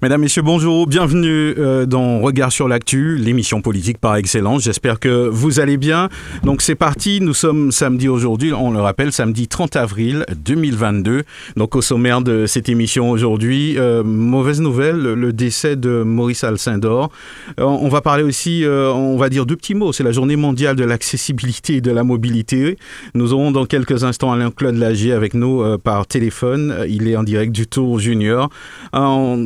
Mesdames, 0.00 0.20
Messieurs, 0.20 0.42
bonjour, 0.42 0.86
bienvenue 0.86 1.56
euh, 1.58 1.84
dans 1.84 2.20
Regard 2.20 2.52
sur 2.52 2.68
l'actu, 2.68 3.16
l'émission 3.16 3.60
politique 3.60 3.98
par 3.98 4.14
excellence. 4.14 4.62
J'espère 4.62 5.00
que 5.00 5.26
vous 5.26 5.58
allez 5.58 5.76
bien. 5.76 6.08
Donc 6.44 6.62
c'est 6.62 6.76
parti, 6.76 7.20
nous 7.20 7.34
sommes 7.34 7.72
samedi 7.72 8.06
aujourd'hui, 8.06 8.52
on 8.52 8.70
le 8.70 8.78
rappelle, 8.78 9.10
samedi 9.10 9.48
30 9.48 9.74
avril 9.74 10.24
2022. 10.36 11.24
Donc 11.56 11.74
au 11.74 11.82
sommaire 11.82 12.20
de 12.20 12.46
cette 12.46 12.68
émission 12.68 13.10
aujourd'hui, 13.10 13.76
euh, 13.76 14.04
mauvaise 14.04 14.60
nouvelle, 14.60 15.00
le 15.00 15.32
décès 15.32 15.74
de 15.74 16.04
Maurice 16.04 16.44
Alcindor. 16.44 17.10
Euh, 17.58 17.64
on 17.64 17.88
va 17.88 18.00
parler 18.00 18.22
aussi, 18.22 18.64
on 18.68 19.16
va 19.16 19.28
dire 19.28 19.46
deux 19.46 19.56
petits 19.56 19.74
mots, 19.74 19.92
c'est 19.92 20.04
la 20.04 20.12
journée 20.12 20.36
mondiale 20.36 20.76
de 20.76 20.84
l'accessibilité 20.84 21.74
et 21.74 21.80
de 21.80 21.90
la 21.90 22.04
mobilité. 22.04 22.78
Nous 23.14 23.32
aurons 23.32 23.50
dans 23.50 23.66
quelques 23.66 24.04
instants 24.04 24.30
Alain-Claude 24.30 24.76
Lagier 24.76 25.12
avec 25.12 25.34
nous 25.34 25.76
par 25.78 26.06
téléphone. 26.06 26.86
Il 26.88 27.08
est 27.08 27.16
en 27.16 27.24
direct 27.24 27.50
du 27.50 27.66
Tour 27.66 27.98
Junior. 27.98 28.48
En 28.92 29.36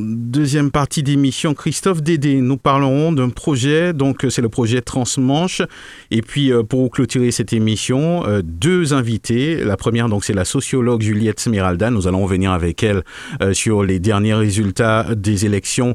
deuxième 0.43 0.73
partie 0.73 1.05
d'émission, 1.05 1.55
Christophe 1.55 2.03
Dédé. 2.03 2.41
Nous 2.41 2.57
parlerons 2.57 3.13
d'un 3.13 3.29
projet, 3.29 3.93
donc 3.93 4.27
c'est 4.29 4.43
le 4.43 4.49
projet 4.49 4.81
Transmanche. 4.81 5.63
Et 6.11 6.21
puis 6.21 6.51
euh, 6.51 6.65
pour 6.65 6.91
clôturer 6.91 7.31
cette 7.31 7.53
émission, 7.53 8.27
euh, 8.27 8.43
deux 8.43 8.93
invités. 8.93 9.63
La 9.63 9.77
première, 9.77 10.09
donc 10.09 10.25
c'est 10.25 10.33
la 10.33 10.45
sociologue 10.45 11.01
Juliette 11.01 11.39
Smeralda. 11.39 11.91
Nous 11.91 12.09
allons 12.09 12.25
revenir 12.25 12.51
avec 12.51 12.83
elle 12.83 13.05
euh, 13.41 13.55
sur 13.55 13.85
les 13.85 14.01
derniers 14.01 14.35
résultats 14.35 15.15
des 15.15 15.47
élections 15.47 15.95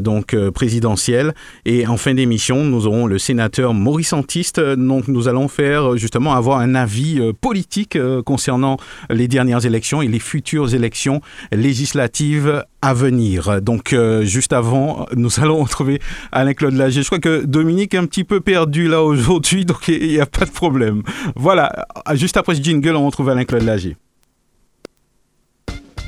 donc 0.00 0.36
présidentielles. 0.50 1.34
Et 1.64 1.88
en 1.88 1.96
fin 1.96 2.14
d'émission, 2.14 2.62
nous 2.62 2.86
aurons 2.86 3.06
le 3.06 3.18
sénateur 3.18 3.74
Maurice 3.74 4.12
Antiste. 4.12 4.60
Donc 4.60 5.08
nous 5.08 5.26
allons 5.26 5.48
faire 5.48 5.96
justement 5.96 6.34
avoir 6.34 6.60
un 6.60 6.76
avis 6.76 7.20
politique 7.40 7.98
concernant 8.24 8.76
les 9.10 9.26
dernières 9.26 9.66
élections 9.66 10.02
et 10.02 10.06
les 10.08 10.20
futures 10.20 10.74
élections 10.74 11.20
législatives 11.50 12.62
à 12.82 12.94
venir. 12.94 13.60
Donc, 13.60 13.92
euh, 13.92 14.24
juste 14.24 14.52
avant, 14.52 15.06
nous 15.16 15.40
allons 15.40 15.62
retrouver 15.62 16.00
Alain-Claude 16.32 16.74
Lager. 16.74 17.02
Je 17.02 17.06
crois 17.06 17.18
que 17.18 17.44
Dominique 17.44 17.94
est 17.94 17.98
un 17.98 18.06
petit 18.06 18.24
peu 18.24 18.40
perdu 18.40 18.88
là 18.88 19.02
aujourd'hui, 19.02 19.64
donc 19.66 19.88
il 19.88 20.08
n'y 20.08 20.20
a 20.20 20.26
pas 20.26 20.44
de 20.44 20.50
problème. 20.50 21.02
Voilà, 21.36 21.86
juste 22.14 22.36
après 22.36 22.54
ce 22.54 22.62
jingle, 22.62 22.96
on 22.96 23.06
retrouve 23.06 23.28
Alain-Claude 23.28 23.62
Lager. 23.62 23.96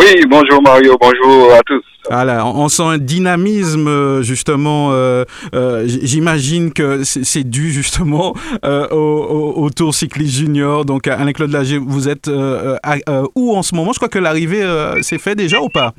Oui, 0.00 0.24
bonjour 0.30 0.62
Mario, 0.62 0.96
bonjour 0.98 1.52
à 1.52 1.60
tous. 1.62 1.84
Voilà, 2.08 2.46
on 2.46 2.70
sent 2.70 2.82
un 2.82 2.96
dynamisme 2.96 3.86
euh, 3.86 4.22
justement. 4.22 4.92
Euh, 4.92 5.24
euh, 5.54 5.84
j'imagine 5.86 6.72
que 6.72 7.04
c'est 7.04 7.44
dû 7.44 7.70
justement 7.70 8.34
au, 8.62 9.70
Tour 9.76 9.94
cycliste 9.94 10.36
junior. 10.36 10.86
Donc 10.86 11.06
Alain 11.06 11.32
Claude 11.32 11.52
Lager, 11.52 11.76
vous 11.76 12.08
êtes 12.08 12.30
où 13.34 13.54
en 13.54 13.62
ce 13.62 13.74
moment? 13.74 13.92
Je 13.92 13.98
crois 13.98 14.08
que 14.08 14.18
l'arrivée 14.18 14.64
s'est 15.02 15.18
fait 15.18 15.34
déjà 15.34 15.60
ou 15.60 15.68
pas? 15.68 15.92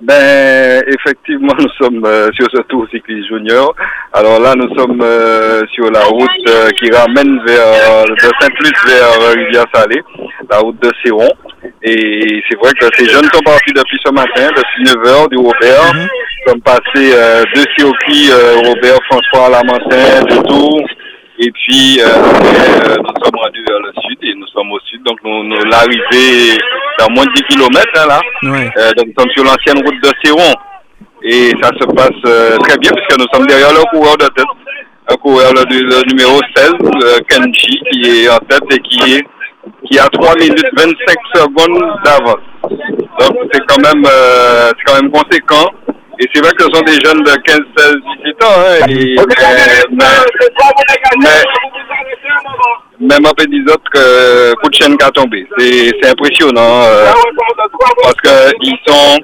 Ben, 0.00 0.82
effectivement, 0.86 1.54
nous 1.58 1.68
sommes 1.78 2.06
sur 2.34 2.46
ce 2.52 2.62
tour 2.62 2.86
cycliste 2.90 3.28
junior. 3.28 3.74
Alors 4.12 4.40
là, 4.40 4.54
nous 4.56 4.74
sommes 4.76 5.04
sur 5.72 5.90
la 5.90 6.04
route 6.04 6.74
qui 6.78 6.90
ramène 6.90 7.40
vers 7.46 8.04
de 8.04 8.30
Saint-Luc 8.40 8.74
vers 8.86 9.34
Rivière-Salée, 9.34 10.02
la 10.50 10.58
route 10.58 10.80
de 10.80 10.90
Séron. 11.02 11.28
Et 11.82 12.42
c'est 12.48 12.58
vrai 12.58 12.72
que 12.80 12.86
ces 12.96 13.06
jeunes 13.06 13.28
sont 13.32 13.42
partis 13.42 13.72
depuis 13.74 13.98
ce 14.04 14.10
matin, 14.10 14.48
depuis 14.56 14.84
9h 14.84 15.28
du 15.30 15.36
Robert. 15.36 15.94
Mhm. 15.94 16.00
Nous 16.00 16.52
sommes 16.52 16.62
passés 16.62 17.12
euh, 17.14 17.42
deux 17.54 17.64
circuits, 17.76 18.30
euh, 18.30 18.56
Robert, 18.64 18.98
François, 19.10 19.50
Lamantin, 19.50 20.22
de 20.24 20.46
Tours. 20.46 20.88
Et 21.38 21.50
puis, 21.50 22.00
euh, 22.00 22.04
euh, 22.06 22.94
nous 22.98 23.24
sommes 23.24 23.36
rendus 23.42 23.64
vers 23.66 23.80
le 23.80 23.92
sud 24.02 24.18
et 24.22 24.34
nous 24.34 24.46
sommes 24.48 24.70
au 24.70 24.78
sud. 24.80 25.02
Donc, 25.04 25.18
nous, 25.24 25.44
nous 25.44 25.64
l'arrivée 25.64 26.56
dans 26.98 27.10
moins 27.10 27.24
de 27.24 27.32
10 27.32 27.42
km, 27.44 27.80
hein, 27.96 28.06
là. 28.08 28.20
Euh, 28.76 28.92
donc, 28.96 29.06
nous 29.06 29.14
sommes 29.18 29.30
sur 29.32 29.44
l'ancienne 29.44 29.84
route 29.84 30.00
de 30.02 30.10
Séron. 30.22 30.54
Et 31.22 31.52
ça 31.62 31.70
se 31.80 31.86
passe 31.86 32.58
très 32.60 32.78
bien 32.78 32.90
puisque 32.92 33.18
nous 33.18 33.26
sommes 33.32 33.46
derrière 33.46 33.72
le 33.72 33.84
coureur 33.90 34.16
de 34.18 34.26
tête. 34.26 34.44
Un 35.10 35.16
coureur, 35.16 35.52
le, 35.52 35.64
le 35.64 36.02
numéro 36.08 36.38
16, 36.54 36.72
Kenji, 37.28 37.80
qui 37.90 38.10
est 38.10 38.28
en 38.28 38.38
tête 38.38 38.62
et 38.70 38.78
qui 38.78 39.14
est 39.14 39.24
qui 39.84 39.98
a 39.98 40.08
3 40.08 40.34
minutes 40.36 40.66
25 40.76 40.94
secondes 41.34 42.00
d'avance. 42.04 42.36
Donc 43.20 43.36
c'est 43.52 43.64
quand 43.66 43.80
même 43.80 44.04
euh, 44.06 44.70
c'est 44.76 44.84
quand 44.84 45.02
même 45.02 45.10
conséquent. 45.10 45.70
Et 46.20 46.28
c'est 46.32 46.40
vrai 46.40 46.52
que 46.52 46.64
ce 46.64 46.70
sont 46.70 46.82
des 46.82 47.00
jeunes 47.04 47.22
de 47.22 47.34
15, 47.42 47.58
16, 47.76 47.94
17 48.24 48.44
ans. 48.44 48.48
Hein, 48.56 48.86
et, 48.88 49.16
mais, 49.16 49.24
mais, 49.90 50.04
mais, 51.22 51.42
même 53.00 53.26
après 53.26 53.46
des 53.46 53.62
autres, 53.62 53.90
que 53.92 54.54
coup 54.60 54.68
de 54.68 54.74
chaîne 54.74 54.96
qui 54.96 55.04
a 55.04 55.10
tombé. 55.10 55.46
C'est 55.58 56.08
impressionnant. 56.08 56.82
Euh, 56.84 57.12
parce 58.02 58.20
qu'ils 58.60 58.78
sont 58.86 59.18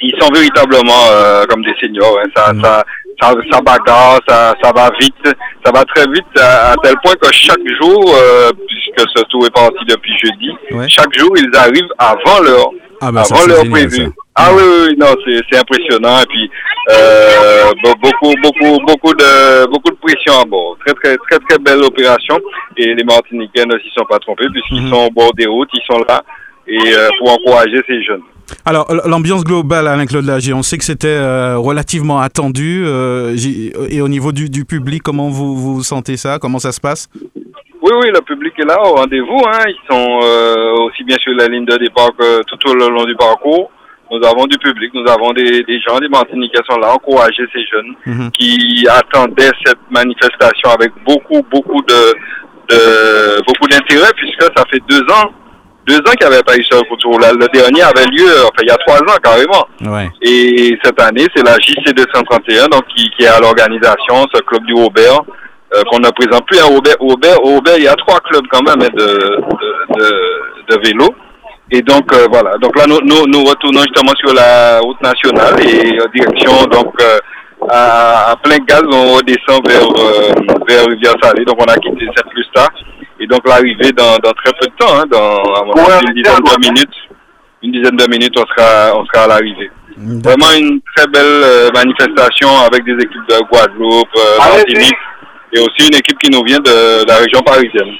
ils 0.00 0.14
sont 0.18 0.30
véritablement 0.32 1.06
euh, 1.10 1.44
comme 1.46 1.62
des 1.62 1.74
seniors. 1.80 2.18
Hein. 2.18 2.28
Ça, 2.34 2.52
mm. 2.52 2.62
ça, 2.62 2.84
ça, 3.20 3.34
ça 3.50 3.60
bagarre, 3.60 4.18
ça, 4.28 4.54
ça 4.62 4.72
va 4.74 4.90
vite, 5.00 5.36
ça 5.64 5.72
va 5.72 5.84
très 5.84 6.06
vite 6.06 6.38
à, 6.38 6.74
tel 6.82 6.94
point 7.02 7.14
que 7.14 7.28
chaque 7.32 7.66
jour, 7.80 8.14
euh, 8.16 8.50
puisque 8.66 9.10
ce 9.14 9.22
tour 9.24 9.46
est 9.46 9.54
parti 9.54 9.84
depuis 9.88 10.12
jeudi, 10.18 10.88
chaque 10.88 11.12
jour 11.16 11.30
ils 11.36 11.56
arrivent 11.56 11.92
avant 11.98 12.40
l'heure, 12.42 12.70
ah 13.00 13.12
bah 13.12 13.22
avant 13.30 13.46
l'heure 13.46 13.64
prévue. 13.70 14.10
Ah 14.34 14.50
oui, 14.54 14.62
oui, 14.62 14.96
non, 14.98 15.14
c'est 15.26 15.58
impressionnant 15.58 16.20
et 16.20 16.26
puis 16.26 16.50
euh, 16.90 17.70
beaucoup, 17.82 18.32
beaucoup, 18.42 18.78
beaucoup 18.86 19.14
de, 19.14 19.66
beaucoup 19.66 19.90
de 19.90 19.96
pression 19.96 20.40
à 20.40 20.44
bord. 20.44 20.76
Très, 20.86 20.94
très, 20.94 21.16
très, 21.16 21.38
très 21.46 21.58
belle 21.58 21.82
opération 21.82 22.38
et 22.76 22.94
les 22.94 23.04
Martiniquais 23.04 23.66
ne 23.66 23.78
s'y 23.78 23.90
sont 23.94 24.06
pas 24.08 24.18
trompés 24.18 24.48
puisqu'ils 24.50 24.84
mhm. 24.84 24.90
sont 24.90 25.06
au 25.08 25.10
bord 25.10 25.34
des 25.34 25.46
routes, 25.46 25.68
ils 25.74 25.82
sont 25.86 26.02
là 26.08 26.22
et 26.66 26.94
euh, 26.94 27.08
pour 27.18 27.32
encourager 27.32 27.82
ces 27.86 28.02
jeunes. 28.02 28.22
Alors, 28.64 28.86
l'ambiance 29.06 29.44
globale, 29.44 29.86
Alain-Claude 29.86 30.24
Lagier, 30.24 30.54
on 30.54 30.62
sait 30.62 30.78
que 30.78 30.84
c'était 30.84 31.08
euh, 31.08 31.58
relativement 31.58 32.20
attendu. 32.20 32.84
Euh, 32.86 33.36
et 33.88 34.00
au 34.00 34.08
niveau 34.08 34.32
du, 34.32 34.48
du, 34.48 34.64
public, 34.64 35.02
comment 35.02 35.28
vous, 35.28 35.56
vous 35.56 35.82
sentez 35.82 36.16
ça? 36.16 36.38
Comment 36.38 36.58
ça 36.58 36.72
se 36.72 36.80
passe? 36.80 37.08
Oui, 37.82 37.92
oui, 38.02 38.10
le 38.12 38.20
public 38.20 38.52
est 38.58 38.66
là 38.66 38.78
au 38.82 38.94
rendez-vous. 38.94 39.42
Hein. 39.46 39.64
Ils 39.66 39.90
sont 39.90 40.20
euh, 40.22 40.86
aussi 40.86 41.02
bien 41.04 41.16
sur 41.22 41.32
la 41.34 41.48
ligne 41.48 41.64
de 41.64 41.76
départ 41.76 42.10
que 42.18 42.42
tout 42.44 42.70
au 42.70 42.74
long 42.74 43.04
du 43.04 43.16
parcours. 43.16 43.70
Nous 44.10 44.26
avons 44.26 44.46
du 44.46 44.58
public, 44.58 44.92
nous 44.92 45.08
avons 45.08 45.30
des, 45.32 45.62
des 45.62 45.80
gens, 45.80 45.98
des 46.00 46.08
Martiniquais 46.08 46.58
sont 46.68 46.78
là, 46.80 46.92
encourager 46.94 47.44
ces 47.52 47.64
jeunes 47.64 47.94
mhm. 48.06 48.30
qui 48.32 48.84
attendaient 48.88 49.52
cette 49.64 49.78
manifestation 49.88 50.70
avec 50.70 50.90
beaucoup, 51.06 51.46
beaucoup 51.48 51.80
de, 51.82 52.14
de 52.68 53.44
beaucoup 53.46 53.68
d'intérêt 53.68 54.10
puisque 54.16 54.42
ça 54.42 54.64
fait 54.68 54.82
deux 54.88 55.02
ans 55.14 55.30
deux 55.86 55.98
ans 55.98 56.12
qu'il 56.18 56.28
n'y 56.28 56.34
avait 56.34 56.42
pas 56.42 56.56
eu 56.56 56.64
ce 56.70 56.76
retour. 56.76 57.18
Là, 57.20 57.32
le 57.32 57.46
dernier 57.48 57.82
avait 57.82 58.06
lieu, 58.06 58.30
enfin, 58.44 58.62
il 58.62 58.68
y 58.68 58.70
a 58.70 58.76
trois 58.86 58.98
ans 58.98 59.18
carrément. 59.22 59.66
Et 60.22 60.76
cette 60.84 61.00
année, 61.00 61.26
c'est 61.34 61.44
la 61.44 61.56
JC 61.58 61.94
231, 61.94 62.68
donc 62.68 62.82
qui, 62.94 63.08
qui 63.16 63.24
est 63.24 63.28
à 63.28 63.40
l'organisation, 63.40 64.26
ce 64.32 64.40
club 64.42 64.64
du 64.64 64.74
Robert, 64.74 65.20
euh, 65.74 65.82
qu'on 65.90 65.98
ne 65.98 66.10
présente 66.10 66.46
plus 66.46 66.58
à 66.58 66.64
Robert. 66.64 66.96
Robert, 67.00 67.38
Robert, 67.42 67.76
il 67.78 67.84
y 67.84 67.88
a 67.88 67.94
trois 67.94 68.20
clubs 68.20 68.46
quand 68.50 68.62
même 68.62 68.82
hein, 68.82 68.90
de, 68.92 69.06
de, 69.96 70.74
de, 70.74 70.80
vélo. 70.84 71.08
Et 71.70 71.80
donc 71.82 72.12
euh, 72.12 72.26
voilà. 72.30 72.56
Donc 72.58 72.76
là, 72.76 72.86
nous, 72.86 72.98
nous, 73.04 73.26
nous, 73.28 73.44
retournons 73.44 73.82
justement 73.82 74.12
sur 74.18 74.34
la 74.34 74.80
route 74.80 75.00
nationale 75.00 75.54
et 75.60 76.00
en 76.02 76.10
direction 76.12 76.64
donc 76.64 76.92
euh, 77.00 77.18
à, 77.68 78.34
plein 78.42 78.58
gaz, 78.66 78.82
on 78.92 79.14
redescend 79.14 79.64
vers 79.68 79.86
vers 80.66 80.86
Rivière 80.86 81.14
Salée. 81.22 81.44
Donc 81.44 81.56
on 81.60 81.70
a 81.70 81.76
quitté 81.76 82.06
cette 82.16 82.28
plus 82.30 82.46
tard. 82.52 82.70
Et 83.20 83.26
donc 83.26 83.40
l'arrivée 83.46 83.92
dans, 83.92 84.16
dans, 84.16 84.32
très 84.32 84.52
peu 84.58 84.66
de 84.66 84.76
temps, 84.78 84.98
hein, 84.98 85.04
dans 85.10 86.00
une 86.06 86.14
dizaine 86.14 86.38
de 86.38 86.68
minutes, 86.68 86.96
une 87.62 87.72
dizaine 87.72 87.96
de 87.96 88.10
minutes, 88.10 88.34
on 88.38 88.46
sera, 88.46 88.98
on 88.98 89.04
sera 89.06 89.24
à 89.24 89.28
l'arrivée. 89.28 89.70
Vraiment 89.98 90.50
une 90.58 90.80
très 90.96 91.06
belle 91.08 91.22
euh, 91.26 91.68
manifestation 91.74 92.48
avec 92.66 92.84
des 92.84 92.92
équipes 92.92 93.28
de 93.28 93.46
Guadeloupe, 93.50 94.08
euh, 94.16 94.38
Martinique, 94.38 94.94
et 95.52 95.58
aussi 95.58 95.88
une 95.88 95.96
équipe 95.96 96.18
qui 96.18 96.30
nous 96.30 96.42
vient 96.44 96.60
de, 96.60 97.06
la 97.06 97.16
région 97.16 97.40
parisienne. 97.40 97.92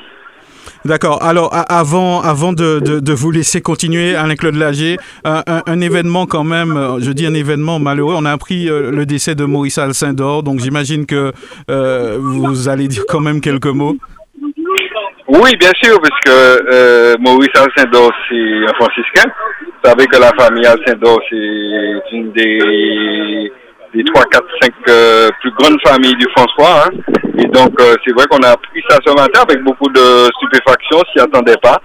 D'accord. 0.86 1.22
Alors, 1.22 1.50
avant, 1.68 2.22
avant 2.22 2.54
de, 2.54 2.80
de, 2.80 3.00
de, 3.00 3.12
vous 3.12 3.30
laisser 3.30 3.60
continuer, 3.60 4.14
Alain-Claude 4.14 4.54
Lager, 4.54 4.96
un, 5.24 5.42
un, 5.46 5.80
événement 5.82 6.24
quand 6.24 6.44
même, 6.44 6.74
euh, 6.74 7.00
je 7.00 7.12
dis 7.12 7.26
un 7.26 7.34
événement 7.34 7.78
malheureux, 7.78 8.14
on 8.16 8.24
a 8.24 8.32
appris 8.32 8.64
le 8.64 9.04
décès 9.04 9.34
de 9.34 9.44
Maurice 9.44 9.76
Alcindor, 9.76 10.42
donc 10.42 10.60
j'imagine 10.60 11.04
que 11.04 11.32
vous 11.68 12.68
allez 12.70 12.88
dire 12.88 13.02
quand 13.06 13.20
même 13.20 13.42
quelques 13.42 13.66
mots. 13.66 13.96
Oui, 15.32 15.56
bien 15.60 15.70
sûr, 15.80 15.96
puisque 16.00 16.36
euh, 16.36 17.14
Maurice 17.20 17.54
Alcindor, 17.54 18.10
c'est 18.28 18.66
un 18.68 18.74
franciscain. 18.74 19.30
Vous 19.62 19.88
savez 19.88 20.06
que 20.06 20.18
la 20.18 20.32
famille 20.36 20.66
Alcindor, 20.66 21.20
c'est 21.30 22.16
une 22.16 22.32
des, 22.32 23.52
des 23.94 24.02
3, 24.02 24.24
4, 24.24 24.44
5 24.60 24.72
plus 25.40 25.52
grandes 25.52 25.80
familles 25.86 26.16
du 26.16 26.26
François. 26.36 26.84
Hein. 26.86 26.90
Et 27.38 27.46
donc, 27.46 27.80
euh, 27.80 27.94
c'est 28.04 28.12
vrai 28.12 28.26
qu'on 28.28 28.42
a 28.42 28.50
appris 28.50 28.82
ça 28.88 28.98
ce 29.06 29.12
matin 29.12 29.42
avec 29.48 29.62
beaucoup 29.62 29.88
de 29.90 30.28
stupéfaction, 30.36 30.98
s'y 31.12 31.20
attendait 31.20 31.56
pas, 31.62 31.80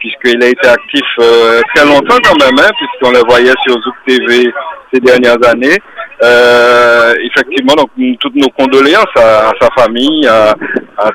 puisqu'il 0.00 0.42
a 0.42 0.48
été 0.48 0.66
actif 0.66 1.04
euh, 1.20 1.60
très 1.74 1.86
longtemps 1.86 2.18
quand 2.24 2.44
même, 2.44 2.58
hein, 2.58 2.70
puisqu'on 2.76 3.12
le 3.12 3.22
voyait 3.28 3.54
sur 3.64 3.74
Zouk 3.74 3.94
TV 4.06 4.50
ces 4.92 5.00
dernières 5.00 5.38
années. 5.46 5.78
Euh, 6.22 7.14
effectivement, 7.22 7.74
donc 7.74 7.90
toutes 8.18 8.34
nos 8.34 8.48
condoléances 8.48 9.16
à, 9.16 9.52
sa 9.60 9.68
famille, 9.78 10.26
à, 10.26 10.54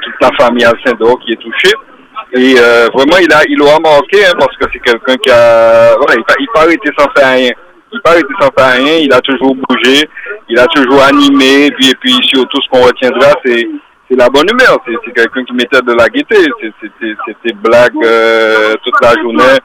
toute 0.01 0.15
la 0.21 0.29
famille 0.39 0.63
Alcindor 0.63 1.19
qui 1.19 1.33
est 1.33 1.41
touchée. 1.41 1.73
Et 2.33 2.55
euh, 2.57 2.87
vraiment, 2.93 3.17
il 3.21 3.31
a, 3.31 3.41
il 3.47 3.61
aura 3.61 3.79
manqué 3.79 4.25
hein, 4.25 4.33
parce 4.37 4.55
que 4.57 4.65
c'est 4.73 4.79
quelqu'un 4.79 5.15
qui 5.15 5.29
a, 5.29 5.95
voilà, 5.97 6.15
il, 6.15 6.23
il 6.39 6.47
pas 6.53 6.71
été 6.71 6.89
sans 6.97 7.07
faire 7.15 7.33
rien. 7.33 7.51
Il 7.93 8.01
pas 8.01 8.17
été 8.17 8.27
sans 8.39 8.49
faire 8.57 8.77
rien. 8.77 8.97
Il 8.97 9.13
a 9.13 9.19
toujours 9.21 9.55
bougé, 9.55 10.07
il 10.49 10.59
a 10.59 10.65
toujours 10.67 11.01
animé. 11.03 11.67
Et 11.67 11.71
puis, 11.71 11.89
et 11.89 11.95
puis 11.99 12.13
surtout, 12.23 12.59
ce 12.61 12.69
qu'on 12.69 12.85
retiendra, 12.85 13.33
c'est 13.45 13.67
c'est 14.09 14.17
la 14.17 14.29
bonne 14.29 14.47
humeur. 14.49 14.77
C'est 14.85 15.13
quelqu'un 15.13 15.43
qui 15.43 15.53
mettait 15.53 15.81
de 15.81 15.93
la 15.93 16.07
gaieté. 16.09 16.37
C'était 16.61 17.53
blague 17.55 17.93
euh, 18.03 18.73
toute 18.83 19.01
la 19.01 19.13
journée. 19.21 19.57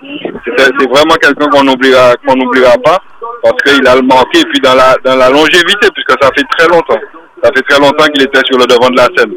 C'est 0.47 0.89
vraiment 0.89 1.15
quelqu'un 1.21 1.49
qu'on 1.49 1.65
n'oubliera 1.65 2.15
qu'on 2.27 2.37
n'oubliera 2.37 2.77
pas 2.85 2.99
parce 3.43 3.63
qu'il 3.63 3.87
a 3.87 3.97
le 3.97 4.03
manqué. 4.03 4.41
Et 4.41 4.45
puis 4.45 4.61
dans 4.61 4.75
la 4.75 4.97
dans 5.05 5.17
la 5.17 5.31
longévité, 5.31 5.89
puisque 5.95 6.23
ça 6.23 6.31
fait 6.37 6.47
très 6.59 6.69
longtemps. 6.69 7.01
Ça 7.43 7.51
fait 7.55 7.63
très 7.69 7.81
longtemps 7.81 8.07
qu'il 8.13 8.23
était 8.23 8.45
sur 8.47 8.59
le 8.59 8.67
devant 8.67 8.91
de 8.91 8.97
la 8.97 9.09
scène. 9.17 9.35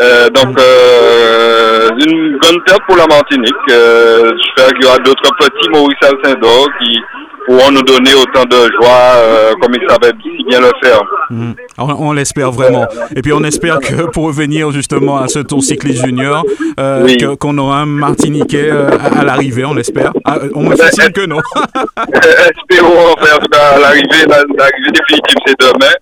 Euh, 0.00 0.28
donc, 0.28 0.58
euh, 0.58 1.88
une 2.06 2.38
bonne 2.38 2.62
perte 2.64 2.82
pour 2.86 2.96
la 2.96 3.06
Martinique. 3.06 3.54
Euh, 3.70 4.30
J'espère 4.36 4.74
qu'il 4.74 4.84
y 4.84 4.86
aura 4.86 4.98
d'autres 4.98 5.34
petits 5.38 5.68
Maurice 5.70 5.96
Alcindor 6.02 6.68
qui, 6.78 7.00
pourront 7.46 7.70
nous 7.70 7.82
donner 7.82 8.12
autant 8.14 8.44
de 8.44 8.56
joie 8.74 9.14
euh, 9.16 9.52
comme 9.60 9.72
ils 9.74 9.88
savaient 9.88 10.12
si 10.22 10.44
bien 10.44 10.60
le 10.60 10.70
faire. 10.82 11.00
Mhm. 11.30 11.54
On, 11.78 12.12
l'espère 12.12 12.50
vraiment. 12.50 12.86
Et 13.14 13.22
puis 13.22 13.32
on 13.32 13.42
espère 13.44 13.78
que 13.78 14.10
pour 14.10 14.26
revenir 14.26 14.70
justement 14.72 15.18
à 15.18 15.28
ce 15.28 15.38
tour 15.38 15.62
cycliste 15.62 16.04
junior, 16.04 16.44
euh, 16.78 17.36
qu'on 17.38 17.56
aura 17.58 17.80
un 17.80 17.86
Martiniquais 17.86 18.70
euh, 18.70 18.90
à, 18.98 19.24
l'arrivée, 19.24 19.64
on 19.64 19.74
l'espère. 19.74 20.12
Ah, 20.24 20.38
on 20.54 20.62
me 20.62 20.76
fait 20.76 20.92
signe 20.92 21.12
que 21.12 21.26
non. 21.26 21.38
Espérons, 22.12 23.12
en 23.12 23.14
tout 23.14 23.48
cas, 23.52 23.74
à 23.74 23.78
l'arrivée, 23.78 24.24
l'arrivée 24.28 24.90
définitive 24.92 25.38
c'est 25.46 25.60
demain. 25.60 25.92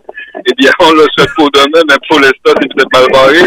Eh 0.46 0.52
bien, 0.58 0.70
on 0.81 0.93
le 0.93 1.05
souhaite 1.17 1.31
pour 1.37 1.50
demain, 1.52 1.82
mais 1.88 1.96
pour 2.08 2.20
l'instant, 2.20 2.55
c'est 2.61 2.69
peut-être 2.75 2.93
mal 2.93 3.06
barré. 3.12 3.38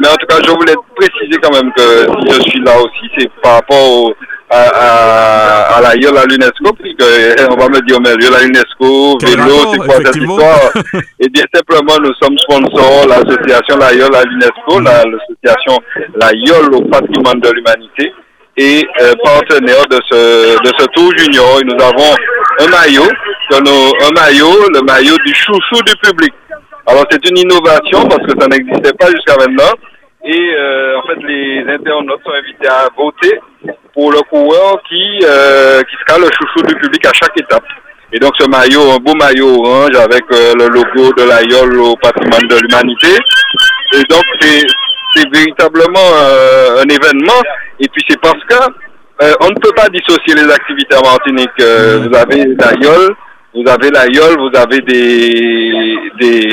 Mais 0.00 0.08
en 0.08 0.14
tout 0.16 0.26
cas, 0.26 0.36
je 0.44 0.50
voulais 0.50 0.74
préciser 0.96 1.38
quand 1.42 1.52
même 1.52 1.72
que 1.76 2.06
si 2.22 2.34
je 2.34 2.50
suis 2.50 2.60
là 2.60 2.78
aussi, 2.78 3.10
c'est 3.18 3.28
par 3.42 3.54
rapport 3.54 3.90
au, 3.90 4.14
à, 4.50 4.60
à, 4.60 5.76
à 5.76 5.80
la 5.82 5.96
YOL 5.96 6.16
à 6.16 6.24
l'UNESCO, 6.24 6.72
puisque 6.80 7.04
on 7.50 7.56
va 7.56 7.68
me 7.68 7.80
dire, 7.86 8.00
mais 8.00 8.14
YOL 8.14 8.34
à 8.34 8.42
l'UNESCO, 8.42 9.18
vélo, 9.22 9.72
c'est 9.72 9.78
quoi 9.78 9.96
cette 10.04 10.16
histoire? 10.16 10.72
Eh 11.20 11.28
bien, 11.28 11.44
simplement, 11.52 11.96
nous 12.00 12.14
sommes 12.22 12.38
sponsors, 12.38 13.06
l'association 13.06 13.76
La 13.78 13.92
YOL 13.92 14.14
à 14.14 14.22
l'UNESCO, 14.24 14.80
l'association 14.80 15.78
La 16.16 16.30
YOL 16.32 16.74
au 16.74 16.82
patrimoine 16.82 17.40
de 17.40 17.50
l'humanité, 17.50 18.12
et 18.56 18.84
euh, 19.00 19.14
partenaire 19.22 19.86
de 19.88 19.98
ce, 20.10 20.58
de 20.62 20.72
ce 20.78 20.86
tour 20.86 21.12
junior. 21.16 21.60
Et 21.60 21.64
nous 21.64 21.84
avons 21.84 22.14
un 22.60 22.68
maillot, 22.68 23.08
un 23.52 24.20
maillot, 24.20 24.68
le 24.74 24.80
maillot 24.82 25.16
du 25.24 25.34
chouchou 25.34 25.80
du 25.86 25.94
public. 26.02 26.34
Alors, 26.86 27.04
c'est 27.10 27.24
une 27.28 27.38
innovation 27.38 28.08
parce 28.08 28.26
que 28.26 28.32
ça 28.40 28.48
n'existait 28.48 28.94
pas 28.94 29.10
jusqu'à 29.10 29.36
maintenant. 29.36 29.72
Et 30.24 30.54
euh, 30.58 30.98
en 30.98 31.06
fait, 31.06 31.22
les 31.22 31.64
internautes 31.68 32.20
sont 32.24 32.32
invités 32.32 32.68
à 32.68 32.88
voter 32.96 33.38
pour 33.98 34.12
le 34.12 34.20
coureur 34.30 34.80
qui, 34.88 35.18
euh, 35.24 35.82
qui 35.82 35.96
sera 36.06 36.20
le 36.20 36.28
chouchou 36.30 36.64
du 36.68 36.74
public 36.76 37.04
à 37.04 37.12
chaque 37.12 37.36
étape. 37.36 37.64
Et 38.12 38.20
donc 38.20 38.30
ce 38.38 38.48
maillot, 38.48 38.92
un 38.92 38.98
beau 38.98 39.12
maillot 39.14 39.60
orange 39.64 39.96
avec 39.96 40.22
euh, 40.30 40.54
le 40.54 40.68
logo 40.68 41.12
de 41.14 41.24
l'AIOL 41.24 41.80
au 41.80 41.96
patrimoine 41.96 42.46
de 42.46 42.56
l'humanité. 42.62 43.18
Et 43.94 44.02
donc 44.08 44.22
c'est, 44.40 44.62
véritablement 45.32 46.10
euh, 46.14 46.84
un 46.84 46.88
événement. 46.88 47.42
Et 47.80 47.88
puis 47.88 48.04
c'est 48.08 48.20
parce 48.20 48.38
que 48.48 48.54
euh, 49.24 49.32
on 49.40 49.48
ne 49.48 49.58
peut 49.60 49.72
pas 49.74 49.88
dissocier 49.88 50.32
les 50.36 50.48
activités 50.48 50.94
en 50.94 51.02
Martinique. 51.02 51.50
Vous 51.58 52.16
avez 52.16 52.44
l'AIOL, 52.54 53.16
vous 53.54 53.64
avez 53.66 53.90
l'AIOL, 53.90 54.38
vous 54.38 54.58
avez 54.58 54.80
des, 54.80 55.96
des 56.20 56.48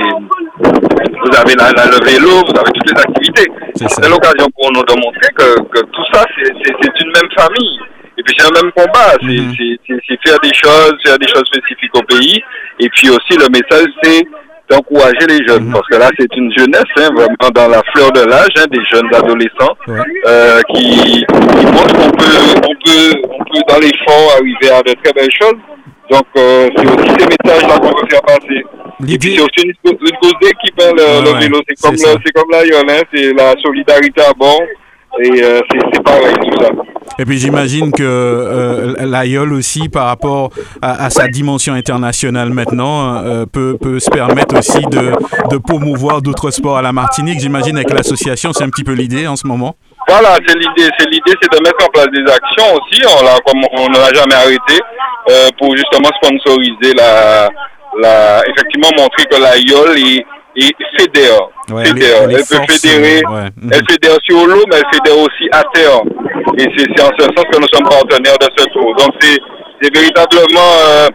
vous 0.57 1.37
avez 1.37 1.55
la, 1.55 1.71
la, 1.71 1.85
le 1.85 2.05
vélo, 2.05 2.41
vous 2.45 2.57
avez 2.59 2.71
toutes 2.73 2.91
les 2.91 3.01
activités. 3.01 3.51
C'est 3.75 4.09
l'occasion 4.09 4.47
pour 4.55 4.71
nous 4.71 4.83
de 4.83 4.93
montrer 4.93 5.29
que, 5.35 5.61
que 5.69 5.81
tout 5.81 6.05
ça, 6.13 6.23
c'est 6.37 7.01
une 7.01 7.11
même 7.11 7.31
famille. 7.37 7.79
Et 8.17 8.23
puis 8.23 8.33
c'est 8.37 8.47
un 8.47 8.61
même 8.61 8.71
combat, 8.71 9.11
c'est 9.21 10.17
faire 10.25 10.39
des 10.41 10.53
choses, 10.53 10.93
faire 11.05 11.19
des 11.19 11.27
choses 11.27 11.43
spécifiques 11.53 11.95
au 11.95 12.03
pays. 12.03 12.41
Et 12.79 12.89
puis 12.89 13.09
aussi 13.09 13.37
le 13.37 13.47
message, 13.49 13.87
c'est 14.01 14.23
d'encourager 14.69 15.27
les 15.27 15.45
jeunes, 15.45 15.65
mhm. 15.65 15.73
parce 15.73 15.87
que 15.87 15.97
là 15.97 16.09
c'est 16.17 16.33
une 16.35 16.51
jeunesse, 16.57 16.83
hein, 16.97 17.09
vraiment 17.13 17.49
dans 17.53 17.67
la 17.67 17.83
fleur 17.93 18.11
de 18.13 18.21
l'âge, 18.21 18.49
hein, 18.57 18.65
des 18.71 18.83
jeunes 18.91 19.13
adolescents, 19.13 19.77
euh, 20.25 20.59
qui, 20.73 21.23
qui 21.25 21.65
montrent 21.67 21.93
qu'on 21.93 22.09
peut, 22.11 22.33
on 22.57 22.73
peut, 22.73 23.21
on 23.29 23.43
peut 23.43 23.61
dans 23.67 23.79
l'effort 23.79 24.37
arriver 24.39 24.71
à 24.71 24.81
de 24.81 24.95
très 25.03 25.13
belles 25.13 25.29
choses. 25.39 25.59
Donc, 26.11 26.25
euh, 26.37 26.69
c'est 26.75 26.85
aussi 26.85 27.09
ces 27.19 27.25
messages-là 27.25 27.79
qu'on 27.79 27.87
veut 27.87 28.07
faire 28.09 28.21
passer. 28.21 28.63
C'est 28.99 29.39
aussi 29.39 29.65
une, 29.65 29.73
une 29.85 30.17
cause 30.21 30.33
d'équipe, 30.41 30.79
hein, 30.81 30.91
le, 30.95 31.31
le, 31.33 31.39
vélo. 31.39 31.59
C'est 31.67 31.81
comme, 31.81 31.97
c'est 31.97 32.31
comme 32.31 32.51
la 32.51 32.59
hein, 32.59 33.01
c'est 33.13 33.33
la 33.33 33.53
solidarité 33.61 34.21
à 34.21 34.33
bord. 34.33 34.61
Et 35.21 35.43
euh, 35.43 35.61
c'est 35.93 36.03
pareil, 36.03 36.35
tout 36.35 36.61
ça. 36.61 36.69
Et 37.17 37.25
puis 37.25 37.37
j'imagine 37.37 37.91
que 37.91 38.03
euh, 38.03 38.95
l'AIOL 39.05 39.53
aussi, 39.53 39.87
par 39.87 40.07
rapport 40.07 40.49
à, 40.81 41.05
à, 41.05 41.09
sa 41.09 41.27
dimension 41.27 41.73
internationale 41.73 42.49
maintenant, 42.49 43.23
euh, 43.23 43.45
peut, 43.45 43.77
peut, 43.79 43.99
se 43.99 44.09
permettre 44.09 44.57
aussi 44.57 44.81
de, 44.81 45.13
de 45.49 45.57
promouvoir 45.57 46.21
d'autres 46.21 46.51
sports 46.51 46.77
à 46.77 46.81
la 46.81 46.91
Martinique. 46.91 47.39
J'imagine 47.39 47.77
avec 47.77 47.91
l'association, 47.91 48.51
c'est 48.51 48.65
un 48.65 48.69
petit 48.69 48.83
peu 48.83 48.91
l'idée 48.91 49.27
en 49.27 49.37
ce 49.37 49.47
moment. 49.47 49.75
Voilà, 50.07 50.37
c'est 50.45 50.57
l'idée. 50.57 50.89
C'est 50.99 51.09
l'idée, 51.09 51.33
c'est 51.41 51.51
de 51.51 51.63
mettre 51.63 51.85
en 51.85 51.89
place 51.89 52.07
des 52.13 52.31
actions 52.31 52.75
aussi. 52.75 53.01
On 53.17 53.23
l'a, 53.23 53.37
comme 53.45 53.61
on 53.77 53.87
n'a 53.89 54.13
jamais 54.13 54.35
arrêté, 54.35 54.81
euh, 55.29 55.49
pour 55.57 55.75
justement 55.75 56.09
sponsoriser 56.21 56.93
la, 56.95 57.49
la, 58.01 58.41
effectivement 58.49 58.89
montrer 58.97 59.23
que 59.31 59.41
la 59.41 59.57
YOL 59.57 59.97
est, 59.97 60.25
est 60.55 60.75
fédère. 60.97 61.39
Ouais, 61.71 61.85
fédère. 61.85 62.23
Elle, 62.23 62.31
elle, 62.31 62.45
peut 62.45 62.73
fédérer, 62.73 63.21
ouais. 63.25 63.49
elle 63.71 63.83
fédère 63.89 64.17
sur 64.23 64.47
l'eau, 64.47 64.63
mais 64.69 64.77
elle 64.77 64.89
fédère 64.93 65.17
aussi 65.19 65.49
à 65.51 65.63
terre. 65.73 66.01
Et 66.57 66.67
c'est 66.77 67.01
en 67.01 67.11
ce 67.17 67.25
sens 67.25 67.45
que 67.51 67.59
nous 67.59 67.67
sommes 67.73 67.87
partenaires 67.89 68.37
de 68.39 68.47
ce 68.57 68.65
tour. 68.69 68.95
Donc 68.97 69.13
c'est, 69.19 69.39
véritablement 69.93 70.71
euh, 70.87 71.07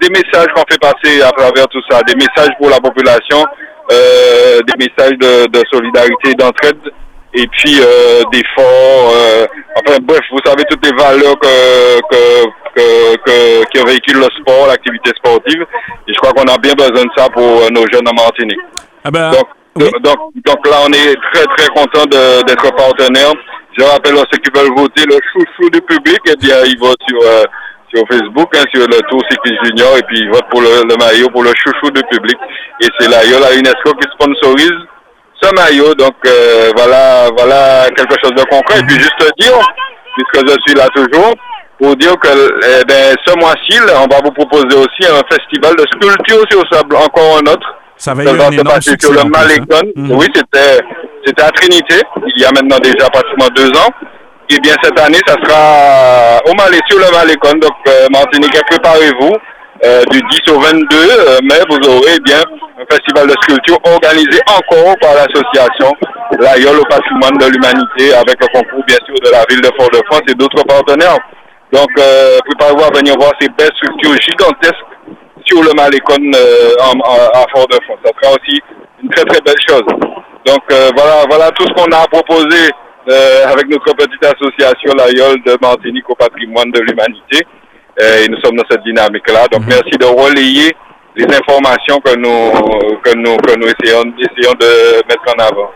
des 0.00 0.08
messages 0.08 0.46
qu'on 0.54 0.64
fait 0.70 0.80
passer 0.80 1.20
à 1.20 1.30
travers 1.32 1.66
tout 1.68 1.82
ça, 1.90 2.00
des 2.02 2.14
messages 2.14 2.54
pour 2.58 2.70
la 2.70 2.80
population, 2.80 3.44
euh, 3.92 4.60
des 4.66 4.86
messages 4.86 5.18
de, 5.18 5.46
de 5.46 5.62
solidarité, 5.70 6.34
d'entraide 6.34 6.78
et 7.34 7.46
puis 7.46 7.80
euh, 7.80 8.22
d'efforts. 8.32 9.12
Euh, 9.14 9.46
enfin 9.76 9.98
bref, 10.02 10.20
vous 10.30 10.40
savez 10.44 10.64
toutes 10.68 10.84
les 10.84 10.96
valeurs 10.96 11.38
que, 11.38 12.00
que, 12.10 12.48
que, 12.78 13.16
que, 13.16 13.64
que 13.72 13.86
véhicule 13.86 14.18
le 14.18 14.28
sport, 14.40 14.66
l'activité 14.68 15.10
sportive. 15.16 15.62
Et 16.06 16.12
je 16.12 16.18
crois 16.18 16.32
qu'on 16.32 16.52
a 16.52 16.58
bien 16.58 16.74
besoin 16.74 17.04
de 17.04 17.10
ça 17.16 17.28
pour 17.28 17.42
euh, 17.42 17.68
nos 17.70 17.84
jeunes 17.92 18.08
en 18.08 18.14
Martinique. 18.14 18.60
Ah 19.04 19.10
ben, 19.10 19.30
donc, 19.30 19.46
oui. 19.76 19.90
donc, 20.02 20.18
donc 20.44 20.66
là, 20.66 20.76
on 20.86 20.92
est 20.92 21.14
très 21.32 21.44
très 21.56 21.68
content 21.68 22.04
d'être 22.06 22.74
partenaire. 22.76 23.32
Je 23.78 23.84
rappelle 23.84 24.16
à 24.16 24.24
ceux 24.30 24.38
qui 24.38 24.50
veulent 24.54 24.74
voter 24.76 25.04
le 25.06 25.18
chouchou 25.32 25.70
du 25.70 25.80
public, 25.82 26.18
et 26.26 26.32
eh 26.32 26.36
bien 26.36 26.56
ils 26.64 26.78
votent 26.78 27.02
sur 27.08 27.18
euh, 27.22 27.44
sur 27.94 28.04
Facebook, 28.10 28.48
hein, 28.56 28.64
sur 28.74 28.86
le 28.86 28.98
Tour 29.08 29.22
Cycliste 29.30 29.64
Junior, 29.64 29.96
et 29.96 30.02
puis 30.02 30.18
ils 30.18 30.28
votent 30.30 30.48
pour 30.50 30.60
le, 30.60 30.82
le 30.88 30.96
maillot 30.96 31.28
pour 31.30 31.42
le 31.42 31.52
chouchou 31.54 31.90
du 31.90 32.02
public. 32.10 32.36
Et 32.82 32.86
c'est 32.98 33.08
là, 33.08 33.24
il 33.24 33.30
y 33.30 33.34
a 33.34 33.40
la 33.40 33.54
UNESCO 33.54 33.94
qui 33.94 34.08
sponsorise 34.12 34.78
ce 35.40 35.54
maillot. 35.54 35.94
Donc 35.94 36.16
euh, 36.26 36.70
voilà, 36.76 37.28
voilà 37.36 37.88
quelque 37.96 38.16
chose 38.20 38.34
de 38.34 38.42
concret. 38.50 38.80
Et 38.80 38.82
puis 38.82 38.96
juste 38.96 39.32
dire, 39.38 39.58
puisque 40.16 40.48
je 40.48 40.56
suis 40.66 40.74
là 40.74 40.88
toujours, 40.94 41.34
pour 41.80 41.96
dire 41.96 42.14
que 42.18 42.28
eh 42.28 42.84
ben, 42.84 43.14
ce 43.26 43.34
mois-ci, 43.38 43.78
on 43.94 44.06
va 44.12 44.20
vous 44.24 44.32
proposer 44.32 44.76
aussi 44.76 45.08
un 45.08 45.22
festival 45.30 45.76
de 45.76 45.84
sculpture 45.92 46.44
sur 46.50 46.62
sable, 46.70 46.96
encore 46.96 47.38
un 47.38 47.52
autre. 47.52 47.74
Ça 47.96 48.14
va, 48.14 48.24
sur 48.24 49.12
le 49.12 49.24
Malécon. 49.28 49.92
Mmh. 49.96 50.12
Oui, 50.12 50.26
c'était 50.34 50.80
c'était 51.24 51.42
à 51.42 51.50
Trinité, 51.50 51.96
il 52.26 52.42
y 52.42 52.44
a 52.44 52.50
maintenant 52.50 52.78
déjà 52.78 53.08
pratiquement 53.10 53.48
deux 53.54 53.68
ans. 53.78 53.90
Et 54.50 54.58
bien 54.60 54.74
cette 54.82 54.98
année, 54.98 55.18
ça 55.26 55.34
sera 55.44 56.40
au 56.46 56.54
Malais, 56.54 56.80
sur 56.88 56.98
le 56.98 57.12
Malécon. 57.12 57.52
Donc 57.58 57.76
euh, 57.88 58.06
Martinique, 58.10 58.58
préparez-vous. 58.70 59.32
Euh, 59.84 60.02
du 60.10 60.18
10 60.18 60.52
au 60.52 60.58
22 60.58 60.74
euh, 60.90 61.38
mai, 61.44 61.60
vous 61.70 61.78
aurez 61.88 62.18
bien 62.24 62.42
un 62.80 62.84
festival 62.90 63.28
de 63.28 63.34
sculpture 63.42 63.78
organisé 63.84 64.40
encore 64.48 64.96
par 65.00 65.14
l'association 65.14 65.94
l'AIOL 66.36 66.80
au 66.80 66.84
patrimoine 66.84 67.38
de 67.38 67.46
l'humanité 67.46 68.12
avec 68.14 68.36
le 68.40 68.46
concours 68.52 68.84
bien 68.86 68.98
sûr 69.06 69.14
de 69.24 69.30
la 69.30 69.44
ville 69.48 69.60
de 69.60 69.70
Fort-de-France 69.78 70.22
et 70.28 70.34
d'autres 70.34 70.64
partenaires. 70.64 71.16
Donc 71.72 71.88
euh, 71.98 72.38
préparez-vous 72.46 72.84
à 72.84 72.98
venir 72.98 73.14
voir 73.18 73.32
ces 73.40 73.48
belles 73.48 73.70
structures 73.76 74.16
gigantesques 74.20 74.92
sur 75.44 75.62
le 75.62 75.72
Malécon 75.74 76.16
euh, 76.34 76.74
en, 76.80 76.98
en, 76.98 77.40
à 77.40 77.44
Fort-de-France. 77.54 77.98
Ça 78.04 78.10
sera 78.20 78.34
aussi 78.34 78.60
une 79.02 79.10
très 79.10 79.24
très 79.24 79.40
belle 79.40 79.60
chose. 79.68 79.84
Donc 80.46 80.62
euh, 80.72 80.90
voilà, 80.96 81.24
voilà 81.28 81.50
tout 81.52 81.64
ce 81.66 81.72
qu'on 81.74 81.90
a 81.92 82.06
proposé 82.08 82.70
euh, 83.10 83.46
avec 83.46 83.68
notre 83.68 83.94
petite 83.94 84.24
association 84.24 84.92
l'AIOL 84.96 85.42
de 85.44 85.56
Martinique 85.60 86.08
au 86.10 86.14
patrimoine 86.14 86.70
de 86.70 86.80
l'humanité. 86.80 87.46
Euh, 88.00 88.24
et 88.24 88.28
nous 88.28 88.38
sommes 88.42 88.56
dans 88.56 88.64
cette 88.70 88.84
dynamique-là. 88.84 89.48
Donc, 89.48 89.62
mhm. 89.62 89.68
merci 89.70 89.98
de 89.98 90.04
relayer 90.04 90.72
les 91.16 91.24
informations 91.24 91.98
que 92.00 92.14
nous, 92.16 93.00
que 93.02 93.16
nous, 93.16 93.36
que 93.38 93.58
nous 93.58 93.66
essayons, 93.66 94.04
essayons 94.18 94.54
de 94.54 94.96
mettre 95.08 95.34
en 95.36 95.42
avant. 95.42 95.70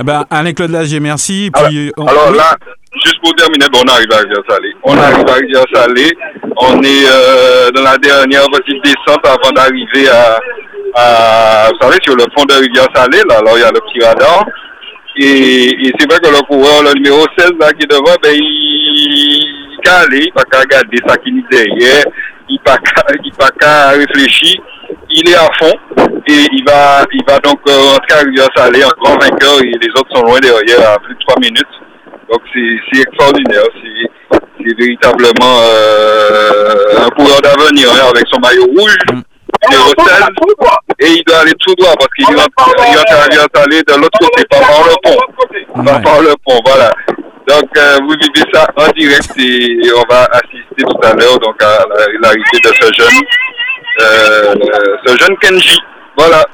Eh 0.00 0.02
ben, 0.02 0.24
Alain-Claude 0.30 0.70
Lagier, 0.70 0.98
merci. 0.98 1.50
Puis, 1.54 1.92
alors, 1.96 2.32
là, 2.32 2.56
juste 3.04 3.20
pour 3.22 3.34
terminer, 3.34 3.66
on 3.74 3.88
arrive 3.88 4.12
à 4.12 4.18
Rivière-Salée. 4.18 4.74
On 4.82 4.96
arrive 4.96 5.28
à 5.28 5.34
Rivière-Salée. 5.34 6.10
On 6.56 6.82
est 6.82 7.06
euh, 7.10 7.70
dans 7.70 7.82
la 7.82 7.96
dernière 7.98 8.46
petite 8.50 8.82
descente 8.84 9.24
avant 9.24 9.52
d'arriver 9.52 10.08
à, 10.08 11.68
vous 11.70 11.78
savez, 11.80 11.98
sur 12.02 12.16
le 12.16 12.24
fond 12.36 12.44
de 12.46 12.54
Rivière-Salée, 12.54 13.22
là, 13.28 13.38
alors 13.38 13.56
il 13.56 13.60
y 13.60 13.64
a 13.64 13.70
le 13.70 13.80
petit 13.80 14.04
radar. 14.04 14.44
Et, 15.20 15.92
c'est 15.98 16.10
vrai 16.10 16.20
que 16.20 16.28
le 16.28 16.42
coureur, 16.46 16.82
le 16.82 16.92
numéro 16.94 17.24
16, 17.36 17.52
là, 17.60 17.72
qui 17.72 17.84
est 17.84 17.90
devant, 17.90 18.14
ben, 18.22 18.34
il, 18.34 19.68
il 19.84 19.90
aller, 19.90 20.24
il 20.26 20.32
pas 20.32 20.44
qu'à 20.44 20.60
regarder 20.60 20.98
ça 21.06 21.16
qui 21.16 21.30
est 21.30 21.56
derrière, 21.56 22.04
il 22.48 22.58
pas 22.60 22.76
qu'à 23.58 23.90
réfléchir. 23.90 24.60
Il 25.10 25.28
est 25.28 25.34
à 25.34 25.48
fond 25.58 25.72
et 26.26 26.46
il 26.52 26.64
va, 26.66 27.04
il 27.12 27.24
va 27.26 27.38
donc 27.38 27.58
euh, 27.68 27.94
entrer 27.94 28.20
à 28.20 28.22
Rivière-Salée 28.22 28.84
en 28.84 28.90
grand 29.02 29.18
vainqueur 29.18 29.60
et 29.62 29.72
les 29.80 29.90
autres 29.90 30.14
sont 30.14 30.22
loin 30.22 30.38
derrière 30.40 30.92
à 30.92 30.98
plus 30.98 31.14
de 31.14 31.20
3 31.20 31.40
minutes. 31.40 31.77
Donc 32.30 32.40
c'est 32.52 33.00
extraordinaire. 33.00 33.64
C'est 34.32 34.76
véritablement 34.76 35.60
euh, 35.62 37.06
un 37.06 37.08
coureur 37.10 37.40
d'avenir 37.40 37.88
hein, 37.90 38.10
avec 38.14 38.26
son 38.30 38.40
maillot 38.40 38.66
rouge. 38.66 38.96
Mm 39.12 39.22
et 41.00 41.06
il 41.06 41.24
doit 41.24 41.38
aller 41.38 41.54
tout 41.60 41.74
droit 41.76 41.94
parce 41.98 42.10
qu'il 42.14 42.34
va 42.34 42.42
aller 43.62 43.82
de 43.82 44.00
l'autre 44.00 44.18
côté, 44.20 44.44
pas 44.50 44.60
par 44.60 44.84
le 44.84 44.94
pont. 45.02 45.84
Pas 45.84 45.98
par 46.00 46.22
le 46.22 46.34
pont, 46.44 46.60
voilà. 46.64 46.90
Donc, 47.48 47.68
euh, 47.76 47.98
vous 48.02 48.14
vivez 48.20 48.46
ça 48.52 48.66
en 48.76 48.88
direct 48.92 49.30
et, 49.38 49.78
on 49.96 50.12
va 50.12 50.24
assister 50.32 50.84
tout 50.86 51.00
à 51.02 51.14
l'heure 51.14 51.38
donc 51.38 51.62
à 51.62 51.84
l'arrivée 52.20 52.60
de 52.62 52.72
ce 52.80 52.92
jeune, 52.92 53.22
euh, 54.02 54.54
ce 55.06 55.16
jeune 55.16 55.36
Kenji. 55.38 55.78
Voilà. 56.18 56.44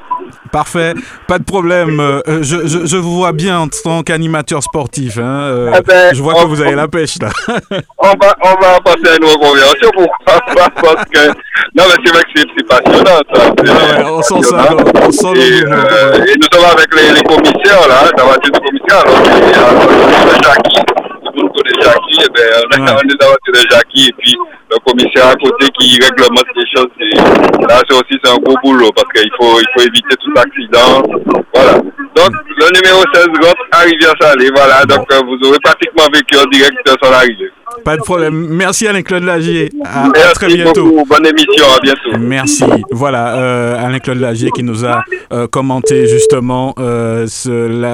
Parfait, 0.51 0.93
pas 1.27 1.37
de 1.37 1.43
problème. 1.43 1.99
Euh, 1.99 2.21
je, 2.41 2.65
je, 2.65 2.85
je, 2.85 2.97
vous 2.97 3.17
vois 3.17 3.33
bien 3.33 3.59
en 3.59 3.67
tant 3.67 4.03
qu'animateur 4.03 4.63
sportif. 4.63 5.17
Hein. 5.17 5.41
Euh, 5.43 5.71
eh 5.77 5.81
ben, 5.81 6.15
je 6.15 6.21
vois 6.21 6.33
que 6.35 6.47
vous 6.47 6.61
avez 6.61 6.75
la 6.75 6.87
pêche 6.87 7.17
là. 7.21 7.29
on, 7.97 8.07
va, 8.07 8.35
on 8.41 8.61
va 8.61 8.79
passer 8.79 9.07
à 9.11 9.15
une 9.17 9.25
reconversion 9.25 9.89
pour 9.93 10.07
parce 10.25 11.05
que 11.13 11.27
non 11.75 11.83
mais 11.87 12.03
c'est 12.05 12.13
vrai 12.13 12.23
que 12.23 12.41
c'est 12.57 12.67
passionnant 12.67 13.19
ça. 13.33 13.49
Ouais, 13.49 14.05
on 14.05 14.21
sent 14.21 14.49
ça. 14.49 14.69
On 15.01 15.11
sent 15.11 15.33
et, 15.35 15.65
euh, 15.65 16.25
et, 16.25 16.35
nous 16.37 16.47
sommes 16.53 16.71
avec 16.71 16.93
les, 16.95 17.13
les 17.13 17.23
commissaires 17.23 17.87
là, 17.89 18.09
la 18.15 18.23
voiture 18.23 18.51
du 18.51 18.59
commissaire. 18.59 19.03
Alors, 19.05 19.19
il 19.25 19.49
y 19.49 20.35
a 20.35 20.41
Jackie, 20.41 20.81
tout 20.85 21.31
le 21.35 21.41
monde 21.41 21.51
connaît 21.53 21.81
Jackie. 21.81 22.23
Et 22.23 22.29
ben, 22.33 22.79
on 22.79 22.87
a 22.87 22.95
ouais. 22.95 23.01
la 23.19 23.27
voiture 23.27 23.53
de 23.53 23.69
Jackie 23.69 24.07
et 24.07 24.13
puis 24.17 24.37
commissaire 24.85 25.27
à 25.27 25.35
côté 25.35 25.67
qui 25.79 25.99
réglemente 26.01 26.45
les 26.55 26.65
choses. 26.75 26.87
Là, 27.67 27.81
c'est 27.87 27.95
aussi 27.95 28.19
un 28.25 28.37
gros 28.37 28.57
boulot 28.63 28.91
parce 28.95 29.07
qu'il 29.13 29.31
faut, 29.39 29.59
il 29.59 29.67
faut 29.75 29.87
éviter 29.87 30.15
tout 30.23 30.33
accident. 30.37 31.01
Voilà. 31.53 31.73
Donc, 32.15 32.31
le 32.47 32.67
numéro 32.75 33.03
16 33.13 33.27
rentre 33.27 33.65
à 33.71 33.79
Rivière-Salée. 33.79 34.49
Voilà. 34.55 34.85
Donc, 34.85 35.11
euh, 35.11 35.21
vous 35.25 35.47
aurez 35.47 35.59
pratiquement 35.63 36.05
vécu 36.13 36.37
en 36.37 36.45
direct 36.49 36.77
son 37.03 37.11
arrivée. 37.11 37.51
Pas 37.85 37.97
de 37.97 38.01
problème. 38.01 38.47
Merci 38.49 38.87
Alain-Claude 38.87 39.23
Lagier. 39.23 39.71
À, 39.83 40.09
très 40.33 40.47
bientôt. 40.47 41.05
Bonne 41.07 41.27
émission. 41.27 41.65
À 41.77 41.79
bientôt. 41.79 42.17
Merci. 42.19 42.63
Voilà, 42.89 43.37
euh, 43.37 43.85
Alain-Claude 43.85 44.17
Lagier 44.17 44.49
qui 44.49 44.63
nous 44.63 44.85
a 44.85 45.03
euh, 45.31 45.45
commenté 45.47 46.07
justement 46.07 46.73
euh, 46.79 47.27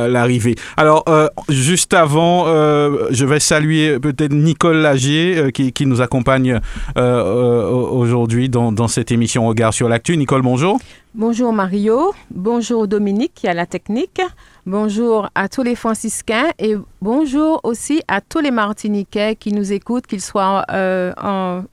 l'arrivée. 0.07 0.55
Alors, 0.77 1.03
juste 1.49 1.93
avant, 1.93 2.45
je 2.45 3.25
vais 3.25 3.41
saluer 3.41 3.99
peut-être 3.99 4.31
Nicole 4.31 4.77
Lagier 4.77 5.51
qui, 5.53 5.73
qui, 5.73 5.85
nous 5.85 5.99
accompagne 5.99 6.61
aujourd'hui 6.95 8.47
dans, 8.47 8.71
dans, 8.71 8.87
cette 8.87 9.11
émission 9.11 9.45
Regard 9.45 9.73
sur 9.73 9.89
l'actu. 9.89 10.15
Nicole, 10.15 10.41
bonjour. 10.41 10.79
Bonjour 11.13 11.51
Mario. 11.51 12.13
Bonjour 12.29 12.87
Dominique 12.87 13.33
qui 13.33 13.49
a 13.49 13.53
la 13.53 13.65
technique. 13.65 14.21
Bonjour 14.65 15.29
à 15.35 15.49
tous 15.49 15.61
les 15.61 15.75
franciscains 15.75 16.51
et 16.57 16.75
bonjour 17.01 17.59
aussi 17.63 18.01
à 18.07 18.21
tous 18.21 18.39
les 18.39 18.49
Martiniquais 18.49 19.35
qui 19.35 19.51
nous 19.51 19.73
écoutent, 19.73 20.07
qu'ils 20.07 20.21
soient 20.21 20.63
euh, 20.71 21.11
en, 21.21 21.63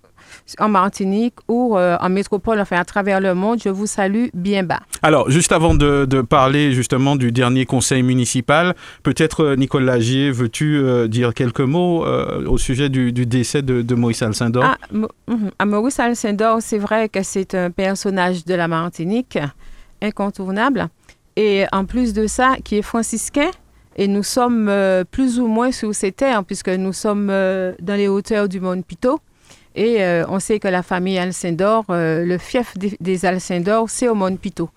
en, 0.58 0.68
Martinique 0.68 1.34
ou 1.48 1.76
euh, 1.76 1.96
en 2.00 2.08
métropole, 2.08 2.60
enfin 2.60 2.76
à 2.76 2.84
travers 2.84 3.20
le 3.20 3.34
monde. 3.34 3.60
Je 3.62 3.68
vous 3.68 3.86
salue 3.86 4.26
bien 4.34 4.62
bas. 4.62 4.80
Alors, 5.02 5.30
juste 5.30 5.52
avant 5.52 5.74
de, 5.74 6.04
de 6.04 6.20
parler 6.22 6.72
justement 6.72 7.16
du 7.16 7.32
dernier 7.32 7.66
conseil 7.66 8.02
municipal, 8.02 8.74
peut-être 9.02 9.44
euh, 9.44 9.56
Nicole 9.56 9.84
Lagier, 9.84 10.30
veux-tu 10.30 10.78
euh, 10.78 11.08
dire 11.08 11.34
quelques 11.34 11.60
mots 11.60 12.04
euh, 12.04 12.46
au 12.46 12.58
sujet 12.58 12.88
du, 12.88 13.12
du 13.12 13.26
décès 13.26 13.62
de, 13.62 13.82
de 13.82 13.94
Maurice 13.94 14.22
Alcindor? 14.22 14.64
Ah, 14.64 14.76
ah, 15.58 15.66
Maurice 15.66 16.00
Alcindor, 16.00 16.58
c'est 16.60 16.78
vrai 16.78 17.08
que 17.08 17.22
c'est 17.22 17.54
un 17.54 17.70
personnage 17.70 18.44
de 18.44 18.54
la 18.54 18.68
Martinique 18.68 19.38
incontournable. 20.02 20.88
Et 21.36 21.66
en 21.72 21.84
plus 21.84 22.12
de 22.12 22.26
ça, 22.26 22.56
qui 22.64 22.78
est 22.78 22.82
franciscain. 22.82 23.50
Et 23.96 24.06
nous 24.06 24.22
sommes 24.22 24.68
euh, 24.68 25.02
plus 25.04 25.40
ou 25.40 25.48
moins 25.48 25.72
sous 25.72 25.92
ces 25.92 26.12
terres, 26.12 26.44
puisque 26.44 26.68
nous 26.68 26.92
sommes 26.92 27.30
euh, 27.30 27.74
dans 27.80 27.96
les 27.96 28.06
hauteurs 28.06 28.48
du 28.48 28.60
Mont 28.60 28.80
Pito. 28.82 29.20
Et 29.74 30.02
euh, 30.02 30.24
on 30.28 30.38
sait 30.40 30.58
que 30.58 30.68
la 30.68 30.82
famille 30.82 31.18
Alcindor, 31.18 31.84
le 31.88 32.36
fief 32.38 32.76
des, 32.76 32.96
des 33.00 33.24
Alcindor, 33.24 33.88
c'est 33.88 34.08
au 34.08 34.14
Mont 34.14 34.36
Pito. 34.36 34.70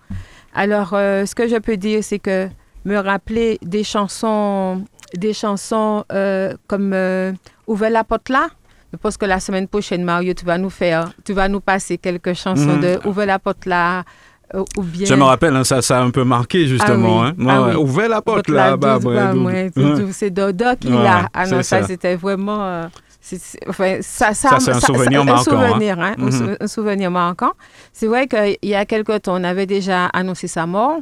Alors, 0.54 0.90
ce 0.90 1.34
que 1.34 1.48
je 1.48 1.56
peux 1.56 1.76
dire, 1.76 2.04
c'est 2.04 2.18
que 2.18 2.48
me 2.84 2.96
rappeler 2.98 3.58
des 3.62 3.84
chansons, 3.84 4.84
des 5.16 5.32
chansons 5.32 6.04
comme 6.66 6.94
Ouvre 7.66 7.88
la 7.88 8.04
porte 8.04 8.28
là. 8.28 8.48
Je 8.92 8.98
pense 8.98 9.16
que 9.16 9.24
la 9.24 9.40
semaine 9.40 9.66
prochaine, 9.68 10.04
Mario, 10.04 10.34
tu 10.34 10.44
vas 10.44 10.58
nous 10.58 10.68
faire, 10.68 11.12
tu 11.24 11.32
vas 11.32 11.48
nous 11.48 11.60
passer 11.60 11.96
quelques 11.96 12.34
chansons 12.34 12.76
mm 12.76 12.80
-hmm. 12.80 13.02
de 13.02 13.08
Ouvre 13.08 13.24
la 13.24 13.38
porte 13.38 13.64
là. 13.66 14.04
Euh, 14.54 14.64
ou 14.76 14.82
bien... 14.82 15.06
Je 15.06 15.14
me 15.14 15.24
rappelle, 15.24 15.56
hein, 15.56 15.64
ça, 15.64 15.80
ça 15.80 15.98
a 15.98 16.02
un 16.02 16.10
peu 16.10 16.24
marqué 16.24 16.66
justement. 16.66 17.22
Ah 17.22 17.32
oui. 17.36 17.46
hein. 17.46 17.48
ah 17.48 17.62
oui. 17.68 17.74
Ouvrez 17.76 18.08
la 18.08 18.20
porte 18.20 18.48
là, 18.48 18.76
bas. 18.76 18.98
C'est 20.12 20.30
Dodo 20.30 20.76
qui 20.78 20.88
l'a. 20.88 21.28
Ah 21.32 21.46
non, 21.46 21.62
ça, 21.62 21.80
ça. 21.80 21.86
c'était 21.86 22.16
vraiment. 22.16 22.90
Enfin, 23.68 23.98
ça, 24.00 24.34
ça, 24.34 24.50
ça 24.50 24.60
c'est 24.60 24.70
un 24.72 24.80
souvenir 24.80 25.24
marquant. 25.24 25.56
Un 25.58 25.68
souvenir, 25.68 26.00
hein. 26.00 26.14
Mm 26.18 26.28
-hmm. 26.28 26.56
un, 26.60 26.66
souvenir 26.66 27.10
marquant. 27.10 27.52
C'est 27.92 28.06
vrai 28.06 28.26
qu'il 28.26 28.70
y 28.70 28.74
a 28.74 28.84
quelque 28.84 29.18
temps, 29.18 29.40
on 29.40 29.44
avait 29.44 29.66
déjà 29.66 30.06
annoncé 30.06 30.48
sa 30.48 30.66
mort. 30.66 30.98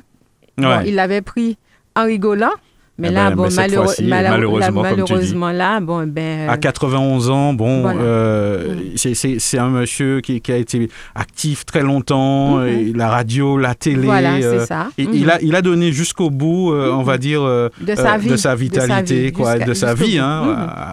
Ouais. 0.58 0.64
Bon, 0.64 0.80
il 0.86 0.94
l'avait 0.94 1.22
pris 1.22 1.56
en 1.96 2.04
rigolant. 2.04 2.56
Mais 3.00 3.08
eh 3.10 3.14
là, 3.14 3.30
ben, 3.30 3.36
bon, 3.36 3.48
mais 3.48 4.06
malheure, 4.06 4.72
malheureusement, 4.74 5.50
là, 5.52 5.80
bon, 5.80 6.06
ben. 6.06 6.48
À 6.48 6.56
91 6.58 7.30
ans, 7.30 7.54
bon, 7.54 7.82
voilà. 7.82 8.00
euh, 8.00 8.74
c'est 8.96 9.58
un 9.58 9.70
monsieur 9.70 10.20
qui, 10.20 10.40
qui, 10.40 10.52
a 10.52 10.56
été 10.56 10.88
actif 11.14 11.64
très 11.64 11.82
longtemps, 11.82 12.58
mm 12.58 12.66
-hmm. 12.66 12.96
la 12.96 13.08
radio, 13.08 13.56
la 13.58 13.74
télé. 13.74 14.04
Voilà, 14.06 14.34
euh, 14.34 14.60
c'est 14.60 14.66
ça. 14.66 14.88
Et, 14.98 15.04
-hmm. 15.04 15.10
il, 15.14 15.30
a, 15.30 15.36
il 15.40 15.54
a 15.56 15.62
donné 15.62 15.92
jusqu'au 15.92 16.30
bout, 16.30 16.72
euh, 16.72 17.00
on 17.00 17.02
va 17.02 17.16
dire, 17.18 17.42
euh, 17.42 17.68
de 17.80 17.94
sa, 17.94 18.18
vie, 18.18 18.28
de 18.28 18.36
sa 18.36 18.54
vitalité, 18.54 19.02
de 19.02 19.08
sa 19.08 19.24
vie, 19.24 19.32
quoi, 19.32 19.58
de 19.70 19.74
sa 19.74 19.94
vie, 19.94 20.18
hein, 20.18 20.38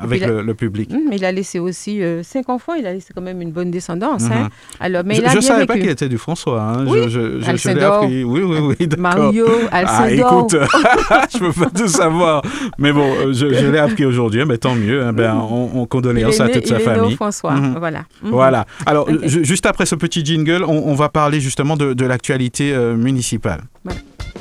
avec 0.03 0.25
le, 0.25 0.41
le, 0.49 0.53
public. 0.53 0.89
Mais 1.09 1.17
il 1.17 1.25
a 1.25 1.31
laissé 1.39 1.59
aussi 1.59 1.93
cinq 2.23 2.45
enfants, 2.55 2.75
il 2.81 2.85
a 2.87 2.93
laissé 2.93 3.09
quand 3.15 3.25
même 3.31 3.41
une 3.47 3.51
bonne 3.57 3.71
descendance. 3.77 4.25
Hein. 4.31 4.47
Alors, 4.79 5.03
mais 5.05 5.15
je 5.15 5.35
ne 5.35 5.41
savais 5.41 5.61
vécu. 5.61 5.67
pas 5.71 5.77
qu'il 5.79 5.89
était 5.97 6.09
du 6.15 6.19
François. 6.25 6.61
Hein. 6.69 6.85
Oui, 6.87 6.99
je, 7.15 7.23
je, 7.45 7.55
je 7.61 7.69
l'ai 7.75 7.83
appris. 7.83 8.23
Oui, 8.33 8.41
oui, 8.51 8.59
oui. 8.69 8.87
Mario, 8.97 9.47
Alcindor. 9.71 10.07
Ah, 10.07 10.11
écoute, 10.11 10.55
je 11.33 11.37
peux 11.43 11.55
pas 11.61 11.69
tout 11.79 11.87
savoir. 12.03 12.35
Mais 12.83 12.91
bon, 12.97 13.07
euh, 13.09 13.33
je, 13.39 13.45
je 13.59 13.65
l'ai 13.71 13.81
appris 13.87 14.05
aujourd'hui, 14.11 14.43
mais 14.49 14.57
tant 14.65 14.75
mieux. 14.85 14.99
Hein, 15.03 15.13
ben, 15.19 15.33
on, 15.55 15.63
on 15.79 15.83
condoléances 15.95 16.39
à 16.45 16.47
toute 16.55 16.67
sa 16.73 16.79
famille. 16.89 17.15
François, 17.21 17.53
mm 17.55 17.63
-hmm. 17.63 17.79
voilà. 17.85 18.01
Mm 18.01 18.27
-hmm. 18.27 18.31
Voilà. 18.39 18.61
Alors, 18.91 19.05
okay. 19.09 19.43
juste 19.51 19.65
après 19.71 19.85
ce 19.91 19.95
petit 20.03 20.21
jingle, 20.29 20.63
on, 20.73 20.79
on 20.91 20.95
va 21.03 21.07
parler 21.21 21.39
justement 21.47 21.75
de, 21.81 21.87
de 22.01 22.05
l'actualité 22.11 22.65
euh, 22.73 22.79
municipale. 23.07 23.61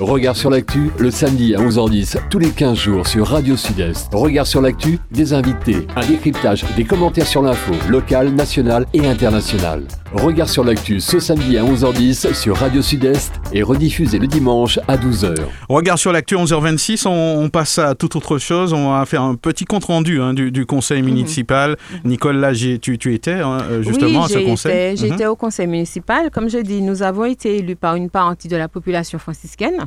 Regard 0.00 0.36
sur 0.36 0.50
l'actu, 0.50 0.90
le 0.98 1.10
samedi 1.10 1.54
à 1.54 1.58
11h10, 1.58 2.18
tous 2.28 2.38
les 2.38 2.50
15 2.50 2.76
jours 2.76 3.06
sur 3.06 3.26
Radio 3.28 3.56
Sud-Est. 3.56 4.12
Regard 4.12 4.46
sur 4.46 4.60
l'actu, 4.60 4.98
des 5.10 5.32
invités, 5.32 5.86
un 5.96 6.04
décryptage, 6.04 6.66
des 6.76 6.84
commentaires 6.84 7.26
sur 7.26 7.40
l'info, 7.40 7.72
locale, 7.88 8.28
nationale 8.28 8.84
et 8.92 9.06
internationale. 9.06 9.84
Regard 10.12 10.48
sur 10.48 10.64
l'actu 10.64 11.00
ce 11.00 11.18
samedi 11.18 11.58
à 11.58 11.64
11h10 11.64 12.34
sur 12.34 12.56
Radio 12.56 12.80
Sud-Est 12.80 13.32
et 13.52 13.62
rediffusé 13.62 14.18
le 14.18 14.26
dimanche 14.26 14.78
à 14.86 14.96
12h. 14.96 15.34
Regard 15.68 15.98
sur 15.98 16.12
l'actu 16.12 16.36
11h26, 16.36 17.08
on, 17.08 17.44
on, 17.44 17.48
passe 17.48 17.78
à 17.78 17.94
toute 17.94 18.16
autre 18.16 18.38
chose. 18.38 18.72
On 18.72 18.92
va 18.92 19.04
faire 19.04 19.22
un 19.22 19.34
petit 19.34 19.64
compte-rendu 19.64 20.20
hein, 20.20 20.32
du, 20.32 20.52
du, 20.52 20.64
conseil 20.64 21.02
municipal. 21.02 21.72
Mmh. 21.72 22.08
Nicole, 22.08 22.36
là, 22.36 22.52
tu, 22.54 22.98
tu 22.98 23.14
étais 23.14 23.32
hein, 23.32 23.58
justement 23.80 24.20
oui, 24.20 24.24
à 24.26 24.28
ce 24.28 24.38
conseil 24.38 24.96
J'étais 24.96 25.24
mmh. 25.24 25.30
au 25.30 25.36
conseil 25.36 25.66
municipal. 25.66 26.30
Comme 26.30 26.48
je 26.48 26.58
dis, 26.58 26.82
nous 26.82 27.02
avons 27.02 27.24
été 27.24 27.56
élus 27.56 27.76
par 27.76 27.96
une 27.96 28.08
partie 28.08 28.48
de 28.48 28.56
la 28.56 28.68
population 28.68 29.18
franciscaine 29.18 29.85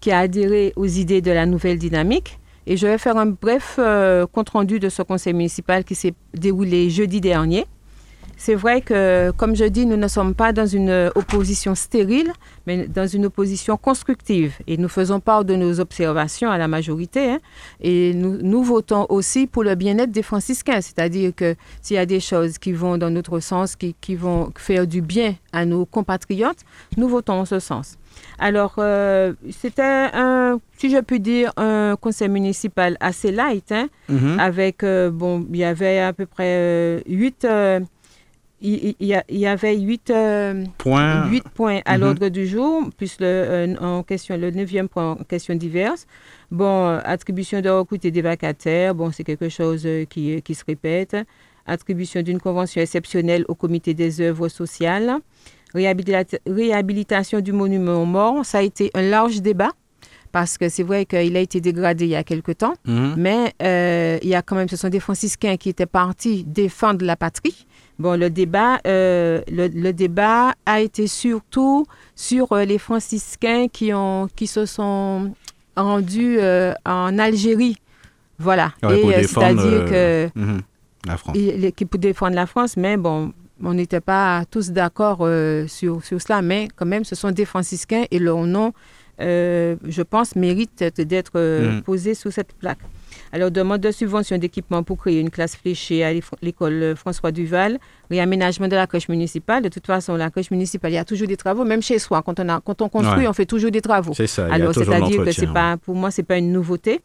qui 0.00 0.10
a 0.10 0.20
adhéré 0.20 0.72
aux 0.76 0.86
idées 0.86 1.20
de 1.20 1.30
la 1.30 1.46
nouvelle 1.46 1.78
dynamique. 1.78 2.38
Et 2.66 2.76
je 2.76 2.86
vais 2.86 2.98
faire 2.98 3.16
un 3.16 3.26
bref 3.26 3.76
euh, 3.78 4.26
compte-rendu 4.26 4.78
de 4.78 4.88
ce 4.88 5.02
conseil 5.02 5.32
municipal 5.32 5.84
qui 5.84 5.94
s'est 5.94 6.14
déroulé 6.34 6.90
jeudi 6.90 7.20
dernier. 7.20 7.66
c'est 8.36 8.54
vrai 8.54 8.80
que, 8.80 9.32
comme 9.36 9.56
je 9.56 9.64
dis, 9.64 9.86
nous 9.86 9.96
ne 9.96 10.08
sommes 10.08 10.34
pas 10.34 10.52
dans 10.52 10.66
une 10.66 11.10
opposition 11.14 11.74
stérile, 11.74 12.32
mais 12.66 12.86
dans 12.86 13.06
une 13.06 13.26
opposition 13.26 13.76
constructive. 13.76 14.54
Et 14.66 14.76
nous 14.76 14.88
faisons 14.88 15.20
part 15.20 15.44
de 15.44 15.56
nos 15.56 15.80
observations 15.80 16.50
à 16.50 16.58
la 16.58 16.68
majorité. 16.68 17.32
Hein. 17.32 17.38
et 17.80 18.14
nous, 18.14 18.62
votons 18.62 19.06
aussi 19.08 19.46
pour 19.46 19.64
le 19.64 19.74
bien-être 19.74 20.12
des 20.12 20.22
franciscains, 20.22 20.80
c'est-à-dire 20.80 21.32
que 21.34 21.54
s'il 21.82 21.96
y 21.96 21.98
a 21.98 22.06
des 22.06 22.20
choses 22.20 22.56
qui 22.58 22.72
vont 22.72 22.98
dans 22.98 23.10
notre 23.10 23.40
sens, 23.40 23.74
qui, 23.76 24.14
vont 24.14 24.52
faire 24.56 24.86
du 24.86 25.02
bien 25.02 25.34
à 25.52 25.64
nos 25.64 25.86
compatriotes, 25.86 26.62
nous 26.96 27.08
votons 27.08 27.40
en 27.40 27.44
ce 27.44 27.58
sens. 27.58 27.96
Alors, 28.42 28.76
euh, 28.78 29.34
c'était 29.50 29.82
un, 29.82 30.58
si 30.78 30.90
je 30.90 30.96
puis 31.00 31.20
dire, 31.20 31.52
un 31.58 31.94
conseil 32.00 32.30
municipal 32.30 32.96
assez 32.98 33.30
light, 33.30 33.70
hein, 33.70 33.88
mm-hmm. 34.10 34.38
avec, 34.38 34.82
euh, 34.82 35.10
bon, 35.10 35.46
il 35.50 35.58
y 35.58 35.64
avait 35.64 35.98
à 35.98 36.14
peu 36.14 36.24
près 36.24 36.56
euh, 36.56 37.00
huit 37.06 37.46
il, 38.62 38.94
y, 39.00 39.46
avait 39.46 39.76
huit 39.76 40.12
points, 40.78 41.30
points 41.54 41.80
à 41.84 41.96
mm-hmm. 41.96 42.00
l'ordre 42.00 42.28
du 42.28 42.46
jour, 42.46 42.88
plus 42.96 43.16
le, 43.20 43.74
en 43.80 44.02
question, 44.02 44.36
le 44.36 44.50
neuvième 44.50 44.88
point 44.88 45.12
en 45.12 45.16
question 45.16 45.54
diverse. 45.54 46.06
Bon, 46.50 46.98
attribution 47.04 47.60
de 47.60 47.68
recruter 47.68 48.10
des 48.10 48.22
vacataires, 48.22 48.94
bon, 48.94 49.12
c'est 49.12 49.24
quelque 49.24 49.48
chose 49.50 49.86
qui, 50.08 50.40
qui 50.42 50.54
se 50.54 50.64
répète. 50.66 51.16
Attribution 51.66 52.22
d'une 52.22 52.40
convention 52.40 52.80
exceptionnelle 52.80 53.44
au 53.48 53.54
comité 53.54 53.92
des 53.94 54.20
œuvres 54.22 54.48
sociales 54.48 55.20
réhabilitation 55.74 57.40
du 57.40 57.52
monument 57.52 58.02
aux 58.02 58.06
morts, 58.06 58.44
ça 58.44 58.58
a 58.58 58.62
été 58.62 58.90
un 58.94 59.02
large 59.02 59.40
débat 59.42 59.70
parce 60.32 60.58
que 60.58 60.68
c'est 60.68 60.82
vrai 60.82 61.06
qu'il 61.06 61.36
a 61.36 61.40
été 61.40 61.60
dégradé 61.60 62.04
il 62.04 62.10
y 62.10 62.16
a 62.16 62.24
quelque 62.24 62.52
temps, 62.52 62.74
mhm. 62.86 63.14
mais 63.16 63.52
euh, 63.62 64.18
il 64.22 64.28
y 64.28 64.34
a 64.34 64.42
quand 64.42 64.56
même, 64.56 64.68
ce 64.68 64.76
sont 64.76 64.88
des 64.88 65.00
franciscains 65.00 65.56
qui 65.56 65.68
étaient 65.68 65.86
partis 65.86 66.44
défendre 66.44 67.04
la 67.04 67.16
patrie. 67.16 67.66
Bon, 67.98 68.18
le 68.18 68.30
débat, 68.30 68.78
euh, 68.86 69.42
le, 69.48 69.92
débat 69.92 70.54
a 70.64 70.80
été 70.80 71.06
surtout 71.06 71.84
sur 72.14 72.52
euh, 72.52 72.64
les 72.64 72.78
franciscains 72.78 73.66
qui, 73.68 73.92
ont, 73.92 74.28
qui 74.34 74.46
se 74.46 74.66
sont 74.66 75.34
rendus 75.76 76.38
en 76.84 77.18
Algérie. 77.18 77.76
Voilà. 78.38 78.72
Et 78.88 79.24
c'est-à-dire 79.24 79.84
que... 79.84 80.30
Mhm, 80.34 80.60
la 81.06 81.16
France. 81.16 81.36
qui 81.76 81.84
pour 81.86 81.98
défendre 81.98 82.34
la 82.34 82.46
France, 82.46 82.76
mais 82.76 82.98
bon, 82.98 83.32
on 83.62 83.74
n'était 83.74 84.00
pas 84.00 84.44
tous 84.50 84.70
d'accord 84.70 85.18
euh, 85.20 85.66
sur, 85.66 86.04
sur, 86.04 86.20
cela, 86.20 86.42
mais 86.42 86.68
quand 86.76 86.86
même, 86.86 87.04
ce 87.04 87.14
sont 87.14 87.30
des 87.30 87.44
franciscains 87.44 88.04
et 88.10 88.18
leur 88.18 88.38
nom, 88.44 88.72
euh, 89.20 89.76
je 89.86 90.02
pense, 90.02 90.36
mérite 90.36 90.84
d'être 90.98 91.32
euh, 91.36 91.78
mm. 91.78 91.82
posé 91.82 92.14
sous 92.14 92.30
cette 92.30 92.52
plaque. 92.54 92.78
Alors, 93.32 93.50
demande 93.50 93.80
de 93.80 93.90
subvention 93.92 94.38
d'équipement 94.38 94.82
pour 94.82 94.98
créer 94.98 95.20
une 95.20 95.30
classe 95.30 95.54
fléchée 95.54 96.02
à 96.02 96.12
l'école 96.42 96.96
François 96.96 97.30
Duval, 97.30 97.78
réaménagement 98.10 98.66
de 98.66 98.74
la 98.74 98.86
crèche 98.88 99.08
municipale. 99.08 99.62
De 99.62 99.68
toute 99.68 99.86
façon, 99.86 100.16
la 100.16 100.30
crèche 100.30 100.50
municipale, 100.50 100.90
il 100.92 100.94
y 100.94 100.98
a 100.98 101.04
toujours 101.04 101.28
des 101.28 101.36
travaux, 101.36 101.64
même 101.64 101.82
chez 101.82 101.98
soi. 102.00 102.22
Quand 102.22 102.40
on, 102.40 102.48
a, 102.48 102.60
quand 102.60 102.82
on 102.82 102.88
construit, 102.88 103.28
on 103.28 103.32
fait 103.32 103.46
toujours 103.46 103.70
des 103.70 103.82
travaux. 103.82 104.14
C'est 104.14 104.26
ça. 104.26 104.52
Alors, 104.52 104.74
c'est-à-dire 104.74 105.24
que 105.24 105.30
c'est 105.32 105.52
pas, 105.52 105.76
pour 105.76 105.94
moi, 105.94 106.10
c'est 106.10 106.24
pas 106.24 106.38
une 106.38 106.52
nouveauté. 106.52 107.00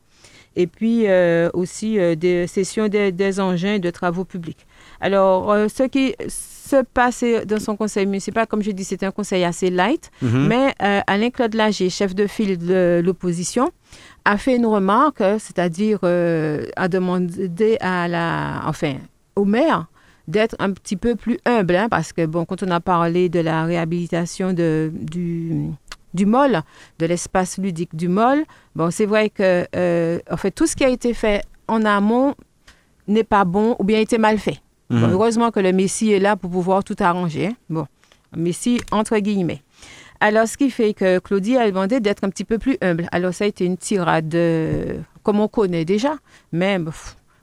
Et 0.55 0.67
puis 0.67 1.05
aussi 1.53 1.97
des 2.15 2.47
sessions 2.47 2.87
des, 2.87 3.11
des 3.11 3.39
engins 3.39 3.79
de 3.79 3.89
travaux 3.89 4.23
publics. 4.25 4.65
Alors, 5.01 5.51
euh, 5.51 5.67
ce 5.67 5.83
qui 5.83 6.15
se 6.27 6.83
passait 6.83 7.45
dans 7.45 7.59
son 7.59 7.75
conseil 7.75 8.05
municipal, 8.05 8.47
comme 8.47 8.63
je 8.63 8.71
dis, 8.71 8.83
c'était 8.83 9.05
un 9.05 9.11
conseil 9.11 9.43
assez 9.43 9.69
light, 9.69 10.09
mhm. 10.21 10.47
mais 10.47 10.73
euh, 10.81 11.01
Alain 11.05 11.29
Claude 11.29 11.53
Lager, 11.53 11.89
chef 11.89 12.15
de 12.15 12.27
file 12.27 12.57
de 12.57 13.01
l'opposition, 13.03 13.71
a 14.25 14.37
fait 14.37 14.55
une 14.55 14.65
remarque, 14.65 15.19
c'est-à-dire 15.19 15.99
euh, 16.03 16.65
a 16.75 16.87
demandé 16.87 17.77
à 17.81 18.07
la, 18.07 18.61
enfin, 18.65 18.95
au 19.35 19.45
maire 19.45 19.87
d'être 20.27 20.55
un 20.57 20.71
petit 20.71 20.95
peu 20.95 21.15
plus 21.15 21.37
humble, 21.45 21.75
hein, 21.75 21.87
parce 21.87 22.11
que 22.11 22.25
bon, 22.25 22.45
quand 22.45 22.63
on 22.63 22.71
a 22.71 22.79
parlé 22.79 23.29
de 23.29 23.39
la 23.41 23.65
réhabilitation 23.65 24.53
de, 24.53 24.91
du, 24.91 25.69
du 26.15 26.25
MOL, 26.25 26.61
de 26.99 27.05
l'espace 27.05 27.57
ludique 27.57 27.95
du 27.95 28.07
MOL, 28.07 28.43
bon, 28.75 28.89
c'est 28.89 29.05
vrai 29.05 29.29
que, 29.29 29.65
en 30.31 30.37
fait, 30.37 30.51
tout 30.51 30.65
ce 30.65 30.75
qui 30.75 30.83
a 30.83 30.89
été 30.89 31.13
fait 31.13 31.43
en 31.67 31.83
amont 31.85 32.35
n'est 33.07 33.23
pas 33.23 33.45
bon 33.45 33.75
ou 33.79 33.83
bien 33.83 33.97
a 33.97 34.01
été 34.01 34.17
mal 34.17 34.37
fait. 34.39 34.59
Mhm. 34.89 35.09
heureusement 35.11 35.51
que 35.51 35.59
le 35.59 35.71
Messie 35.71 36.11
est 36.11 36.19
là 36.19 36.35
pour 36.35 36.51
pouvoir 36.51 36.83
tout 36.83 36.95
arranger. 36.99 37.47
Hein. 37.47 37.55
Bon, 37.69 37.87
Messie 38.35 38.79
entre 38.91 39.17
guillemets. 39.17 39.63
Alors, 40.19 40.47
ce 40.47 40.57
qui 40.57 40.69
fait 40.69 40.93
que 40.93 41.19
Claudie 41.19 41.57
a 41.57 41.69
demandé 41.69 41.99
d'être 41.99 42.23
un 42.23 42.29
petit 42.29 42.45
peu 42.45 42.57
plus 42.57 42.77
humble. 42.81 43.07
Alors, 43.11 43.33
ça 43.33 43.43
a 43.43 43.47
été 43.47 43.65
une 43.65 43.77
tirade 43.77 44.33
euh, 44.33 44.99
comme 45.23 45.39
on 45.39 45.47
connaît 45.47 45.85
déjà, 45.85 46.15
mais 46.51 46.79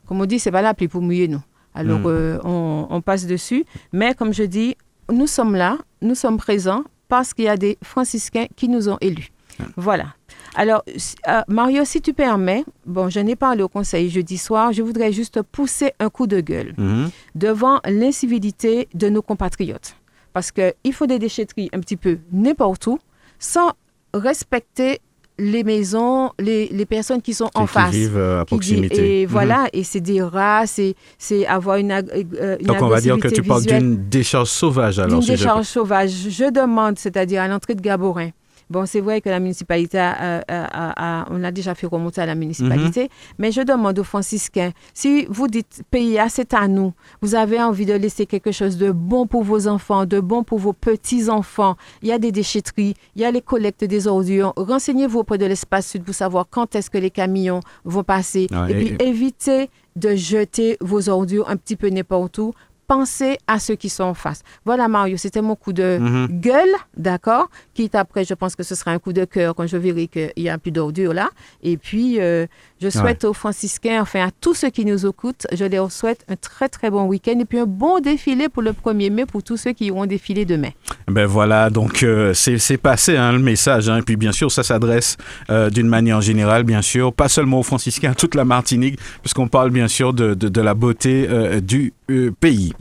comme 0.07 0.21
on 0.21 0.25
dit, 0.25 0.39
c'est 0.39 0.51
pas 0.51 0.61
la 0.61 0.73
pluie 0.73 0.87
pour 0.87 1.01
mouiller 1.01 1.27
nous. 1.27 1.41
Alors, 1.75 1.99
mhm. 1.99 2.07
euh, 2.07 2.39
on, 2.43 2.87
on, 2.89 3.01
passe 3.01 3.27
dessus. 3.27 3.65
Mais 3.91 4.13
comme 4.13 4.33
je 4.33 4.43
dis, 4.43 4.75
nous 5.11 5.27
sommes 5.27 5.55
là, 5.55 5.77
nous 6.01 6.15
sommes 6.15 6.37
présents 6.37 6.83
parce 7.07 7.33
qu'il 7.33 7.45
y 7.45 7.49
a 7.49 7.57
des 7.57 7.77
franciscains 7.83 8.47
qui 8.55 8.69
nous 8.69 8.89
ont 8.89 8.97
élus. 9.01 9.29
Voilà. 9.75 10.15
Alors, 10.55 10.83
euh, 11.27 11.41
Mario, 11.47 11.85
si 11.85 12.01
tu 12.01 12.13
permets, 12.13 12.63
bon, 12.85 13.09
je 13.09 13.19
n'ai 13.19 13.35
parlé 13.35 13.63
au 13.63 13.69
conseil 13.69 14.09
jeudi 14.09 14.37
soir, 14.37 14.71
je 14.73 14.81
voudrais 14.81 15.11
juste 15.11 15.41
pousser 15.41 15.93
un 15.99 16.09
coup 16.09 16.27
de 16.27 16.39
gueule 16.41 16.73
mhm. 16.77 17.09
devant 17.35 17.79
l'incivilité 17.85 18.87
de 18.93 19.09
nos 19.09 19.21
compatriotes. 19.21 19.95
Parce 20.31 20.51
qu'il 20.51 20.93
faut 20.93 21.05
des 21.05 21.19
déchetteries 21.19 21.69
un 21.73 21.79
petit 21.79 21.97
peu 21.97 22.19
n'importe 22.31 22.87
où, 22.87 22.99
sans 23.39 23.73
respecter 24.13 24.99
les 25.39 25.63
maisons, 25.63 26.31
les, 26.39 26.67
les 26.67 26.85
personnes 26.85 27.21
qui 27.21 27.33
sont 27.33 27.49
en 27.55 27.65
face. 27.65 27.91
Qui 27.91 28.01
vivent 28.01 28.17
euh, 28.17 28.41
à 28.41 28.45
proximité. 28.45 29.21
et 29.21 29.25
voilà, 29.25 29.63
mhm. 29.63 29.69
et 29.73 29.83
c'est 29.83 30.01
des 30.01 30.21
rats, 30.21 30.65
c'est 30.67 30.95
avoir 31.47 31.77
une, 31.77 31.91
euh, 31.91 32.57
Donc 32.61 32.81
on 32.81 32.87
va 32.87 33.01
dire 33.01 33.17
que 33.17 33.27
tu 33.27 33.41
parles 33.41 33.63
d'une 33.63 34.09
décharge 34.09 34.49
sauvage 34.49 34.99
alors. 34.99 35.19
D'une 35.19 35.35
décharge 35.35 35.65
sauvage. 35.65 36.11
Je 36.29 36.51
demande, 36.51 36.99
c'est-à-dire 36.99 37.41
à 37.41 37.47
l'entrée 37.47 37.75
de 37.75 37.81
Gaborin, 37.81 38.29
Bon, 38.73 38.87
c'est 38.87 39.01
vrai 39.01 39.21
que 39.21 39.29
la 39.29 39.39
municipalité, 39.39 39.99
a, 39.99 41.25
on 41.29 41.43
a 41.43 41.51
déjà 41.51 41.75
fait 41.75 41.85
remonter 41.85 42.21
à 42.21 42.25
la 42.25 42.33
municipalité, 42.33 43.03
mhm. 43.03 43.09
mais 43.37 43.51
je 43.51 43.61
demande 43.61 43.99
aux 43.99 44.03
franciscains, 44.03 44.71
si 44.95 45.27
vous 45.29 45.47
dites 45.47 45.83
pays, 45.91 46.17
c'est 46.29 46.55
à 46.55 46.67
nous, 46.67 46.91
vous 47.21 47.35
avez 47.35 47.61
envie 47.61 47.85
de 47.85 47.93
laisser 47.93 48.25
quelque 48.25 48.51
chose 48.51 48.77
de 48.77 48.89
bon 48.91 49.27
pour 49.27 49.43
vos 49.43 49.67
enfants, 49.67 50.07
de 50.07 50.19
bon 50.19 50.43
pour 50.43 50.57
vos 50.57 50.73
petits-enfants, 50.73 51.75
il 52.01 52.07
y 52.07 52.11
a 52.11 52.17
des 52.17 52.31
déchetteries, 52.31 52.95
il 53.15 53.21
y 53.21 53.25
a 53.25 53.29
les 53.29 53.41
collectes 53.41 53.83
des 53.83 54.07
ordures, 54.07 54.53
renseignez-vous 54.57 55.19
auprès 55.19 55.37
de 55.37 55.45
l'espace 55.45 55.89
sud 55.91 56.03
pour 56.03 56.15
savoir 56.15 56.47
quand 56.49 56.73
est-ce 56.73 56.89
que 56.89 56.97
les 56.97 57.11
camions 57.11 57.59
vont 57.85 58.03
passer, 58.03 58.47
ah, 58.51 58.65
et, 58.71 58.73
puis 58.73 58.95
évitez 58.99 59.69
de 59.95 60.15
jeter 60.15 60.77
vos 60.81 61.09
ordures 61.09 61.47
un 61.47 61.57
petit 61.57 61.75
peu 61.75 61.89
n'importe 61.89 62.39
où 62.39 62.53
pensez 62.93 63.37
à 63.47 63.59
ceux 63.59 63.75
qui 63.75 63.89
sont 63.89 64.03
en 64.03 64.13
face. 64.13 64.43
Voilà, 64.65 64.87
Mario, 64.87 65.17
c'était 65.17 65.41
mon 65.41 65.55
coup 65.55 65.73
de 65.73 65.97
mhm. 65.99 66.27
gueule, 66.39 66.75
d'accord 66.95 67.49
Quitte 67.73 67.95
après, 67.95 68.23
je 68.23 68.35
pense 68.35 68.55
que 68.55 68.63
ce 68.63 68.75
sera 68.75 68.91
un 68.91 68.99
coup 68.99 69.13
de 69.13 69.25
cœur 69.25 69.55
quand 69.55 69.65
je 69.65 69.77
verrai 69.77 70.07
qu'il 70.07 70.31
y 70.37 70.49
a 70.49 70.57
plus 70.57 70.71
d'ordure 70.71 71.13
là. 71.13 71.29
Et 71.63 71.77
puis, 71.77 72.21
euh, 72.21 72.45
je 72.81 72.89
souhaite 72.89 73.23
aux 73.23 73.33
franciscains, 73.33 74.01
enfin 74.01 74.27
à 74.27 74.31
tous 74.31 74.53
ceux 74.53 74.69
qui 74.69 74.85
nous 74.85 75.07
écoutent, 75.07 75.47
je 75.51 75.65
leur 75.65 75.91
souhaite 75.91 76.23
un 76.29 76.35
très, 76.35 76.69
très 76.69 76.91
bon 76.91 77.05
week-end 77.05 77.39
et 77.39 77.45
puis 77.45 77.59
un 77.59 77.65
bon 77.65 77.99
défilé 77.99 78.49
pour 78.49 78.61
le 78.61 78.71
1er 78.73 79.09
mai 79.09 79.25
pour 79.25 79.41
tous 79.41 79.57
ceux 79.57 79.71
qui 79.71 79.85
iront 79.85 80.05
défiler 80.05 80.45
demain. 80.45 80.71
Ben 81.07 81.25
voilà, 81.25 81.69
donc 81.69 82.03
euh, 82.03 82.33
c'est 82.33 82.77
passé 82.77 83.17
hein, 83.17 83.31
le 83.31 83.39
message. 83.39 83.89
Hein. 83.89 83.97
et 83.97 84.01
puis, 84.01 84.17
bien 84.17 84.31
sûr, 84.31 84.51
ça 84.51 84.63
s'adresse 84.63 85.17
euh, 85.49 85.69
d'une 85.69 85.87
manière 85.87 86.21
générale, 86.21 86.63
bien 86.63 86.81
sûr, 86.81 87.13
pas 87.13 87.29
seulement 87.29 87.59
aux 87.61 87.63
franciscains, 87.63 88.11
à 88.11 88.15
toute 88.15 88.35
la 88.35 88.45
Martinique, 88.45 88.99
puisqu'on 89.21 89.47
parle 89.47 89.71
bien 89.71 89.87
sûr 89.87 90.13
de, 90.13 90.33
de, 90.35 90.47
de 90.47 90.61
la 90.61 90.73
beauté 90.73 91.27
du 91.61 91.93
pays. 92.39 92.73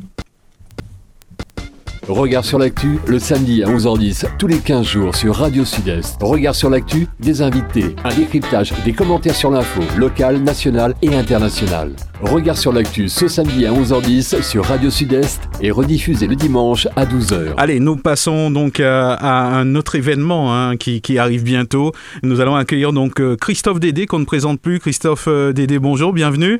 Regard 2.09 2.45
sur 2.45 2.59
l'actu, 2.59 2.99
le 3.07 3.21
samedi 3.21 3.63
à 3.63 3.69
11h10, 3.69 4.37
tous 4.37 4.49
les 4.49 4.59
15 4.59 4.85
jours 4.85 5.15
sur 5.15 5.37
Radio 5.37 5.65
Sud-Est. 5.65 6.21
Regard 6.21 6.57
sur 6.57 6.69
l'actu, 6.69 7.07
des 7.21 7.43
invités, 7.43 7.95
un 8.03 8.13
décryptage, 8.13 8.73
des 8.85 8.93
commentaires 8.93 9.37
sur 9.37 9.53
l'info, 9.53 9.83
locale, 9.97 10.39
nationale 10.39 10.97
et 11.01 11.15
internationale. 11.15 11.93
Regard 12.21 12.59
sur 12.59 12.73
l'actu 12.73 13.09
ce 13.09 13.29
samedi 13.29 13.67
à 13.67 13.73
11h10 13.73 14.43
sur 14.43 14.65
Radio 14.65 14.91
Sud-Est 14.91 15.49
et 15.61 15.71
rediffusé 15.71 16.27
le 16.27 16.35
dimanche 16.35 16.89
à 16.97 17.07
12h. 17.07 17.55
Allez, 17.57 17.79
nous 17.79 17.95
passons 17.95 18.51
donc 18.51 18.81
à, 18.81 19.17
un 19.57 19.77
autre 19.77 19.95
événement 19.95 20.53
hein, 20.53 20.77
qui, 20.77 21.19
arrive 21.19 21.45
bientôt. 21.45 21.93
Nous 22.25 22.41
allons 22.41 22.57
accueillir 22.57 22.93
donc 22.93 23.21
euh, 23.21 23.37
Christophe 23.37 23.79
Dédé 23.79 24.07
qu'on 24.07 24.19
ne 24.19 24.25
présente 24.25 24.61
plus. 24.61 24.81
Christophe 24.81 25.29
euh, 25.29 25.53
Dédé, 25.53 25.79
bonjour, 25.79 26.13
bienvenue. 26.13 26.59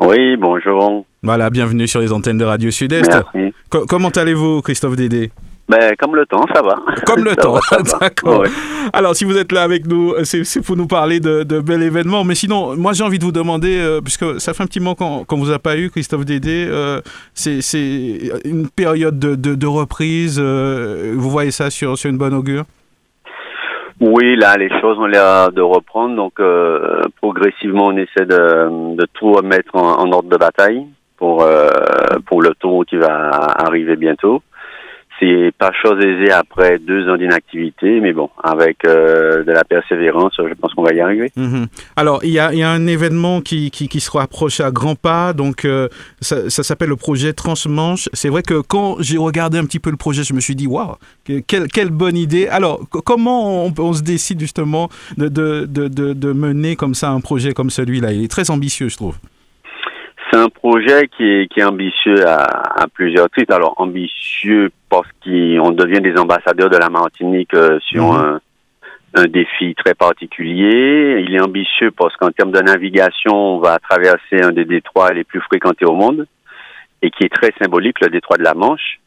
Oui, 0.00 0.36
bonjour. 0.36 1.04
Voilà, 1.22 1.50
bienvenue 1.50 1.88
sur 1.88 2.00
les 2.00 2.12
antennes 2.12 2.38
de 2.38 2.44
Radio 2.44 2.70
Sud-Est. 2.70 3.10
comment 3.88 4.10
allez-vous, 4.10 4.62
Christophe 4.62 4.96
Dédé? 4.96 5.30
Ben, 5.68 5.94
comme 5.98 6.16
le 6.16 6.24
temps, 6.24 6.46
ça 6.54 6.62
va. 6.62 6.76
Comme 7.04 7.24
le 7.24 7.36
temps, 7.36 7.58
d'accord. 8.00 8.44
Alors, 8.94 9.14
si 9.14 9.24
vous 9.24 9.36
êtes 9.36 9.52
là 9.52 9.62
avec 9.62 9.86
nous, 9.86 10.14
c'est 10.24 10.62
pour 10.62 10.76
nous 10.76 10.86
parler 10.86 11.20
de, 11.20 11.42
de 11.42 11.60
bel 11.60 11.82
événement. 11.82 12.24
Mais 12.24 12.34
sinon, 12.34 12.74
moi, 12.76 12.94
j'ai 12.94 13.04
envie 13.04 13.18
de 13.18 13.24
vous 13.24 13.32
demander, 13.32 13.76
euh, 13.78 14.00
puisque 14.00 14.40
ça 14.40 14.54
fait 14.54 14.62
un 14.62 14.66
petit 14.66 14.80
moment 14.80 14.94
qu'on 14.94 15.36
ne 15.36 15.44
vous 15.44 15.50
a 15.50 15.58
pas 15.58 15.76
eu, 15.76 15.90
Christophe 15.90 16.24
Dédé, 16.24 16.66
euh, 16.70 17.02
c'est 17.34 17.60
une 18.44 18.68
période 18.70 19.18
de, 19.18 19.34
de, 19.34 19.66
reprise. 19.66 20.38
Euh, 20.42 21.12
vous 21.14 21.28
voyez 21.28 21.50
ça 21.50 21.68
sur, 21.68 21.98
sur 21.98 22.08
une 22.08 22.18
bonne 22.18 22.34
augure? 22.34 22.64
Oui, 24.00 24.36
là, 24.36 24.56
les 24.56 24.70
choses 24.80 24.98
ont 24.98 25.06
l'air 25.06 25.50
de 25.52 25.60
reprendre. 25.60 26.14
Donc, 26.14 26.40
euh, 26.40 27.02
progressivement, 27.20 27.86
on 27.86 27.96
essaie 27.96 28.26
de, 28.26 28.94
de 28.96 29.06
tout 29.14 29.34
mettre 29.42 29.74
en, 29.74 30.10
ordre 30.12 30.28
de 30.28 30.36
bataille. 30.36 30.86
pour 31.16 31.44
pour 32.26 32.42
le 32.42 32.54
tour 32.54 32.84
qui 32.86 32.96
va 32.96 33.30
arriver 33.66 33.96
bientôt. 33.96 34.42
C'est 35.20 35.50
pas 35.58 35.72
chose 35.72 35.98
aisée 36.04 36.30
après 36.30 36.78
deux 36.78 37.08
ans 37.08 37.16
d'inactivité, 37.16 38.00
mais 38.00 38.12
bon, 38.12 38.30
avec 38.42 38.84
euh, 38.84 39.42
de 39.42 39.50
la 39.50 39.64
persévérance, 39.64 40.32
je 40.38 40.54
pense 40.54 40.74
qu'on 40.74 40.84
va 40.84 40.92
y 40.92 41.00
arriver. 41.00 41.32
Mhm. 41.36 41.66
Alors, 41.96 42.20
il 42.22 42.30
y 42.30 42.38
a, 42.38 42.50
un 42.68 42.86
événement 42.86 43.40
qui, 43.40 43.70
se 43.70 44.10
rapproche 44.10 44.60
à 44.60 44.70
grands 44.70 44.94
pas, 44.94 45.32
donc 45.32 45.64
euh, 45.64 45.88
ça, 46.20 46.48
s'appelle 46.50 46.90
le 46.90 46.96
projet 46.96 47.32
Transmanche. 47.32 48.08
C'est 48.12 48.28
vrai 48.28 48.42
que 48.42 48.60
quand 48.60 48.96
j'ai 49.00 49.18
regardé 49.18 49.58
un 49.58 49.64
petit 49.64 49.80
peu 49.80 49.90
le 49.90 49.96
projet, 49.96 50.22
je 50.22 50.34
me 50.34 50.40
suis 50.40 50.54
dit, 50.54 50.66
waouh, 50.66 50.94
quelle, 51.46 51.90
bonne 51.90 52.16
idée. 52.16 52.46
Alors, 52.48 52.80
comment 52.88 53.64
on, 53.64 53.92
se 53.92 54.02
décide 54.02 54.38
justement 54.40 54.88
de 55.16 56.32
mener 56.32 56.76
comme 56.76 56.94
ça 56.94 57.10
un 57.10 57.20
projet 57.20 57.52
comme 57.54 57.70
celui-là? 57.70 58.12
Il 58.12 58.24
est 58.24 58.30
très 58.30 58.50
ambitieux, 58.50 58.88
je 58.88 58.96
trouve. 58.96 59.16
C'est 60.30 60.38
un 60.38 60.48
projet 60.48 61.08
qui 61.08 61.24
est, 61.24 61.52
qui 61.52 61.60
est 61.60 61.64
ambitieux 61.64 62.26
à, 62.26 62.82
à, 62.82 62.86
plusieurs 62.88 63.30
titres. 63.30 63.54
Alors 63.54 63.74
ambitieux 63.78 64.70
parce 64.90 65.08
qu'on 65.24 65.70
devient 65.70 66.00
des 66.00 66.16
ambassadeurs 66.18 66.70
de 66.70 66.76
la 66.76 66.90
Martinique 66.90 67.54
euh, 67.54 67.78
sur 67.80 68.12
mmh. 68.12 68.16
un, 68.16 68.40
un, 69.14 69.24
défi 69.26 69.74
très 69.74 69.94
particulier. 69.94 71.24
Il 71.26 71.34
est 71.34 71.40
ambitieux 71.40 71.90
parce 71.90 72.16
qu'en 72.16 72.30
termes 72.30 72.52
de 72.52 72.60
navigation, 72.60 73.34
on 73.34 73.58
va 73.60 73.78
traverser 73.78 74.42
un 74.42 74.52
des 74.52 74.64
détroits 74.64 75.12
les 75.12 75.24
plus 75.24 75.40
fréquentés 75.40 75.86
au 75.86 75.94
monde 75.94 76.26
et 77.02 77.10
qui 77.10 77.24
est 77.24 77.32
très 77.32 77.52
symbolique, 77.60 78.00
le 78.00 78.08
détroit 78.08 78.36
de 78.36 78.44
la 78.44 78.54
Manche. 78.54 79.00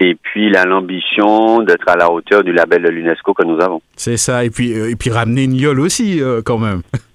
Et 0.00 0.16
puis, 0.16 0.46
il 0.46 0.56
a 0.56 0.64
l'ambition 0.64 1.62
d'être 1.62 1.88
à 1.88 1.96
la 1.96 2.10
hauteur 2.10 2.42
du 2.42 2.52
label 2.52 2.82
de 2.82 2.88
l'UNESCO 2.88 3.34
que 3.34 3.44
nous 3.44 3.60
avons. 3.60 3.80
C'est 3.96 4.16
ça. 4.16 4.44
Et 4.44 4.50
puis, 4.50 4.72
euh, 4.72 4.90
et 4.90 4.96
puis 4.96 5.10
ramener 5.10 5.44
une 5.44 5.54
yole 5.54 5.78
aussi, 5.80 6.20
euh, 6.20 6.42
quand 6.44 6.58
même. 6.58 6.82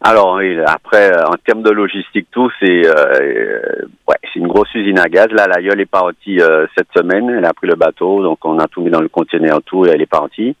Alors 0.00 0.40
après, 0.66 1.10
en 1.26 1.34
termes 1.44 1.62
de 1.62 1.70
logistique, 1.70 2.28
tout 2.30 2.50
c'est 2.60 2.86
euh, 2.86 3.84
ouais, 4.06 4.16
c'est 4.22 4.38
une 4.38 4.46
grosse 4.46 4.72
usine 4.74 4.98
à 5.00 5.08
gaz. 5.08 5.26
Là, 5.32 5.48
la 5.48 5.60
Yole 5.60 5.80
est 5.80 5.90
partie 5.90 6.40
euh, 6.40 6.66
cette 6.76 6.86
semaine. 6.96 7.28
Elle 7.30 7.44
a 7.44 7.52
pris 7.52 7.66
le 7.66 7.74
bateau, 7.74 8.22
donc 8.22 8.38
on 8.44 8.60
a 8.60 8.68
tout 8.68 8.80
mis 8.80 8.90
dans 8.90 9.00
le 9.00 9.08
conteneur, 9.08 9.60
tout, 9.66 9.86
et 9.86 9.90
elle 9.90 10.02
est 10.02 10.06
partie. 10.06 10.54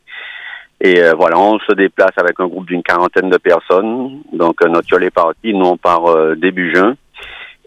Et 0.80 1.00
euh, 1.02 1.12
voilà, 1.16 1.38
on 1.38 1.60
se 1.60 1.72
déplace 1.72 2.16
avec 2.16 2.40
un 2.40 2.48
groupe 2.48 2.66
d'une 2.66 2.82
quarantaine 2.82 3.30
de 3.30 3.36
personnes. 3.36 4.22
Donc 4.32 4.60
notre 4.64 4.90
Yole 4.90 5.04
est 5.04 5.10
partie. 5.10 5.54
Nous 5.54 5.66
on 5.66 5.76
part 5.76 6.34
début 6.36 6.74
juin. 6.74 6.96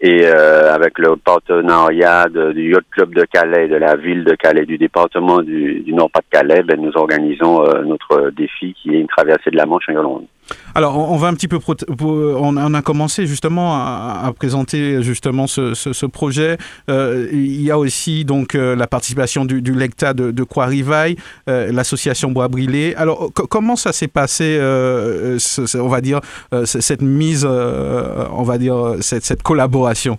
Et 0.04 0.26
avec 0.26 0.98
le 0.98 1.14
partenariat 1.14 2.26
du 2.28 2.72
Yacht 2.72 2.84
Club 2.90 3.14
de 3.14 3.24
Calais, 3.24 3.68
de 3.68 3.76
la 3.76 3.94
ville 3.94 4.24
de 4.24 4.34
Calais, 4.34 4.66
du 4.66 4.76
département 4.76 5.40
du, 5.42 5.80
du 5.80 5.94
Nord-Pas-de-Calais, 5.94 6.64
ben, 6.64 6.80
nous 6.80 6.90
organisons 6.96 7.62
notre 7.84 8.30
défi 8.30 8.74
qui 8.74 8.96
est 8.96 8.98
une 8.98 9.06
traversée 9.06 9.52
de 9.52 9.56
la 9.56 9.64
Manche 9.64 9.88
en 9.88 9.92
Irlande. 9.92 10.26
Alors, 10.74 11.10
on 11.10 11.16
va 11.16 11.28
un 11.28 11.34
petit 11.34 11.48
peu. 11.48 11.58
On 12.00 12.74
a 12.74 12.82
commencé 12.82 13.26
justement 13.26 13.74
à, 13.74 14.32
présenter 14.36 15.02
justement 15.02 15.46
ce, 15.46 16.06
projet. 16.06 16.56
Euh, 16.90 17.28
il 17.32 17.62
y 17.62 17.70
a 17.70 17.78
aussi 17.78 18.24
donc 18.24 18.54
euh, 18.54 18.74
la 18.74 18.86
participation 18.86 19.44
du, 19.44 19.60
lecta 19.72 20.14
de, 20.14 20.30
de 20.30 20.42
Croix-Rivaille, 20.42 21.16
euh, 21.48 21.70
l'association 21.72 22.30
Bois 22.30 22.48
Brilé. 22.48 22.94
Alors, 22.96 23.30
comment 23.32 23.76
ça 23.76 23.92
s'est 23.92 24.08
passé, 24.08 24.58
on 24.60 25.88
va 25.88 26.00
dire, 26.00 26.20
cette 26.64 27.02
mise, 27.02 27.44
on 27.44 28.42
va 28.42 28.58
dire, 28.58 28.96
cette, 29.00 29.42
collaboration? 29.42 30.18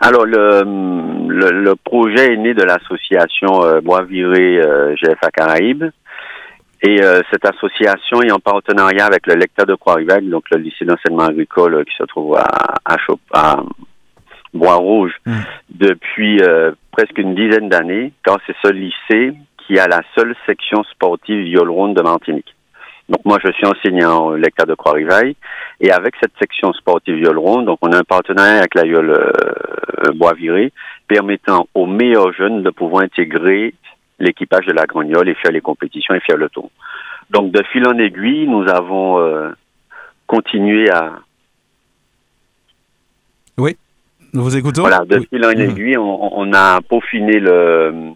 Alors, 0.00 0.24
le, 0.24 0.62
le, 0.64 1.74
projet 1.76 2.32
est 2.32 2.36
né 2.36 2.54
de 2.54 2.62
l'association 2.62 3.80
Bois 3.82 4.02
Viré 4.04 4.60
GFA 5.02 5.30
Caraïbes. 5.30 5.90
Et 6.82 7.02
euh, 7.02 7.20
cette 7.30 7.44
association 7.44 8.22
est 8.22 8.32
en 8.32 8.38
partenariat 8.38 9.04
avec 9.04 9.26
le 9.26 9.34
lecteur 9.34 9.66
de 9.66 9.74
Croix-Rivac, 9.74 10.24
donc 10.24 10.44
le 10.50 10.58
lycée 10.58 10.86
d'enseignement 10.86 11.26
agricole 11.26 11.74
euh, 11.74 11.84
qui 11.84 11.94
se 11.96 12.04
trouve 12.04 12.36
à, 12.36 12.46
à, 12.84 12.96
à 13.34 13.62
Bois-Rouge, 14.54 15.12
mmh. 15.26 15.32
depuis 15.70 16.40
euh, 16.40 16.72
presque 16.90 17.18
une 17.18 17.34
dizaine 17.34 17.68
d'années, 17.68 18.12
car 18.24 18.38
c'est 18.46 18.56
ce 18.64 18.72
lycée 18.72 19.34
qui 19.58 19.78
a 19.78 19.86
la 19.86 20.00
seule 20.16 20.34
section 20.46 20.82
sportive 20.84 21.44
viol 21.44 21.94
de 21.94 22.02
Martinique. 22.02 22.54
Donc 23.10 23.24
moi, 23.24 23.38
je 23.44 23.50
suis 23.52 23.66
enseignant 23.66 24.26
au 24.26 24.36
lecteur 24.36 24.66
de 24.66 24.74
Croix-Rivaille, 24.74 25.36
et 25.80 25.90
avec 25.90 26.14
cette 26.20 26.32
section 26.38 26.72
sportive 26.72 27.16
viol 27.16 27.36
donc 27.64 27.78
on 27.82 27.92
a 27.92 27.98
un 27.98 28.04
partenariat 28.04 28.58
avec 28.58 28.74
la 28.74 28.86
Yole 28.86 29.10
euh, 29.10 30.12
Bois-Viré, 30.14 30.72
permettant 31.08 31.66
aux 31.74 31.86
meilleurs 31.86 32.32
jeunes 32.32 32.62
de 32.62 32.70
pouvoir 32.70 33.02
intégrer 33.02 33.74
l'équipage 34.20 34.66
de 34.66 34.72
la 34.72 34.86
Grognole 34.86 35.28
et 35.28 35.34
faire 35.34 35.52
les 35.52 35.60
compétitions 35.60 36.14
et 36.14 36.20
faire 36.20 36.36
le 36.36 36.48
tour. 36.48 36.70
Donc 37.30 37.50
de 37.50 37.62
fil 37.72 37.86
en 37.86 37.98
aiguille, 37.98 38.46
nous 38.46 38.68
avons 38.68 39.18
euh, 39.18 39.50
continué 40.26 40.90
à... 40.90 41.18
Oui, 43.58 43.76
nous 44.32 44.42
vous 44.42 44.56
écoutons? 44.56 44.82
Voilà, 44.82 45.04
de 45.04 45.20
fil 45.20 45.44
en 45.44 45.50
aiguille, 45.50 45.96
on, 45.96 46.38
on 46.38 46.52
a 46.52 46.80
peaufiné 46.82 47.40
le... 47.40 48.12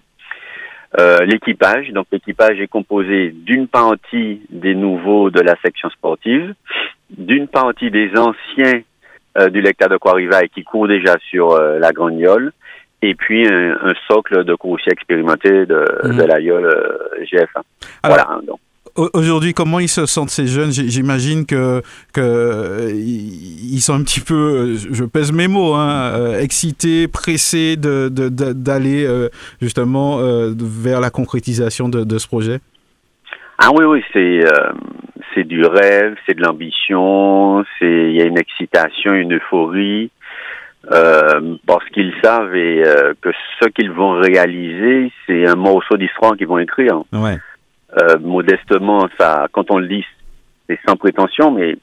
Euh, 0.97 1.25
l'équipage, 1.25 1.91
donc 1.91 2.07
l'équipage 2.13 2.61
est 2.61 2.69
composé 2.69 3.33
d'une 3.33 3.67
partie 3.67 4.43
des 4.49 4.77
nouveaux 4.77 5.29
de 5.29 5.41
la 5.41 5.57
section 5.61 5.91
sportive, 5.91 6.55
d'une 7.11 7.49
partie 7.49 7.91
des 7.91 8.11
anciens 8.17 8.81
euh, 9.37 9.49
du 9.49 9.61
lecteur 9.61 9.89
de 9.89 9.99
et 10.45 10.49
qui 10.51 10.63
courent 10.63 10.87
déjà 10.87 11.17
sur 11.31 11.51
euh, 11.51 11.81
la 11.81 11.91
Grognole, 11.91 12.53
et 13.09 13.15
puis 13.15 13.47
un, 13.47 13.77
un 13.83 13.95
socle 14.09 14.45
de 14.45 14.55
coursier 14.55 14.93
expérimenté 14.93 15.67
de, 15.67 15.85
mmh. 16.05 16.17
de 16.17 16.23
l'AIOL 16.25 16.65
euh, 16.65 17.25
GF1. 17.25 17.63
Alors, 18.03 18.17
voilà. 18.17 18.41
Donc. 18.47 18.59
Aujourd'hui, 18.97 19.55
comment 19.55 19.81
ils 19.81 19.89
se 19.89 20.07
sentent 20.07 20.31
ces 20.31 20.47
jeunes? 20.47 20.71
J'imagine 20.71 21.47
que, 21.47 21.83
que 22.13 22.93
ils 22.95 23.81
sont 23.81 23.95
un 23.95 24.05
petit 24.05 24.21
peu, 24.21 24.75
je 24.77 25.05
pèse 25.05 25.33
mes 25.33 25.49
mots, 25.49 25.75
hein, 25.75 26.13
euh, 26.15 26.41
excités, 26.41 27.09
pressés 27.09 27.77
de, 27.77 28.09
d'aller 28.09 29.05
euh, 29.05 29.31
justement 29.61 30.21
euh, 30.21 30.53
vers 30.57 31.01
la 31.01 31.11
concrétisation 31.11 31.89
de, 31.89 32.05
de, 32.05 32.19
ce 32.19 32.29
projet? 32.29 32.61
Ah 33.59 33.71
oui, 33.75 33.85
oui, 33.85 34.05
c'est 34.13 34.45
euh, 34.45 34.73
c'est 35.35 35.45
du 35.45 35.65
rêve, 35.65 36.15
c'est 36.25 36.37
de 36.37 36.43
l'ambition, 36.43 37.65
c'est 37.81 38.11
il 38.11 38.15
y 38.15 38.23
a 38.23 38.27
une 38.27 38.39
excitation, 38.39 39.13
une 39.13 39.35
euphorie 39.35 40.13
euh, 40.93 41.57
parce 41.67 41.89
qu'ils 41.91 42.13
savent 42.23 42.55
et, 42.55 42.85
euh, 42.85 43.15
que 43.21 43.31
ce 43.61 43.69
qu'ils 43.69 43.91
vont 43.91 44.21
réaliser, 44.21 45.11
c'est 45.27 45.47
un 45.47 45.55
morceau 45.55 45.97
d'histoire 45.97 46.37
qu'ils 46.37 46.47
vont 46.47 46.59
écrire. 46.59 47.03
Ouais. 47.13 47.39
Euh, 48.01 48.19
modestement, 48.21 49.09
ça, 49.19 49.47
quand 49.53 49.71
on 49.71 49.79
le 49.79 49.87
dit, 49.87 50.05
c'est 50.69 50.79
sans 50.87 50.97
prétention, 50.97 51.51
mais 51.53 51.77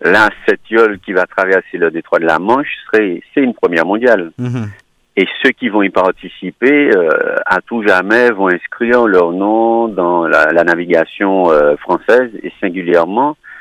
là, 0.00 0.28
cette 0.46 0.68
yole 0.70 0.98
qui 1.00 1.12
va 1.12 1.26
traverser 1.26 1.78
le 1.78 1.90
détroit 1.90 2.18
de 2.18 2.26
la 2.26 2.38
Manche, 2.38 2.78
c'est 2.92 3.22
une 3.36 3.54
première 3.54 3.86
mondiale. 3.86 4.32
Mm-hmm. 4.40 4.68
Et 5.16 5.26
ceux 5.42 5.50
qui 5.50 5.68
vont 5.68 5.82
y 5.82 5.90
participer, 5.90 6.90
euh, 6.96 7.36
à 7.44 7.60
tout 7.60 7.86
jamais, 7.86 8.30
vont 8.30 8.48
inscrire 8.48 9.06
leur 9.06 9.32
nom 9.32 9.88
dans 9.88 10.26
la, 10.26 10.46
la 10.52 10.64
navigation 10.64 11.50
euh, 11.50 11.76
française 11.76 12.30
et 12.42 12.50
singulièrement 12.60 13.30
euh, 13.30 13.51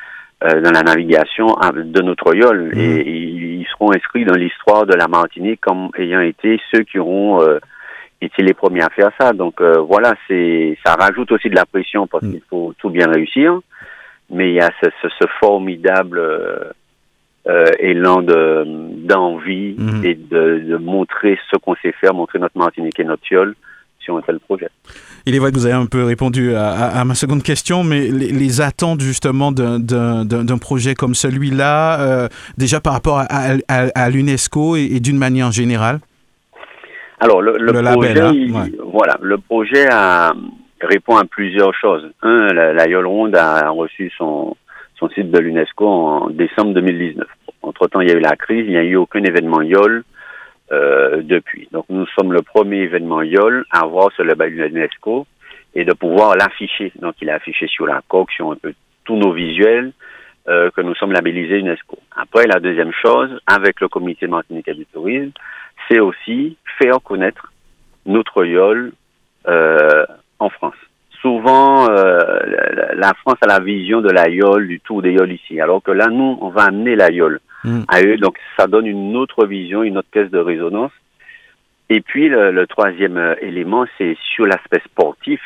dans 0.42 0.72
la 0.72 0.82
navigation 0.82 1.48
de 1.74 2.02
notre 2.02 2.36
yole. 2.36 2.72
Mmh. 2.74 2.80
Et, 2.80 3.42
ils 3.62 3.68
seront 3.68 3.92
inscrits 3.94 4.26
dans 4.26 4.36
l'histoire 4.36 4.86
de 4.86 4.94
la 4.94 5.08
Martinique 5.08 5.62
comme 5.62 5.90
ayant 5.98 6.22
été 6.22 6.60
ceux 6.72 6.84
qui 6.84 6.98
auront 7.00 7.42
euh, 7.42 7.60
été 8.22 8.42
les 8.44 8.54
premiers 8.54 8.82
à 8.82 8.90
faire 8.90 9.12
ça. 9.20 9.34
Donc 9.34 9.62
euh, 9.62 9.80
voilà, 9.80 10.16
c'est 10.28 10.78
ça 10.84 10.96
rajoute 10.96 11.32
aussi 11.32 11.50
de 11.50 11.56
la 11.56 11.66
pression 11.66 12.08
parce 12.08 12.24
mmh. 12.24 12.32
qu'il 12.32 12.42
faut 12.50 12.74
tout 12.80 12.90
bien 12.90 13.08
réussir. 13.08 13.60
Mais 14.30 14.50
il 14.50 14.56
y 14.56 14.62
a 14.62 14.72
ce, 14.82 14.90
ce, 15.02 15.10
ce 15.10 15.28
formidable 15.40 16.20
euh, 17.48 17.66
élan 17.80 18.22
de 18.22 18.66
d'envie 19.06 19.76
mmh. 19.78 20.06
et 20.06 20.16
de, 20.16 20.60
de, 20.60 20.78
montrer 20.78 21.38
ce 21.52 21.58
qu'on 21.58 21.76
sait 21.76 21.92
faire, 21.92 22.14
montrer 22.14 22.40
notre 22.40 22.58
Martinique 22.58 23.00
et 23.00 23.04
notre 23.04 23.24
yole 23.30 23.56
sur 24.00 24.18
un 24.18 24.22
tel 24.22 24.40
projet. 24.40 24.70
Il 25.26 25.36
est 25.36 25.40
vrai 25.40 25.52
que 25.52 25.56
vous 25.56 25.66
avez 25.66 25.76
un 25.76 25.86
peu 25.86 26.04
répondu 26.04 26.56
à, 26.56 26.70
à, 26.70 27.02
à 27.02 27.06
ma 27.06 27.16
seconde 27.16 27.44
question, 27.44 27.84
mais 27.84 28.08
les, 28.08 28.32
les 28.32 28.62
attentes 28.62 29.02
justement 29.02 29.52
d'un 29.52 30.58
projet 30.60 30.96
comme 30.96 31.16
celui-là, 31.16 32.02
euh, 32.02 32.28
déjà 32.58 32.80
par 32.80 32.94
rapport 32.94 33.20
à, 33.20 33.56
à 33.68 34.10
l'UNESCO 34.10 34.76
et, 34.76 34.90
et 34.94 35.00
d'une 35.00 35.18
manière 35.18 35.52
générale? 35.52 36.00
Alors 37.20 37.42
le, 37.42 37.58
le, 37.60 37.72
le 37.72 37.84
projet, 37.84 38.14
label, 38.14 38.22
hein? 38.24 38.32
il, 38.34 38.52
ouais. 38.52 38.72
voilà, 38.92 39.18
le 39.22 39.38
projet 39.38 39.88
a, 39.92 40.34
répond 40.82 41.18
à 41.18 41.24
plusieurs 41.24 41.74
choses. 41.76 42.10
Un, 42.24 42.48
la, 42.48 42.74
la 42.74 42.88
Yole 42.88 43.06
Ronde 43.06 43.36
a 43.36 43.70
reçu 43.70 44.12
son, 44.18 44.58
son 44.96 45.10
site 45.10 45.30
de 45.30 45.38
l'UNESCO 45.38 45.88
en 45.88 46.30
décembre 46.32 46.74
2019. 46.74 47.28
Entre-temps, 47.62 48.02
il 48.02 48.10
y 48.10 48.12
a 48.12 48.16
eu 48.16 48.22
la 48.22 48.36
crise, 48.36 48.66
il 48.66 48.72
n'y 48.72 48.78
a 48.78 48.84
eu 48.84 48.96
aucun 48.96 49.24
événement 49.24 49.62
YOL 49.62 50.04
euh, 50.72 51.22
depuis. 51.22 51.68
Donc 51.72 51.86
nous 51.90 52.06
sommes 52.08 52.34
le 52.34 52.42
premier 52.42 52.78
événement 52.84 53.22
YOL 53.22 53.66
à 53.72 53.82
avoir 53.82 54.10
ce 54.16 54.22
label 54.22 54.54
UNESCO 54.54 55.28
et 55.76 55.86
de 55.86 55.94
pouvoir 55.94 56.36
l'afficher. 56.36 56.92
Donc 56.96 57.16
il 57.22 57.30
est 57.30 57.34
affiché 57.34 57.68
sur 57.68 57.86
la 57.86 58.02
coque, 58.08 58.32
sur 58.32 58.52
un 58.52 58.56
peu 58.56 58.74
tous 59.04 59.16
nos 59.16 59.34
visuels, 59.34 59.92
euh, 60.48 60.70
que 60.72 60.82
nous 60.82 60.96
sommes 60.96 61.12
labellisés 61.12 61.60
UNESCO. 61.60 61.98
Après, 62.16 62.46
la 62.48 62.60
deuxième 62.60 62.92
chose, 62.94 63.40
avec 63.48 63.80
le 63.82 63.88
comité 63.88 64.28
Martinique 64.28 64.70
du 64.72 64.86
tourisme, 64.86 65.32
c'est 65.88 66.00
aussi 66.00 66.58
faire 66.80 67.02
connaître 67.04 67.52
notre 68.06 68.46
YOL 68.46 68.92
euh, 69.48 70.06
en 70.40 70.50
France. 70.50 70.76
Souvent, 71.22 71.88
euh, 71.90 72.40
la 72.96 73.14
France 73.14 73.38
a 73.42 73.48
la 73.48 73.60
vision 73.60 74.02
de 74.02 74.10
la 74.10 74.28
YOL, 74.28 74.68
du 74.68 74.80
tour 74.80 75.04
des 75.04 75.12
YOL 75.12 75.32
ici, 75.32 75.62
alors 75.62 75.84
que 75.84 75.92
là, 75.92 76.08
nous, 76.08 76.38
on 76.42 76.50
va 76.50 76.64
amener 76.64 76.96
la 76.96 77.12
YOL 77.12 77.40
mm. 77.64 77.82
à 77.88 78.02
eux. 78.02 78.18
Donc 78.18 78.38
ça 78.58 78.66
donne 78.68 78.88
une 78.88 79.16
autre 79.16 79.46
vision, 79.46 79.84
une 79.84 80.00
autre 80.00 80.10
caisse 80.12 80.32
de 80.32 80.40
résonance. 80.40 80.92
Et 81.90 82.02
puis 82.02 82.30
le, 82.30 82.66
troisième 82.68 83.18
euh, 83.18 83.36
élément, 83.42 83.86
c'est 83.98 84.18
sur 84.34 84.46
l'aspect 84.46 84.82
sportif. 84.86 85.42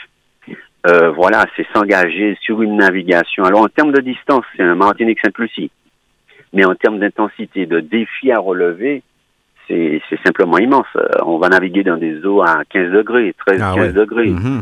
Euh, 0.87 1.09
voilà, 1.09 1.45
c'est 1.55 1.65
s'engager 1.73 2.37
sur 2.41 2.61
une 2.61 2.77
navigation. 2.77 3.43
Alors 3.43 3.61
en 3.61 3.67
termes 3.67 3.91
de 3.91 4.01
distance, 4.01 4.45
c'est 4.55 4.63
un 4.63 4.75
Martinique-Sainte-Lucie. 4.75 5.71
Mais 6.53 6.63
en 6.63 6.75
termes 6.75 6.99
d'intensité, 6.99 7.65
de 7.65 7.79
défi 7.79 8.31
à 8.31 8.37
relever, 8.37 9.01
c'est 9.67 10.19
simplement 10.25 10.57
immense. 10.57 10.87
Euh, 10.95 11.07
on 11.25 11.37
va 11.37 11.49
naviguer 11.49 11.83
dans 11.83 11.97
des 11.97 12.25
eaux 12.25 12.41
à 12.41 12.63
15 12.69 12.91
degrés, 12.91 13.33
13, 13.45 13.59
15 13.59 13.77
ah 13.77 13.91
degrés. 13.91 14.29
Mhm. 14.29 14.61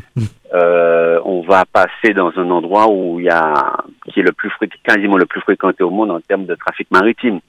Euh, 0.54 1.20
on 1.26 1.42
va 1.42 1.66
passer 1.66 2.14
dans 2.14 2.32
un 2.38 2.50
endroit 2.52 2.88
où 2.90 3.20
il 3.20 3.26
y 3.26 3.30
a, 3.30 3.78
qui 4.06 4.20
est 4.20 4.24
le 4.24 4.32
plus 4.32 4.52
quasiment 4.84 5.18
le 5.18 5.26
plus 5.26 5.42
fréquenté 5.42 5.84
au 5.84 5.90
monde 5.90 6.12
en 6.12 6.20
termes 6.20 6.46
de 6.46 6.56
trafic 6.56 6.90
maritime. 6.92 7.40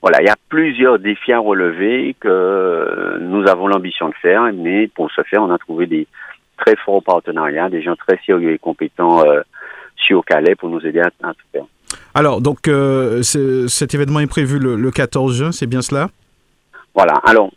Voilà, 0.00 0.22
il 0.22 0.26
y 0.26 0.30
a 0.30 0.36
plusieurs 0.48 0.98
défis 0.98 1.32
à 1.32 1.38
relever 1.38 2.14
que 2.20 3.18
nous 3.20 3.46
avons 3.48 3.66
l'ambition 3.66 4.08
de 4.08 4.14
faire, 4.20 4.50
mais 4.52 4.88
pour 4.88 5.10
ce 5.10 5.22
faire, 5.22 5.42
on 5.42 5.50
a 5.50 5.58
trouvé 5.58 5.86
des 5.86 6.06
très 6.58 6.76
forts 6.76 7.02
partenariats, 7.02 7.68
des 7.68 7.82
gens 7.82 7.96
très 7.96 8.18
sérieux 8.24 8.52
et 8.52 8.58
compétents 8.58 9.24
euh, 9.26 9.40
sur 9.96 10.24
Calais 10.24 10.54
pour 10.54 10.68
nous 10.68 10.80
aider 10.80 11.00
à, 11.00 11.10
à 11.22 11.32
tout 11.32 11.46
faire. 11.52 11.64
Alors, 12.14 12.40
donc, 12.40 12.68
euh, 12.68 13.22
cet 13.22 13.94
événement 13.94 14.20
est 14.20 14.26
prévu 14.26 14.58
le, 14.58 14.76
le 14.76 14.90
14 14.90 15.36
juin, 15.36 15.52
c'est 15.52 15.66
bien 15.66 15.82
cela? 15.82 16.08
Voilà. 16.94 17.14
Alors, 17.24 17.50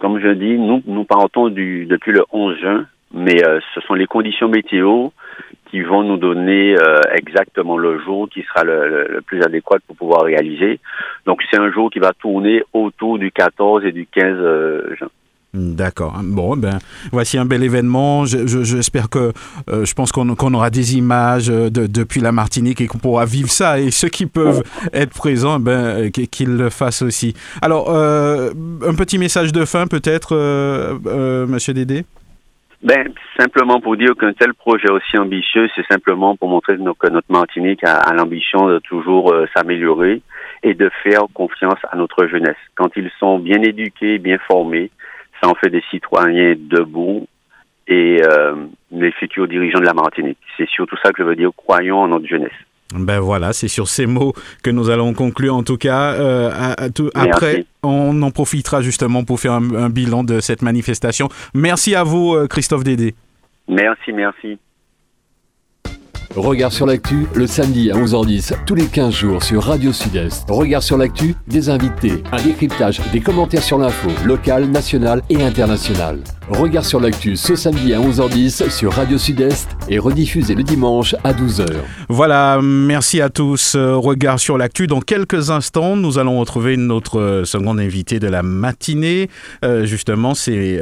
comme 0.00 0.18
je 0.18 0.28
dis, 0.28 0.58
nous, 0.58 0.82
nous 0.86 1.04
partons 1.04 1.48
du, 1.48 1.86
depuis 1.86 2.12
le 2.12 2.24
11 2.32 2.58
juin, 2.58 2.86
mais 3.14 3.44
euh, 3.46 3.60
ce 3.74 3.80
sont 3.82 3.94
les 3.94 4.06
conditions 4.06 4.48
météo 4.48 5.10
qui 5.70 5.80
vont 5.82 6.02
nous 6.02 6.16
donner 6.16 6.76
euh, 6.76 7.00
exactement 7.14 7.78
le 7.78 7.98
jour 8.00 8.28
qui 8.28 8.42
sera 8.42 8.64
le, 8.64 9.06
le, 9.08 9.20
plus 9.22 9.42
adéquat 9.42 9.78
pour 9.86 9.96
pouvoir 9.96 10.22
réaliser. 10.22 10.80
Donc, 11.26 11.42
c'est 11.50 11.58
un 11.58 11.70
jour 11.70 11.90
qui 11.90 11.98
va 11.98 12.12
tourner 12.12 12.62
autour 12.72 13.18
du 13.18 13.30
14 13.30 13.84
et 13.84 13.92
du 13.92 14.06
15 14.06 14.96
juin. 14.98 15.08
D'accord. 15.54 16.18
Bon, 16.24 16.56
ben, 16.56 16.78
voici 17.10 17.36
un 17.36 17.44
bel 17.44 17.62
événement. 17.62 18.24
J'espère 18.24 19.10
que, 19.10 19.32
euh, 19.68 19.84
je 19.84 19.92
pense 19.92 20.10
qu'on 20.10 20.54
aura 20.54 20.70
des 20.70 20.96
images 20.96 21.50
euh, 21.50 21.68
de, 21.68 21.86
depuis 21.86 22.22
la 22.22 22.32
Martinique 22.32 22.80
et 22.80 22.86
qu'on 22.86 22.96
pourra 22.96 23.26
vivre 23.26 23.50
ça. 23.50 23.78
Et 23.78 23.90
ceux 23.90 24.08
qui 24.08 24.24
peuvent 24.24 24.62
être 24.94 25.12
présents, 25.12 25.60
ben, 25.60 26.06
euh, 26.06 26.08
qu'ils 26.08 26.56
le 26.56 26.70
fassent 26.70 27.02
aussi. 27.02 27.34
Alors, 27.60 27.90
un 27.90 28.94
petit 28.94 29.18
message 29.18 29.52
de 29.52 29.66
fin, 29.66 29.86
peut-être, 29.86 30.34
Monsieur 31.46 31.74
Dédé? 31.74 32.06
Ben, 32.82 33.12
simplement 33.38 33.78
pour 33.78 33.98
dire 33.98 34.14
qu'un 34.18 34.32
tel 34.32 34.54
projet 34.54 34.90
aussi 34.90 35.18
ambitieux, 35.18 35.68
c'est 35.76 35.86
simplement 35.86 36.34
pour 36.34 36.48
montrer 36.48 36.76
que 36.76 37.08
notre 37.10 37.30
Martinique 37.30 37.84
a, 37.84 37.96
a 37.96 38.14
l'ambition 38.14 38.68
de 38.68 38.78
toujours 38.78 39.34
s'améliorer 39.54 40.22
et 40.62 40.72
de 40.72 40.90
faire 41.02 41.24
confiance 41.34 41.78
à 41.90 41.96
notre 41.96 42.26
jeunesse. 42.26 42.56
Quand 42.74 42.88
ils 42.96 43.10
sont 43.20 43.38
bien 43.38 43.60
éduqués, 43.62 44.18
bien 44.18 44.38
formés, 44.48 44.90
ça 45.42 45.48
en 45.48 45.54
fait 45.54 45.70
des 45.70 45.82
citoyens 45.90 46.54
debout 46.56 47.26
et 47.88 48.22
euh, 48.22 48.54
les 48.90 49.12
futurs 49.12 49.48
dirigeants 49.48 49.80
de 49.80 49.84
la 49.84 49.94
Martinique. 49.94 50.38
C'est 50.56 50.68
surtout 50.68 50.96
ça 51.02 51.10
que 51.10 51.22
je 51.22 51.28
veux 51.28 51.36
dire, 51.36 51.50
croyons 51.56 51.98
en 51.98 52.08
notre 52.08 52.26
jeunesse. 52.26 52.52
Ben 52.94 53.20
voilà, 53.20 53.52
c'est 53.52 53.68
sur 53.68 53.88
ces 53.88 54.06
mots 54.06 54.34
que 54.62 54.70
nous 54.70 54.90
allons 54.90 55.14
conclure 55.14 55.54
en 55.54 55.62
tout 55.62 55.78
cas. 55.78 56.12
Euh, 56.12 56.50
après, 57.14 57.64
on 57.82 58.20
en 58.22 58.30
profitera 58.30 58.82
justement 58.82 59.24
pour 59.24 59.40
faire 59.40 59.52
un, 59.52 59.74
un, 59.74 59.88
bilan 59.88 60.24
de 60.24 60.40
cette 60.40 60.62
manifestation. 60.62 61.28
Merci 61.54 61.94
à 61.94 62.04
vous, 62.04 62.34
euh, 62.34 62.46
Christophe 62.46 62.84
Dédé. 62.84 63.14
Merci, 63.66 64.12
merci. 64.12 64.58
Regard 66.36 66.72
sur 66.72 66.86
l'actu, 66.86 67.26
le 67.34 67.46
samedi 67.46 67.90
à 67.90 67.94
11h10, 67.94 68.54
tous 68.64 68.74
les 68.74 68.86
15 68.86 69.12
jours 69.12 69.42
sur 69.42 69.62
Radio 69.64 69.92
Sud-Est. 69.92 70.48
Regard 70.48 70.82
sur 70.82 70.96
l'actu, 70.96 71.34
des 71.46 71.68
invités, 71.68 72.22
un 72.32 72.40
décryptage, 72.40 73.02
des 73.12 73.20
commentaires 73.20 73.62
sur 73.62 73.76
l'info, 73.76 74.08
locale, 74.24 74.64
nationale 74.64 75.20
et 75.28 75.42
internationale. 75.42 76.20
Regard 76.48 76.84
sur 76.84 76.98
l'actu 76.98 77.36
ce 77.36 77.54
samedi 77.54 77.94
à 77.94 78.00
11h10 78.00 78.68
sur 78.68 78.92
Radio 78.92 79.16
Sud-Est 79.16 79.68
et 79.88 80.00
rediffusé 80.00 80.56
le 80.56 80.64
dimanche 80.64 81.14
à 81.22 81.32
12h. 81.32 81.66
Voilà, 82.08 82.58
merci 82.60 83.20
à 83.20 83.30
tous. 83.30 83.76
Euh, 83.76 83.94
regard 83.94 84.40
sur 84.40 84.58
l'actu. 84.58 84.88
Dans 84.88 85.00
quelques 85.00 85.50
instants, 85.50 85.94
nous 85.96 86.18
allons 86.18 86.40
retrouver 86.40 86.76
notre 86.76 87.20
euh, 87.20 87.44
seconde 87.44 87.78
invitée 87.78 88.18
de 88.18 88.26
la 88.26 88.42
matinée. 88.42 89.30
Euh, 89.64 89.84
justement, 89.84 90.34
c'est 90.34 90.80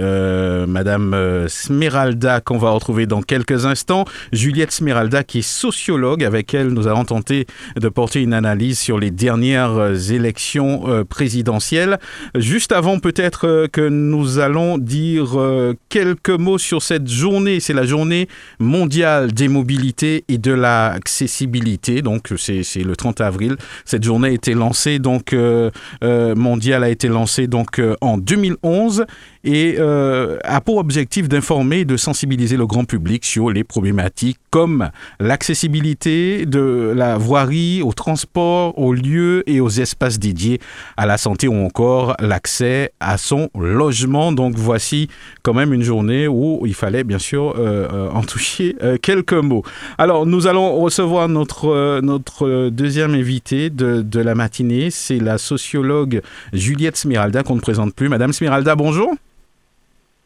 Madame 0.66 1.46
Smeralda 1.48 2.40
qu'on 2.40 2.58
va 2.58 2.70
retrouver 2.70 3.06
dans 3.06 3.20
quelques 3.20 3.66
instants. 3.66 4.06
Juliette 4.32 4.72
Smeralda 4.72 5.24
qui 5.24 5.40
est 5.40 5.42
sociologue. 5.42 6.24
Avec 6.24 6.54
elle, 6.54 6.68
nous 6.68 6.86
allons 6.86 7.04
tenter 7.04 7.46
de 7.76 7.88
porter 7.88 8.22
une 8.22 8.32
analyse 8.32 8.78
sur 8.78 8.98
les 8.98 9.10
dernières 9.10 10.10
élections 10.10 11.04
présidentielles. 11.08 11.98
Juste 12.34 12.72
avant 12.72 12.98
peut-être 12.98 13.66
que 13.70 13.88
nous 13.88 14.38
allons 14.38 14.78
dire 14.78 15.36
euh, 15.50 15.74
quelques 15.88 16.30
mots 16.30 16.58
sur 16.58 16.82
cette 16.82 17.08
journée. 17.08 17.60
C'est 17.60 17.72
la 17.72 17.84
journée 17.84 18.28
mondiale 18.58 19.32
des 19.32 19.48
mobilités 19.48 20.24
et 20.28 20.38
de 20.38 20.52
l'accessibilité. 20.52 22.02
Donc, 22.02 22.32
c'est 22.36 22.62
le 22.76 22.96
30 22.96 23.20
avril. 23.20 23.56
Cette 23.84 24.04
journée 24.04 24.28
a 24.28 24.32
été 24.32 24.54
lancée, 24.54 24.98
donc, 24.98 25.32
euh, 25.32 25.70
euh, 26.04 26.34
mondiale 26.34 26.84
a 26.84 26.88
été 26.88 27.08
lancée 27.08 27.46
donc 27.46 27.80
en 28.00 28.18
2011 28.18 29.04
et 29.44 29.76
euh, 29.78 30.38
a 30.44 30.60
pour 30.60 30.76
objectif 30.76 31.28
d'informer 31.28 31.80
et 31.80 31.84
de 31.84 31.96
sensibiliser 31.96 32.56
le 32.56 32.66
grand 32.66 32.84
public 32.84 33.24
sur 33.24 33.50
les 33.50 33.64
problématiques 33.64 34.38
comme 34.50 34.90
l'accessibilité 35.20 36.44
de 36.44 36.92
la 36.94 37.16
voirie 37.16 37.82
au 37.82 37.92
transport, 37.92 38.76
aux 38.78 38.92
lieux 38.92 39.48
et 39.48 39.60
aux 39.60 39.68
espaces 39.68 40.18
dédiés 40.18 40.60
à 40.96 41.06
la 41.06 41.18
santé 41.18 41.48
ou 41.48 41.54
encore 41.54 42.16
l'accès 42.18 42.92
à 43.00 43.16
son 43.16 43.48
logement. 43.58 44.32
Donc 44.32 44.54
voici 44.56 45.08
quand 45.42 45.54
même 45.54 45.72
une 45.72 45.82
journée 45.82 46.26
où 46.28 46.62
il 46.66 46.74
fallait 46.74 47.04
bien 47.04 47.18
sûr 47.18 47.54
euh, 47.58 47.88
euh 47.92 48.10
en 48.10 48.22
toucher 48.22 48.76
euh, 48.82 48.96
quelques 49.00 49.32
mots. 49.32 49.62
Alors 49.96 50.26
nous 50.26 50.46
allons 50.46 50.80
recevoir 50.80 51.28
notre, 51.28 51.68
euh, 51.68 52.00
notre 52.00 52.68
deuxième 52.70 53.14
invité 53.14 53.70
de, 53.70 54.02
de 54.02 54.20
la 54.20 54.34
matinée, 54.34 54.90
c'est 54.90 55.18
la 55.18 55.38
sociologue 55.38 56.22
Juliette 56.52 56.96
Smiralda 56.96 57.42
qu'on 57.42 57.56
ne 57.56 57.60
présente 57.60 57.94
plus. 57.94 58.08
Madame 58.08 58.32
Smiralda, 58.32 58.74
bonjour. 58.74 59.14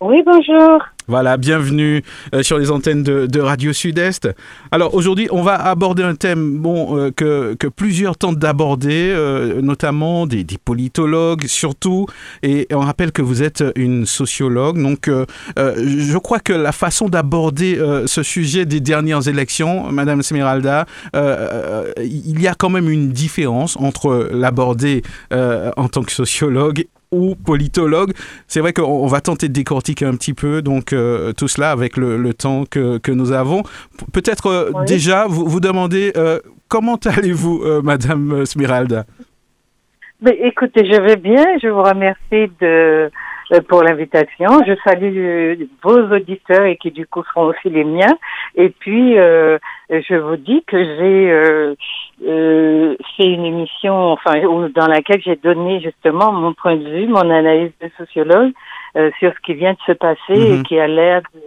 Oui, 0.06 0.22
bonjour. 0.22 0.82
Voilà, 1.08 1.38
bienvenue 1.38 2.02
euh, 2.34 2.42
sur 2.42 2.58
les 2.58 2.70
antennes 2.70 3.02
de, 3.02 3.40
Radio 3.40 3.72
Sud-Est. 3.72 4.28
Alors 4.70 4.94
aujourd'hui, 4.94 5.28
on 5.30 5.40
va 5.40 5.54
aborder 5.54 6.02
un 6.02 6.14
thème 6.14 6.58
bon, 6.58 6.98
euh, 6.98 7.10
que, 7.10 7.68
plusieurs 7.68 8.18
tentent 8.18 8.38
d'aborder, 8.38 9.10
euh, 9.14 9.62
notamment 9.62 10.26
des, 10.26 10.44
politologues 10.62 11.46
surtout. 11.46 12.04
Et, 12.42 12.66
on 12.70 12.80
rappelle 12.80 13.12
que 13.12 13.22
vous 13.22 13.42
êtes 13.42 13.64
une 13.76 14.04
sociologue. 14.04 14.78
Donc 14.80 15.08
je 15.56 16.18
crois 16.18 16.38
que 16.38 16.52
la 16.52 16.72
façon 16.72 17.08
d'aborder 17.08 17.78
ce 18.06 18.22
sujet 18.22 18.66
des 18.66 18.80
dernières 18.80 19.26
élections, 19.26 19.90
Madame 19.90 20.22
Smeralda, 20.22 20.84
il 21.14 22.40
y 22.40 22.46
a 22.46 22.54
quand 22.54 22.70
même 22.70 22.90
une 22.90 23.10
différence 23.10 23.76
entre 23.78 24.28
l'aborder 24.32 25.02
en 25.32 25.88
tant 25.88 26.02
que 26.02 26.12
sociologue 26.12 26.84
ou 27.14 27.34
politologue. 27.34 28.12
C'est 28.48 28.60
vrai 28.60 28.72
qu'on 28.72 29.06
va 29.06 29.20
tenter 29.20 29.48
de 29.48 29.52
décortiquer 29.52 30.04
un 30.04 30.14
petit 30.14 30.34
peu 30.34 30.62
donc 30.62 30.92
euh, 30.92 31.32
tout 31.32 31.48
cela 31.48 31.70
avec 31.70 31.96
le, 31.96 32.34
temps 32.34 32.64
que, 32.68 32.98
que, 32.98 33.12
nous 33.12 33.32
avons. 33.32 33.62
Peut-être 34.12 34.46
euh, 34.46 34.70
déjà 34.86 35.26
vous 35.26 35.46
vous 35.46 35.60
demandez 35.60 36.12
euh, 36.16 36.40
comment 36.68 36.96
allez-vous, 37.04 37.62
Madame 37.82 38.44
Smiralda? 38.44 39.04
Mais 40.20 40.38
écoutez, 40.42 40.84
je 40.90 41.00
vais 41.00 41.16
bien. 41.16 41.44
Je 41.62 41.68
vous 41.68 41.82
remercie 41.82 42.50
de 42.60 43.10
pour 43.62 43.82
l'invitation. 43.82 44.48
Je 44.66 44.74
salue 44.84 45.64
vos 45.82 46.14
auditeurs 46.14 46.64
et 46.64 46.76
qui 46.76 46.90
du 46.90 47.06
coup 47.06 47.22
seront 47.24 47.46
aussi 47.46 47.70
les 47.70 47.84
miens. 47.84 48.16
Et 48.54 48.70
puis, 48.70 49.18
euh, 49.18 49.58
je 49.90 50.14
vous 50.14 50.36
dis 50.36 50.62
que 50.66 50.76
j'ai 50.76 51.30
euh, 51.30 51.74
euh, 52.26 52.96
fait 53.16 53.26
une 53.26 53.44
émission, 53.44 53.94
enfin, 54.12 54.34
dans 54.74 54.86
laquelle 54.86 55.20
j'ai 55.22 55.36
donné 55.36 55.80
justement 55.80 56.32
mon 56.32 56.54
point 56.54 56.76
de 56.76 56.88
vue, 56.88 57.06
mon 57.08 57.28
analyse 57.30 57.72
de 57.82 57.90
sociologue 57.98 58.52
euh, 58.96 59.10
sur 59.18 59.32
ce 59.32 59.40
qui 59.40 59.54
vient 59.54 59.72
de 59.72 59.78
se 59.86 59.92
passer 59.92 60.18
et 60.30 60.56
mhm. 60.58 60.62
qui 60.62 60.78
a 60.78 60.86
l'air 60.86 61.22
de 61.34 61.40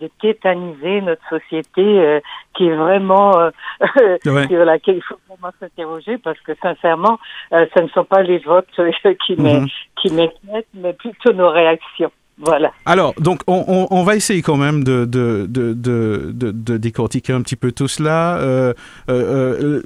de 0.00 0.08
tétaniser 0.20 1.00
notre 1.02 1.22
société 1.28 1.82
euh, 1.82 2.20
qui 2.56 2.66
est 2.66 2.74
vraiment 2.74 3.38
euh, 3.38 3.50
sur 4.48 4.64
laquelle 4.64 4.96
il 4.96 5.02
faut 5.02 5.18
vraiment 5.28 5.52
s'interroger 5.60 6.18
parce 6.18 6.40
que 6.40 6.52
sincèrement, 6.62 7.18
euh, 7.52 7.66
ce 7.76 7.82
ne 7.82 7.88
sont 7.88 8.04
pas 8.04 8.22
les 8.22 8.38
votes 8.38 8.66
qui 9.26 9.36
mhm. 9.36 9.66
m'inquiètent, 10.10 10.68
mais 10.74 10.92
plutôt 10.94 11.32
nos 11.32 11.50
réactions. 11.50 12.10
Voilà. 12.40 12.72
Alors, 12.86 13.14
donc, 13.20 13.42
on, 13.46 13.86
on, 13.90 14.02
va 14.02 14.16
essayer 14.16 14.40
quand 14.40 14.56
même 14.56 14.82
de, 14.82 15.04
de, 15.04 15.46
de, 15.46 15.74
de, 15.74 16.32
de 16.32 16.76
décortiquer 16.78 17.34
un 17.34 17.42
petit 17.42 17.56
peu 17.56 17.70
tout 17.70 17.88
cela. 17.88 18.38
Euh, 18.38 18.72
euh, 19.10 19.82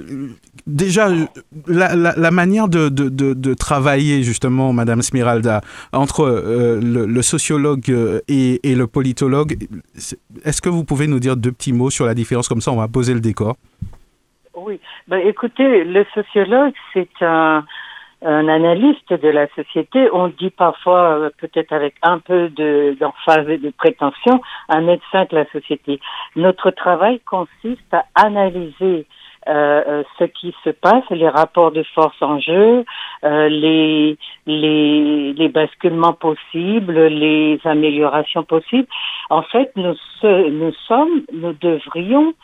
déjà, 0.67 1.09
la, 1.67 1.97
la, 1.97 2.31
manière 2.31 2.69
de, 2.69 3.55
travailler, 3.55 4.23
justement, 4.23 4.73
Madame 4.73 5.03
Smiralda, 5.03 5.63
entre 5.93 6.21
euh, 6.21 6.81
le, 6.81 7.23
sociologue 7.23 8.23
et, 8.29 8.61
et, 8.63 8.75
le 8.77 8.87
politologue, 8.87 9.57
est-ce 10.45 10.63
que 10.63 10.69
vous 10.69 10.85
pouvez 10.85 11.09
nous 11.09 11.19
dire 11.19 11.37
deux 11.37 11.53
petits 11.53 11.73
mots 11.73 11.91
sur 11.91 12.07
la 12.07 12.15
différence? 12.15 12.49
Comme 12.49 12.61
ça, 12.61 12.71
on 12.71 12.77
va 12.77 12.89
poser 12.89 13.15
le 13.15 13.21
décor. 13.21 13.57
Oui. 14.55 14.79
Ben, 15.09 15.19
écoutez, 15.19 15.85
le 15.85 16.07
sociologue, 16.15 16.73
c'est 16.93 17.09
un 17.21 17.65
un 18.25 18.49
analyste 18.49 19.13
de 19.13 19.29
la 19.29 19.47
société, 19.55 20.09
on 20.13 20.29
dit 20.29 20.51
parfois, 20.51 21.19
euh, 21.19 21.31
peut-être 21.39 21.73
avec 21.73 21.95
un 22.03 22.19
peu 22.19 22.49
d'emphase 22.49 23.49
et 23.49 23.59
de 23.59 23.71
prétention, 23.71 24.41
un 24.69 24.81
médecin 24.81 25.27
de 25.31 25.37
la 25.37 25.45
société. 25.51 26.01
Notre 26.35 26.71
travail 26.71 27.21
consiste 27.21 27.93
à 27.93 28.05
analyser 28.15 29.07
euh, 29.47 29.83
euh, 29.87 30.03
ce 30.19 30.25
qui 30.25 30.55
se 30.65 30.71
passe, 30.71 31.05
les 31.11 31.29
rapports 31.29 31.71
de 31.71 31.83
force 31.95 32.17
en 32.23 32.39
jeu, 32.39 32.85
euh, 33.25 33.49
les, 33.49 34.17
les, 34.47 35.35
les 35.35 35.49
basculements 35.49 36.15
possibles, 36.15 36.99
les 36.99 37.61
améliorations 37.65 38.43
possibles. 38.43 38.89
En 39.29 39.43
fait, 39.43 39.71
nous, 39.77 39.95
nous 40.23 40.73
sommes, 40.87 41.23
nous 41.33 41.53
devrions, 41.55 42.35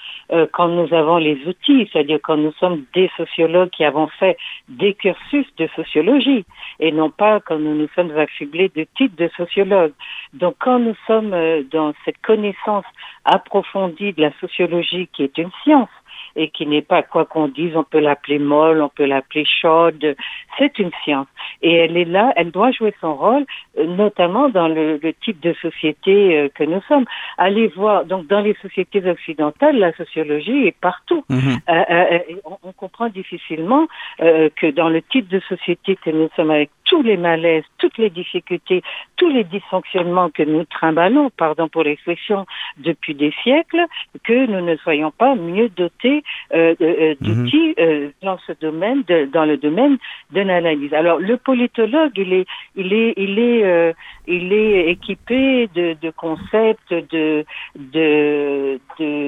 quand 0.52 0.68
nous 0.68 0.92
avons 0.94 1.16
les 1.16 1.38
outils, 1.46 1.88
c'est-à-dire 1.92 2.18
quand 2.22 2.36
nous 2.36 2.52
sommes 2.52 2.84
des 2.94 3.10
sociologues 3.16 3.70
qui 3.70 3.84
avons 3.84 4.06
fait 4.06 4.36
des 4.68 4.94
cursus 4.94 5.46
de 5.56 5.68
sociologie, 5.76 6.44
et 6.78 6.92
non 6.92 7.10
pas 7.10 7.40
quand 7.40 7.58
nous 7.58 7.74
nous 7.74 7.88
sommes 7.94 8.16
affublés 8.16 8.70
de 8.74 8.86
titres 8.96 9.16
de 9.16 9.28
sociologue. 9.36 9.92
Donc 10.34 10.54
quand 10.58 10.78
nous 10.78 10.94
sommes 11.06 11.34
dans 11.70 11.92
cette 12.04 12.20
connaissance 12.22 12.84
approfondie 13.24 14.12
de 14.12 14.22
la 14.22 14.32
sociologie 14.40 15.08
qui 15.12 15.24
est 15.24 15.36
une 15.38 15.50
science, 15.62 15.88
et 16.36 16.50
qui 16.50 16.66
n'est 16.66 16.82
pas, 16.82 17.02
quoi 17.02 17.24
qu'on 17.24 17.48
dise, 17.48 17.76
on 17.76 17.84
peut 17.84 17.98
l'appeler 17.98 18.38
molle, 18.38 18.82
on 18.82 18.88
peut 18.88 19.06
l'appeler 19.06 19.44
chaude. 19.44 20.16
C'est 20.58 20.78
une 20.78 20.90
science. 21.04 21.26
Et 21.62 21.74
elle 21.74 21.96
est 21.96 22.04
là, 22.04 22.32
elle 22.36 22.50
doit 22.50 22.70
jouer 22.72 22.94
son 23.00 23.14
rôle, 23.14 23.44
euh, 23.78 23.86
notamment 23.86 24.48
dans 24.48 24.68
le, 24.68 24.98
le 25.02 25.12
type 25.12 25.40
de 25.40 25.54
société 25.54 26.36
euh, 26.36 26.48
que 26.54 26.64
nous 26.64 26.80
sommes. 26.82 27.04
Allez 27.38 27.68
voir, 27.68 28.04
donc 28.04 28.26
dans 28.26 28.40
les 28.40 28.54
sociétés 28.62 29.04
occidentales, 29.08 29.78
la 29.78 29.92
sociologie 29.94 30.66
est 30.66 30.78
partout. 30.80 31.24
Mhm. 31.28 31.58
Euh, 31.68 32.18
on, 32.44 32.56
on, 32.62 32.72
comprend 32.72 33.08
difficilement 33.08 33.86
que 34.18 34.70
dans 34.70 34.88
le 34.88 35.02
type 35.02 35.28
de 35.28 35.40
société 35.40 35.96
que 35.96 36.10
nous 36.10 36.28
sommes 36.34 36.50
avec 36.50 36.70
tous 36.90 37.03
les 37.03 37.16
malaises, 37.16 37.62
toutes 37.79 37.98
les 37.98 38.11
difficultés, 38.11 38.83
tous 39.16 39.29
les 39.29 39.44
dysfonctionnements 39.44 40.29
que 40.29 40.42
nous 40.42 40.64
trimballons, 40.64 41.31
pardon 41.31 41.68
pour 41.68 41.85
l'expression, 41.85 42.46
depuis 42.79 43.14
des 43.14 43.33
siècles, 43.44 43.85
que 44.24 44.46
nous 44.46 44.61
ne 44.61 44.74
soyons 44.79 45.12
pas 45.12 45.37
mieux 45.37 45.68
dotés 45.68 46.24
euh, 46.53 46.74
euh, 46.81 47.14
d'outils 47.20 47.74
mhm. 47.79 47.85
euh, 47.85 48.09
dans 48.24 48.38
ce 48.44 48.53
domaine, 48.61 49.05
de, 49.07 49.26
dans 49.26 49.44
le 49.44 49.57
domaine 49.57 49.98
de 50.33 50.40
l'analyse. 50.40 50.92
Alors, 50.92 51.20
le 51.20 51.37
politologue, 51.37 52.11
il 52.16 52.33
est, 52.33 52.46
il 52.74 52.92
est, 52.92 53.14
il 53.16 53.38
est, 53.38 53.62
euh, 53.62 53.92
il 54.26 54.53
est 54.53 54.90
équipé 54.90 55.68
de, 55.72 55.94
de 56.03 56.11
concepts, 56.11 56.92
de, 56.92 57.44
de, 57.76 58.81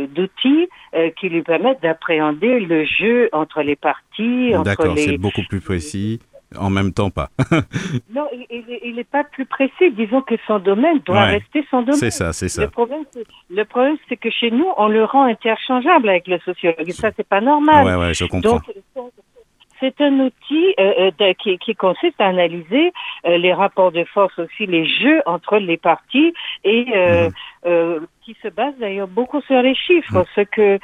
d'outils 0.07 0.69
euh, 0.97 1.11
qui 1.11 1.29
lui 1.29 1.43
permettent 1.43 1.81
d'appréhender 1.81 2.59
le 2.59 2.85
jeu 2.85 3.29
entre 3.33 3.63
les 3.63 3.77
parties. 3.77 4.51
D'accord, 4.65 4.99
c'est 4.99 5.17
beaucoup 5.17 5.45
plus 5.49 5.61
précis. 5.61 6.19
En 6.59 6.71
même 6.71 6.93
temps, 6.93 7.11
pas. 7.11 7.29
non, 8.15 8.27
il 8.51 8.95
n'est 8.95 9.05
pas 9.05 9.25
plus 9.25 9.47
précis. 9.47 9.91
Disons 9.93 10.23
que 10.23 10.35
son 10.47 10.59
domaine 10.59 10.99
doit 11.01 11.25
rester 11.25 11.65
son 11.71 11.83
domaine. 11.83 11.95
C'est 11.95 12.11
ça, 12.11 12.33
c'est 12.33 12.49
ça. 12.49 12.63
Le 12.63 13.65
problème, 13.65 13.97
c'est 14.09 14.17
que 14.17 14.31
chez 14.31 14.51
nous, 14.51 14.67
on 14.77 14.89
le 14.89 15.05
rend 15.05 15.25
interchangeable 15.25 16.09
avec 16.09 16.27
le 16.29 16.39
sociologue. 16.41 16.89
Et 16.89 16.93
ça, 16.93 17.11
c'est 17.17 17.27
pas 17.27 17.41
normal. 17.41 17.87
Ouais, 17.87 17.95
ouais, 17.97 18.15
je 18.15 18.25
comprends. 18.25 18.53
Donc, 18.53 18.63
c'est 19.83 20.01
un 20.01 20.21
outil 20.21 20.75
euh, 20.79 21.11
euh, 21.21 21.33
qui, 21.35 21.59
qui, 21.59 21.75
consiste 21.75 22.21
à 22.21 22.27
analyser 22.27 22.93
euh, 23.27 23.37
les 23.37 23.53
rapports 23.53 23.91
de 23.91 24.05
force 24.05 24.39
aussi, 24.39 24.67
les 24.67 24.87
jeux 24.87 25.21
entre 25.27 25.59
les 25.59 25.77
parties 25.77 26.33
et 26.63 26.85
mhm. 26.85 28.07
Qui 28.25 28.37
se 28.43 28.49
base 28.49 28.75
d'ailleurs 28.79 29.09
beaucoup 29.09 29.41
sur 29.43 29.61
les 29.63 29.75
chiffres, 29.75 30.19
mhm. 30.19 30.25
ce 30.35 30.41
que 30.43 30.79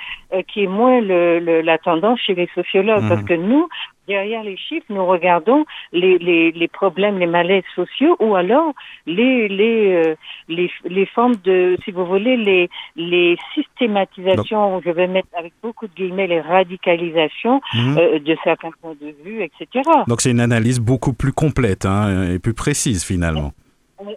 qui 0.48 0.64
est 0.64 0.68
moins 0.68 1.01
le, 1.01 1.61
la 1.62 1.79
tendance 1.79 2.20
chez 2.20 2.35
les 2.35 2.48
sociologues, 2.55 3.09
parce 3.09 3.22
mhm. 3.22 3.29
que 3.29 3.35
nous, 3.35 3.68
derrière 4.09 4.42
les 4.42 4.57
chiffres, 4.57 4.87
nous 4.88 5.07
regardons 5.07 5.64
les, 5.92 6.18
les, 6.18 6.51
les 6.51 6.68
problèmes, 6.68 7.18
les 7.18 7.27
malaises 7.27 7.62
sociaux 7.77 8.16
ou 8.18 8.35
alors 8.35 8.72
les, 9.07 9.46
les, 9.48 9.94
euh, 9.94 10.14
les, 10.48 10.70
les, 10.85 11.07
formes 11.07 11.37
de, 11.44 11.77
si 11.85 11.92
vous 11.92 12.07
voulez, 12.07 12.37
les, 12.37 12.68
les 12.96 13.37
systématisations, 13.55 14.81
je 14.85 14.90
vais 14.90 15.07
mettre 15.07 15.29
avec 15.38 15.53
beaucoup 15.62 15.87
de 15.87 15.94
guillemets, 15.94 16.27
les 16.27 16.40
radicalisations 16.40 17.61
mhm. 17.74 17.98
euh, 17.98 18.18
de 18.18 18.37
certains 18.42 18.70
points 18.81 18.96
de 19.01 19.14
vue, 19.24 19.42
etc. 19.42 19.85
Donc 20.09 20.20
c'est 20.22 20.31
une 20.31 20.40
analyse 20.40 20.81
beaucoup 20.81 21.12
plus 21.12 21.33
complète 21.33 21.85
hein, 21.85 22.33
et 22.33 22.38
plus 22.38 22.55
précise 22.55 23.05
finalement 23.05 23.53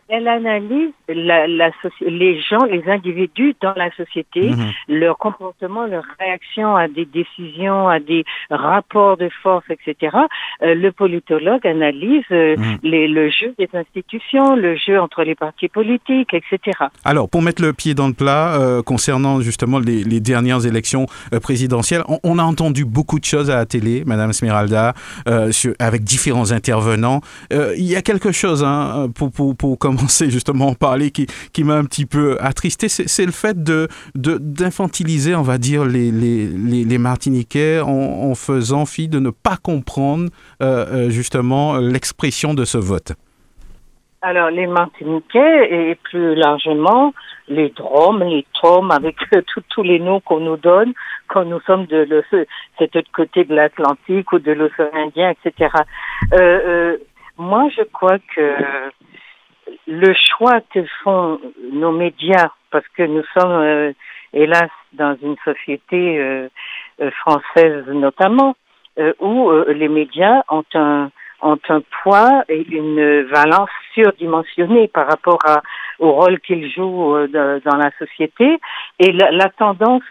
elle 0.09 0.27
analyse 0.27 0.91
la, 1.07 1.47
la, 1.47 1.71
les 2.01 2.39
gens, 2.41 2.63
les 2.65 2.83
individus 2.87 3.55
dans 3.61 3.73
la 3.75 3.91
société, 3.95 4.51
mhm. 4.51 4.71
leur 4.87 5.17
comportement, 5.17 5.85
leur 5.85 6.03
réaction 6.19 6.75
à 6.75 6.87
des 6.87 7.05
décisions, 7.05 7.87
à 7.87 7.99
des 7.99 8.23
rapports 8.49 9.17
de 9.17 9.29
force, 9.41 9.65
etc. 9.69 10.17
Euh, 10.61 10.75
le 10.75 10.91
politologue 10.91 11.65
analyse 11.65 12.23
euh, 12.31 12.55
mhm. 12.57 12.77
les, 12.83 13.07
le 13.07 13.29
jeu 13.29 13.53
des 13.57 13.69
institutions, 13.73 14.55
le 14.55 14.75
jeu 14.75 14.99
entre 14.99 15.23
les 15.23 15.35
partis 15.35 15.67
politiques, 15.67 16.33
etc. 16.33 16.77
Alors, 17.03 17.29
pour 17.29 17.41
mettre 17.41 17.61
le 17.61 17.73
pied 17.73 17.93
dans 17.93 18.07
le 18.07 18.13
plat, 18.13 18.59
euh, 18.59 18.83
concernant 18.83 19.41
justement 19.41 19.79
les, 19.79 20.03
les 20.03 20.19
dernières 20.19 20.65
élections 20.65 21.07
présidentielles, 21.41 22.03
on, 22.07 22.19
on, 22.23 22.39
a 22.39 22.43
entendu 22.43 22.85
beaucoup 22.85 23.19
de 23.19 23.25
choses 23.25 23.49
à 23.49 23.55
la 23.55 23.65
télé, 23.65 24.03
Madame 24.05 24.33
Smeralda, 24.33 24.93
avec 25.79 26.03
différents 26.03 26.51
intervenants. 26.51 27.21
il 27.51 27.83
y 27.83 27.95
a 27.95 28.01
quelque 28.01 28.31
chose 28.31 28.63
hein, 28.63 29.09
pour, 29.15 29.31
pour, 29.31 29.55
pour 29.55 29.70
commencer 29.75 30.29
justement 30.29 30.67
à 30.67 30.71
en 30.71 30.75
parler 30.75 31.11
qui, 31.11 31.27
qui 31.53 31.63
m'a 31.63 31.75
un 31.75 31.85
petit 31.85 32.05
peu 32.05 32.37
attristé, 32.39 32.89
c'est 32.89 33.25
le 33.25 33.31
fait 33.31 33.63
de 33.63 33.87
d'infantiliser, 34.15 35.35
on 35.35 35.41
va 35.41 35.57
dire, 35.57 35.85
les, 35.85 36.11
les, 36.11 36.47
les, 36.47 36.97
Martiniquais 36.97 37.79
en, 37.81 38.33
faisant 38.35 38.85
fi 38.85 39.07
de 39.07 39.19
ne 39.19 39.29
pas 39.29 39.57
comprendre 39.57 40.29
euh, 40.61 40.85
euh, 40.87 41.09
justement 41.09 41.77
l'expression 41.77 42.53
de 42.53 42.65
ce 42.65 42.77
vote. 42.77 43.13
Alors, 44.21 44.51
les 44.51 44.67
Martiniquais 44.67 45.89
et 45.89 45.95
plus 45.95 46.35
largement 46.35 47.13
les 47.51 47.69
Dromes, 47.69 48.23
les 48.23 48.45
Tomes, 48.61 48.91
avec 48.91 49.17
tous 49.69 49.83
les 49.83 49.99
noms 49.99 50.19
qu'on 50.19 50.39
nous 50.39 50.57
donne 50.57 50.93
quand 51.27 51.45
nous 51.45 51.59
sommes 51.61 51.85
de 51.85 51.97
le, 51.97 52.23
cet 52.79 52.95
autre 52.95 53.11
côté 53.13 53.43
de 53.43 53.53
l'Atlantique 53.53 54.31
ou 54.31 54.39
de 54.39 54.51
l'océan 54.51 54.89
Indien, 54.93 55.31
etc. 55.31 55.69
Euh, 56.33 56.97
moi, 57.37 57.67
je 57.75 57.83
crois 57.83 58.19
que 58.35 58.41
le 59.87 60.13
choix 60.13 60.61
que 60.73 60.83
font 61.03 61.39
nos 61.71 61.91
médias, 61.91 62.49
parce 62.71 62.87
que 62.95 63.03
nous 63.03 63.23
sommes, 63.37 63.51
euh, 63.51 63.93
hélas, 64.33 64.69
dans 64.93 65.15
une 65.21 65.35
société 65.43 66.19
euh, 66.19 66.47
euh, 67.01 67.11
française 67.11 67.85
notamment, 67.87 68.55
où 69.19 69.49
les 69.67 69.87
médias 69.87 70.43
ont 70.49 70.65
un, 70.73 71.09
ont 71.41 71.57
un 71.69 71.81
poids 72.03 72.43
et 72.49 72.61
une 72.69 73.23
valence 73.23 73.69
surdimensionnée 73.93 74.89
par 74.89 75.07
rapport 75.07 75.39
à, 75.45 75.61
au 75.99 76.11
rôle 76.11 76.41
qu'ils 76.41 76.69
jouent 76.69 77.25
dans 77.27 77.77
la 77.77 77.89
société. 77.97 78.59
Et 78.99 79.11
la, 79.13 79.31
la 79.31 79.49
tendance, 79.49 80.03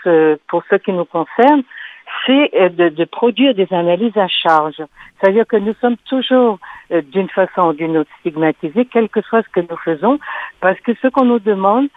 pour 0.49 0.65
ce 0.71 0.77
qui 0.77 0.93
nous 0.93 1.05
concerne, 1.05 1.63
c'est 2.27 2.51
euh, 2.55 2.69
de, 2.69 2.89
de, 2.89 3.05
produire 3.05 3.55
des 3.55 3.69
analyses 3.73 4.17
à 4.17 4.29
charge. 4.29 4.83
C'est-à-dire 5.19 5.47
que 5.47 5.57
nous 5.57 5.75
sommes 5.81 5.97
toujours 6.09 6.59
euh, 6.93 7.03
d'une 7.03 7.29
façon 7.29 7.69
ou 7.69 7.73
d'une 7.73 7.97
autre 7.97 8.11
stigmatisés, 8.21 8.87
quel 8.87 9.09
que 9.09 9.21
soit 9.23 9.43
ce 9.43 9.49
que 9.49 9.61
nous 9.61 9.77
faisons, 9.79 10.19
parce 10.61 10.79
que 10.81 10.93
ce 11.03 11.09
qu'on 11.09 11.25
nous 11.25 11.39
demande, 11.39 11.89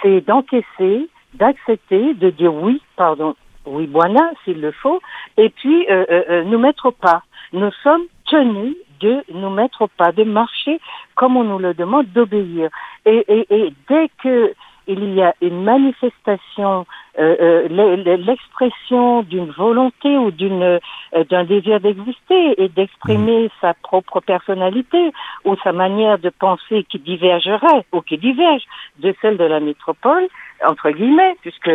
c'est 0.00 0.20
d'encaisser, 0.22 1.08
d'accepter, 1.34 2.14
de 2.14 2.30
dire 2.30 2.52
oui, 2.52 2.80
pardon, 2.96 3.34
oui, 3.66 3.86
buona, 3.86 4.30
s'il 4.44 4.60
le 4.60 4.72
faut, 4.72 5.00
et 5.36 5.48
puis 5.50 5.86
euh, 5.90 6.04
euh, 6.10 6.44
nous 6.44 6.58
mettre 6.58 6.86
au 6.86 6.92
pas. 6.92 7.22
Nous 7.52 7.70
sommes 7.82 8.04
tenus 8.26 8.76
de 9.00 9.22
nous 9.32 9.50
mettre 9.50 9.82
au 9.82 9.88
pas, 9.88 10.12
de 10.12 10.24
marcher 10.24 10.80
comme 11.14 11.36
on 11.36 11.44
nous 11.44 11.58
le 11.58 11.74
demande, 11.74 12.06
d'obéir. 12.12 12.70
Et, 13.04 13.24
et, 13.28 13.46
et 13.50 13.72
dès 13.88 14.08
que 14.22 14.54
il 14.86 15.14
y 15.14 15.22
a 15.22 15.34
une 15.40 15.62
manifestation, 15.62 16.86
euh, 17.18 17.66
euh, 17.70 18.16
l'expression 18.16 19.22
d'une 19.22 19.50
volonté 19.50 20.16
ou 20.16 20.30
d'une 20.30 20.62
euh, 20.62 21.24
d'un 21.30 21.44
désir 21.44 21.80
d'exister 21.80 22.62
et 22.62 22.68
d'exprimer 22.68 23.46
mm. 23.46 23.50
sa 23.60 23.74
propre 23.74 24.20
personnalité 24.20 25.12
ou 25.44 25.56
sa 25.62 25.72
manière 25.72 26.18
de 26.18 26.30
penser 26.30 26.84
qui 26.88 26.98
divergerait 26.98 27.84
ou 27.92 28.00
qui 28.00 28.18
diverge 28.18 28.62
de 28.98 29.14
celle 29.20 29.36
de 29.36 29.44
la 29.44 29.60
métropole 29.60 30.26
entre 30.66 30.90
guillemets 30.90 31.36
puisque 31.42 31.70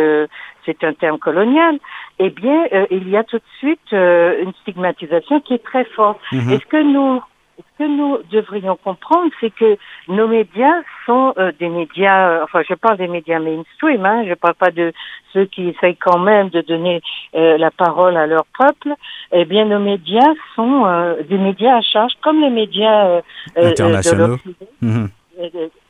c'est 0.64 0.82
un 0.84 0.92
terme 0.92 1.18
colonial, 1.18 1.78
eh 2.18 2.30
bien 2.30 2.64
il 2.90 3.08
y 3.08 3.16
a 3.16 3.24
tout 3.24 3.38
de 3.38 3.42
suite 3.58 3.92
une 3.92 4.52
stigmatisation 4.62 5.40
qui 5.40 5.54
est 5.54 5.64
très 5.64 5.84
forte. 5.84 6.20
Mm-hmm. 6.32 6.52
Est-ce 6.52 6.66
que 6.66 6.82
nous 6.82 7.22
ce 7.58 7.84
que 7.84 7.88
nous 7.88 8.18
devrions 8.30 8.76
comprendre, 8.76 9.30
c'est 9.40 9.50
que 9.50 9.76
nos 10.08 10.28
médias 10.28 10.82
sont 11.06 11.34
euh, 11.38 11.50
des 11.58 11.68
médias, 11.68 12.30
euh, 12.30 12.44
enfin 12.44 12.62
je 12.68 12.74
parle 12.74 12.98
des 12.98 13.08
médias 13.08 13.40
mainstream, 13.40 14.04
hein, 14.06 14.24
je 14.28 14.34
parle 14.34 14.54
pas 14.54 14.70
de 14.70 14.92
ceux 15.32 15.46
qui 15.46 15.68
essayent 15.68 15.96
quand 15.96 16.18
même 16.18 16.50
de 16.50 16.60
donner 16.60 17.00
euh, 17.34 17.58
la 17.58 17.70
parole 17.70 18.16
à 18.16 18.26
leur 18.26 18.44
peuple, 18.56 18.94
eh 19.32 19.44
bien 19.44 19.64
nos 19.64 19.80
médias 19.80 20.32
sont 20.54 21.16
des 21.28 21.38
médias 21.38 21.78
à 21.78 21.82
charge 21.82 22.12
comme 22.22 22.40
les 22.40 22.50
médias 22.50 23.20
internationaux. 23.56 24.36
De 24.80 24.86
mhm. 24.86 25.08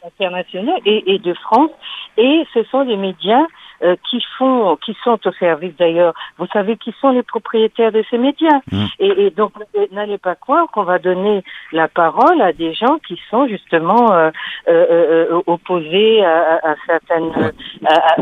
internationaux 0.06 0.78
et, 0.84 1.14
et, 1.14 1.18
de 1.18 1.34
France, 1.34 1.70
et 2.16 2.44
ce 2.54 2.62
sont 2.64 2.84
des 2.84 2.96
médias 2.96 3.44
qui 4.10 4.24
font, 4.36 4.76
qui 4.76 4.96
sont 5.04 5.18
au 5.24 5.32
service 5.32 5.74
d'ailleurs. 5.78 6.14
Vous 6.38 6.46
savez 6.52 6.76
qui 6.76 6.94
sont 7.00 7.10
les 7.10 7.22
propriétaires 7.22 7.92
de 7.92 8.04
ces 8.10 8.18
médias. 8.18 8.60
Mm. 8.70 8.84
Et, 8.98 9.26
et, 9.26 9.30
donc 9.30 9.52
n'allez 9.92 10.18
pas 10.18 10.34
croire 10.34 10.68
qu'on 10.72 10.84
va 10.84 10.98
donner 10.98 11.42
la 11.72 11.88
parole 11.88 12.40
à 12.40 12.52
des 12.52 12.74
gens 12.74 12.98
qui 13.06 13.20
sont 13.30 13.46
justement 13.46 14.30
opposés 15.46 16.24
à, 16.24 16.60
à 16.62 16.74
certaines 16.86 17.52
à, 17.86 18.16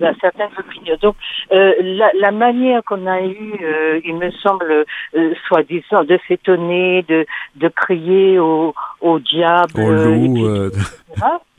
à 0.00 0.12
certaines 0.20 0.50
opinions. 0.58 0.96
Donc, 1.00 1.16
euh, 1.52 1.74
la, 1.80 2.10
la, 2.18 2.30
manière 2.30 2.82
qu'on 2.84 3.06
a 3.06 3.20
eu, 3.22 3.54
euh, 3.62 4.00
il 4.04 4.16
me 4.16 4.30
semble, 4.42 4.84
euh, 5.16 5.34
soi-disant, 5.46 6.04
de 6.04 6.18
s'étonner, 6.28 7.04
de, 7.08 7.26
de 7.56 7.68
crier 7.68 8.38
au, 8.38 8.74
au 9.00 9.18
diable, 9.18 9.80
au 9.80 9.90
loup, 9.90 10.70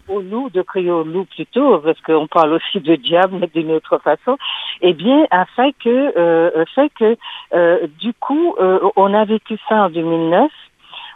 au 0.08 0.22
loup, 0.22 0.50
de 0.50 0.62
crier 0.62 0.92
au 0.92 1.04
loup 1.04 1.26
plutôt, 1.26 1.80
parce 1.80 2.00
qu'on 2.02 2.28
parle 2.28 2.54
aussi 2.54 2.80
de 2.80 2.96
diable, 2.96 3.38
mais 3.40 3.48
d'une 3.54 3.72
autre 3.72 3.98
façon, 4.00 4.38
eh 4.82 4.94
bien, 4.94 5.26
a 5.32 5.46
fait 5.46 5.74
que, 5.84 6.66
fait 6.76 6.92
que, 6.98 7.86
du 8.00 8.14
coup, 8.14 8.56
on 8.96 9.14
a 9.14 9.26
vécu 9.26 9.58
ça 9.68 9.86
en 9.86 9.90
2009 9.90 10.52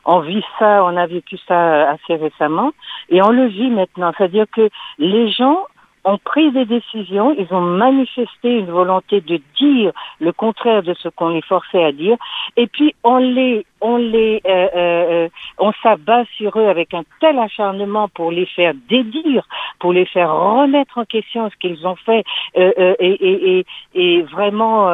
on 0.05 0.19
vit 0.19 0.43
ça, 0.59 0.83
on 0.83 0.95
a 0.95 1.07
vécu 1.07 1.37
ça 1.47 1.89
assez 1.89 2.15
récemment, 2.15 2.71
et 3.09 3.21
on 3.21 3.29
le 3.29 3.47
vit 3.47 3.69
maintenant. 3.69 4.11
C'est-à-dire 4.17 4.45
que 4.51 4.69
les 4.99 5.31
gens 5.31 5.57
ont 6.05 6.19
pris 6.19 6.51
des 6.51 6.65
décisions, 6.65 7.35
ils 7.37 7.51
ont 7.53 7.61
manifesté 7.61 8.59
une 8.59 8.67
volonté 8.67 9.21
de 9.21 9.41
dire 9.59 9.91
le 10.19 10.31
contraire 10.31 10.83
de 10.83 10.93
ce 10.93 11.09
qu'on 11.09 11.29
les 11.29 11.41
forçait 11.41 11.83
à 11.83 11.91
dire, 11.91 12.17
et 12.55 12.67
puis 12.67 12.93
on 13.03 13.17
les, 13.17 13.65
on 13.81 13.97
les, 13.97 14.39
euh, 14.45 14.49
euh, 14.49 15.25
euh, 15.25 15.29
on 15.57 15.71
s'abat 15.81 16.23
sur 16.37 16.57
eux 16.59 16.67
avec 16.67 16.93
un 16.93 17.03
tel 17.19 17.39
acharnement 17.39 18.07
pour 18.09 18.31
les 18.31 18.45
faire 18.45 18.73
dédire, 18.87 19.47
pour 19.79 19.93
les 19.93 20.05
faire 20.05 20.31
remettre 20.31 20.99
en 20.99 21.05
question 21.05 21.49
ce 21.49 21.55
qu'ils 21.57 21.85
ont 21.87 21.95
fait, 21.95 22.23
et, 22.53 22.71
et, 22.99 23.59
et, 23.59 23.65
et, 23.95 24.21
vraiment 24.21 24.87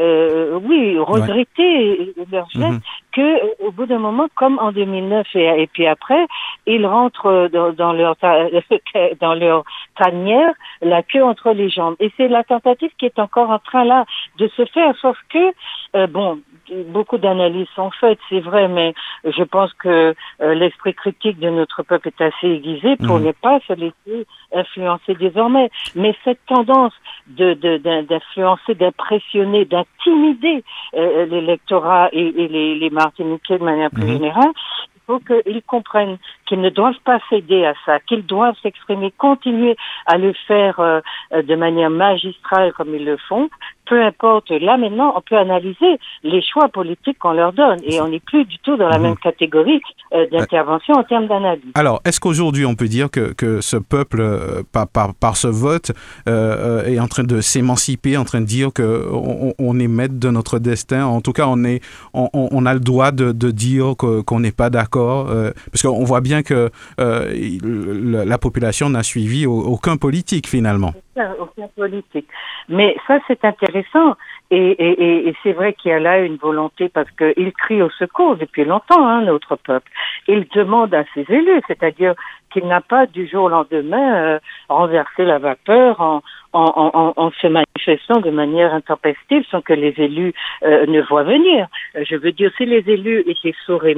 euh, 0.00 0.58
oui, 0.62 0.98
regretter 0.98 2.14
leur 2.32 2.48
geste, 2.50 2.72
mhm. 2.72 2.80
que 3.12 3.20
euh, 3.20 3.66
au 3.66 3.70
bout 3.70 3.86
d'un 3.86 3.98
moment, 3.98 4.28
comme 4.34 4.58
en 4.58 4.72
2009 4.72 5.26
et, 5.34 5.62
et 5.62 5.66
puis 5.66 5.86
après, 5.86 6.26
ils 6.66 6.86
rentrent 6.86 7.48
dans, 7.52 7.72
dans 7.72 7.92
leur 7.92 8.16
dans 9.20 9.34
leur 9.34 9.64
tanière, 9.96 10.52
la 10.80 11.02
queue 11.02 11.22
entre 11.22 11.52
les 11.52 11.68
jambes. 11.68 11.96
Et 12.00 12.10
c'est 12.16 12.28
la 12.28 12.44
tentative 12.44 12.90
qui 12.98 13.06
est 13.06 13.18
encore 13.18 13.50
en 13.50 13.58
train 13.58 13.84
là 13.84 14.04
de 14.38 14.48
se 14.48 14.64
faire, 14.66 14.94
sauf 15.00 15.18
que 15.28 15.52
euh, 15.96 16.06
bon, 16.06 16.40
beaucoup 16.88 17.18
d'analyses 17.18 17.68
sont 17.74 17.90
faites, 17.90 18.18
c'est 18.28 18.40
vrai, 18.40 18.68
mais 18.68 18.94
je 19.24 19.42
pense 19.42 19.72
que 19.74 20.14
euh, 20.40 20.54
l'esprit 20.54 20.94
critique 20.94 21.38
de 21.38 21.50
notre 21.50 21.82
peuple 21.82 22.08
est 22.08 22.20
assez 22.20 22.48
aiguisé 22.48 22.96
pour 22.96 23.18
mhm. 23.18 23.26
ne 23.26 23.32
pas 23.32 23.58
se 23.66 23.72
laisser 23.72 24.26
influencer 24.54 25.14
désormais. 25.14 25.70
Mais 25.94 26.14
cette 26.24 26.44
tendance 26.46 26.94
de 27.26 27.54
d'influencer, 28.02 28.74
d'impressionner, 28.74 29.64
d'intimider 29.98 30.64
euh, 30.94 31.26
l'électorat 31.26 32.08
et, 32.12 32.26
et, 32.26 32.48
les, 32.48 32.74
les 32.76 32.90
Martiniquais 32.90 33.58
de 33.58 33.64
manière 33.64 33.90
plus 33.90 34.04
mhm. 34.04 34.12
générale, 34.12 34.50
il 34.96 35.00
faut 35.06 35.20
qu'ils 35.20 35.62
comprennent 35.62 36.18
qu'ils 36.46 36.60
ne 36.60 36.70
doivent 36.70 37.00
pas 37.04 37.18
céder 37.28 37.64
à 37.64 37.74
ça, 37.84 37.98
qu'ils 38.00 38.24
doivent 38.24 38.56
s'exprimer, 38.62 39.12
continuer 39.16 39.76
à 40.06 40.18
le 40.18 40.32
faire 40.46 40.78
euh, 40.80 41.00
de 41.32 41.54
manière 41.56 41.90
magistrale 41.90 42.72
comme 42.72 42.94
ils 42.94 43.04
le 43.04 43.16
font, 43.16 43.48
peu 43.90 44.00
importe, 44.00 44.50
là 44.50 44.76
maintenant, 44.76 45.12
on 45.16 45.20
peut 45.20 45.36
analyser 45.36 45.98
les 46.22 46.40
choix 46.42 46.68
politiques 46.68 47.18
qu'on 47.18 47.32
leur 47.32 47.52
donne 47.52 47.80
et 47.82 48.00
on 48.00 48.06
n'est 48.08 48.20
plus 48.20 48.44
du 48.44 48.56
tout 48.58 48.76
dans 48.76 48.88
la 48.88 48.98
mhm. 48.98 49.02
même 49.02 49.16
catégorie 49.16 49.80
euh, 50.14 50.26
d'intervention 50.30 50.94
en 50.94 51.02
termes 51.02 51.26
d'analyse. 51.26 51.72
Alors, 51.74 52.00
est-ce 52.04 52.20
qu'aujourd'hui 52.20 52.64
on 52.64 52.76
peut 52.76 52.86
dire 52.86 53.10
que, 53.10 53.32
que 53.32 53.60
ce 53.60 53.76
peuple, 53.76 54.20
euh, 54.20 54.62
par, 54.72 54.86
par, 54.86 55.14
par, 55.14 55.36
ce 55.36 55.48
vote, 55.48 55.90
euh, 56.28 56.84
est 56.84 57.00
en 57.00 57.08
train 57.08 57.24
de 57.24 57.40
s'émanciper, 57.40 58.16
en 58.16 58.24
train 58.24 58.40
de 58.40 58.46
dire 58.46 58.68
qu'on 58.72 59.54
on 59.58 59.80
est 59.80 59.88
maître 59.88 60.14
de 60.20 60.30
notre 60.30 60.60
destin? 60.60 61.04
En 61.06 61.20
tout 61.20 61.32
cas, 61.32 61.46
on, 61.48 61.64
est, 61.64 61.80
on, 62.14 62.28
on 62.32 62.66
a 62.66 62.74
le 62.74 62.80
droit 62.80 63.10
de, 63.10 63.32
de 63.32 63.50
dire 63.50 63.94
qu'on 63.96 64.38
n'est 64.38 64.52
pas 64.52 64.70
d'accord, 64.70 65.26
parce 65.72 65.82
qu'on 65.82 66.04
voit 66.04 66.20
bien 66.20 66.44
que 66.44 66.70
la 66.98 68.38
population 68.38 68.88
n'a 68.88 69.02
suivi 69.02 69.46
aucun 69.46 69.96
politique 69.96 70.46
finalement 70.46 70.94
aucun 71.38 71.68
politique. 71.68 72.28
Mais 72.68 72.96
ça, 73.06 73.18
c'est 73.26 73.44
intéressant. 73.44 74.16
Et, 74.50 75.32
c'est 75.42 75.52
vrai 75.52 75.74
qu'il 75.74 75.90
y 75.90 75.94
a 75.94 76.00
là 76.00 76.18
une 76.20 76.36
volonté 76.36 76.88
parce 76.88 77.10
qu'il 77.12 77.52
crie 77.52 77.82
au 77.82 77.90
secours 77.90 78.36
depuis 78.36 78.64
longtemps, 78.64 79.06
hein, 79.06 79.22
notre 79.22 79.56
peuple. 79.56 79.90
Il 80.28 80.46
demande 80.48 80.94
à 80.94 81.04
ses 81.14 81.24
élus, 81.28 81.62
c'est-à-dire 81.66 82.14
qu'il 82.52 82.66
n'a 82.66 82.80
pas 82.80 83.06
du 83.06 83.26
jour 83.26 83.44
au 83.44 83.48
lendemain 83.48 84.14
euh, 84.14 84.38
renversé 84.68 85.24
la 85.24 85.38
vapeur 85.38 86.00
en, 86.00 86.22
en, 86.52 86.90
en, 86.94 87.12
en, 87.16 87.30
se 87.40 87.46
manifestant 87.46 88.20
de 88.20 88.30
manière 88.30 88.74
intempestive 88.74 89.44
sans 89.50 89.60
que 89.60 89.72
les 89.72 89.94
élus 89.98 90.32
euh, 90.64 90.86
ne 90.86 91.00
voient 91.02 91.22
venir. 91.22 91.68
Euh, 91.96 92.04
je 92.08 92.16
veux 92.16 92.32
dire, 92.32 92.50
si 92.56 92.66
les 92.66 92.82
élus 92.90 93.22
étaient 93.26 93.54
sourds 93.64 93.86
et, 93.86 93.94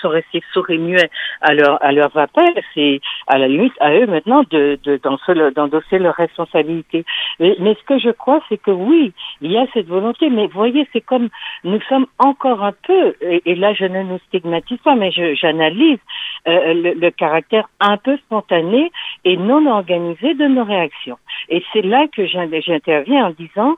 sont 0.00 0.10
restés 0.10 0.42
sourds 0.52 0.70
et 0.70 0.78
muets 0.78 1.10
à 1.40 1.54
leur, 1.54 1.82
à 1.82 1.92
leur 1.92 2.16
appel, 2.16 2.52
c'est 2.74 3.00
à 3.26 3.38
la 3.38 3.48
limite 3.48 3.72
à 3.80 3.94
eux 3.94 4.06
maintenant 4.06 4.42
de, 4.50 4.78
de 4.84 5.00
d'endosser 5.54 5.98
leurs 5.98 6.14
responsabilités. 6.14 7.04
Mais, 7.40 7.56
mais, 7.58 7.74
ce 7.74 7.84
que 7.84 7.98
je 7.98 8.10
crois, 8.10 8.40
c'est 8.48 8.58
que 8.58 8.70
oui, 8.70 9.12
il 9.40 9.52
y 9.52 9.58
a 9.58 9.66
cette 9.72 9.86
volonté, 9.86 10.28
mais 10.28 10.46
voyez, 10.46 10.86
c'est 10.92 11.00
comme 11.00 11.28
nous 11.64 11.80
sommes 11.88 12.06
encore 12.18 12.62
un 12.62 12.74
peu, 12.86 13.14
et, 13.22 13.54
là 13.54 13.72
je 13.72 13.84
ne 13.84 14.02
nous 14.02 14.18
stigmatise 14.28 14.78
pas, 14.78 14.94
mais 14.94 15.10
j'analyse 15.10 15.98
euh, 16.46 16.74
le, 16.74 16.92
le 16.94 17.10
caractère 17.10 17.68
un 17.80 17.96
peu 17.96 18.16
spontané 18.18 18.90
et 19.24 19.36
non 19.36 19.66
organisé 19.66 20.34
de 20.34 20.46
nos 20.46 20.64
réactions. 20.64 21.18
Et 21.48 21.62
c'est 21.72 21.82
là 21.82 22.06
que 22.08 22.26
j'interviens 22.26 23.26
en 23.26 23.30
disant, 23.30 23.76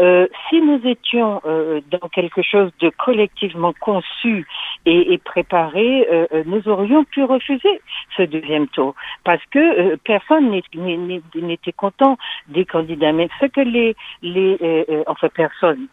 euh, 0.00 0.26
si 0.48 0.60
nous 0.60 0.80
étions 0.84 1.42
euh, 1.44 1.80
dans 1.90 2.08
quelque 2.08 2.42
chose 2.42 2.70
de 2.80 2.90
collectivement 2.90 3.74
conçu 3.78 4.46
et, 4.86 5.12
et 5.12 5.18
préparé, 5.18 6.06
euh, 6.10 6.26
euh 6.32 6.42
nous 6.46 6.66
aurions 6.68 7.04
pu 7.04 7.22
refuser 7.22 7.80
ce 8.16 8.22
deuxième 8.22 8.66
tour 8.68 8.94
parce 9.24 9.44
que 9.50 9.58
euh, 9.58 9.96
personne 10.04 10.50
n'était 10.50 11.72
content 11.72 12.16
des 12.48 12.64
candidats. 12.64 13.12
Mais 13.12 13.28
ce 13.40 13.46
que 13.46 13.60
les, 13.60 13.94
les 14.22 14.56
euh, 14.62 15.04
enfin 15.06 15.28
personne, 15.28 15.86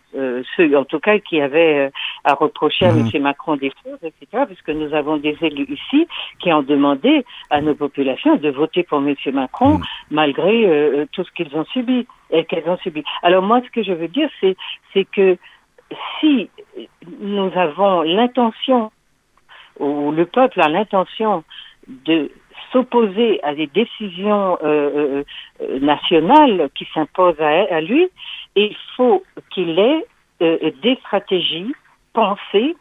ceux 0.55 0.76
en 0.78 0.86
tout 0.86 0.99
cas 0.99 1.20
qui 1.20 1.41
avaient 1.41 1.91
à 2.24 2.34
reprocher 2.34 2.86
à 2.86 2.93
mmh. 2.93 3.10
M. 3.14 3.22
Macron 3.24 3.55
des 3.55 3.72
choses, 3.84 3.99
etc., 4.01 4.43
puisque 4.47 4.70
nous 4.70 4.93
avons 4.93 5.18
des 5.18 5.38
élus 5.41 5.68
ici 5.70 6.08
qui 6.39 6.51
ont 6.53 6.64
demandé 6.64 7.26
à 7.49 7.62
nos 7.62 7.76
populations 7.76 8.36
de 8.36 8.49
voter 8.49 8.84
pour 8.84 8.99
M. 8.99 9.16
Macron 9.34 9.78
mmh. 9.78 9.84
malgré 10.12 11.08
tout 11.12 11.24
ce 11.24 11.32
qu'ils 11.32 11.55
ont 11.55 11.66
subi 11.66 12.08
qu'elles 12.30 12.70
ont. 12.70 12.78
Alors 13.24 13.44
moi, 13.44 13.62
ce 13.66 13.70
que 13.72 13.84
je 13.84 13.94
veux 13.94 14.08
dire, 14.08 14.30
c'est 14.42 15.06
que 15.06 15.38
si 16.20 16.50
nous 17.20 17.52
avons 17.56 18.02
l'intention 18.02 18.92
ou 19.80 20.12
le 20.12 20.26
peuple 20.26 20.62
a 20.62 20.70
l'intention 20.70 21.44
de 21.88 22.32
s'opposer 22.72 23.42
à 23.44 23.56
des 23.56 23.68
décisions 23.68 24.58
euh, 24.64 25.24
euh, 25.62 25.80
nationales 25.80 26.70
qui 26.76 26.86
s'imposent 26.94 27.40
à, 27.40 27.82
lui, 27.82 28.10
il 28.56 28.76
faut 28.96 29.24
qu'il 29.52 29.80
ait 29.80 30.06
euh, 30.42 30.72
des 30.82 30.96
stratégies 30.98 31.74
pensées 32.14 32.76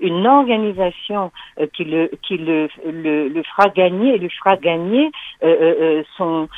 une 0.00 0.26
organisation 0.26 1.30
euh, 1.58 1.66
qui 1.72 1.84
le 1.84 2.10
qui 2.22 2.36
le, 2.36 2.68
le, 2.86 3.28
le 3.28 3.42
fera 3.42 3.68
gagner 3.68 4.14
et 4.14 4.18
lui 4.18 4.30
fera 4.30 4.56
gagner 4.56 5.10
euh, 5.42 5.74
euh, 5.80 6.02
son 6.16 6.48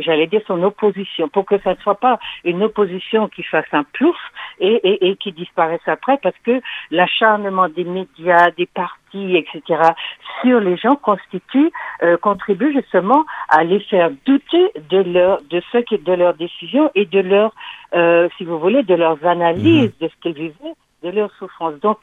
j'allais 0.00 0.26
dire 0.26 0.40
son 0.46 0.62
opposition 0.62 1.28
pour 1.28 1.44
que 1.44 1.58
ça 1.60 1.74
ne 1.74 1.80
soit 1.80 2.00
pas 2.00 2.18
une 2.44 2.62
opposition 2.62 3.28
qui 3.28 3.42
fasse 3.42 3.66
un 3.72 3.84
plouf 3.84 4.16
et, 4.60 4.80
et, 4.84 5.08
et 5.08 5.16
qui 5.16 5.32
disparaisse 5.32 5.86
après 5.86 6.18
parce 6.22 6.36
que 6.44 6.60
l'acharnement 6.90 7.68
des 7.68 7.84
médias 7.84 8.50
des 8.56 8.66
partis 8.66 9.36
etc 9.36 9.80
sur 10.42 10.60
les 10.60 10.76
gens 10.76 10.96
constitue 10.96 11.70
contribue 12.22 12.72
justement 12.72 13.24
à 13.48 13.64
les 13.64 13.80
faire 13.80 14.10
douter 14.24 14.70
de 14.90 14.98
leur 14.98 15.42
de 15.50 15.62
ce 15.72 15.78
qui 15.78 15.98
de 15.98 16.12
leurs 16.12 16.34
décisions 16.34 16.90
et 16.94 17.06
de 17.06 17.20
leur 17.20 17.52
si 18.36 18.44
vous 18.44 18.58
voulez 18.58 18.82
de 18.82 18.94
leurs 18.94 19.24
analyses 19.26 19.92
mmh. 20.00 20.04
de 20.04 20.08
ce 20.08 20.14
qu'ils 20.22 20.34
vivaient 20.34 20.74
de 21.06 21.16
leur 21.16 21.30
souffrance. 21.38 21.74
Donc, 21.80 21.98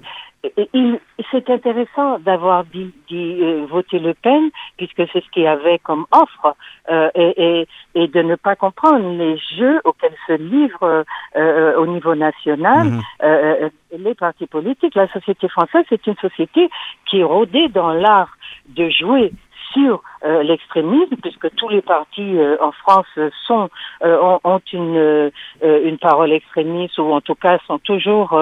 c'est 1.31 1.49
intéressant 1.49 2.19
d'avoir 2.19 2.63
dit, 2.65 2.93
dit 3.09 3.39
euh, 3.41 3.65
voter 3.69 3.99
Le 3.99 4.13
Pen, 4.13 4.49
puisque 4.77 5.03
c'est 5.11 5.23
ce 5.23 5.29
qu'il 5.31 5.43
y 5.43 5.47
avait 5.47 5.79
comme 5.79 6.05
offre, 6.11 6.55
euh, 6.89 7.09
et, 7.15 7.67
et, 7.95 8.07
de 8.07 8.21
ne 8.21 8.35
pas 8.35 8.55
comprendre 8.55 9.09
les 9.17 9.37
jeux 9.57 9.79
auxquels 9.85 10.15
se 10.27 10.33
livrent 10.33 11.05
euh, 11.35 11.75
au 11.77 11.87
niveau 11.87 12.15
national 12.15 12.87
mhm. 12.87 13.69
les 13.97 14.15
partis 14.15 14.47
politiques. 14.47 14.95
La 14.95 15.11
société 15.11 15.47
française, 15.47 15.85
c'est 15.89 16.05
une 16.07 16.17
société 16.17 16.69
qui 17.05 17.19
est 17.19 17.23
rodée 17.23 17.69
dans 17.69 17.93
l'art 17.93 18.33
de 18.67 18.89
jouer 18.89 19.31
sur 19.73 20.03
l'extrémisme, 20.23 21.15
puisque 21.21 21.53
tous 21.55 21.69
les 21.69 21.81
partis 21.81 22.37
en 22.61 22.71
France 22.71 23.07
sont 23.45 23.69
ont, 24.01 24.61
une 24.71 25.31
une 25.61 25.97
parole 25.97 26.31
extrémiste 26.31 26.97
ou 26.97 27.11
en 27.11 27.21
tout 27.21 27.35
cas 27.35 27.57
sont 27.67 27.79
toujours 27.79 28.39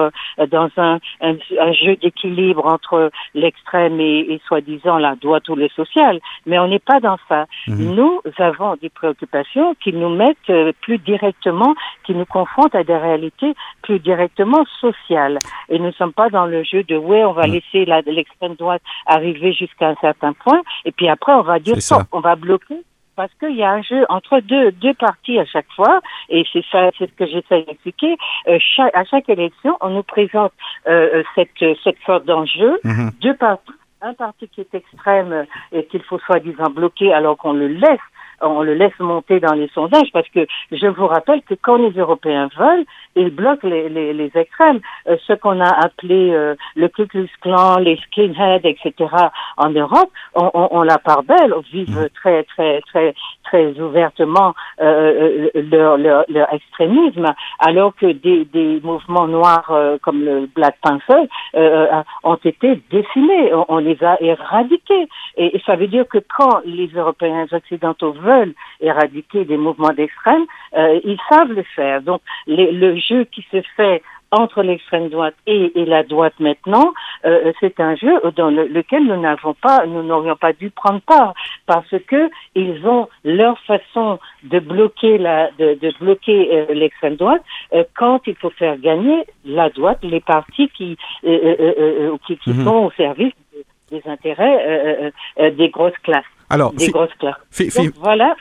dans 0.50 0.70
un, 0.76 0.98
un, 1.20 1.72
jeu 1.72 1.96
d'équilibre 1.96 2.66
entre 2.66 3.10
l'extrême 3.34 4.00
et, 4.00 4.20
et 4.20 4.40
soi-disant 4.46 4.98
la 4.98 5.14
droite 5.16 5.48
ou 5.48 5.56
le 5.56 5.68
social. 5.68 6.20
Mais 6.46 6.58
on 6.58 6.68
n'est 6.68 6.78
pas 6.78 7.00
dans 7.00 7.18
ça. 7.28 7.46
Mhm. 7.68 7.94
Nous 7.94 8.20
avons 8.38 8.76
des 8.76 8.88
préoccupations 8.88 9.74
qui 9.82 9.92
nous 9.92 10.08
mettent 10.08 10.52
plus 10.80 10.98
directement, 10.98 11.74
qui 12.04 12.14
nous 12.14 12.26
confrontent 12.26 12.74
à 12.74 12.84
des 12.84 12.96
réalités 12.96 13.54
plus 13.82 13.98
directement 13.98 14.64
sociales. 14.80 15.38
Et 15.68 15.78
nous 15.78 15.86
ne 15.86 15.92
sommes 15.92 16.12
pas 16.12 16.28
dans 16.30 16.46
le 16.46 16.62
jeu 16.64 16.82
de 16.84 16.96
ouais, 16.96 17.24
on 17.24 17.32
va 17.32 17.46
mhm. 17.46 17.54
laisser 17.54 17.84
l'extrême 18.06 18.54
droite 18.54 18.82
arriver 19.06 19.52
jusqu'à 19.52 19.88
un 19.88 19.96
certain 20.00 20.32
point, 20.32 20.60
et 20.84 20.92
puis 20.92 21.08
après 21.08 21.32
on 21.32 21.42
va 21.42 21.58
dire 21.58 21.71
stop, 21.80 22.06
on 22.12 22.20
va 22.20 22.36
bloquer 22.36 22.82
parce 23.16 23.32
qu'il 23.38 23.56
y 23.56 23.62
a 23.62 23.70
un 23.70 23.82
jeu 23.82 24.06
entre 24.08 24.40
deux, 24.40 24.72
deux 24.72 24.94
parties 24.94 25.38
à 25.38 25.44
chaque 25.44 25.70
fois, 25.76 26.00
et 26.28 26.44
c'est 26.52 26.64
ça, 26.70 26.90
c'est 26.98 27.10
ce 27.10 27.14
que 27.14 27.26
j'essaie 27.26 27.62
d'expliquer. 27.64 28.16
Euh, 28.48 28.58
à 28.94 29.04
chaque 29.04 29.28
élection, 29.28 29.76
on 29.80 29.90
nous 29.90 30.02
présente 30.02 30.52
euh, 30.88 31.20
euh, 31.20 31.22
cette, 31.34 31.78
cette 31.84 31.98
sorte 32.06 32.24
d'enjeu, 32.24 32.80
mhm. 32.84 33.10
deux 33.20 33.36
parties 33.36 33.72
un 34.04 34.14
parti 34.14 34.48
qui 34.48 34.60
est 34.60 34.74
extrême 34.74 35.46
et 35.70 35.84
qu'il 35.86 36.02
faut 36.02 36.18
soi-disant 36.18 36.70
bloquer 36.70 37.12
alors 37.12 37.36
qu'on 37.36 37.52
le 37.52 37.68
laisse 37.68 38.00
on 38.42 38.62
le 38.62 38.74
laisse 38.74 38.98
monter 38.98 39.40
dans 39.40 39.54
les 39.54 39.68
sondages 39.68 40.10
parce 40.12 40.28
que 40.28 40.46
je 40.70 40.86
vous 40.86 41.06
rappelle 41.06 41.42
que 41.42 41.54
quand 41.54 41.76
les 41.76 41.92
Européens 41.92 42.48
veulent, 42.56 42.84
ils 43.16 43.30
bloquent 43.30 43.68
les, 43.68 43.88
les, 43.88 44.12
les 44.12 44.30
extrêmes. 44.34 44.80
Euh, 45.08 45.16
ce 45.26 45.32
qu'on 45.34 45.60
a 45.60 45.68
appelé 45.84 46.30
euh, 46.32 46.54
le 46.76 46.88
Ku 46.88 47.06
Klux 47.06 47.28
Klan, 47.40 47.78
les 47.78 47.96
skinheads, 47.96 48.64
etc. 48.64 49.10
en 49.56 49.70
Europe, 49.70 50.10
on, 50.34 50.50
on, 50.54 50.68
on 50.72 50.82
la 50.82 50.98
part 50.98 51.22
belle, 51.22 51.54
vivent 51.72 51.98
mmh. 51.98 52.08
très 52.14 52.44
très 52.44 52.80
très 52.82 53.14
très 53.44 53.78
ouvertement 53.80 54.54
euh, 54.80 55.48
leur, 55.54 55.98
leur, 55.98 56.24
leur, 56.28 56.52
extrémisme, 56.54 57.32
alors 57.58 57.94
que 57.96 58.12
des, 58.12 58.44
des 58.46 58.80
mouvements 58.82 59.26
noirs 59.26 59.70
comme 60.02 60.24
le 60.24 60.48
Black 60.54 60.76
Panther 60.82 61.28
ont 62.24 62.38
été 62.44 62.80
décimés, 62.90 63.52
on, 63.54 63.66
on, 63.68 63.78
les 63.78 64.02
a 64.02 64.16
éradiqués. 64.22 65.08
Et, 65.36 65.56
et 65.56 65.62
ça 65.66 65.76
veut 65.76 65.86
dire 65.88 66.06
que 66.08 66.18
quand 66.18 66.60
les 66.64 66.88
Européens 66.94 67.46
occidentaux 67.52 68.12
veulent 68.12 68.31
éradiquer 68.80 69.44
des 69.44 69.56
mouvements 69.56 69.92
d'extrême, 69.92 70.44
euh, 70.76 71.00
ils 71.04 71.18
savent 71.28 71.52
le 71.52 71.64
faire. 71.74 72.02
Donc 72.02 72.20
le 72.46 72.96
jeu 72.96 73.24
qui 73.24 73.44
se 73.50 73.62
fait 73.76 74.02
entre 74.34 74.62
l'extrême 74.62 75.10
droite 75.10 75.34
et, 75.46 75.70
la 75.84 76.02
droite 76.04 76.32
maintenant, 76.40 76.94
euh, 77.26 77.52
c'est 77.60 77.78
un 77.80 77.94
jeu 77.96 78.18
dans 78.34 78.48
lequel 78.50 79.04
nous 79.04 79.20
n'avons 79.20 79.52
pas, 79.52 79.84
nous 79.86 80.02
n'aurions 80.02 80.36
pas 80.36 80.54
dû 80.54 80.70
prendre 80.70 81.02
part 81.02 81.34
parce 81.66 81.94
que 82.08 82.30
ils 82.54 82.86
ont 82.86 83.08
leur 83.24 83.58
façon 83.60 84.18
de 84.44 84.58
bloquer 84.58 85.18
la, 85.18 85.50
de, 85.58 85.98
bloquer 86.00 86.48
euh, 86.50 86.72
l'extrême 86.72 87.16
droite 87.16 87.42
quand 87.94 88.26
il 88.26 88.34
faut 88.36 88.50
faire 88.50 88.78
gagner 88.78 89.26
la 89.44 89.68
droite, 89.68 89.98
les 90.02 90.20
partis 90.20 90.68
qui 90.70 90.96
qui, 91.22 92.36
qui 92.38 92.50
mhm. 92.50 92.64
sont 92.64 92.76
au 92.86 92.90
service 92.92 93.34
des 93.92 94.02
intérêts 94.06 95.12
des 95.38 95.68
grosses 95.68 95.98
classes. 96.02 96.24
Alors, 96.50 96.72
des 96.72 96.88
grosses 96.88 97.10
voilà. 98.00 98.34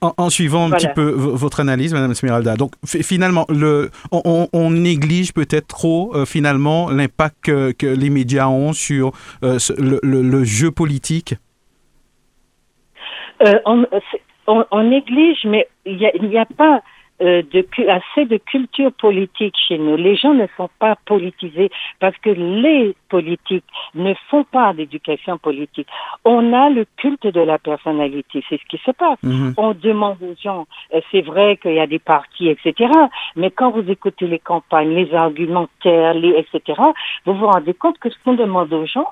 En, 0.00 0.30
suivant 0.30 0.66
un 0.66 0.70
petit 0.70 0.86
peu 0.94 1.10
votre 1.10 1.58
analyse, 1.58 1.92
Madame 1.92 2.14
Smeralda. 2.14 2.54
Donc 2.54 2.72
finalement, 2.84 3.46
le, 3.48 3.90
on, 4.12 4.70
néglige 4.70 5.32
peut-être 5.32 5.66
trop 5.66 6.12
euh, 6.14 6.24
finalement 6.24 6.88
l'impact 6.88 7.46
que, 7.74 7.86
les 7.86 8.08
médias 8.08 8.46
ont 8.46 8.72
sur 8.72 9.10
euh, 9.42 9.58
le, 9.78 10.44
jeu 10.44 10.70
politique? 10.70 11.34
Euh, 13.44 13.58
on, 14.46 14.82
néglige, 14.84 15.44
mais 15.46 15.66
il 15.84 15.96
n'y 15.96 16.36
a, 16.38 16.42
a, 16.42 16.46
pas 16.46 16.80
euh, 17.22 17.42
de, 17.52 17.64
assez 17.88 18.24
de 18.26 18.36
culture 18.36 18.92
politique 18.92 19.54
chez 19.68 19.78
nous. 19.78 19.96
Les 19.96 20.16
gens 20.16 20.34
ne 20.34 20.46
sont 20.56 20.70
pas 20.78 20.96
politisés 21.06 21.70
parce 22.00 22.16
que 22.18 22.30
les 22.30 22.96
politiques 23.08 23.64
ne 23.94 24.14
font 24.28 24.44
pas 24.44 24.72
d'éducation 24.72 25.38
politique. 25.38 25.86
On 26.24 26.52
a 26.52 26.68
le 26.70 26.84
culte 26.96 27.26
de 27.26 27.40
la 27.40 27.58
personnalité, 27.58 28.42
c'est 28.48 28.58
ce 28.60 28.66
qui 28.68 28.78
se 28.84 28.90
passe. 28.90 29.22
Mhm. 29.22 29.54
On 29.56 29.72
demande 29.72 30.16
aux 30.22 30.34
gens, 30.42 30.66
euh, 30.94 31.00
c'est 31.10 31.20
vrai 31.22 31.56
qu'il 31.58 31.74
y 31.74 31.80
a 31.80 31.86
des 31.86 31.98
partis, 31.98 32.48
etc. 32.48 32.90
Mais 33.36 33.50
quand 33.50 33.70
vous 33.70 33.88
écoutez 33.90 34.26
les 34.26 34.38
campagnes, 34.38 34.94
les 34.94 35.14
argumentaires, 35.14 36.14
les 36.14 36.30
etc., 36.30 36.80
vous 37.24 37.34
vous 37.34 37.46
rendez 37.46 37.74
compte 37.74 37.98
que 37.98 38.10
ce 38.10 38.16
qu'on 38.24 38.34
demande 38.34 38.72
aux 38.72 38.86
gens, 38.86 39.08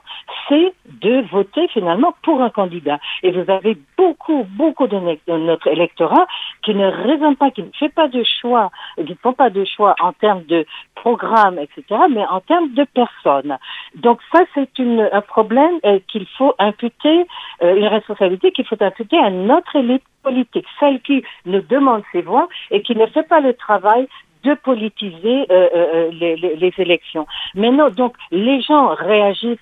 c'est 0.48 0.72
de 0.86 1.20
voter 1.30 1.68
finalement 1.68 2.14
pour 2.22 2.42
un 2.42 2.50
candidat. 2.50 2.98
Et 3.22 3.30
vous 3.30 3.50
avez 3.50 3.76
beaucoup, 3.96 4.46
beaucoup 4.50 4.86
de, 4.86 4.98
notre 5.28 5.68
électorat 5.68 6.26
qui 6.62 6.74
ne 6.74 6.86
raisonne 6.86 7.36
pas, 7.36 7.50
qui 7.50 7.62
ne 7.62 7.70
fait 7.78 7.88
pas 7.88 7.99
de 8.08 8.24
choix, 8.40 8.70
ne 8.98 9.14
font 9.22 9.32
pas 9.32 9.50
de 9.50 9.64
choix 9.64 9.94
en 10.00 10.12
termes 10.12 10.44
de 10.44 10.66
programme, 10.94 11.58
etc., 11.58 12.00
mais 12.10 12.24
en 12.26 12.40
termes 12.40 12.72
de 12.74 12.84
personnes. 12.84 13.56
Donc 13.96 14.20
ça, 14.32 14.40
c'est 14.54 14.68
un 14.80 15.20
problème 15.20 15.78
euh, 15.84 15.98
qu'il 16.08 16.26
faut 16.38 16.54
imputer, 16.58 17.26
euh, 17.62 17.76
une 17.76 17.86
responsabilité 17.86 18.52
qu'il 18.52 18.66
faut 18.66 18.80
imputer 18.80 19.18
à 19.18 19.30
notre 19.30 19.76
élite 19.76 20.04
politique, 20.22 20.66
celle 20.78 21.00
qui 21.00 21.24
nous 21.46 21.62
demande 21.62 22.02
ses 22.12 22.22
voix 22.22 22.48
et 22.70 22.82
qui 22.82 22.94
ne 22.94 23.06
fait 23.06 23.26
pas 23.26 23.40
le 23.40 23.54
travail 23.54 24.08
de 24.44 24.54
politiser 24.54 25.46
euh, 25.50 26.10
les, 26.12 26.36
les, 26.36 26.72
élections. 26.78 27.26
Mais 27.54 27.70
non, 27.70 27.90
donc 27.90 28.16
les 28.30 28.62
gens 28.62 28.94
réagissent 28.94 29.58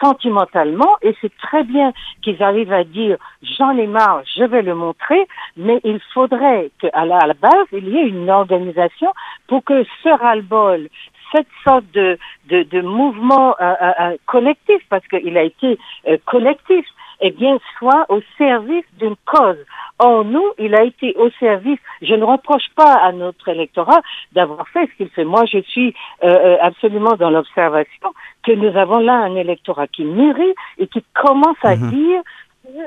sentimentalement 0.00 0.96
et 1.02 1.14
c'est 1.20 1.36
très 1.38 1.64
bien 1.64 1.92
qu'ils 2.22 2.42
arrivent 2.42 2.72
à 2.72 2.84
dire 2.84 3.16
j'en 3.42 3.76
ai 3.76 3.86
marre, 3.86 4.22
je 4.36 4.44
vais 4.44 4.62
le 4.62 4.74
montrer, 4.74 5.26
mais 5.56 5.80
il 5.84 6.00
faudrait 6.14 6.70
qu'à 6.80 7.04
la, 7.04 7.18
à 7.18 7.26
la 7.26 7.34
base 7.34 7.66
il 7.72 7.88
y 7.88 7.98
ait 7.98 8.08
une 8.08 8.30
organisation 8.30 9.12
pour 9.48 9.64
que 9.64 9.84
ce 10.02 10.08
ras-le-bol, 10.08 10.88
cette 11.34 11.48
sorte 11.64 11.84
de, 11.92 12.18
de, 12.48 12.62
de 12.62 12.80
mouvement 12.80 13.54
euh, 13.60 13.74
euh, 13.82 13.92
euh 14.00 14.16
collectif, 14.26 14.80
parce 14.88 15.06
qu'il 15.08 15.36
a 15.36 15.42
été 15.42 15.78
euh, 16.08 16.16
collectif, 16.24 16.86
eh 17.20 17.30
bien, 17.30 17.58
soit 17.78 18.06
au 18.08 18.20
service 18.38 18.84
d'une 18.98 19.16
cause. 19.24 19.58
Or, 19.98 20.24
nous, 20.24 20.44
il 20.58 20.74
a 20.74 20.84
été 20.84 21.14
au 21.16 21.30
service. 21.40 21.78
Je 22.02 22.14
ne 22.14 22.24
reproche 22.24 22.68
pas 22.74 22.94
à 22.94 23.12
notre 23.12 23.48
électorat 23.48 24.00
d'avoir 24.32 24.68
fait 24.68 24.86
ce 24.86 24.96
qu'il 24.96 25.08
fait. 25.08 25.24
Moi, 25.24 25.44
je 25.46 25.58
suis 25.62 25.94
euh, 26.22 26.56
absolument 26.60 27.16
dans 27.16 27.30
l'observation 27.30 28.12
que 28.42 28.52
nous 28.52 28.76
avons 28.76 28.98
là 28.98 29.14
un 29.14 29.34
électorat 29.36 29.86
qui 29.86 30.04
mûrit 30.04 30.54
et 30.78 30.86
qui 30.86 31.02
commence 31.14 31.56
à 31.62 31.76
mhm. 31.76 31.90
dire 31.90 32.22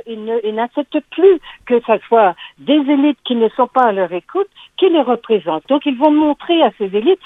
qu'ils 0.06 0.56
n'acceptent 0.56 1.04
plus 1.12 1.40
que 1.66 1.80
ce 1.80 1.98
soit 2.08 2.36
des 2.58 2.74
élites 2.74 3.18
qui 3.24 3.36
ne 3.36 3.50
sont 3.50 3.68
pas 3.68 3.86
à 3.86 3.92
leur 3.92 4.12
écoute, 4.12 4.48
qui 4.78 4.90
les 4.90 5.02
représentent. 5.02 5.68
Donc, 5.70 5.86
ils 5.86 5.98
vont 5.98 6.12
montrer 6.12 6.62
à 6.62 6.72
ces 6.78 6.94
élites 6.96 7.20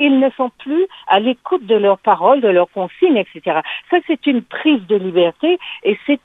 qu'ils 0.00 0.18
ne 0.18 0.30
sont 0.30 0.50
plus 0.58 0.86
à 1.08 1.20
l'écoute 1.20 1.66
de 1.66 1.74
leurs 1.74 1.98
paroles, 1.98 2.40
de 2.40 2.48
leurs 2.48 2.70
consignes, 2.70 3.18
etc. 3.18 3.60
Ça, 3.90 3.98
c'est 4.06 4.26
une 4.26 4.40
prise 4.40 4.80
de 4.86 4.96
liberté 4.96 5.58
et 5.84 5.98
c'est 6.06 6.20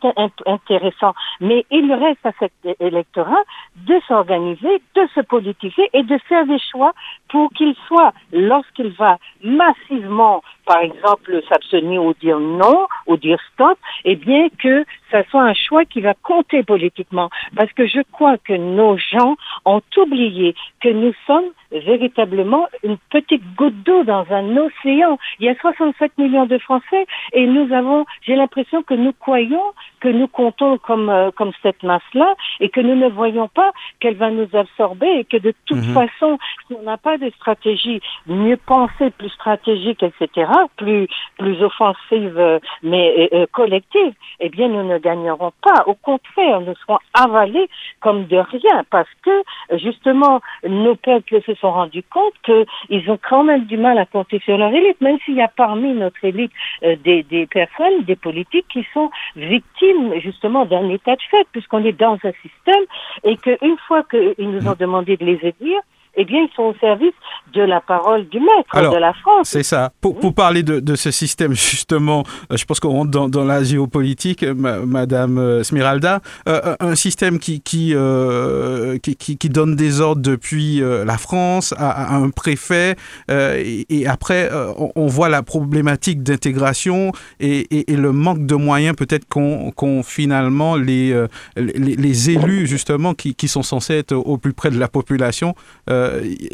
intéressant. 0.46 1.14
Mais 1.42 1.66
il 1.72 1.92
reste 1.94 2.26
à 2.26 2.32
cet 2.40 2.54
électorat 2.80 3.44
de 3.76 4.00
s'organiser, 4.08 4.82
de 4.96 5.08
se 5.14 5.20
politiser 5.20 5.90
et 5.92 6.04
de 6.04 6.18
faire 6.30 6.46
des 6.46 6.60
choix 6.72 6.94
pour 7.28 7.52
qu'il 7.52 7.76
soit, 7.88 8.14
lorsqu'il 8.32 8.92
va 8.92 9.18
massivement, 9.44 10.42
par 10.66 10.80
exemple, 10.80 11.42
s'abstenir 11.50 12.02
ou 12.02 12.14
dire 12.14 12.40
non, 12.40 12.88
ou 13.08 13.18
dire 13.18 13.40
stop, 13.54 13.78
eh 14.06 14.16
bien 14.16 14.48
que 14.58 14.86
ça 15.12 15.24
soit 15.30 15.44
un 15.44 15.54
choix 15.54 15.84
qui 15.84 16.00
va 16.00 16.14
compter 16.14 16.64
politiquement. 16.64 17.30
Parce 17.58 17.72
que 17.74 17.88
je 17.88 18.00
crois 18.14 18.38
que 18.38 18.54
nos 18.54 18.98
gens 18.98 19.36
ont 19.66 19.82
oublié 19.98 20.56
que 20.82 20.90
nous 20.90 21.14
sommes 21.28 21.52
véritablement 21.80 22.68
une 22.84 22.98
petite 23.10 23.44
goutte 23.56 23.84
d'eau 23.84 24.04
dans 24.04 24.26
un 24.32 24.58
océan. 24.58 25.18
Il 25.40 25.46
y 25.46 25.50
a 25.50 25.56
67 25.56 26.18
millions 26.18 26.46
de 26.46 26.58
Français 26.58 27.06
et 27.34 27.46
nous 27.46 27.74
avons, 27.74 28.06
j'ai 28.22 28.36
l'impression 28.36 28.84
que 28.84 28.94
nous 28.94 29.14
croyons 29.14 29.74
que 30.00 30.10
nous 30.10 30.28
comptons 30.28 30.78
comme, 30.78 31.10
euh, 31.10 31.32
comme 31.32 31.52
cette 31.64 31.82
masse-là 31.82 32.36
et 32.60 32.70
que 32.70 32.80
nous 32.80 32.96
ne 32.96 33.10
voyons 33.10 33.48
pas 33.48 33.72
qu'elle 34.00 34.16
va 34.16 34.30
nous 34.30 34.48
absorber 34.54 35.08
et 35.08 35.26
que 35.26 35.38
de 35.38 35.54
toute 35.66 35.78
mhm. 35.78 35.94
façon, 35.94 36.38
si 36.68 36.76
on 36.80 36.84
n'a 36.84 36.98
pas 36.98 37.18
de 37.18 37.30
stratégie 37.32 38.02
mieux 38.28 38.58
pensée, 38.58 39.10
plus 39.18 39.30
stratégique, 39.30 40.04
etc., 40.04 40.52
plus, 40.78 41.08
plus 41.40 41.62
offensive, 41.64 42.38
euh, 42.38 42.60
mais 42.84 43.30
euh, 43.34 43.46
collective, 43.52 44.14
eh 44.40 44.50
bien, 44.50 44.68
nous 44.68 44.84
ne 44.84 44.98
gagnerons 45.00 45.52
pas. 45.64 45.84
Au 45.88 45.96
contraire, 45.96 46.62
nous 46.62 46.76
serons 46.76 47.00
avalés 47.14 47.68
comme 48.00 48.26
de 48.28 48.38
rien 48.38 48.84
parce 48.92 49.10
que, 49.24 49.78
justement, 49.78 50.42
nos 50.68 50.96
peuples 50.96 51.42
se 51.42 51.56
sont 51.56 51.65
rendus 51.72 52.04
compte 52.04 52.34
qu'ils 52.44 53.10
ont 53.10 53.20
quand 53.22 53.44
même 53.44 53.66
du 53.66 53.78
mal 53.78 53.98
à 53.98 54.06
compter 54.06 54.40
sur 54.40 54.58
leur 54.58 54.74
élite, 54.74 55.00
même 55.02 55.18
s'il 55.26 55.36
y 55.36 55.42
a 55.42 55.48
parmi 55.48 55.94
notre 55.94 56.24
élite 56.24 56.52
des, 56.82 57.24
des 57.24 57.46
personnes, 57.46 58.04
des 58.04 58.16
politiques 58.16 58.68
qui 58.70 58.86
sont 58.94 59.10
victimes 59.36 60.20
justement 60.20 60.66
d'un 60.66 60.90
état 60.90 61.16
de 61.16 61.22
fait, 61.30 61.48
puisqu'on 61.52 61.84
est 61.84 61.98
dans 62.00 62.18
un 62.24 62.32
système 62.42 62.84
et 63.24 63.38
qu'une 63.38 63.78
fois 63.88 64.04
qu'ils 64.04 64.50
nous 64.50 64.68
ont 64.68 64.76
demandé 64.78 65.18
de 65.18 65.26
les 65.26 65.40
aider, 65.44 65.76
eh 66.18 66.26
bien, 66.26 66.40
ils 66.40 66.56
sont 66.56 66.64
au 66.64 66.76
service 66.80 67.14
de 67.54 67.62
la 67.62 67.82
parole 67.82 68.28
du 68.28 68.40
maître, 68.40 68.92
de 68.92 68.98
la 68.98 69.14
France. 69.14 69.50
C'est 69.50 69.64
ça. 69.64 69.92
Pour, 70.02 70.18
pour 70.20 70.34
parler 70.34 70.64
de, 70.64 70.80
de, 70.80 70.96
ce 70.96 71.12
système, 71.12 71.54
justement, 71.54 72.24
euh, 72.52 72.58
je 72.58 72.66
pense 72.66 72.80
qu'on 72.80 72.90
rentre 72.90 73.12
dans, 73.12 73.30
dans, 73.30 73.46
la 73.46 73.64
géopolitique, 73.64 74.44
Madame 74.44 75.38
euh, 75.38 75.64
Smiralda, 75.64 76.20
euh, 76.48 76.76
un 76.80 76.96
système 76.96 77.40
qui 77.40 77.62
qui, 77.62 77.94
euh, 77.94 78.98
qui, 79.00 79.16
qui, 79.16 79.38
qui, 79.38 79.50
donne 79.50 79.76
des 79.76 80.02
ordres 80.02 80.22
depuis 80.22 80.82
la 80.82 81.18
France 81.18 81.74
à, 81.78 82.16
un 82.16 82.30
préfet, 82.30 82.96
et, 83.30 83.86
et, 83.90 84.08
après, 84.08 84.50
on, 84.96 85.08
voit 85.08 85.30
la 85.30 85.44
problématique 85.44 86.24
d'intégration 86.24 87.12
et, 87.40 87.60
et, 87.76 87.94
et, 87.94 87.96
le 87.96 88.12
manque 88.12 88.46
de 88.46 88.56
moyens 88.56 88.96
peut-être 88.96 89.28
qu'ont 89.28 90.04
finalement 90.04 90.76
les, 90.76 91.14
les, 91.56 91.96
les, 91.96 92.30
élus, 92.30 92.68
justement, 92.68 93.14
qui, 93.14 93.36
qui 93.36 93.48
sont 93.48 93.64
censés 93.64 93.96
être 93.96 94.14
au 94.14 94.38
plus 94.38 94.54
près 94.54 94.72
de 94.72 94.80
la 94.80 94.88
population. 94.88 95.56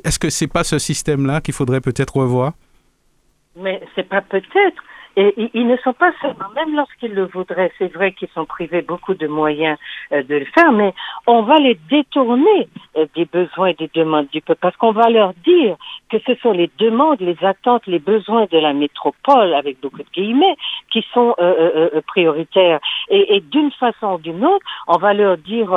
Est-ce 0.03 0.19
que 0.19 0.29
c'est 0.29 0.47
pas 0.47 0.63
ce 0.63 0.79
système-là 0.79 1.41
qu'il 1.41 1.53
faudrait 1.53 1.81
peut-être 1.81 2.17
revoir? 2.17 2.53
Mais 3.55 3.81
c'est 3.95 4.07
pas 4.07 4.21
peut-être. 4.21 4.81
Et 5.17 5.33
ils 5.53 5.67
ne 5.67 5.75
sont 5.77 5.93
pas 5.93 6.11
seulement, 6.21 6.49
même 6.55 6.75
lorsqu'ils 6.75 7.13
le 7.13 7.25
voudraient, 7.25 7.71
c'est 7.77 7.91
vrai 7.93 8.13
qu'ils 8.13 8.29
sont 8.29 8.45
privés 8.45 8.81
beaucoup 8.81 9.13
de 9.13 9.27
moyens 9.27 9.77
euh, 10.13 10.23
de 10.23 10.35
le 10.35 10.45
faire, 10.45 10.71
mais 10.71 10.93
on 11.27 11.41
va 11.41 11.57
les 11.57 11.77
détourner 11.89 12.69
euh, 12.95 13.05
des 13.15 13.25
besoins 13.25 13.67
et 13.67 13.73
des 13.73 13.89
demandes 13.93 14.27
du 14.31 14.41
peuple, 14.41 14.59
parce 14.61 14.77
qu'on 14.77 14.93
va 14.93 15.09
leur 15.09 15.33
dire 15.45 15.75
que 16.09 16.17
ce 16.25 16.35
sont 16.35 16.51
les 16.51 16.69
demandes, 16.77 17.19
les 17.19 17.37
attentes, 17.41 17.87
les 17.87 17.99
besoins 17.99 18.45
de 18.51 18.57
la 18.57 18.73
métropole, 18.73 19.53
avec 19.53 19.81
beaucoup 19.81 19.97
de 19.97 20.09
guillemets, 20.13 20.55
qui 20.91 21.05
sont 21.13 21.35
euh, 21.39 22.01
prioritaires. 22.07 22.79
Et, 23.09 23.41
d'une 23.51 23.71
façon 23.71 24.13
ou 24.13 24.17
d'une 24.19 24.45
autre, 24.45 24.65
on 24.87 24.97
va 24.97 25.13
leur 25.13 25.37
dire 25.37 25.71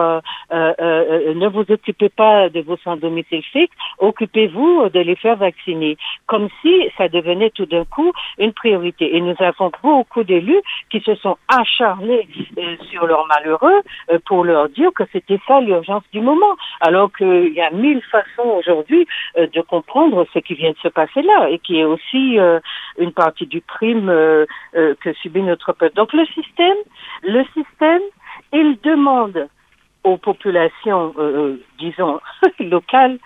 ne 0.51 1.49
vous 1.49 1.65
occupez 1.69 2.09
pas 2.09 2.49
de 2.49 2.61
vos 2.61 2.77
sans 2.79 2.97
domicile 2.97 3.43
fixe, 3.43 3.75
occupez-vous 3.99 4.89
de 4.91 5.01
les 5.01 5.17
faire 5.17 5.37
vacciner, 5.37 5.97
comme 6.27 6.49
si 6.63 6.89
ça 6.97 7.09
devenait 7.09 7.51
tout 7.51 7.67
d'un 7.67 7.85
coup 7.85 8.13
une 8.39 8.53
priorité. 8.53 9.17
Nous 9.25 9.35
avons 9.41 9.73
beaucoup 9.83 10.23
d'élus 10.23 10.61
qui 10.91 11.01
se 11.01 11.15
sont 11.17 11.37
acharnés 11.49 12.29
euh, 12.59 12.77
sur 12.91 13.07
leurs 13.07 13.27
malheureux 13.27 13.81
euh, 14.11 14.19
pour 14.27 14.45
leur 14.45 14.69
dire 14.69 14.91
que 14.95 15.05
c'était 15.13 15.41
ça 15.47 15.61
l'urgence 15.61 16.05
du 16.13 16.21
moment, 16.21 16.57
alors 16.81 17.11
qu'il 17.13 17.53
y 17.53 17.61
a 17.61 17.71
mille 17.71 18.03
façons 18.11 18.49
aujourd'hui 18.59 19.07
euh, 19.39 19.47
de 19.49 19.61
comprendre 19.61 20.27
ce 20.33 20.39
qui 20.39 20.55
vient 20.55 20.71
de 20.71 20.79
se 20.79 20.89
passer 20.89 21.23
là 21.23 21.49
et 21.49 21.59
qui 21.59 21.81
est 21.81 21.85
aussi 21.85 22.39
une 22.99 23.13
partie 23.13 23.47
du 23.47 23.63
crime 23.63 24.07
que 24.75 25.13
subit 25.23 25.43
notre 25.43 25.73
peuple. 25.73 25.95
Donc 25.95 26.13
le 26.13 26.27
système, 26.27 26.77
le 27.23 27.45
système, 27.55 28.03
il 28.53 28.79
demande 28.83 29.49
aux 30.03 30.17
populations, 30.17 31.15
disons, 31.79 32.21
locales, 32.61 33.19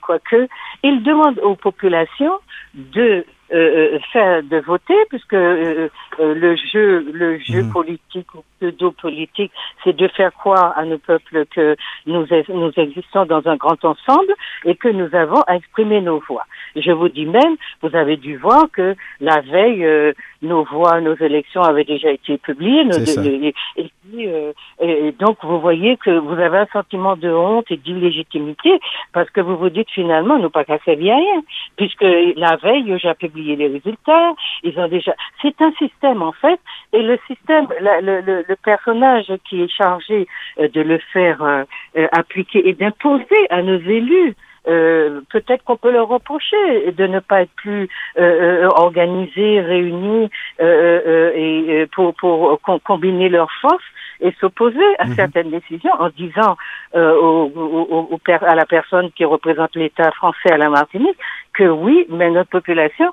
quoique, 0.00 0.48
il 0.82 1.02
demande 1.02 1.38
aux 1.40 1.54
populations 1.54 2.38
de 2.74 3.24
euh, 3.52 3.94
euh, 3.94 3.98
faire 4.12 4.42
de 4.42 4.58
voter, 4.58 4.94
puisque 5.08 5.32
euh, 5.32 5.88
le 6.18 6.56
jeu, 6.56 7.06
le 7.12 7.38
jeu 7.38 7.62
mmh. 7.62 7.72
politique 7.72 8.34
ou 8.34 8.44
pseudo-politique, 8.60 9.52
c'est 9.82 9.96
de 9.96 10.06
faire 10.08 10.32
croire 10.34 10.76
à 10.76 10.84
nos 10.84 10.98
peuples 10.98 11.46
que 11.46 11.76
nous, 12.06 12.26
nous 12.48 12.72
existons 12.76 13.24
dans 13.24 13.46
un 13.46 13.56
grand 13.56 13.82
ensemble 13.84 14.34
et 14.64 14.74
que 14.74 14.88
nous 14.88 15.08
avons 15.14 15.40
à 15.46 15.56
exprimer 15.56 16.00
nos 16.00 16.20
voix. 16.28 16.44
Je 16.76 16.90
vous 16.90 17.08
dis 17.08 17.24
même, 17.24 17.56
vous 17.82 17.96
avez 17.96 18.16
dû 18.16 18.36
voir 18.36 18.66
que 18.70 18.94
la 19.20 19.40
veille, 19.40 20.12
nos 20.42 20.64
voix, 20.64 21.00
nos 21.00 21.16
élections 21.16 21.62
avaient 21.62 21.84
déjà 21.84 22.10
été 22.10 22.36
publiées. 22.36 22.84
Nos, 22.84 22.98
et, 22.98 23.54
et, 23.76 24.54
et, 24.80 25.12
donc, 25.12 25.38
vous 25.42 25.60
voyez 25.60 25.96
que 25.96 26.10
vous 26.10 26.34
avez 26.34 26.58
un 26.58 26.66
sentiment 26.72 27.16
de 27.16 27.30
honte 27.30 27.70
et 27.70 27.76
d'illégitimité 27.76 28.78
parce 29.12 29.30
que 29.30 29.40
vous 29.40 29.56
vous 29.56 29.70
dites 29.70 29.90
finalement, 29.90 30.38
nous 30.38 30.50
pas 30.50 30.64
servir 30.84 31.14
à 31.14 31.16
rien, 31.16 31.42
puisque 31.76 32.02
la 32.36 32.56
veille, 32.56 32.98
j'ai 32.98 33.14
publié 33.14 33.37
les 33.42 33.68
résultats. 33.68 34.34
Ils 34.62 34.78
ont 34.78 34.88
déjà. 34.88 35.14
C'est 35.42 35.60
un 35.60 35.72
système 35.72 36.22
en 36.22 36.32
fait, 36.32 36.60
et 36.92 37.02
le 37.02 37.18
système, 37.26 37.66
le, 37.80 38.54
personnage 38.64 39.32
qui 39.48 39.62
est 39.62 39.68
chargé 39.68 40.26
euh, 40.58 40.68
de 40.68 40.80
le 40.80 40.98
faire 41.12 41.42
euh, 41.42 41.64
euh, 41.96 42.06
appliquer 42.12 42.68
et 42.68 42.74
d'imposer 42.74 43.46
à 43.50 43.62
nos 43.62 43.78
élus 43.78 44.34
euh, 44.68 45.20
peut-être 45.30 45.64
qu'on 45.64 45.76
peut 45.76 45.90
leur 45.90 46.08
reprocher 46.08 46.92
de 46.92 47.06
ne 47.06 47.20
pas 47.20 47.42
être 47.42 47.52
plus 47.56 47.88
euh, 48.18 48.68
organisés, 48.68 49.60
réunis 49.60 50.30
euh, 50.60 51.32
et 51.34 51.86
pour, 51.94 52.14
pour 52.14 52.60
combiner 52.84 53.28
leurs 53.28 53.50
forces 53.60 53.84
et 54.20 54.32
s'opposer 54.40 54.96
à 54.98 55.06
mhm. 55.06 55.14
certaines 55.14 55.50
décisions 55.50 55.92
en 55.98 56.10
disant 56.10 56.56
au, 56.94 57.50
au, 57.54 58.08
au, 58.10 58.20
à 58.26 58.54
la 58.54 58.66
personne 58.66 59.10
qui 59.12 59.24
représente 59.24 59.76
l'État 59.76 60.10
français 60.12 60.52
à 60.52 60.56
la 60.56 60.68
Martinique 60.68 61.16
que 61.54 61.64
oui, 61.64 62.06
mais 62.08 62.30
notre 62.30 62.50
population, 62.50 63.12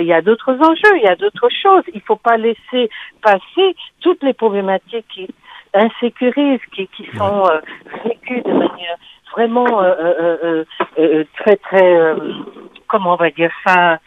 il 0.00 0.06
y 0.06 0.12
a 0.12 0.22
d'autres 0.22 0.54
enjeux, 0.54 0.96
il 0.96 1.02
y 1.02 1.08
a 1.08 1.16
d'autres 1.16 1.48
choses. 1.50 1.84
Il 1.88 1.96
ne 1.96 2.06
faut 2.06 2.16
pas 2.16 2.36
laisser 2.36 2.90
passer 3.22 3.76
toutes 4.00 4.22
les 4.22 4.32
problématiques 4.32 5.06
qui 5.08 5.28
insécurisent, 5.74 6.60
qui, 6.72 6.86
qui 6.88 7.06
sont 7.16 7.44
vécues 8.04 8.42
de 8.42 8.52
manière 8.52 8.98
vraiment 9.32 9.82
euh, 9.82 9.94
euh, 9.98 10.64
euh, 10.98 11.24
très 11.38 11.56
très 11.56 12.14
comment 12.88 13.14
on 13.14 13.16
va 13.16 13.30
dire 13.30 13.50
ça 13.66 13.98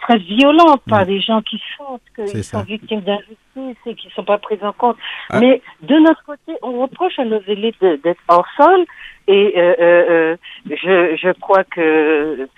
très 0.00 0.18
violente 0.18 0.80
par 0.88 1.02
mm. 1.02 1.06
des 1.06 1.20
gens 1.20 1.42
qui 1.42 1.60
sentent 1.76 2.00
qu'ils 2.14 2.44
sont 2.44 2.62
victimes 2.62 3.00
d'injustice 3.00 3.76
et 3.86 3.94
qui 3.94 4.06
ne 4.06 4.12
sont 4.12 4.24
pas 4.24 4.38
pris 4.38 4.58
en 4.62 4.72
compte. 4.72 4.96
Ah. 5.30 5.40
Mais 5.40 5.60
de 5.82 5.96
notre 5.96 6.24
côté, 6.24 6.56
on 6.62 6.80
reproche 6.82 7.18
à 7.18 7.24
nos 7.24 7.40
élites 7.46 7.80
d'être 7.80 8.20
hors 8.28 8.46
sol 8.56 8.84
et 9.28 9.52
je, 10.66 11.16
je 11.16 11.32
crois 11.40 11.64
que 11.64 12.48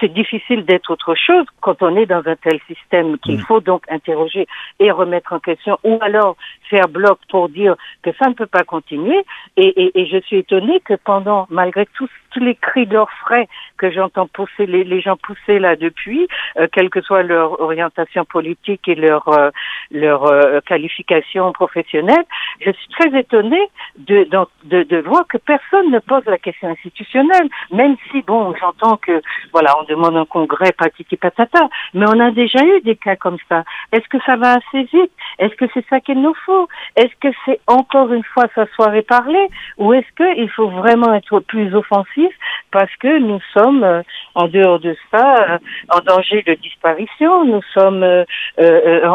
c'est 0.00 0.12
difficile 0.12 0.64
d'être 0.64 0.90
autre 0.90 1.14
chose 1.14 1.44
quand 1.60 1.82
on 1.82 1.96
est 1.96 2.06
dans 2.06 2.22
un 2.26 2.36
tel 2.36 2.60
système 2.66 3.18
qu'il 3.18 3.38
mm. 3.38 3.42
faut 3.42 3.60
donc 3.60 3.84
interroger 3.90 4.46
et 4.78 4.90
remettre 4.90 5.32
en 5.32 5.40
question 5.40 5.78
ou 5.82 5.98
alors 6.00 6.36
faire 6.70 6.88
bloc 6.88 7.18
pour 7.28 7.48
dire 7.48 7.74
que 8.02 8.10
ça 8.18 8.28
ne 8.28 8.34
peut 8.34 8.46
pas 8.46 8.62
continuer. 8.62 9.24
Et, 9.56 9.66
et, 9.66 10.00
et 10.00 10.06
je 10.06 10.18
suis 10.20 10.36
étonnée 10.36 10.80
que 10.80 10.94
pendant, 10.94 11.46
malgré 11.50 11.86
tous, 11.86 12.08
tous 12.30 12.40
les 12.40 12.54
cris 12.54 12.86
d'orfraie 12.86 13.48
que 13.76 13.90
j'entends 13.90 14.28
pousser, 14.28 14.66
les, 14.66 14.84
les, 14.84 15.00
gens 15.00 15.16
pousser 15.16 15.58
là 15.58 15.76
depuis, 15.76 16.28
euh, 16.56 16.68
quelle 16.72 16.88
que 16.88 17.00
soit 17.00 17.22
leur 17.22 17.60
orientation 17.60 18.24
politique 18.24 18.86
et 18.88 18.94
leur, 18.94 19.28
euh, 19.28 19.50
leur 19.90 20.26
euh, 20.26 20.60
qualification 20.60 21.52
professionnelle, 21.52 22.24
je 22.60 22.70
suis 22.70 22.88
très 22.88 23.18
étonnée 23.18 23.68
de, 23.98 24.28
de, 24.64 24.82
de, 24.84 24.98
voir 24.98 25.26
que 25.26 25.38
personne 25.38 25.90
ne 25.90 25.98
pose 25.98 26.24
la 26.26 26.38
question 26.38 26.68
institutionnelle, 26.68 27.48
même 27.72 27.96
si, 28.10 28.22
bon, 28.22 28.54
j'entends 28.60 28.96
que, 28.96 29.20
voilà, 29.52 29.71
on 29.80 29.84
demande 29.84 30.16
un 30.16 30.24
congrès, 30.24 30.72
patiti 30.72 31.16
patata, 31.16 31.68
mais 31.94 32.06
on 32.08 32.20
a 32.20 32.30
déjà 32.30 32.64
eu 32.64 32.80
des 32.82 32.96
cas 32.96 33.16
comme 33.16 33.38
ça. 33.48 33.64
Est-ce 33.92 34.08
que 34.08 34.18
ça 34.24 34.36
va 34.36 34.54
assez 34.54 34.84
vite? 34.84 35.12
Est-ce 35.38 35.54
que 35.54 35.66
c'est 35.74 35.84
ça 35.88 36.00
qu'il 36.00 36.20
nous 36.20 36.34
faut? 36.46 36.68
Est-ce 36.96 37.14
que 37.20 37.34
c'est 37.44 37.60
encore 37.66 38.12
une 38.12 38.24
fois 38.24 38.46
s'asseoir 38.54 38.94
et 38.94 39.02
parler? 39.02 39.46
Ou 39.78 39.92
est-ce 39.94 40.12
qu'il 40.16 40.50
faut 40.50 40.68
vraiment 40.68 41.14
être 41.14 41.40
plus 41.40 41.74
offensif 41.74 42.32
parce 42.72 42.94
que 42.96 43.18
nous 43.18 43.40
sommes, 43.52 43.84
euh, 43.84 44.02
en 44.34 44.48
dehors 44.48 44.80
de 44.80 44.96
ça, 45.10 45.36
euh, 45.50 45.58
en 45.90 46.00
danger 46.00 46.42
de 46.42 46.54
disparition, 46.54 47.44
nous 47.44 47.62
sommes 47.74 48.02
euh, 48.02 48.24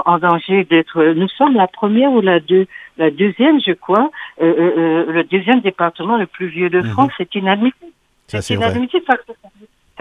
en 0.05 0.19
danger 0.19 0.63
d'être, 0.63 1.03
nous 1.03 1.27
sommes 1.29 1.55
la 1.55 1.67
première 1.67 2.11
ou 2.11 2.21
la 2.21 2.39
deux, 2.39 2.67
la 2.97 3.11
deuxième, 3.11 3.59
je 3.59 3.73
crois, 3.73 4.11
le 4.39 5.23
deuxième 5.23 5.61
département 5.61 6.17
le 6.17 6.27
plus 6.27 6.47
vieux 6.47 6.69
de 6.69 6.81
mhm. 6.81 6.89
France, 6.91 7.11
c'est 7.17 7.33
inadmissible. 7.35 7.91
C'est 8.27 8.53
inadmissible 8.53 9.05
parce 9.05 9.21
que 9.21 9.33
ça 9.41 9.49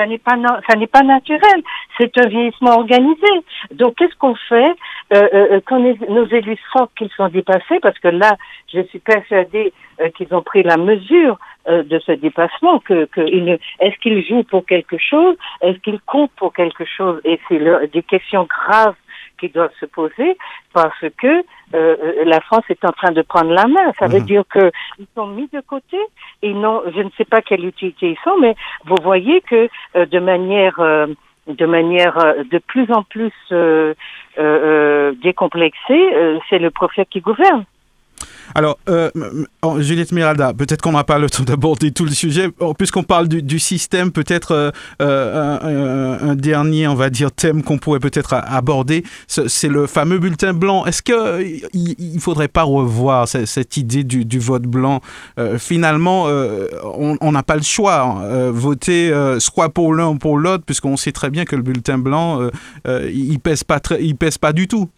n'est 0.05 0.19
pas 0.19 0.37
ça 0.69 0.77
n'est 0.77 0.87
pas 0.87 1.03
naturel. 1.03 1.63
C'est 1.97 2.13
un 2.19 2.29
vieillissement 2.29 2.73
organisé. 2.73 3.27
Donc 3.71 3.95
qu'est-ce 3.97 4.15
qu'on 4.17 4.35
fait 4.35 4.77
euh, 5.15 5.29
euh, 5.33 5.61
quand 5.65 5.79
nos 5.79 6.27
élus 6.27 6.59
sentent 6.73 6.91
qu'ils 6.99 7.11
sont 7.17 7.29
dépassés 7.29 7.81
Parce 7.81 7.99
que 7.99 8.09
là, 8.09 8.37
je 8.73 8.83
suis 8.83 8.99
persuadée 8.99 9.73
euh, 10.01 10.11
qu'ils 10.11 10.35
ont 10.35 10.43
pris 10.43 10.63
la 10.63 10.77
mesure 10.77 11.39
de 11.69 11.99
ce 11.99 12.13
dépassement. 12.13 12.79
Que, 12.79 13.07
que 13.07 13.21
est-ce 13.23 13.99
qu'ils 14.01 14.25
jouent 14.25 14.45
pour 14.45 14.65
quelque 14.67 14.99
chose 14.99 15.37
Est-ce 15.63 15.79
qu'ils 15.79 16.01
comptent 16.01 16.31
pour 16.37 16.53
quelque 16.53 16.85
chose 16.85 17.21
Et 17.25 17.41
c'est 17.49 17.91
des 17.93 18.03
questions 18.03 18.47
graves 18.49 18.95
qui 19.39 19.49
doivent 19.49 19.73
se 19.81 19.87
poser 19.87 20.37
parce 20.73 21.05
que 21.17 21.27
euh, 21.27 21.43
euh, 21.75 22.25
la 22.25 22.41
France 22.41 22.65
est 22.69 22.85
en 22.85 22.93
train 22.93 23.13
de 23.13 23.23
prendre 23.23 23.51
la 23.51 23.67
main. 23.67 23.93
Ça 23.99 24.09
veut 24.09 24.21
mhm. 24.21 24.27
dire 24.27 24.43
qu'ils 24.53 25.07
sont 25.15 25.27
mis 25.27 25.49
de 25.53 25.61
côté 25.61 25.99
et 26.43 26.53
non, 26.53 26.83
je 26.95 27.01
ne 27.01 27.11
sais 27.17 27.25
pas 27.25 27.43
quelle 27.43 27.65
utilité 27.65 28.11
ils 28.11 28.19
sont, 28.25 28.39
mais 28.41 28.55
vous 28.85 28.97
voyez 29.03 29.41
que 29.43 29.69
euh, 29.97 30.07
de 30.07 30.19
manière 30.19 30.81
de 31.47 31.67
manière 31.67 32.17
de 32.51 32.59
plus 32.59 32.91
en 32.91 33.05
plus 33.05 33.33
décomplexée, 35.23 36.41
c'est 36.51 36.59
le 36.59 36.71
prophète 36.71 37.09
qui 37.09 37.21
gouverne. 37.21 37.65
Alors, 38.55 38.79
euh, 38.89 39.11
Juliette 39.79 40.13
Miralda, 40.13 40.55
peut-être 40.55 40.83
qu'on 40.83 40.93
n'a 40.93 41.05
pas 41.05 41.19
le 41.19 41.29
temps 41.29 41.43
d'aborder 41.43 41.91
tout 41.91 42.05
le 42.05 42.11
sujet. 42.13 42.51
Puisqu'on 42.79 43.03
parle 43.03 43.29
du, 43.29 43.59
système, 43.59 44.13
peut-être 44.13 44.53
euh, 44.53 44.71
euh, 45.03 46.19
un, 46.21 46.35
dernier, 46.35 46.89
on 46.89 46.95
va 46.95 47.11
dire, 47.11 47.33
thème 47.33 47.63
qu'on 47.63 47.79
pourrait 47.79 48.01
peut-être 48.01 48.35
aborder, 48.35 49.05
c'est 49.27 49.69
le 49.69 49.87
fameux 49.87 50.19
bulletin 50.19 50.53
blanc. 50.53 50.85
Est-ce 50.87 51.03
qu'il 51.03 52.15
ne 52.15 52.21
faudrait 52.21 52.49
pas 52.49 52.63
revoir 52.63 53.29
cette, 53.29 53.77
idée 53.77 54.05
du, 54.05 54.39
vote 54.39 54.63
blanc? 54.63 55.01
Finalement, 55.59 56.27
on 56.27 57.33
n'a 57.33 57.43
pas 57.43 57.57
le 57.57 57.63
choix. 57.63 58.01
Hein. 58.01 58.51
voter 58.51 59.13
soit 59.39 59.71
pour 59.71 59.95
l'un 59.95 60.09
ou 60.09 60.17
pour 60.17 60.39
l'autre, 60.39 60.65
puisqu'on 60.65 60.97
sait 60.97 61.13
très 61.13 61.31
bien 61.31 61.45
que 61.45 61.57
le 61.57 61.63
bulletin 61.63 61.99
blanc, 61.99 62.41
il 62.87 63.39
pèse 63.41 63.65
pas 63.65 63.81
il 64.01 64.17
pèse 64.17 64.39
pas 64.39 64.53
du 64.53 64.69
tout. 64.69 64.89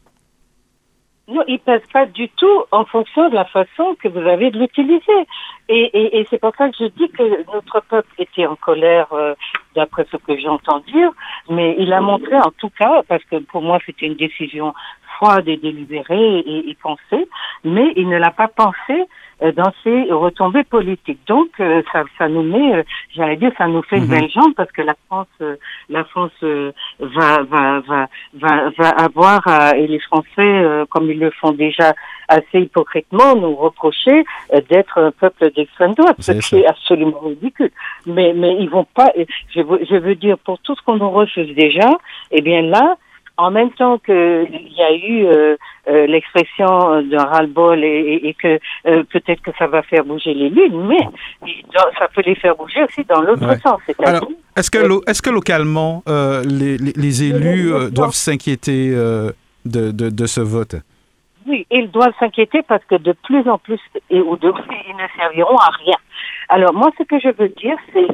Non, 1.29 1.45
il 1.47 1.59
pèse 1.59 1.83
pas 1.93 2.07
du 2.07 2.31
tout 2.31 2.65
en 2.71 2.87
fonction 2.87 3.29
de 3.29 3.35
la 3.35 3.45
façon 3.45 3.95
que 4.03 4.09
vous 4.09 4.27
avez 4.27 4.51
de 4.51 4.59
l'utiliser. 4.59 5.27
Et, 5.69 6.27
c'est 6.31 6.41
pour 6.41 6.55
ça 6.57 6.71
que 6.71 6.77
je 6.81 6.87
dis 6.87 7.11
que 7.11 7.45
notre 7.53 7.81
peuple 7.81 8.09
était 8.19 8.47
en 8.47 8.57
colère, 8.57 9.13
euh, 9.13 9.35
d'après 9.75 10.07
ce 10.11 10.17
que 10.17 10.39
j'entends 10.39 10.81
dire, 10.81 11.11
mais 11.51 11.77
il 11.79 11.93
a 11.93 12.01
montré 12.01 12.37
en 12.37 12.51
tout 12.57 12.71
cas, 12.71 13.03
parce 13.07 13.23
que 13.25 13.37
pour 13.37 13.61
moi 13.61 13.79
c'était 13.85 14.07
une 14.07 14.15
décision 14.15 14.73
froide 15.19 15.49
et 15.49 15.57
délibérée 15.57 16.39
et, 16.39 16.71
et 16.71 16.77
pensée, 16.81 17.29
mais 17.65 17.93
il 17.97 18.09
ne 18.09 18.17
l'a 18.17 18.31
pas 18.31 18.49
pensé 18.49 19.07
euh, 19.41 19.53
dans 19.53 19.73
ses 19.85 20.11
retombées 20.11 20.65
politiques. 20.65 21.21
Donc 21.29 21.51
euh, 21.61 21.81
ça, 21.93 22.03
ça 22.19 22.29
nous 22.29 22.43
met, 22.43 22.75
euh, 22.75 22.83
j'allais 23.15 23.37
dire, 23.37 23.53
ça 23.57 23.69
nous 23.69 23.83
fait 23.83 23.99
une 23.99 24.07
mhm. 24.07 24.11
belle 24.11 24.31
jambe 24.31 24.53
parce 24.57 24.73
que 24.73 24.83
la 24.83 24.95
France, 25.07 25.29
la 25.89 26.03
France 26.05 26.33
va, 26.43 27.43
va, 27.45 27.81
va, 27.81 28.09
va, 28.35 28.71
va 28.77 28.89
avoir 28.89 29.75
et 29.77 29.87
les 29.87 30.01
Français, 30.01 30.85
comme 30.91 31.09
ils 31.09 31.21
le 31.21 31.31
font 31.31 31.53
déjà 31.53 31.95
assez 32.29 32.61
hypocritement, 32.61 33.37
nous 33.37 33.55
reprocher 33.55 34.25
d'être 34.69 34.99
un 34.99 35.13
peuple 35.13 35.53
d'extrême 35.55 35.95
droite, 35.95 36.17
ce 36.19 36.33
qui 36.33 36.57
est 36.57 36.67
absolument 36.67 37.21
ridicule. 37.21 37.71
Mais 38.07 38.33
mais 38.35 38.57
ils 38.59 38.69
vont 38.69 38.87
pas. 38.93 39.13
Je 39.55 39.61
veux, 39.61 39.81
je 39.89 39.97
veux 39.97 40.17
dire 40.17 40.37
pour 40.39 40.59
tout 40.59 40.75
ce 40.75 40.83
qu'on 40.83 40.97
nous 40.97 41.11
refuse 41.11 41.55
déjà, 41.55 41.97
eh 42.33 42.43
bien 42.43 42.63
là 42.63 42.97
en 43.39 43.53
même 43.53 43.71
temps 43.71 43.99
qu'il 43.99 44.73
y 44.77 44.83
a 44.83 44.93
eu 44.93 45.25
euh, 45.25 45.57
euh, 45.89 46.07
l'expression 46.09 47.03
d'un 47.03 47.25
ras-le-bol 47.25 47.83
et, 47.85 48.21
et, 48.25 48.35
que 48.35 48.59
euh, 48.87 49.05
peut-être 49.05 49.41
que 49.43 49.53
ça 49.57 49.69
va 49.69 49.83
faire 49.83 50.05
bouger 50.05 50.35
les 50.35 50.51
lunes, 50.51 50.87
mais 50.89 50.99
ça 51.99 52.09
peut 52.09 52.23
les 52.27 52.35
faire 52.35 52.57
bouger 52.57 52.83
aussi 52.83 53.05
dans 53.05 53.23
l'autre 53.23 53.49
sens. 53.63 53.81
Alors, 54.05 54.29
est-ce 54.57 54.71
que, 54.73 54.79
est 55.09 55.23
que 55.23 55.31
localement, 55.31 56.03
les, 56.45 56.77
les, 56.79 57.23
élus 57.23 57.73
doivent 57.93 58.11
s'inquiéter 58.11 58.91
de, 58.91 59.33
de, 59.65 60.11
de, 60.11 60.27
ce 60.27 60.41
vote? 60.41 60.75
Oui, 61.47 61.65
ils 61.71 61.91
doivent 61.91 62.15
s'inquiéter 62.19 62.63
parce 62.67 62.85
que 62.87 62.97
de 62.97 63.15
plus 63.25 63.49
en 63.49 63.59
plus, 63.59 63.81
et 64.11 64.19
de, 64.19 64.53
ils 64.89 64.97
ne 64.97 65.09
serviront 65.17 65.57
à 65.57 65.71
rien. 65.85 65.97
Alors 66.49 66.75
moi, 66.75 66.91
ce 66.99 67.05
que 67.05 67.21
je 67.21 67.29
veux 67.39 67.49
dire, 67.51 67.77
c'est 67.93 68.09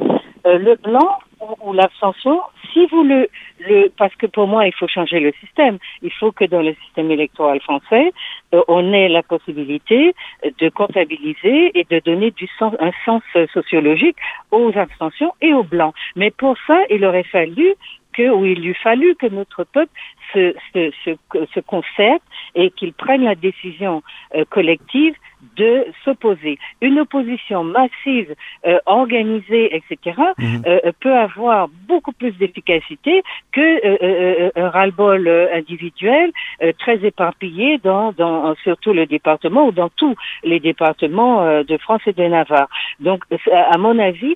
le 0.45 0.75
blanc 0.75 1.17
ou 1.61 1.73
l'abstention, 1.73 2.41
si 2.71 2.85
vous 2.87 3.03
le, 3.03 3.29
le, 3.59 3.89
parce 3.97 4.15
que 4.15 4.25
pour 4.25 4.47
moi, 4.47 4.65
il 4.67 4.73
faut 4.73 4.87
changer 4.87 5.19
le 5.19 5.31
système. 5.39 5.77
Il 6.01 6.11
faut 6.11 6.31
que 6.31 6.45
dans 6.45 6.61
le 6.61 6.75
système 6.85 7.11
électoral 7.11 7.59
français, 7.61 8.11
euh, 8.53 8.61
on 8.67 8.93
ait 8.93 9.09
la 9.09 9.23
possibilité 9.23 10.13
de 10.59 10.69
comptabiliser 10.69 11.71
et 11.77 11.85
de 11.89 11.99
donner 11.99 12.31
du 12.31 12.47
sens, 12.59 12.73
un 12.79 12.91
sens 13.05 13.23
sociologique 13.53 14.17
aux 14.51 14.71
abstentions 14.75 15.33
et 15.41 15.53
aux 15.53 15.63
blancs. 15.63 15.93
Mais 16.15 16.31
pour 16.31 16.55
ça, 16.67 16.79
il 16.89 17.05
aurait 17.05 17.23
fallu 17.23 17.75
que, 18.13 18.29
ou 18.29 18.45
il 18.45 18.65
eût 18.65 18.77
fallu 18.81 19.15
que 19.15 19.27
notre 19.27 19.63
peuple 19.63 19.91
se, 20.35 21.15
se 21.53 21.59
concerte 21.61 22.23
et 22.55 22.71
qu'il 22.71 22.93
prenne 22.93 23.23
la 23.23 23.35
décision 23.35 24.03
euh, 24.35 24.45
collective 24.49 25.15
de 25.55 25.85
s'opposer. 26.03 26.57
Une 26.81 26.99
opposition 26.99 27.63
massive, 27.63 28.35
euh, 28.65 28.79
organisée, 28.85 29.75
etc., 29.75 30.17
mhm. 30.37 30.63
euh, 30.65 30.91
peut 30.99 31.15
avoir 31.15 31.67
beaucoup 31.87 32.11
plus 32.11 32.31
d'efficacité 32.31 33.23
que 33.51 33.61
euh, 33.61 34.49
un 34.55 34.69
ras-le-bol 34.69 35.27
individuel 35.53 36.31
très 36.79 37.05
éparpillé 37.05 37.79
dans, 37.83 38.11
dans 38.13 38.55
surtout 38.63 38.93
le 38.93 39.05
département 39.05 39.67
ou 39.67 39.71
dans 39.71 39.89
tous 39.89 40.15
les 40.43 40.59
départements 40.59 41.63
de 41.63 41.77
France 41.77 42.01
et 42.07 42.13
de 42.13 42.23
Navarre. 42.23 42.69
Donc, 42.99 43.23
à 43.51 43.77
mon 43.77 43.99
avis, 43.99 44.35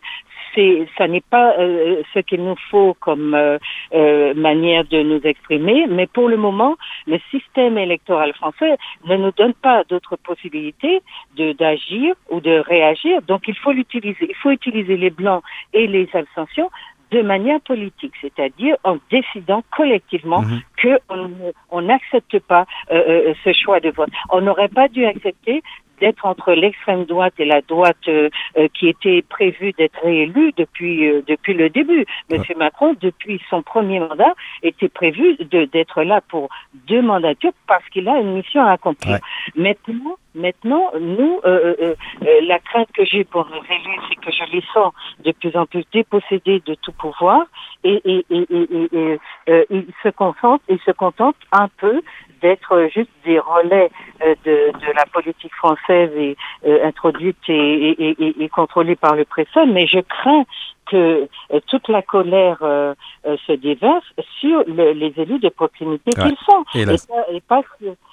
c'est 0.55 0.87
ça 0.97 1.07
n'est 1.07 1.21
pas 1.21 1.55
euh, 1.57 2.01
ce 2.13 2.19
qu'il 2.19 2.43
nous 2.43 2.55
faut 2.69 2.95
comme 2.99 3.33
euh, 3.33 3.57
euh, 3.93 4.33
manière 4.33 4.85
de 4.85 5.01
nous 5.01 5.21
exprimer, 5.23 5.87
mais 5.87 6.07
pour 6.07 6.29
le 6.29 6.37
moment, 6.37 6.75
le 7.07 7.19
système 7.31 7.77
électoral 7.77 8.33
français 8.33 8.77
ne 9.05 9.17
nous 9.17 9.31
donne 9.31 9.53
pas 9.53 9.83
d'autres 9.89 10.17
possibilités 10.17 11.01
de 11.35 11.53
d'agir 11.53 12.15
ou 12.29 12.39
de 12.39 12.59
réagir. 12.59 13.21
Donc 13.23 13.47
il 13.47 13.55
faut 13.55 13.71
l'utiliser. 13.71 14.27
Il 14.29 14.35
faut 14.35 14.51
utiliser 14.51 14.97
les 14.97 15.09
blancs 15.09 15.43
et 15.73 15.87
les 15.87 16.09
abstentions 16.13 16.69
de 17.11 17.23
manière 17.23 17.59
politique, 17.61 18.13
c'est-à-dire 18.21 18.77
en 18.83 18.97
décidant 19.09 19.63
collectivement 19.75 20.43
mhm. 20.43 20.61
qu'on 21.09 21.31
on 21.71 21.81
n'accepte 21.81 22.37
pas 22.39 22.65
ce 22.89 23.51
choix 23.53 23.79
de 23.79 23.89
vote. 23.89 24.09
On 24.29 24.41
n'aurait 24.41 24.67
pas 24.67 24.87
dû 24.87 25.05
accepter 25.05 25.63
d'être 25.99 26.25
entre 26.25 26.53
l'extrême 26.53 27.05
droite 27.05 27.33
et 27.37 27.45
la 27.45 27.61
droite 27.61 27.97
euh, 28.07 28.29
euh, 28.57 28.67
qui 28.73 28.87
était 28.87 29.21
prévue 29.21 29.73
d'être 29.73 29.99
réélue 30.03 30.51
depuis 30.57 31.07
euh, 31.07 31.21
depuis 31.27 31.53
le 31.53 31.69
début. 31.69 32.05
Monsieur 32.29 32.55
Macron, 32.55 32.95
depuis 32.99 33.41
son 33.49 33.61
premier 33.61 33.99
mandat, 33.99 34.33
était 34.63 34.89
prévu 34.89 35.37
d'être 35.37 36.03
là 36.03 36.21
pour 36.29 36.49
deux 36.87 37.01
mandatures 37.01 37.53
parce 37.67 37.87
qu'il 37.89 38.07
a 38.07 38.19
une 38.19 38.33
mission 38.33 38.63
à 38.63 38.71
accomplir. 38.71 39.19
Maintenant, 39.55 40.15
maintenant, 40.35 40.91
nous, 40.99 41.41
la 41.43 42.59
crainte 42.59 42.91
que 42.93 43.05
j'ai 43.05 43.23
pour 43.23 43.47
nos 43.47 43.63
élus, 43.63 43.99
c'est 44.07 44.15
que 44.15 44.31
je 44.31 44.51
les 44.51 44.63
sens 44.73 44.93
de 45.23 45.31
plus 45.31 45.55
en 45.55 45.65
plus 45.65 45.83
dépossédés 45.91 46.61
de 46.65 46.75
tout 46.75 46.93
pouvoir 46.93 47.45
et, 47.83 48.01
et, 48.05 48.25
et, 48.29 49.19
et 49.47 49.65
ils 49.69 49.93
se 50.03 50.09
concentrent, 50.09 50.63
ils 50.69 50.79
se 50.85 50.91
contentent 50.91 51.35
un 51.51 51.67
peu 51.77 52.01
d'être 52.41 52.89
juste 52.93 53.09
des 53.25 53.39
relais 53.39 53.89
euh, 54.21 54.35
de, 54.45 54.71
de, 54.79 54.91
la 54.95 55.05
politique 55.11 55.53
française 55.55 56.11
et 56.15 56.35
euh, 56.65 56.85
introduite 56.85 57.37
et, 57.47 57.53
et, 57.53 58.15
et, 58.23 58.43
et, 58.43 58.49
contrôlée 58.49 58.95
par 58.95 59.15
le 59.15 59.25
préfet, 59.25 59.65
mais 59.65 59.87
je 59.87 59.99
crains 59.99 60.45
que 60.89 61.27
euh, 61.53 61.59
toute 61.67 61.87
la 61.87 62.01
colère 62.01 62.57
euh, 62.61 62.93
euh, 63.25 63.37
se 63.45 63.53
déverse 63.53 64.05
sur 64.39 64.63
les 64.67 65.13
élus 65.17 65.39
de 65.39 65.49
proximité 65.49 66.11
qu'ils 66.11 66.37
sont 66.45 66.63
et, 66.73 67.41
pas, 67.41 67.61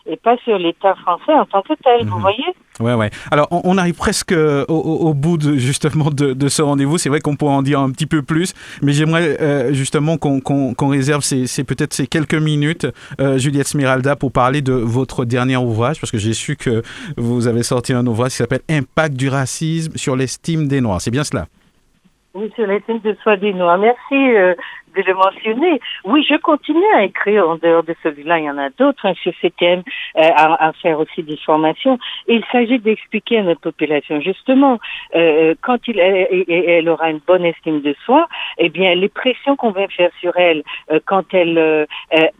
et, 0.07 0.17
pas, 0.17 0.37
sur 0.39 0.59
l'État 0.59 0.95
français 0.97 1.33
en 1.33 1.47
tant 1.47 1.63
que 1.63 1.75
tel, 1.83 2.07
vous 2.07 2.17
mhm. 2.17 2.23
voyez? 2.23 2.55
Ouais, 2.81 2.95
ouais. 2.95 3.11
Alors, 3.31 3.49
on, 3.51 3.79
arrive 3.79 3.95
presque 3.95 4.35
au, 4.69 5.15
bout 5.15 5.39
de, 5.39 5.57
justement 5.57 6.11
de, 6.11 6.49
ce 6.49 6.63
rendez-vous. 6.63 6.99
C'est 6.99 7.09
vrai 7.09 7.21
qu'on 7.21 7.37
pourrait 7.37 7.55
en 7.55 7.63
dire 7.63 7.81
un 7.81 7.91
petit 7.91 8.07
peu 8.07 8.23
plus, 8.23 8.55
mais 8.83 8.93
j'aimerais 8.93 9.73
justement 9.73 10.19
qu'on 10.19 10.89
réserve 10.89 11.23
ces, 11.23 11.65
peut-être 11.65 11.95
ces 11.95 12.07
quelques 12.07 12.35
minutes, 12.35 12.87
Juliette 13.37 13.69
Smiralda, 13.69 14.17
pour 14.17 14.33
parler 14.33 14.63
de 14.63 14.73
votre 14.73 15.25
dernier 15.25 15.57
ouvrage, 15.57 16.01
parce 16.01 16.11
que 16.11 16.19
j'ai 16.19 16.35
su 16.35 16.57
que 16.57 16.83
vous 17.17 17.47
avez 17.47 17.63
sorti 17.63 17.93
un 17.93 18.07
ouvrage 18.07 18.33
qui 18.33 18.37
s'appelle 18.37 18.63
Impact 18.69 19.15
du 19.15 19.29
racisme 19.29 19.97
sur 19.97 20.17
l'estime 20.17 20.69
des 20.69 20.81
Noirs. 20.81 21.01
C'est 21.01 21.11
bien 21.11 21.25
cela? 21.25 21.47
Oui, 22.35 22.53
sur 22.55 22.67
l'estime 22.67 23.01
de 23.01 23.17
soi 23.23 23.37
des 23.39 23.55
Noirs. 23.55 23.79
Merci 23.79 24.15
euh, 24.15 24.55
de 24.97 25.03
le 25.03 25.15
mentionner. 25.15 25.81
Oui, 26.05 26.27
je 26.29 26.37
continue 26.37 26.93
à 26.95 27.05
écrire 27.05 27.49
en 27.49 27.57
dehors 27.57 27.83
de 27.83 27.95
celui-là. 28.03 28.39
Il 28.39 28.45
y 28.45 28.51
en 28.51 28.59
a 28.59 28.71
d'autres 28.71 29.07
hein, 29.07 29.15
sur 29.23 29.33
ces 29.41 29.51
thèmes, 29.51 29.83
euh, 30.17 30.31
à, 30.35 30.69
à, 30.69 30.73
faire 30.73 30.99
aussi 30.99 31.23
des 31.23 31.37
formations. 31.37 31.99
Il 32.29 32.45
s'agit 32.51 32.79
d'expliquer 32.79 33.39
à 33.39 33.43
notre 33.43 33.61
population, 33.61 34.21
justement, 34.21 34.79
euh, 35.15 35.55
quand 35.61 35.87
il, 35.89 35.99
elle, 35.99 36.89
aura 36.89 37.11
une 37.11 37.21
bonne 37.27 37.45
estime 37.45 37.81
de 37.83 37.95
soi, 38.05 38.27
eh 38.59 38.69
bien, 38.69 38.95
les 38.95 39.09
pressions 39.09 39.57
qu'on 39.57 39.71
va 39.71 39.89
faire 39.89 40.11
sur 40.21 40.37
elle 40.37 40.63
quand 41.05 41.35
elle 41.35 41.87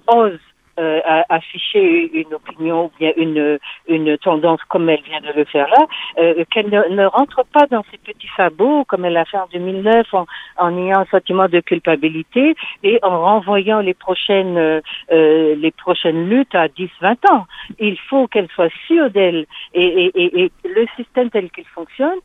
ose 0.07 0.39
euh, 0.79 1.01
afficher 1.31 2.11
une 2.13 2.35
opinion 2.35 2.85
ou 2.85 2.91
bien 2.99 3.11
une, 3.17 3.59
une 3.89 4.19
tendance 4.19 4.61
comme 4.69 4.91
elle 4.91 5.01
vient 5.01 5.23
de 5.23 5.33
le 5.35 5.47
faire 5.47 5.69
là, 5.69 5.87
euh, 6.19 6.45
qu'elle 6.51 6.69
ne, 6.69 6.95
ne, 6.95 7.07
rentre 7.07 7.47
pas 7.51 7.67
dans 7.71 7.83
ses 7.91 7.97
petits 7.97 8.29
sabots 8.37 8.85
comme 8.85 9.07
elle 9.07 9.15
l'a 9.15 9.25
fait 9.25 9.39
en 9.39 9.49
2009 9.51 10.13
en, 10.13 10.27
en 10.59 10.77
ayant 10.77 11.01
un 11.01 11.07
sentiment 11.07 11.49
de 11.49 11.61
culpabilité 11.61 12.55
et 12.83 12.99
en 13.03 13.23
renvoyant 13.23 13.81
les 13.81 13.95
prochaines 13.95 14.59
euh, 14.59 14.81
les 15.11 15.71
prochaines 15.71 16.29
luttes 16.29 16.55
à 16.55 16.67
10-20 16.69 17.17
ans. 17.33 17.47
Il 17.79 17.99
faut 17.99 18.27
qu'elle 18.27 18.49
soit 18.55 18.73
sûre 18.87 19.11
d'elle 19.11 19.47
et, 19.73 19.83
et, 19.83 20.43
et, 20.43 20.53
le 20.65 20.87
système 20.97 21.31
tel 21.31 21.51
qu'il 21.51 21.67
fonctionne 21.69 22.19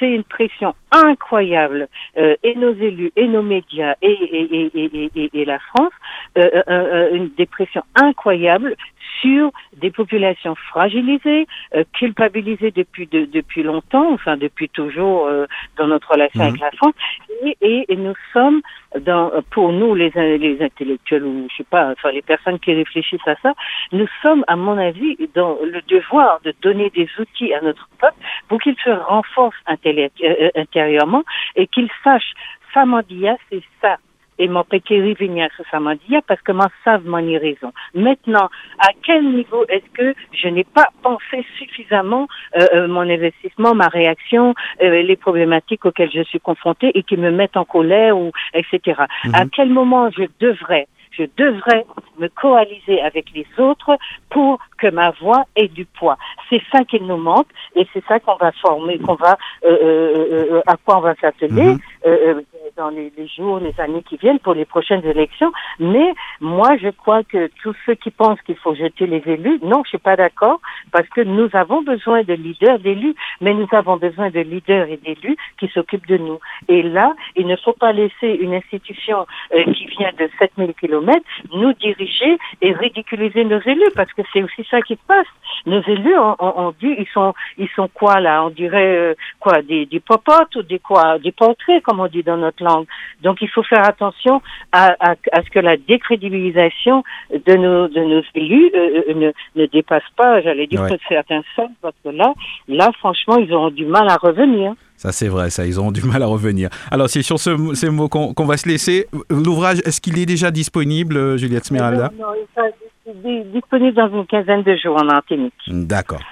c'est 0.00 0.10
une 0.10 0.24
pression 0.24 0.74
incroyable 0.90 1.88
et 2.16 2.54
nos 2.56 2.74
élus 2.74 3.12
et 3.16 3.28
nos 3.28 3.42
médias 3.42 3.94
et, 4.02 4.10
et, 4.10 4.70
et, 4.74 5.30
et, 5.32 5.44
la 5.44 5.58
France 5.58 5.92
une 6.36 7.30
dépression 7.36 7.83
incroyable 7.94 8.76
sur 9.20 9.50
des 9.76 9.90
populations 9.90 10.54
fragilisées, 10.54 11.46
euh, 11.74 11.84
culpabilisées 11.92 12.70
depuis 12.70 13.06
depuis 13.06 13.62
longtemps, 13.62 14.12
enfin 14.12 14.36
depuis 14.36 14.68
toujours 14.68 15.26
euh, 15.26 15.46
dans 15.76 15.86
notre 15.86 16.10
relation 16.10 16.40
avec 16.40 16.54
mhm. 16.54 16.60
la 16.60 16.70
France, 16.72 16.94
et, 17.42 17.86
et, 17.88 17.96
nous 17.96 18.14
sommes 18.32 18.60
dans 19.00 19.30
pour 19.50 19.72
nous 19.72 19.94
les 19.94 20.10
les 20.38 20.62
intellectuels 20.62 21.24
ou 21.24 21.46
je 21.50 21.56
sais 21.56 21.64
pas, 21.64 21.90
enfin 21.92 22.10
les 22.10 22.22
personnes 22.22 22.58
qui 22.58 22.72
réfléchissent 22.72 23.26
à 23.26 23.36
ça, 23.36 23.54
nous 23.92 24.06
sommes 24.22 24.44
à 24.48 24.56
mon 24.56 24.78
avis 24.78 25.16
dans 25.34 25.56
le 25.62 25.80
devoir 25.82 26.40
de 26.44 26.54
donner 26.62 26.90
des 26.90 27.08
outils 27.18 27.52
à 27.54 27.60
notre 27.60 27.88
peuple 28.00 28.18
pour 28.48 28.60
qu'il 28.60 28.76
se 28.84 28.90
renforce 28.90 29.56
euh, 29.68 30.50
intérieurement 30.54 31.22
et 31.56 31.66
qu'il 31.66 31.88
sache 32.02 32.32
Samandia, 32.72 33.36
c'est 33.50 33.62
ça 33.80 33.96
et 34.38 34.48
mon 34.48 34.64
péquéri 34.64 35.14
venir 35.14 35.48
sur 35.56 35.64
Samandia 35.70 36.20
parce 36.26 36.40
que 36.42 36.52
m'en 36.52 36.68
savent 36.84 37.06
mon 37.06 37.24
raison. 37.24 37.72
Maintenant, 37.94 38.48
à 38.78 38.88
quel 39.02 39.24
niveau 39.24 39.64
est-ce 39.68 39.90
que 39.94 40.14
je 40.32 40.48
n'ai 40.48 40.64
pas 40.64 40.88
pensé 41.02 41.44
suffisamment 41.58 42.26
euh, 42.56 42.66
euh, 42.74 42.88
mon 42.88 43.02
investissement, 43.02 43.74
ma 43.74 43.88
réaction, 43.88 44.54
euh, 44.82 45.02
les 45.02 45.16
problématiques 45.16 45.84
auxquelles 45.84 46.12
je 46.12 46.22
suis 46.22 46.40
confrontée 46.40 46.90
et 46.94 47.02
qui 47.02 47.16
me 47.16 47.30
mettent 47.30 47.56
en 47.56 47.64
colère 47.64 48.18
ou 48.18 48.32
etc. 48.52 49.02
À 49.32 49.44
mhm. 49.44 49.50
quel 49.50 49.70
moment 49.70 50.10
je 50.10 50.24
devrais 50.40 50.86
je 51.16 51.24
devrais 51.36 51.86
me 52.18 52.28
coaliser 52.28 53.00
avec 53.00 53.26
les 53.34 53.46
autres 53.58 53.96
pour 54.30 54.58
que 54.78 54.88
ma 54.88 55.10
voix 55.10 55.44
ait 55.56 55.68
du 55.68 55.84
poids? 55.84 56.18
C'est 56.50 56.62
ça 56.72 56.84
qu'il 56.84 57.06
nous 57.06 57.16
manque 57.16 57.48
et 57.76 57.86
c'est 57.92 58.04
ça 58.06 58.18
qu'on 58.20 58.36
va 58.36 58.52
former, 58.52 58.98
qu'on 58.98 59.14
va 59.14 59.36
euh, 59.64 59.78
euh, 59.82 60.46
euh, 60.54 60.62
à 60.66 60.76
quoi 60.76 60.98
on 60.98 61.00
va 61.00 61.14
s'atteler 61.20 61.74
mhm. 61.74 62.42
Dans 62.76 62.90
les, 62.90 63.12
jours, 63.36 63.60
les 63.60 63.78
années 63.80 64.02
qui 64.02 64.16
viennent 64.16 64.38
pour 64.38 64.54
les 64.54 64.64
prochaines 64.64 65.04
élections. 65.04 65.52
Mais 65.78 66.12
moi, 66.40 66.76
je 66.80 66.88
crois 66.88 67.22
que 67.22 67.50
tous 67.62 67.74
ceux 67.86 67.94
qui 67.94 68.10
pensent 68.10 68.40
qu'il 68.42 68.56
faut 68.56 68.74
jeter 68.74 69.06
les 69.06 69.22
élus, 69.26 69.60
non, 69.62 69.82
je 69.84 69.90
suis 69.90 69.98
pas 69.98 70.16
d'accord 70.16 70.60
parce 70.92 71.08
que 71.08 71.20
nous 71.20 71.48
avons 71.52 71.82
besoin 71.82 72.22
de 72.22 72.34
leaders, 72.34 72.78
d'élus, 72.80 73.14
mais 73.40 73.54
nous 73.54 73.68
avons 73.72 73.96
besoin 73.96 74.30
de 74.30 74.40
leaders 74.40 74.88
et 74.88 74.96
d'élus 74.96 75.36
qui 75.58 75.68
s'occupent 75.68 76.08
de 76.08 76.18
nous. 76.18 76.38
Et 76.68 76.82
là, 76.82 77.14
il 77.36 77.46
ne 77.46 77.56
faut 77.56 77.72
pas 77.72 77.92
laisser 77.92 78.28
une 78.28 78.54
institution 78.54 79.26
qui 79.52 79.86
vient 79.86 80.12
de 80.18 80.28
7000 80.38 80.74
kilomètres 80.74 81.26
nous 81.52 81.72
diriger 81.74 82.38
et 82.60 82.72
ridiculiser 82.72 83.44
nos 83.44 83.60
élus 83.60 83.90
parce 83.94 84.12
que 84.12 84.22
c'est 84.32 84.42
aussi 84.42 84.66
ça 84.70 84.80
qui 84.82 84.94
se 84.94 85.06
passe. 85.06 85.26
Nos 85.66 85.82
élus, 85.82 86.16
on, 86.18 86.74
dit, 86.80 86.94
ils 86.98 87.08
sont, 87.12 87.34
ils 87.58 87.68
sont 87.76 87.88
quoi 87.88 88.20
là? 88.20 88.44
On 88.44 88.50
dirait 88.50 88.96
euh, 88.96 89.14
quoi 89.40 89.62
des, 89.62 89.86
des 89.86 90.00
popotes 90.00 90.54
ou 90.56 90.62
des 90.62 90.78
quoi 90.78 91.18
Des 91.18 91.32
portraits, 91.32 91.82
comme 91.82 92.00
on 92.00 92.06
dit 92.06 92.22
dans 92.22 92.36
notre 92.36 92.63
langue. 92.64 92.86
Donc 93.22 93.38
il 93.40 93.48
faut 93.48 93.62
faire 93.62 93.84
attention 93.86 94.42
à, 94.72 94.94
à, 95.00 95.14
à 95.32 95.42
ce 95.42 95.50
que 95.50 95.60
la 95.60 95.76
décrédibilisation 95.76 97.04
de 97.32 97.54
nos, 97.54 97.88
de 97.88 98.00
nos 98.00 98.22
élus 98.34 98.70
euh, 98.74 99.02
euh, 99.08 99.14
ne, 99.14 99.60
ne 99.60 99.66
dépasse 99.66 100.02
pas, 100.16 100.40
j'allais 100.42 100.66
dire, 100.66 100.82
ouais. 100.82 100.98
certains 101.08 101.42
sens, 101.54 101.70
parce 101.80 101.94
que 102.04 102.10
là, 102.10 102.32
là, 102.68 102.90
franchement, 102.98 103.36
ils 103.36 103.52
auront 103.52 103.70
du 103.70 103.86
mal 103.86 104.08
à 104.08 104.16
revenir. 104.16 104.72
Ça, 104.96 105.12
c'est 105.12 105.28
vrai, 105.28 105.50
ça, 105.50 105.66
ils 105.66 105.78
auront 105.78 105.92
du 105.92 106.02
mal 106.02 106.22
à 106.22 106.26
revenir. 106.26 106.68
Alors, 106.90 107.08
c'est 107.08 107.22
sur 107.22 107.38
ce, 107.38 107.74
ces 107.74 107.90
mots 107.90 108.08
qu'on 108.08 108.44
va 108.44 108.56
se 108.56 108.68
laisser. 108.68 109.06
L'ouvrage, 109.28 109.78
est-ce 109.84 110.00
qu'il 110.00 110.18
est 110.18 110.26
déjà 110.26 110.50
disponible, 110.50 111.36
Juliette 111.36 111.64
Smeralda 111.64 112.10
Non, 112.18 112.26
non, 112.28 112.64
il 113.06 113.30
est 113.30 113.44
disponible 113.52 113.94
dans 113.94 114.08
une 114.08 114.26
quinzaine 114.26 114.62
de 114.62 114.76
jours 114.76 114.96
en 115.00 115.04
Martinique. 115.04 115.52
D'accord. 115.68 116.22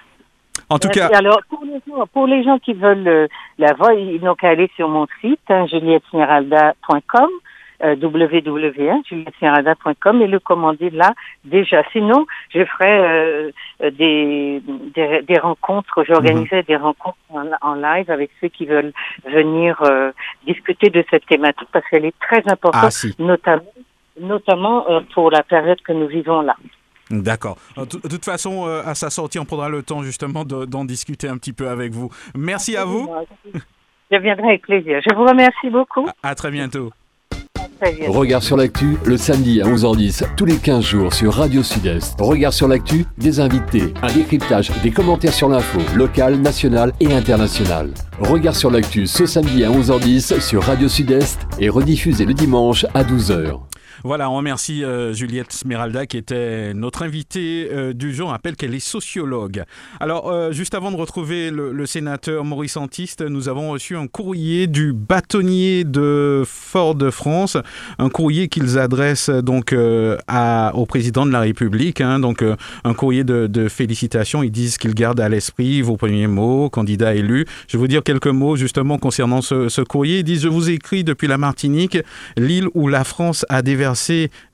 En 0.73 0.79
tout 0.79 0.89
cas. 0.89 1.09
Alors, 1.13 1.41
pour 1.49 1.65
les, 1.65 1.81
gens, 1.87 2.07
pour 2.13 2.27
les 2.27 2.43
gens 2.43 2.59
qui 2.59 2.73
veulent 2.73 3.09
euh, 3.09 3.27
la 3.59 3.73
voir, 3.75 3.93
ils 3.93 4.23
n'ont 4.23 4.35
qu'à 4.35 4.51
aller 4.51 4.71
sur 4.77 4.89
mon 4.89 5.07
site, 5.21 5.41
hein, 5.49 5.67
julietteSmeralda.com 5.67 7.29
euh, 7.83 7.97
www.juliettemirada.com 8.01 10.23
et 10.23 10.27
le 10.27 10.39
commander 10.39 10.89
là 10.91 11.13
déjà. 11.45 11.83
Sinon, 11.93 12.27
je 12.55 12.65
ferai 12.65 12.99
euh, 12.99 13.51
des, 13.81 14.63
des, 14.95 15.23
des, 15.23 15.39
rencontres, 15.39 16.05
j'organiserai 16.05 16.59
mhm. 16.59 16.65
des 16.69 16.77
rencontres 16.77 17.17
en, 17.61 17.75
live 17.75 18.09
avec 18.11 18.31
ceux 18.41 18.47
qui 18.49 18.67
veulent 18.67 18.93
venir 19.25 19.83
euh, 19.83 20.13
discuter 20.47 20.91
de 20.91 21.05
cette 21.11 21.27
thématique 21.27 21.69
parce 21.73 21.85
qu'elle 21.89 22.05
est 22.05 22.19
très 22.21 22.43
importante, 22.51 23.05
ah, 23.05 23.09
notamment, 23.19 23.73
notamment 24.21 24.89
euh, 24.89 25.01
pour 25.15 25.31
la 25.31 25.43
période 25.43 25.81
que 25.83 25.93
nous 25.93 26.07
vivons 26.07 26.43
là. 26.43 26.55
D'accord. 27.13 27.59
De 27.77 27.85
toute 27.85 28.25
façon, 28.25 28.67
euh, 28.67 28.83
à 28.85 28.95
sa 28.95 29.11
sortie, 29.11 29.39
on 29.39 29.45
prendra 29.45 29.69
le 29.69 29.83
temps 29.83 30.03
justement 30.03 30.45
d'en 30.45 30.85
discuter 30.85 31.29
un 31.29 31.37
petit 31.37 31.53
peu 31.53 31.69
avec 31.69 31.93
vous. 31.93 32.11
Merci 32.35 32.77
à 32.77 32.85
vous. 32.85 33.09
Je 34.11 34.17
viendrai 34.17 34.49
avec 34.49 34.63
plaisir. 34.63 35.01
Je 35.07 35.15
vous 35.15 35.25
remercie 35.25 35.71
beaucoup. 35.71 36.09
à 36.23 36.35
très 36.35 36.51
bientôt. 36.51 36.91
Regard 38.07 38.45
sur 38.45 38.57
l'actu, 38.57 38.97
le 39.05 39.17
samedi 39.17 39.61
à 39.61 39.65
11h10, 39.65 40.37
tous 40.37 40.45
les 40.45 40.57
15 40.57 40.85
jours 40.85 41.13
sur 41.13 41.35
Radio 41.35 41.65
Sud-Est. 41.65 42.15
Regard 42.21 42.53
sur 42.53 42.69
l'actu, 42.69 43.07
des 43.19 43.41
invités, 43.41 43.93
un 44.03 44.13
décryptage, 44.13 44.71
des 44.83 44.93
commentaires 44.93 45.33
sur 45.33 45.49
l'info, 45.49 45.81
locale, 45.97 46.37
nationale 46.37 46.93
et 47.01 47.13
internationale. 47.13 47.91
Regard 48.21 48.55
sur 48.55 48.71
l'actu 48.71 49.09
ce 49.09 49.27
samedi 49.27 49.65
à 49.65 49.71
11h10 49.71 50.41
sur 50.41 50.63
Radio 50.63 50.89
Sud-Est 50.89 51.41
et 51.59 51.69
rediffusé 51.69 52.25
le 52.25 52.35
dimanche 52.35 52.87
à 52.95 53.03
12h. 53.03 53.59
Voilà, 54.05 54.29
on 54.29 54.35
remercie 54.35 54.83
euh, 54.83 55.13
Juliette 55.13 55.53
Smeralda 55.53 56.07
qui 56.07 56.17
était 56.17 56.75
notre 56.75 57.03
invitée 57.03 57.69
euh, 57.71 57.93
du 57.93 58.13
jour. 58.13 58.29
On 58.29 58.31
rappelle 58.33 58.57
qu'elle 58.57 58.75
est 58.75 58.81
sociologue. 58.81 59.63
Alors, 60.01 60.29
euh, 60.29 60.51
juste 60.51 60.75
avant 60.75 60.91
de 60.91 60.97
retrouver 60.97 61.53
le, 61.53 61.87
sénateur 61.87 62.45
Maurice 62.45 62.77
Antiste, 62.77 63.23
nous 63.23 63.49
avons 63.49 63.71
reçu 63.71 63.97
un 63.97 64.09
courrier 64.09 64.67
du 64.67 64.93
bâtonnier 64.93 65.85
de 65.85 66.43
Fort-de-France, 66.47 67.57
un 67.99 68.09
courrier 68.09 68.49
qu'ils 68.49 68.79
adressent 68.79 69.31
donc 69.31 69.73
au 69.73 70.87
président 70.87 71.27
de 71.27 71.31
la 71.31 71.41
République. 71.41 72.01
Hein. 72.01 72.19
donc, 72.19 72.45
un 72.85 72.95
courrier 72.95 73.25
de, 73.25 73.47
de 73.47 73.69
félicitations. 73.69 74.43
Ils 74.43 74.51
disent 74.51 74.79
qu'ils 74.79 74.95
gardent 74.95 75.21
à 75.21 75.29
l'esprit 75.29 75.83
vos 75.83 75.97
premiers 75.97 76.29
mots, 76.29 76.71
candidat 76.71 77.15
élu. 77.15 77.47
Je 77.69 77.77
vais 77.77 77.81
vous 77.81 77.89
dire 77.89 78.03
quelques 78.03 78.27
mots 78.27 78.57
justement 78.57 78.99
concernant 78.99 79.43
ce, 79.43 79.69
ce 79.69 79.83
courrier. 79.83 80.21
Ils 80.21 80.25
disent 80.25 80.43
Je 80.43 80.49
vous 80.49 80.71
écris 80.71 81.05
depuis 81.05 81.29
la 81.29 81.39
Martinique, 81.39 81.99
l'île 82.37 82.69
où 82.75 82.89
la 82.89 83.05
France 83.05 83.45
a 83.49 83.63
déversé 83.63 83.92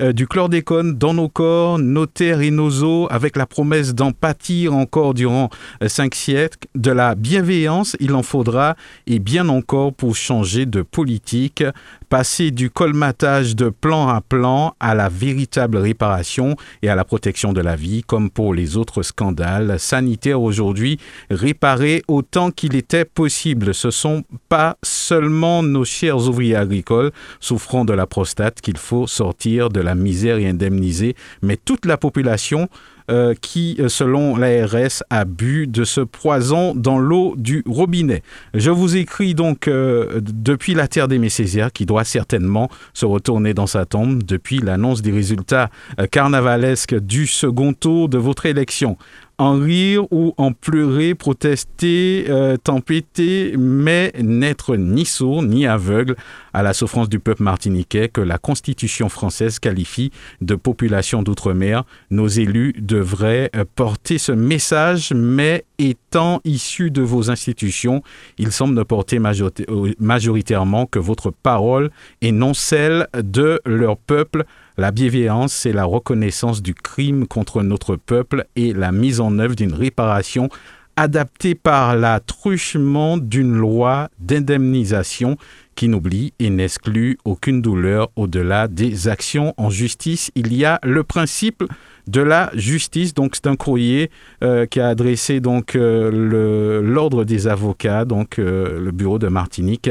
euh, 0.01 0.13
du 0.13 0.27
chlordécone 0.27 0.97
dans 0.97 1.15
nos 1.15 1.29
corps, 1.29 1.79
nos 1.79 2.07
terres 2.07 2.41
et 2.41 2.51
nos 2.51 2.83
eaux, 2.83 3.09
avec 3.11 3.37
la 3.37 3.47
promesse 3.47 3.95
d'en 3.95 4.13
pâtir 4.13 4.75
encore 4.75 5.15
durant 5.15 5.51
euh, 5.83 5.89
cinq 5.89 6.15
siècles. 6.15 6.69
De 6.75 6.91
la 6.91 7.15
bienveillance, 7.15 7.97
il 8.01 8.15
en 8.15 8.23
faudra, 8.23 8.77
et 9.07 9.19
bien 9.19 9.49
encore 9.49 9.93
pour 9.93 10.17
changer 10.17 10.67
de 10.67 10.83
politique, 10.83 11.65
passer 12.09 12.51
du 12.51 12.71
colmatage 12.71 13.55
de 13.55 13.69
plan 13.69 14.09
à 14.09 14.21
plan 14.21 14.75
à 14.81 14.95
la 14.95 15.09
véritable 15.09 15.77
réparation 15.77 16.57
et 16.83 16.89
à 16.89 16.95
la 16.95 17.05
protection 17.05 17.53
de 17.53 17.61
la 17.61 17.77
vie, 17.77 18.03
comme 18.03 18.31
pour 18.31 18.55
les 18.55 18.77
autres 18.77 19.03
scandales 19.03 19.79
sanitaires 19.79 20.41
aujourd'hui, 20.41 20.99
réparer 21.31 22.03
autant 22.09 22.51
qu'il 22.51 22.75
était 22.75 23.05
possible. 23.05 23.75
Ce 23.75 23.91
sont 23.91 24.25
pas 24.49 24.77
seulement 24.83 25.63
nos 25.63 25.85
chers 25.85 26.29
ouvriers 26.29 26.57
agricoles 26.57 27.13
souffrant 27.41 27.85
de 27.85 27.93
la 27.93 28.07
prostate 28.07 28.61
qu'il 28.61 28.79
faut 28.79 29.07
sortir 29.07 29.69
de 29.69 29.81
la 29.81 29.95
misère 29.95 30.39
et 30.39 30.49
indemniser, 30.49 31.15
mais 31.43 31.57
toute 31.57 31.87
la 31.87 31.97
population 31.97 32.69
euh, 33.11 33.35
qui, 33.41 33.77
euh, 33.81 33.89
selon 33.89 34.37
l'ARS, 34.37 35.03
a 35.11 35.25
bu 35.25 35.67
de 35.67 35.85
ce 35.85 36.01
poison 36.01 36.75
dans 36.75 36.99
l'eau 36.99 37.35
du 37.37 37.65
robinet. 37.67 38.23
Je 38.55 38.71
vous 38.71 38.97
écris 38.97 39.35
donc 39.35 39.67
euh, 39.67 40.21
depuis 40.23 40.75
la 40.75 40.89
terre 40.89 41.09
des 41.09 41.19
Messésières, 41.19 41.73
qui 41.73 41.87
doit 41.87 42.05
certainement 42.05 42.69
se 42.93 43.07
retourner 43.07 43.55
dans 43.55 43.67
sa 43.67 43.87
tombe 43.87 44.23
depuis 44.23 44.59
l'annonce 44.59 45.03
des 45.03 45.13
résultats 45.13 45.71
carnavalesques 46.11 46.99
du 46.99 47.27
second 47.27 47.73
tour 47.73 48.09
de 48.09 48.19
votre 48.19 48.47
élection 48.47 48.97
en 49.39 49.55
rire 49.55 50.05
ou 50.13 50.35
en 50.37 50.53
pleurer, 50.53 51.15
protester, 51.15 52.27
euh, 52.29 52.57
tempêter, 52.57 53.55
mais 53.57 54.13
n'être 54.21 54.77
ni 54.77 55.05
sourd 55.05 55.43
ni 55.45 55.67
aveugle 55.67 56.17
à 56.53 56.63
la 56.63 56.73
souffrance 56.73 57.09
du 57.09 57.21
peuple 57.21 57.45
martiniquais 57.45 58.09
que 58.09 58.21
la 58.21 58.39
Constitution 58.39 59.09
française 59.09 59.61
qualifie 59.61 60.11
de 60.41 60.57
population 60.57 61.23
d'outre-mer. 61.23 61.85
Nos 62.11 62.27
élus 62.27 62.75
devraient 62.79 63.51
euh, 63.55 63.65
porter 63.77 64.19
ce 64.19 64.33
message, 64.33 65.13
mais 65.15 65.65
étant 65.79 66.41
issus 66.45 66.91
de 66.91 67.03
vos 67.03 67.31
institutions, 67.31 68.03
il 68.39 68.51
semble 68.51 68.75
ne 68.75 68.83
porter 68.83 69.19
euh, 69.19 69.93
majoritairement 70.01 70.87
que 70.87 70.99
votre 70.99 71.31
parole 71.31 71.91
et 72.23 72.33
non 72.33 72.55
celle 72.55 73.07
de 73.15 73.61
leur 73.65 73.97
peuple 73.97 74.45
la 74.79 74.93
bienveillance, 74.93 75.53
c'est 75.53 75.73
la 75.73 75.85
reconnaissance 75.85 76.63
du 76.63 76.73
crime 76.73 77.27
contre 77.27 77.63
notre 77.63 77.97
peuple 77.97 78.47
et 78.55 78.73
la 78.73 78.93
mise 78.93 79.21
en 79.21 79.39
œuvre 79.41 79.57
d'une 79.57 79.75
réparation 79.75 80.49
adaptée 80.95 81.57
par 81.57 81.97
l'attruchement 81.97 83.19
d'une 83.19 83.57
loi 83.57 84.09
d'indemnisation 84.21 85.37
qui 85.75 85.89
n'oublie 85.89 86.33
et 86.39 86.51
n'exclut 86.51 87.19
aucune 87.25 87.61
douleur 87.61 88.11
au-delà 88.15 88.69
des 88.69 89.09
actions 89.09 89.53
en 89.57 89.69
justice. 89.69 90.31
Il 90.37 90.55
y 90.55 90.65
a 90.65 90.79
le 90.85 91.03
principe 91.03 91.65
de 92.09 92.21
la 92.21 92.51
justice. 92.55 93.15
Donc 93.15 93.35
c'est 93.35 93.47
un 93.47 93.57
courrier 93.57 94.11
euh, 94.43 94.67
qui 94.67 94.81
a 94.81 94.89
adressé 94.89 95.41
donc 95.41 95.77
euh, 95.77 96.81
l'ordre 96.83 97.25
des 97.25 97.47
avocats, 97.47 98.05
donc 98.05 98.39
euh, 98.39 98.81
le 98.81 98.91
bureau 98.93 99.19
de 99.19 99.29
Martinique 99.29 99.91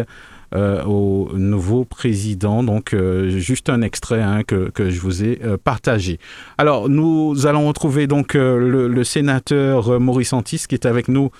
au 0.56 1.30
nouveau 1.34 1.86
président. 1.86 2.64
Donc, 2.64 2.96
juste 3.28 3.70
un 3.70 3.82
extrait 3.82 4.22
hein, 4.22 4.44
que, 4.44 4.70
que, 4.70 4.90
je 4.90 5.00
vous 5.00 5.24
ai 5.24 5.40
partagé. 5.64 6.20
Alors, 6.58 6.90
nous 6.90 7.48
allons 7.48 7.68
retrouver 7.68 8.08
donc 8.08 8.34
le, 8.34 8.88
le, 8.88 9.04
sénateur 9.04 10.00
Maurice 10.00 10.34
Antis 10.34 10.66
qui 10.68 10.76
est 10.76 10.86
avec 10.86 11.08
nous 11.08 11.32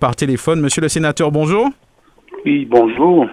par 0.00 0.16
téléphone. 0.16 0.60
Monsieur 0.60 0.82
le 0.82 0.88
sénateur, 0.88 1.30
bonjour. 1.30 1.68
Oui, 2.44 2.66
bonjour. 2.70 3.26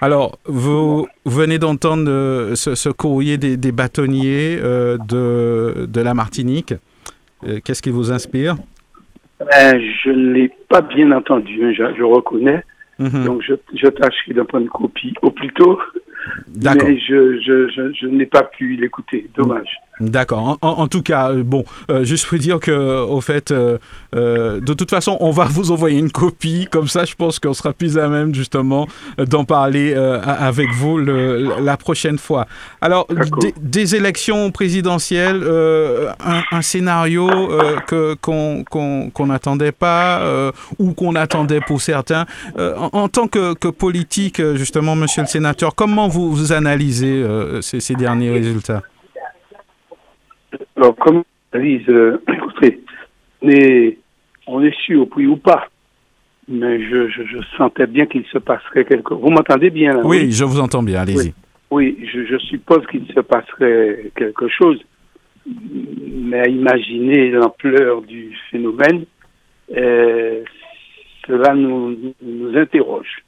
Alors, 0.00 0.38
vous 0.46 1.06
venez 1.26 1.58
d'entendre 1.58 2.54
ce, 2.54 2.88
courrier 2.90 3.38
des, 3.38 3.72
bâtonniers 3.72 4.56
de, 4.56 5.86
de 5.86 6.00
la 6.00 6.14
Martinique. 6.14 6.74
Qu'est-ce 7.64 7.82
qui 7.82 7.90
vous 7.90 8.12
inspire? 8.12 8.56
Je 9.40 10.10
ne 10.10 10.32
l'ai 10.32 10.50
pas 10.68 10.82
bien 10.82 11.12
entendu, 11.12 11.64
hein, 11.64 11.72
je, 11.96 12.02
reconnais. 12.02 12.62
Mhm. 13.00 13.24
Donc, 13.24 13.42
je, 13.42 13.54
je 13.74 13.88
tâcherai 13.88 14.34
d'en 14.34 14.44
prendre 14.44 14.64
une 14.64 14.70
copie 14.70 15.14
au 15.22 15.30
plus 15.30 15.52
tôt. 15.54 15.80
Mais 16.62 16.98
je, 16.98 17.40
je, 17.40 17.68
je, 17.68 17.92
je 17.94 18.06
n'ai 18.06 18.26
pas 18.26 18.42
pu 18.42 18.76
l'écouter. 18.76 19.28
Dommage. 19.34 19.74
D'accord. 20.00 20.56
En, 20.62 20.88
tout 20.88 21.02
cas, 21.02 21.30
euh, 21.30 21.42
bon, 21.44 21.64
euh, 21.90 22.04
juste 22.04 22.26
pour 22.26 22.38
dire 22.38 22.58
que, 22.58 23.02
au 23.02 23.20
fait, 23.20 23.50
euh, 23.50 23.78
de 24.12 24.72
toute 24.72 24.88
façon, 24.88 25.18
on 25.20 25.30
va 25.30 25.44
vous 25.50 25.70
envoyer 25.70 25.98
une 25.98 26.10
copie. 26.10 26.66
Comme 26.70 26.88
ça, 26.88 27.04
je 27.04 27.14
pense 27.14 27.38
qu'on 27.38 27.52
sera 27.52 27.72
plus 27.74 27.98
à 27.98 28.08
même, 28.08 28.34
justement, 28.34 28.88
d'en 29.18 29.44
parler 29.44 29.94
avec 29.94 30.70
vous 30.72 30.98
la 30.98 31.76
prochaine 31.76 32.18
fois. 32.18 32.46
Alors, 32.80 33.06
des, 33.60 33.94
élections 33.94 34.50
présidentielles, 34.50 35.44
un, 36.24 36.62
scénario 36.62 37.28
que 37.86 38.14
qu'on 38.14 39.26
n'attendait 39.26 39.72
pas 39.72 40.52
ou 40.78 40.92
qu'on 40.92 41.14
attendait 41.14 41.60
pour 41.60 41.80
certains. 41.80 42.26
En, 42.56 43.08
tant 43.08 43.28
que, 43.28 43.54
que, 43.54 43.68
politique, 43.68 44.40
justement, 44.54 44.96
monsieur 44.96 45.22
le 45.22 45.28
sénateur, 45.28 45.74
comment 45.74 46.08
vous, 46.08 46.34
vous 46.34 46.52
analysez 46.52 47.24
ces, 47.60 47.80
ces 47.80 47.94
derniers 47.94 48.30
résultats? 48.30 48.82
Alors, 50.76 50.96
comme 50.96 51.22
analyse, 51.52 51.88
euh, 51.88 52.22
écoutez, 52.28 52.80
on 54.46 54.62
est 54.62 54.76
sûr, 54.80 55.06
oui 55.16 55.26
ou 55.26 55.36
pas, 55.36 55.68
mais 56.48 56.82
je, 56.82 57.08
je, 57.08 57.38
sentais 57.56 57.86
bien 57.86 58.06
qu'il 58.06 58.24
se 58.26 58.38
passerait 58.38 58.84
quelque 58.84 59.10
chose. 59.10 59.20
Vous 59.20 59.30
m'entendez 59.30 59.70
bien 59.70 59.94
là, 59.94 60.00
oui, 60.04 60.30
je 60.32 60.44
vous 60.44 60.60
entends 60.60 60.82
bien, 60.82 61.00
allez-y. 61.00 61.32
Oui, 61.70 61.96
je, 62.12 62.26
je, 62.26 62.36
suppose 62.38 62.84
qu'il 62.88 63.06
se 63.06 63.20
passerait 63.20 64.10
quelque 64.16 64.48
chose, 64.48 64.80
mais 65.46 66.40
à 66.40 66.48
imaginer 66.48 67.30
l'ampleur 67.30 68.02
du 68.02 68.36
phénomène, 68.50 69.04
euh, 69.76 70.42
cela 71.26 71.54
nous, 71.54 71.96
nous 72.20 72.56
interroge. 72.56 73.22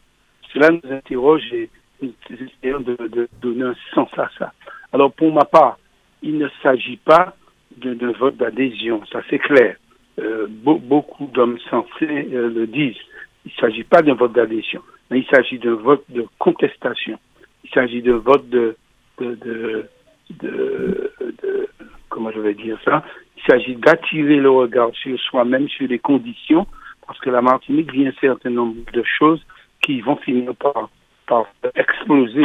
Cela 0.52 0.70
nous 0.70 0.92
interroge 0.92 1.42
et 1.52 1.70
nous 2.02 2.12
essayons 2.30 2.80
de, 2.80 2.96
de 3.06 3.28
donner 3.40 3.62
un 3.62 3.74
sens 3.94 4.10
à 4.18 4.28
ça. 4.36 4.52
Alors, 4.92 5.12
pour 5.12 5.32
ma 5.32 5.44
part, 5.44 5.78
il 6.22 6.38
ne 6.38 6.48
s'agit 6.62 6.96
pas 6.96 7.34
d'un 7.76 8.12
vote 8.12 8.36
d'adhésion, 8.36 9.02
ça 9.10 9.22
c'est 9.28 9.38
clair. 9.38 9.76
Euh, 10.18 10.46
beaucoup 10.48 11.26
d'hommes 11.26 11.58
sensés 11.70 12.28
euh, 12.32 12.52
le 12.54 12.66
disent. 12.66 12.96
Il 13.44 13.52
ne 13.56 13.60
s'agit 13.60 13.84
pas 13.84 14.02
d'un 14.02 14.14
vote 14.14 14.32
d'adhésion, 14.32 14.82
mais 15.10 15.20
il 15.20 15.26
s'agit 15.26 15.58
d'un 15.58 15.74
vote 15.74 16.04
de 16.10 16.26
contestation. 16.38 17.18
Il 17.64 17.70
s'agit 17.70 18.02
d'un 18.02 18.18
vote 18.18 18.48
de, 18.50 18.76
de, 19.18 19.34
de, 19.34 19.88
de, 20.40 21.12
comment 22.08 22.30
je 22.30 22.40
vais 22.40 22.54
dire 22.54 22.78
ça? 22.84 23.02
Il 23.36 23.42
s'agit 23.50 23.74
d'attirer 23.74 24.36
le 24.36 24.50
regard 24.50 24.94
sur 24.94 25.18
soi-même, 25.18 25.68
sur 25.68 25.88
les 25.88 25.98
conditions, 25.98 26.66
parce 27.06 27.18
que 27.20 27.30
la 27.30 27.42
Martinique 27.42 27.90
vit 27.90 28.06
un 28.06 28.12
certain 28.20 28.50
nombre 28.50 28.76
de 28.92 29.02
choses 29.02 29.44
qui 29.82 30.00
vont 30.02 30.16
finir 30.16 30.54
par, 30.54 30.90
par 31.26 31.46
exploser, 31.74 32.44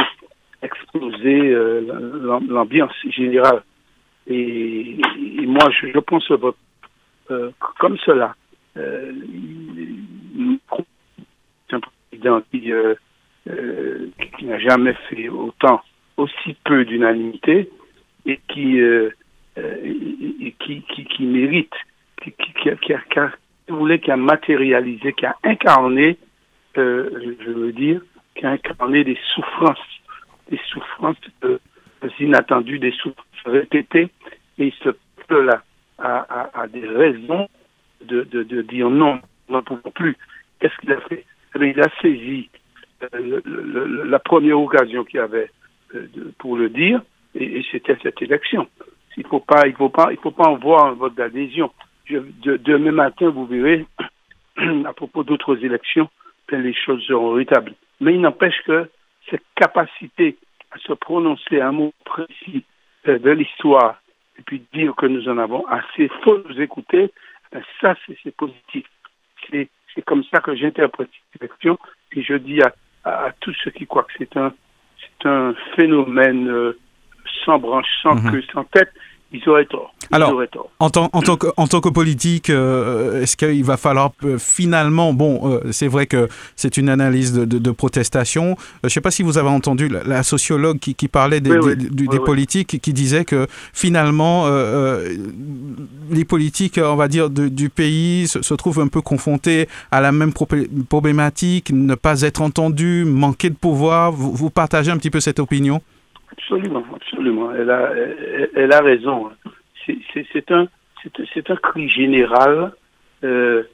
exploser 0.62 1.50
euh, 1.50 2.40
l'ambiance 2.48 2.94
générale 3.10 3.62
et, 4.28 4.98
moi, 5.46 5.70
je, 5.70 5.88
je, 5.92 5.98
pense 5.98 6.30
vote 6.30 6.56
euh, 7.30 7.50
comme 7.78 7.96
cela. 7.98 8.34
Euh, 8.76 9.12
un 11.70 11.80
président 12.10 12.40
qui, 12.50 12.72
euh, 12.72 12.94
euh, 13.48 14.08
qui 14.36 14.44
n'a 14.44 14.58
jamais 14.58 14.94
fait 15.08 15.28
autant, 15.28 15.82
aussi 16.16 16.56
peu 16.64 16.84
d'unanimité 16.84 17.70
et 18.26 18.38
qui, 18.48 18.80
euh, 18.80 19.10
qui, 20.60 20.82
qui, 20.82 21.24
mérite, 21.24 21.74
qui, 22.22 22.30
a, 22.68 22.76
qui, 22.76 22.94
qui, 24.00 24.10
a, 24.10 24.16
matérialisé, 24.16 25.12
qui 25.12 25.26
a 25.26 25.36
incarné, 25.44 26.18
je 26.76 27.50
veux 27.50 27.72
dire, 27.72 28.02
qui 28.34 28.46
a 28.46 28.50
incarné 28.50 29.04
des 29.04 29.18
souffrances, 29.34 29.78
des 30.50 30.60
souffrances 30.68 31.16
inattendues, 32.20 32.78
des 32.78 32.92
souffrances 32.92 33.24
répétées 33.44 34.08
et 34.58 34.72
ce 34.82 34.90
peuple-là 35.16 35.62
a, 35.98 36.66
des 36.68 36.86
raisons 36.86 37.48
de, 38.04 38.22
dire 38.62 38.90
non, 38.90 39.20
nous 39.48 39.56
n'en 39.56 39.62
pouvons 39.62 39.90
plus. 39.90 40.16
Qu'est-ce 40.60 40.76
qu'il 40.78 40.92
a 40.92 41.00
fait? 41.02 41.24
Eh 41.58 41.66
Il 41.66 41.80
a 41.80 41.88
saisi 42.00 42.48
euh, 43.14 43.40
la 44.04 44.18
première 44.18 44.60
occasion 44.60 45.04
qu'il 45.04 45.20
avait 45.20 45.50
euh, 45.94 46.06
pour 46.38 46.56
le 46.56 46.68
dire, 46.68 47.00
et, 47.34 47.64
c'était 47.70 47.96
cette 48.02 48.20
élection. 48.22 48.68
Il 49.16 49.26
faut 49.26 49.44
il 49.66 49.74
faut 49.74 49.88
pas, 49.88 50.08
il 50.12 50.18
faut 50.18 50.30
pas 50.30 50.48
en 50.48 50.56
voir 50.56 50.86
un 50.86 50.92
vote 50.92 51.14
d'adhésion. 51.14 51.72
demain 52.08 52.92
matin, 52.92 53.30
vous 53.30 53.46
verrez, 53.46 53.84
à 54.84 54.92
propos 54.92 55.24
d'autres 55.24 55.64
élections, 55.64 56.08
les 56.50 56.74
choses 56.74 57.02
seront 57.04 57.32
rétablies. 57.32 57.76
Mais 58.00 58.14
il 58.14 58.20
n'empêche 58.20 58.62
que 58.64 58.88
cette 59.30 59.42
capacité 59.56 60.36
à 60.70 60.78
se 60.78 60.92
prononcer 60.92 61.60
un 61.60 61.72
mot 61.72 61.92
précis 62.04 62.64
euh, 63.06 63.18
de 63.18 63.30
l'histoire 63.30 64.00
et 64.38 64.42
puis 64.42 64.62
dire 64.72 64.94
que 64.96 65.06
nous 65.06 65.28
en 65.28 65.38
avons 65.38 65.66
assez, 65.66 66.08
faut 66.22 66.38
nous 66.48 66.60
écouter, 66.60 67.12
ben 67.52 67.62
ça 67.80 67.94
c'est 68.06 68.36
positif. 68.36 68.86
C'est 69.50 70.04
comme 70.04 70.22
ça 70.24 70.40
que 70.40 70.54
j'interprète 70.54 71.08
cette 71.32 71.42
élection 71.42 71.78
et 72.12 72.22
je 72.22 72.34
dis 72.34 72.60
à, 72.62 72.74
à, 73.04 73.32
tous 73.40 73.54
ceux 73.64 73.70
qui 73.70 73.86
croient 73.86 74.04
que 74.04 74.12
c'est 74.18 74.36
un, 74.36 74.52
un 75.24 75.54
phénomène 75.74 76.48
euh, 76.48 76.78
sans 77.44 77.58
branche, 77.58 77.88
sans 78.02 78.14
mhm. 78.14 78.30
queue, 78.30 78.44
sans 78.52 78.64
tête, 78.64 78.92
ils 79.30 79.46
auraient 79.48 79.66
tort. 79.66 79.92
Alors, 80.10 80.42
En, 80.78 80.88
tant, 80.88 81.10
en, 81.12 81.20
tant 81.20 81.36
que, 81.36 81.48
en 81.58 81.66
tant 81.66 81.82
que 81.82 81.90
politique, 81.90 82.48
euh, 82.48 83.20
est-ce 83.22 83.36
qu'il 83.36 83.62
va 83.62 83.76
falloir 83.76 84.12
euh, 84.24 84.38
finalement, 84.38 85.12
bon, 85.12 85.40
euh, 85.44 85.70
c'est 85.70 85.86
vrai 85.86 86.06
que 86.06 86.28
c'est 86.56 86.78
une 86.78 86.88
analyse 86.88 87.34
de, 87.34 87.44
de, 87.44 87.70
protestation. 87.70 88.56
je 88.82 88.86
ne 88.86 88.88
sais 88.88 89.02
pas 89.02 89.10
si 89.10 89.22
vous 89.22 89.36
avez 89.36 89.50
entendu 89.50 89.88
la, 89.88 90.22
sociologue 90.22 90.78
qui, 90.78 90.94
qui 90.94 91.08
parlait 91.08 91.40
des, 91.40 91.58
des, 91.76 92.20
politiques, 92.20 92.80
qui 92.80 92.92
disait 92.94 93.26
que 93.26 93.46
finalement, 93.74 94.46
les 96.10 96.24
politiques, 96.24 96.80
on 96.82 96.96
va 96.96 97.08
dire, 97.08 97.28
du 97.28 97.68
pays 97.68 98.28
se, 98.28 98.40
se, 98.40 98.54
trouvent 98.54 98.80
un 98.80 98.88
peu 98.88 99.02
confrontés 99.02 99.68
à 99.90 100.00
la 100.00 100.10
même 100.10 100.32
problématique, 100.88 101.70
ne 101.70 101.94
pas 101.94 102.22
être 102.22 102.40
entendus, 102.40 103.04
manquer 103.04 103.50
de 103.50 103.56
pouvoir. 103.56 104.10
Vous, 104.10 104.32
vous 104.32 104.50
partagez 104.50 104.90
un 104.90 104.96
petit 104.96 105.10
peu 105.10 105.20
cette 105.20 105.38
opinion? 105.38 105.82
Absolument, 106.38 106.84
absolument. 106.94 107.52
Elle 107.52 107.70
a, 107.70 107.92
elle, 108.54 108.72
a 108.72 108.80
raison. 108.80 109.30
C'est 109.86 110.50
un, 110.52 110.68
c'est 111.34 111.50
un 111.50 111.56
cri 111.56 111.88
général 111.88 112.72
euh, 113.24 113.64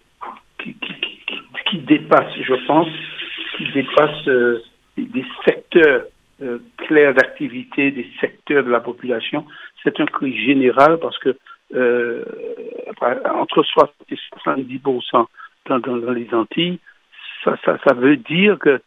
qui, 0.59 0.75
qui, 1.67 1.79
dépasse, 1.79 2.33
je 2.41 2.55
pense, 2.67 2.89
qui 3.57 3.71
dépasse 3.73 4.29
euh, 4.29 4.63
des 4.97 5.25
secteurs 5.45 6.05
euh, 6.43 6.59
clairs 6.79 7.15
d'activité, 7.15 7.91
des 7.91 8.09
secteurs 8.21 8.65
de 8.65 8.71
la 8.71 8.81
population. 8.81 9.45
C'est 9.83 10.01
un 10.01 10.07
cri 10.07 10.35
général 10.45 10.99
parce 10.99 11.19
que 11.19 11.37
entre 13.31 13.63
60 13.63 13.93
et 14.11 14.17
70 14.43 14.81
dans, 14.81 15.01
dans, 15.67 15.79
dans, 15.81 16.13
les 16.13 16.33
Antilles, 16.33 16.79
ça, 17.43 17.57
ça, 17.65 17.79
ça 17.87 17.95
veut 17.95 18.17
dire 18.17 18.59
que, 18.59 18.81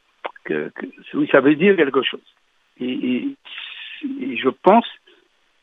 que, 0.46 0.72
oui, 1.14 1.28
ça 1.32 1.42
veut 1.42 1.56
dire 1.56 1.76
quelque 1.76 2.02
chose. 2.02 2.22
Et 4.04 4.38
je 4.38 4.50
pense 4.50 4.86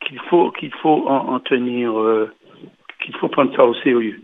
qu'il 0.01 0.21
faut 0.31 0.51
qu'il 0.53 0.73
faut 0.83 1.09
en, 1.09 1.41
tenir, 1.41 1.99
euh, 1.99 2.31
qu'il 3.03 3.15
faut 3.17 3.29
prendre 3.29 3.55
ça 3.57 3.65
au 3.65 3.75
sérieux. 3.75 4.21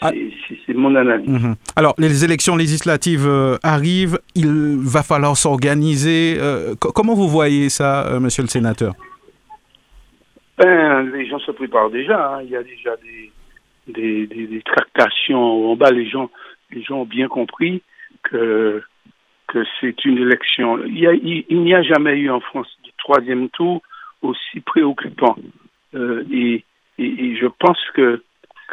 C'est 0.00 0.56
ah. 0.68 0.72
mon 0.74 0.94
analyse. 0.96 1.28
Mhm. 1.28 1.54
Alors, 1.76 1.94
les 1.98 2.24
élections 2.24 2.56
législatives 2.56 3.26
euh, 3.26 3.56
arrivent, 3.62 4.18
il 4.34 4.78
va 4.80 5.02
falloir 5.02 5.36
s'organiser. 5.36 6.36
Euh, 6.38 6.74
comment 6.78 7.14
vous 7.14 7.28
voyez 7.28 7.68
ça, 7.68 8.18
monsieur 8.20 8.42
le 8.42 8.48
sénateur? 8.48 8.94
Ben, 10.58 11.02
Les 11.12 11.26
gens 11.26 11.38
se 11.38 11.52
préparent 11.52 11.90
déjà. 11.90 12.34
Hein. 12.34 12.42
Il 12.44 12.50
y 12.50 12.56
a 12.56 12.62
déjà 12.62 12.96
des, 12.96 14.26
des, 14.26 14.46
des, 14.46 14.62
tractations 14.62 15.70
en 15.70 15.76
bas. 15.76 15.90
Les 15.90 16.08
gens, 16.08 16.30
les 16.72 16.82
gens 16.82 17.00
ont 17.00 17.06
bien 17.06 17.28
compris 17.28 17.82
que, 18.24 18.82
que 19.48 19.64
c'est 19.80 20.04
une 20.04 20.18
élection. 20.18 20.84
Il 20.86 20.94
n'y 21.50 21.74
a, 21.74 21.78
a, 21.78 21.82
jamais 21.82 22.18
eu 22.18 22.30
en 22.30 22.40
France 22.40 22.68
troisième 23.04 23.48
tour 23.50 23.82
aussi 24.22 24.60
préoccupant. 24.60 25.36
Euh, 25.94 26.24
et, 26.32 26.64
je 26.98 27.46
pense 27.58 27.78
que, 27.94 28.22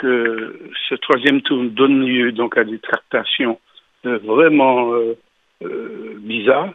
ce 0.01 0.95
troisième 0.95 1.41
tour 1.41 1.63
donne 1.65 2.05
lieu 2.05 2.31
donc 2.31 2.57
à 2.57 2.63
des 2.63 2.79
tractations 2.79 3.59
euh, 4.05 4.17
vraiment 4.23 4.93
euh, 4.93 6.17
bizarres 6.19 6.73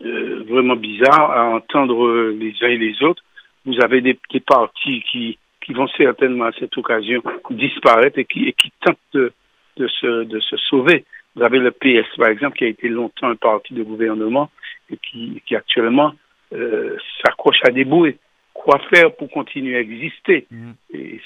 vraiment 0.00 0.76
bizarre 0.76 1.30
à 1.30 1.44
entendre 1.46 2.28
les 2.30 2.52
uns 2.60 2.68
et 2.68 2.76
les 2.76 3.02
autres. 3.02 3.22
Vous 3.64 3.80
avez 3.82 4.02
des, 4.02 4.18
des 4.30 4.40
partis 4.40 5.02
qui, 5.10 5.38
vont 5.68 5.88
certainement 5.96 6.46
à 6.46 6.52
cette 6.58 6.76
occasion 6.76 7.22
disparaître 7.50 8.18
et 8.18 8.24
qui, 8.26 8.52
tentent 8.82 8.98
de, 9.14 9.88
se, 9.88 10.56
sauver. 10.68 11.04
Vous 11.36 11.42
avez 11.42 11.60
le 11.60 11.70
PS, 11.70 12.08
par 12.18 12.28
exemple, 12.28 12.58
qui 12.58 12.64
a 12.64 12.68
été 12.68 12.88
longtemps 12.88 13.28
un 13.28 13.36
parti 13.36 13.72
de 13.72 13.82
gouvernement 13.82 14.50
et 14.90 14.98
qui 14.98 15.56
actuellement 15.56 16.12
euh, 16.52 16.96
s'accroche 17.24 17.58
à 17.66 17.70
des 17.70 17.84
bouées. 17.84 18.18
Quoi 18.52 18.80
faire 18.88 19.12
pour 19.16 19.28
continuer 19.30 19.76
à 19.76 19.80
exister 19.80 20.46
mm. 20.50 20.70
Et 20.94 21.20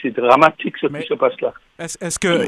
c'est 0.00 0.10
dramatique 0.10 0.76
ce 0.80 0.86
qui 0.86 1.06
se 1.06 1.14
passe 1.14 1.38
là. 1.40 1.52
Est-ce 1.78 1.98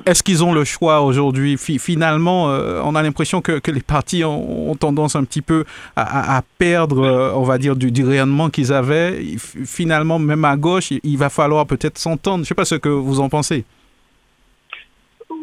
est-ce 0.09 0.23
qu'ils 0.23 0.45
ont 0.45 0.55
le 0.55 0.65
choix 0.65 1.03
aujourd'hui? 1.03 1.57
Finalement, 1.59 2.49
euh, 2.51 2.81
on 2.85 2.95
a 2.95 3.03
l'impression 3.03 3.43
que, 3.43 3.59
que, 3.59 3.71
les 3.71 3.83
partis 3.83 4.25
ont, 4.25 4.75
tendance 4.77 5.17
un 5.17 5.25
petit 5.25 5.43
peu 5.43 5.65
à, 5.97 6.37
à 6.39 6.43
perdre, 6.59 7.05
euh, 7.05 7.33
on 7.35 7.43
va 7.43 7.59
dire, 7.59 7.77
du, 7.77 7.91
du 7.91 8.05
rayonnement 8.05 8.49
qu'ils 8.51 8.73
avaient. 8.73 9.19
Finalement, 9.37 10.19
même 10.19 10.45
à 10.45 10.57
gauche, 10.57 10.91
il, 10.93 11.01
il 11.03 11.19
va 11.19 11.29
falloir 11.29 11.67
peut-être 11.67 11.99
s'entendre. 11.99 12.39
Je 12.39 12.43
ne 12.43 12.47
sais 12.47 12.55
pas 12.55 12.65
ce 12.65 12.77
que 12.77 12.89
vous 12.89 13.21
en 13.21 13.29
pensez. 13.29 13.65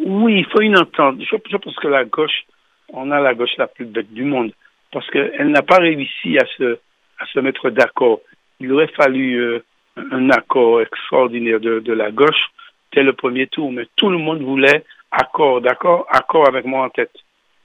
Oui, 0.08 0.40
il 0.40 0.46
faut 0.46 0.62
une 0.62 0.78
entente. 0.78 1.18
Je, 1.20 1.58
pense 1.58 1.76
que 1.76 1.88
la 1.88 2.06
gauche, 2.06 2.46
on 2.94 3.12
a 3.12 3.20
la 3.20 3.34
gauche 3.34 3.56
la 3.58 3.68
plus 3.68 3.86
bête 3.86 4.12
du 4.14 4.24
monde 4.24 4.54
parce 4.92 5.10
qu'elle 5.12 5.50
n'a 5.50 5.62
pas 5.62 5.78
réussi 5.78 6.38
à 6.38 6.46
se, 6.58 6.78
à 7.20 7.26
se 7.28 7.40
mettre 7.40 7.70
d'accord. 7.70 8.22
Il 8.60 8.72
aurait 8.72 8.88
fallu 8.88 9.36
euh, 9.36 9.64
un 10.12 10.30
accord 10.30 10.82
extraordinaire 10.82 11.60
de, 11.60 11.80
de 11.80 11.94
la 11.94 12.12
gauche 12.12 12.50
dès 12.94 13.04
le 13.04 13.14
premier 13.14 13.48
tour, 13.48 13.72
mais 13.72 13.88
tout 13.96 14.10
le 14.10 14.18
monde 14.18 14.42
voulait 14.42 14.84
accord, 15.12 15.62
d'accord, 15.62 16.08
accord 16.10 16.48
avec 16.48 16.66
moi 16.66 16.86
en 16.86 16.90
tête. 16.90 17.14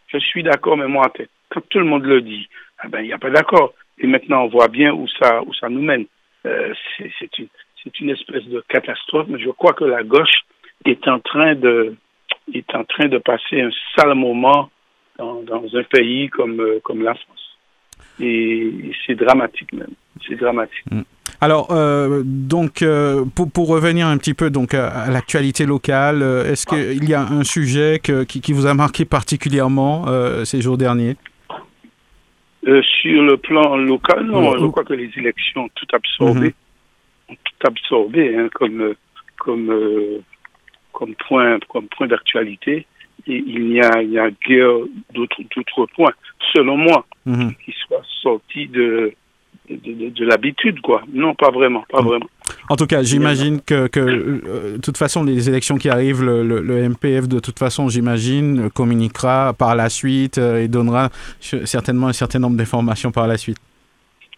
Je 0.08 0.18
suis 0.18 0.42
d'accord, 0.42 0.76
mais 0.76 0.88
moi 0.88 1.06
en 1.06 1.10
tête. 1.10 1.30
Quand 1.48 1.62
tout 1.68 1.78
le 1.78 1.84
monde 1.84 2.04
le 2.04 2.20
dit, 2.20 2.48
eh 2.84 2.88
ben, 2.88 3.00
il 3.00 3.06
n'y 3.06 3.12
a 3.12 3.18
pas 3.18 3.30
d'accord. 3.30 3.74
Et 3.98 4.06
maintenant, 4.06 4.44
on 4.44 4.48
voit 4.48 4.68
bien 4.68 4.92
où 4.92 5.06
ça, 5.08 5.42
où 5.42 5.54
ça 5.54 5.68
nous 5.68 5.82
mène. 5.82 6.06
Euh, 6.46 6.74
c'est 6.98 7.38
une, 7.38 7.48
une 8.00 8.10
espèce 8.10 8.44
de 8.44 8.62
catastrophe, 8.68 9.26
mais 9.28 9.38
je 9.38 9.50
crois 9.50 9.74
que 9.74 9.84
la 9.84 10.02
gauche 10.02 10.42
est 10.84 11.06
en 11.08 11.20
train 11.20 11.54
de, 11.54 11.94
est 12.52 12.74
en 12.74 12.84
train 12.84 13.06
de 13.06 13.18
passer 13.18 13.60
un 13.60 13.70
sale 13.96 14.14
moment 14.14 14.70
dans, 15.18 15.42
dans 15.42 15.62
un 15.74 15.82
pays 15.84 16.28
comme, 16.30 16.60
euh, 16.60 16.80
comme 16.82 17.02
la 17.02 17.14
France. 17.14 17.58
Et, 18.20 18.92
c'est 19.06 19.14
dramatique 19.14 19.72
même. 19.72 19.94
C'est 20.26 20.36
dramatique. 20.36 20.84
Mm. 20.90 21.02
Alors, 21.40 21.68
euh, 21.70 22.22
donc, 22.24 22.82
euh, 22.82 23.24
pour, 23.34 23.50
pour, 23.50 23.68
revenir 23.68 24.06
un 24.06 24.16
petit 24.18 24.34
peu 24.34 24.50
donc, 24.50 24.74
à, 24.74 25.10
l'actualité 25.10 25.66
locale, 25.66 26.22
est-ce 26.22 26.66
qu'il 26.66 27.08
y 27.08 27.14
a 27.14 27.22
un 27.22 27.42
sujet 27.42 28.00
que, 28.02 28.22
qui, 28.22 28.40
qui, 28.40 28.52
vous 28.52 28.66
a 28.66 28.74
marqué 28.74 29.04
particulièrement 29.04 30.06
ces 30.44 30.60
jours 30.60 30.78
derniers? 30.78 31.16
Sur 32.62 33.22
le 33.22 33.36
plan 33.38 33.76
local, 33.76 34.24
non, 34.24 34.56
je 34.56 34.66
crois 34.66 34.84
que 34.84 34.94
les 34.94 35.10
élections 35.16 35.64
ont 35.64 35.70
tout 35.74 35.86
absorbé. 35.92 36.48
Mm-hmm. 36.48 37.32
Ont 37.32 37.34
tout 37.34 37.66
absorbé, 37.66 38.36
hein, 38.36 38.48
comme, 38.54 38.94
comme 39.36 40.22
comme 40.92 41.14
point, 41.14 41.58
comme 41.68 41.88
point 41.88 42.06
d'actualité. 42.06 42.86
Il 43.26 43.68
n'y 43.68 43.80
a, 43.80 44.02
il 44.02 44.10
y 44.10 44.18
a 44.18 44.30
guère 44.30 44.70
d'autres, 45.14 45.86
points, 45.94 46.12
selon 46.52 46.76
moi, 46.76 47.06
mhm. 47.24 47.54
qui 47.64 47.72
soient 47.86 48.02
sortis 48.22 48.66
de, 48.68 49.12
de, 49.70 50.08
de, 50.10 50.24
l'habitude, 50.24 50.80
quoi. 50.80 51.02
Non, 51.12 51.34
pas 51.34 51.50
vraiment, 51.50 51.84
pas 51.88 52.00
mhm. 52.00 52.08
vraiment. 52.08 52.26
En 52.68 52.76
tout 52.76 52.86
cas, 52.86 53.02
j'imagine 53.02 53.60
que, 53.60 53.88
euh, 53.96 54.76
de 54.76 54.80
toute 54.80 54.96
façon, 54.96 55.24
les 55.24 55.48
élections 55.48 55.76
qui 55.76 55.88
arrivent, 55.88 56.22
le, 56.22 56.42
le, 56.42 56.88
MPF, 56.88 57.28
de 57.28 57.38
toute 57.38 57.58
façon, 57.58 57.88
j'imagine, 57.88 58.70
communiquera 58.70 59.52
par 59.52 59.76
la 59.76 59.88
suite 59.88 60.38
euh, 60.38 60.62
et 60.62 60.68
donnera 60.68 61.10
certainement 61.40 62.08
un 62.08 62.12
certain 62.12 62.38
nombre 62.38 62.56
d'informations 62.56 63.12
par 63.12 63.26
la 63.26 63.36
suite. 63.36 63.58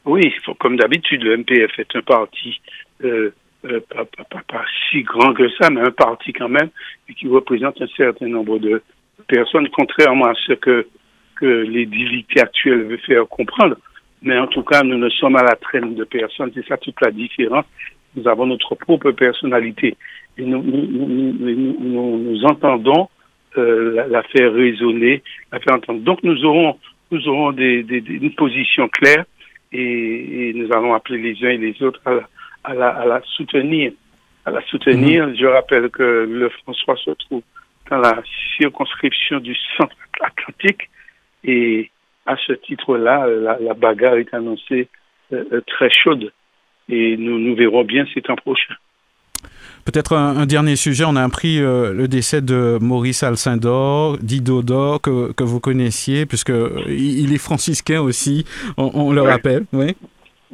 Oui, 0.05 0.33
comme 0.59 0.77
d'habitude, 0.77 1.23
le 1.23 1.39
MPF 1.39 1.79
est 1.79 1.97
un 1.97 2.03
parti 2.03 2.61
euh, 3.03 3.33
euh, 3.65 3.81
pas, 3.89 4.05
pas, 4.05 4.43
pas, 4.47 4.65
si 4.91 5.03
grand 5.03 5.33
que 5.33 5.49
ça, 5.61 5.71
mais 5.71 5.81
un 5.81 5.91
parti 5.91 6.33
quand 6.33 6.49
même, 6.49 6.71
et 7.09 7.15
qui 7.15 7.29
représente 7.29 7.81
un 7.81 7.87
certain 7.97 8.29
nombre 8.29 8.59
de 8.59 8.83
personnes, 9.27 9.69
contrairement 9.71 10.27
à 10.27 10.35
ce 10.35 10.53
que, 10.55 10.87
que 11.37 11.47
l'édilité 11.47 12.41
actuelle 12.41 12.83
veut 12.83 12.99
faire 12.99 13.27
comprendre. 13.29 13.77
Mais 14.23 14.39
en 14.39 14.47
tout 14.47 14.63
cas, 14.63 14.83
nous 14.83 14.99
ne 14.99 15.09
sommes 15.11 15.37
à 15.37 15.43
la 15.43 15.57
traîne 15.57 15.95
de 15.95 16.05
personnes. 16.05 16.51
C'est 16.55 16.67
ça 16.67 16.77
toute 16.77 17.01
la 17.03 17.11
différence. 17.11 17.67
Nous 18.17 18.27
avons 18.29 18.47
notre 18.47 18.75
propre 18.75 19.11
personnalité. 19.11 19.97
Et 20.39 20.45
nous, 20.45 20.63
nous, 20.63 20.87
nous, 20.87 22.19
nous, 22.19 22.45
entendons 22.45 23.09
euh, 23.59 24.07
la, 24.09 24.23
faire 24.25 24.53
résonner, 24.53 25.23
la 25.53 25.61
faire 25.61 25.75
entendre. 25.77 26.01
Donc 26.01 26.23
nous 26.23 26.45
aurons, 26.45 26.79
nous 27.11 27.29
aurons 27.29 27.53
des, 27.53 27.83
des, 27.83 28.03
une 28.09 28.35
position 28.35 28.89
claire 28.89 29.25
et, 29.73 30.49
et, 30.49 30.55
nous 30.55 30.73
allons 30.73 30.95
appeler 30.95 31.19
les 31.19 31.47
uns 31.47 31.51
et 31.51 31.59
les 31.59 31.83
autres 31.83 32.01
à, 32.07 32.21
à 32.65 32.75
la, 32.75 32.89
à 32.89 33.05
la 33.05 33.21
soutenir. 33.37 33.93
À 34.47 34.51
la 34.51 34.63
soutenir, 34.67 35.27
mhm. 35.27 35.37
je 35.37 35.47
rappelle 35.47 35.89
que 35.91 36.27
le 36.29 36.49
François 36.63 36.97
se 36.97 37.11
trouve 37.13 37.43
dans 37.91 37.99
la 37.99 38.23
circonscription 38.57 39.41
du 39.41 39.55
centre 39.77 39.97
atlantique 40.21 40.91
et 41.45 41.91
à 42.27 42.37
ce 42.47 42.53
titre-là, 42.53 43.27
la, 43.27 43.59
la, 43.59 43.75
bagarre 43.75 44.17
est 44.17 44.33
annoncée 44.33 44.89
euh, 45.33 45.45
euh, 45.53 45.61
très 45.67 45.91
chaude 45.91 46.33
et 46.89 47.17
nous, 47.17 47.39
nous 47.39 47.55
verrons 47.55 47.85
bien 47.85 48.07
ces 48.15 48.23
temps 48.23 48.37
prochains. 48.37 48.75
Peut-être 49.85 50.15
un, 50.17 50.47
dernier 50.47 50.77
sujet, 50.77 51.05
on 51.07 51.15
a 51.17 51.23
appris 51.23 51.61
euh, 51.61 51.93
le 51.93 52.09
décès 52.09 52.41
de 52.41 52.79
Maurice 52.81 53.23
Alcindor, 53.23 54.17
d'Idodo, 54.17 54.99
que, 54.99 55.33
que 55.33 55.45
vous 55.45 55.61
connaissiez, 55.61 56.25
puisqu'il 56.25 56.81
il 56.89 57.35
est 57.35 57.39
franciscain 57.39 58.01
aussi, 58.01 58.47
on, 58.79 58.91
on 58.95 59.13
le 59.13 59.21
rappelle. 59.21 59.65
Oui. 59.75 59.95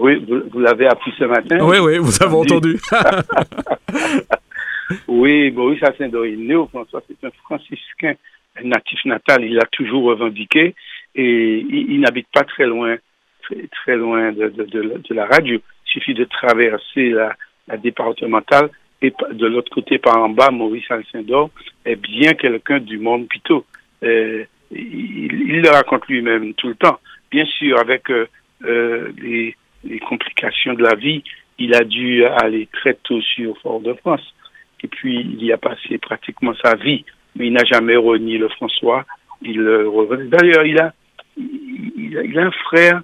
Oui, 0.01 0.25
vous, 0.51 0.61
l'avez 0.61 0.87
appris 0.87 1.13
ce 1.19 1.25
matin. 1.25 1.59
Oui, 1.61 1.77
oui, 1.79 1.99
vous 1.99 2.23
avez 2.23 2.35
entendu. 2.35 2.79
oui, 5.09 5.47
est 5.47 6.37
né 6.37 6.55
au 6.55 6.67
François, 6.67 7.03
c'est 7.07 7.27
un 7.27 7.31
franciscain 7.45 8.15
un 8.57 8.69
natif 8.69 9.05
natal, 9.05 9.45
il 9.45 9.55
l'a 9.55 9.67
toujours 9.71 10.05
revendiqué 10.05 10.75
et 11.15 11.67
il, 11.69 12.01
n'habite 12.01 12.29
pas 12.33 12.45
très 12.45 12.67
loin, 12.67 12.97
très, 13.43 13.67
très 13.69 13.97
loin 13.97 14.33
de, 14.33 14.49
de, 14.49 14.65
de, 14.65 15.15
la 15.15 15.27
radio. 15.27 15.61
Il 15.87 15.91
suffit 15.91 16.15
de 16.15 16.25
traverser 16.25 17.11
la, 17.11 17.35
la 17.69 17.77
départementale 17.77 18.71
et 19.03 19.13
de 19.33 19.47
l'autre 19.47 19.73
côté 19.73 19.99
par 19.99 20.17
en 20.17 20.29
bas, 20.29 20.51
Maurice 20.51 20.91
Alcindor 20.91 21.51
est 21.85 21.97
bien 21.97 22.35
quelqu'un 22.35 22.81
du 22.81 22.99
monde 22.99 23.29
plutôt. 23.29 23.65
Euh, 24.03 24.45
il, 24.71 25.49
il, 25.49 25.63
le 25.63 25.71
raconte 25.71 26.07
lui-même 26.07 26.55
tout 26.55 26.69
le 26.69 26.75
temps. 26.75 27.01
Bien 27.31 27.47
sûr, 27.47 27.79
avec 27.79 28.11
euh, 28.11 28.29
euh 28.65 29.09
les, 29.21 29.57
les 29.91 29.99
complications 29.99 30.75
de 30.75 30.83
la 30.83 30.95
vie, 30.95 31.23
il 31.59 31.75
a 31.75 31.85
dû 31.85 32.25
aller 32.25 32.69
très 32.73 32.95
tôt 32.95 33.21
sur 33.21 33.59
Fort-de-France. 33.59 34.35
Et 34.83 34.89
puis, 34.89 35.21
il 35.21 35.45
y 35.45 35.53
a 35.53 35.59
passé 35.59 35.99
pratiquement 35.99 36.55
sa 36.63 36.77
vie. 36.77 37.05
Mais 37.37 37.49
il 37.49 37.53
n'a 37.53 37.65
jamais 37.65 37.97
renié 37.97 38.39
le 38.39 38.49
François. 38.49 39.05
Il 39.43 39.61
revenait. 39.61 40.29
D'ailleurs, 40.29 40.65
il 40.65 40.79
a, 40.79 40.93
il 41.37 42.39
a, 42.39 42.47
un 42.47 42.51
frère, 42.51 43.03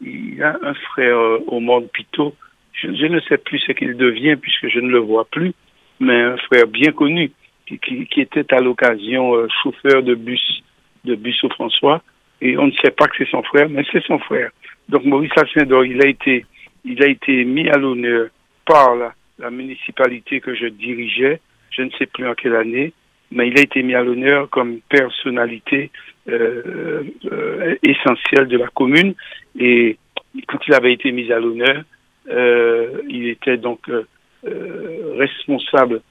il 0.00 0.42
a 0.42 0.56
un 0.62 0.74
frère 0.74 1.18
euh, 1.18 1.38
au 1.48 1.60
monde 1.60 1.88
Pito. 1.92 2.34
Je, 2.72 3.06
ne 3.06 3.20
sais 3.20 3.38
plus 3.38 3.58
ce 3.58 3.72
qu'il 3.72 3.96
devient 3.96 4.36
puisque 4.36 4.68
je 4.68 4.78
ne 4.78 4.88
le 4.88 4.98
vois 4.98 5.24
plus, 5.24 5.52
mais 5.98 6.14
un 6.14 6.36
frère 6.36 6.68
bien 6.68 6.92
connu 6.92 7.32
qui, 7.66 7.78
qui, 7.78 8.20
était 8.20 8.54
à 8.54 8.60
l'occasion 8.60 9.34
euh, 9.34 9.48
chauffeur 9.62 10.04
de 10.04 10.14
bus, 10.14 10.62
de 11.04 11.16
bus 11.16 11.42
au 11.42 11.50
François. 11.50 12.02
Et 12.40 12.56
on 12.56 12.68
ne 12.68 12.72
sait 12.72 12.92
pas 12.92 13.08
que 13.08 13.16
c'est 13.18 13.30
son 13.30 13.42
frère, 13.42 13.68
mais 13.68 13.84
c'est 13.90 14.04
son 14.04 14.20
frère. 14.20 14.50
Donc 14.88 15.04
Maurice 15.04 15.32
Alcindor, 15.36 15.84
il 15.84 16.02
a 16.02 16.06
été, 16.06 16.46
il 16.84 17.02
a 17.02 17.06
été 17.06 17.44
mis 17.44 17.68
à 17.68 17.76
l'honneur 17.76 18.28
par 18.64 18.96
la, 18.96 19.14
la, 19.38 19.50
municipalité 19.50 20.40
que 20.40 20.54
je 20.54 20.66
dirigeais, 20.66 21.40
je 21.70 21.82
ne 21.82 21.90
sais 21.98 22.06
plus 22.06 22.26
en 22.26 22.34
quelle 22.34 22.56
année, 22.56 22.92
mais 23.30 23.48
il 23.48 23.58
a 23.58 23.62
été 23.62 23.82
mis 23.82 23.94
à 23.94 24.02
l'honneur 24.02 24.48
comme 24.50 24.80
personnalité 24.88 25.90
euh, 26.28 27.02
euh, 27.32 27.76
essentielle 27.82 28.48
de 28.48 28.56
la 28.56 28.68
commune. 28.68 29.14
Et 29.58 29.98
quand 30.46 30.58
il 30.66 30.74
avait 30.74 30.92
été 30.92 31.12
mis 31.12 31.30
à 31.32 31.38
l'honneur, 31.38 31.82
euh, 32.30 33.02
il 33.08 33.26
était 33.28 33.56
donc 33.56 33.88
euh, 33.88 34.06
euh, 34.46 35.14
responsable. 35.18 36.02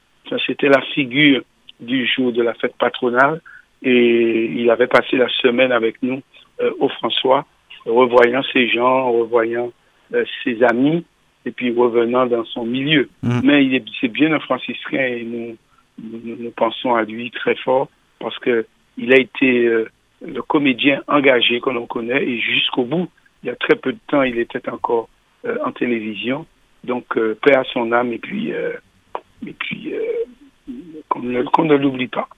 C'était 0.45 0.69
la 0.69 0.82
figure 0.93 1.41
du 1.80 2.05
jour 2.05 2.34
de 2.34 2.41
la 2.41 2.53
fête 2.55 2.75
patronale 2.78 3.39
et 3.82 4.45
il 4.45 4.69
avait 4.69 4.88
passé 4.88 5.15
la 5.15 5.30
semaine 5.30 5.71
avec 5.71 6.01
nous 6.01 6.21
au 6.80 6.89
François 6.89 7.45
revoyant 7.88 8.43
ses 8.53 8.67
gens, 8.69 9.11
revoyant 9.11 9.71
euh, 10.13 10.25
ses 10.43 10.63
amis, 10.63 11.05
et 11.45 11.51
puis 11.51 11.73
revenant 11.73 12.25
dans 12.25 12.45
son 12.45 12.65
milieu. 12.65 13.09
Mm. 13.23 13.39
Mais 13.43 13.65
il 13.65 13.75
est, 13.75 13.83
c'est 14.01 14.09
bien 14.09 14.31
un 14.33 14.39
franciscain 14.39 14.99
et 14.99 15.23
nous, 15.23 15.57
nous, 15.99 16.51
pensons 16.51 16.93
à 16.93 17.03
lui 17.03 17.31
très 17.31 17.55
fort 17.55 17.88
parce 18.19 18.38
que 18.39 18.65
il 18.97 19.13
a 19.13 19.19
été 19.19 19.65
euh, 19.65 19.89
le 20.25 20.41
comédien 20.41 21.01
engagé 21.07 21.59
que 21.61 21.69
l'on 21.69 21.85
connaît 21.85 22.23
et 22.23 22.39
jusqu'au 22.39 22.83
bout, 22.83 23.09
il 23.43 23.47
y 23.47 23.49
a 23.49 23.55
très 23.55 23.75
peu 23.75 23.93
de 23.93 23.99
temps, 24.07 24.23
il 24.23 24.39
était 24.39 24.67
encore 24.69 25.07
euh, 25.45 25.57
en 25.63 25.71
télévision. 25.71 26.45
Donc, 26.83 27.05
paix 27.15 27.55
à 27.55 27.63
son 27.73 27.91
âme 27.91 28.13
et 28.13 28.17
puis, 28.17 28.51
et 28.51 29.53
puis 29.59 29.91
qu'on 31.09 31.19
ne, 31.19 31.43
qu'on 31.43 31.65
ne 31.65 31.75
l'oublie 31.75 32.07
pas. 32.07 32.29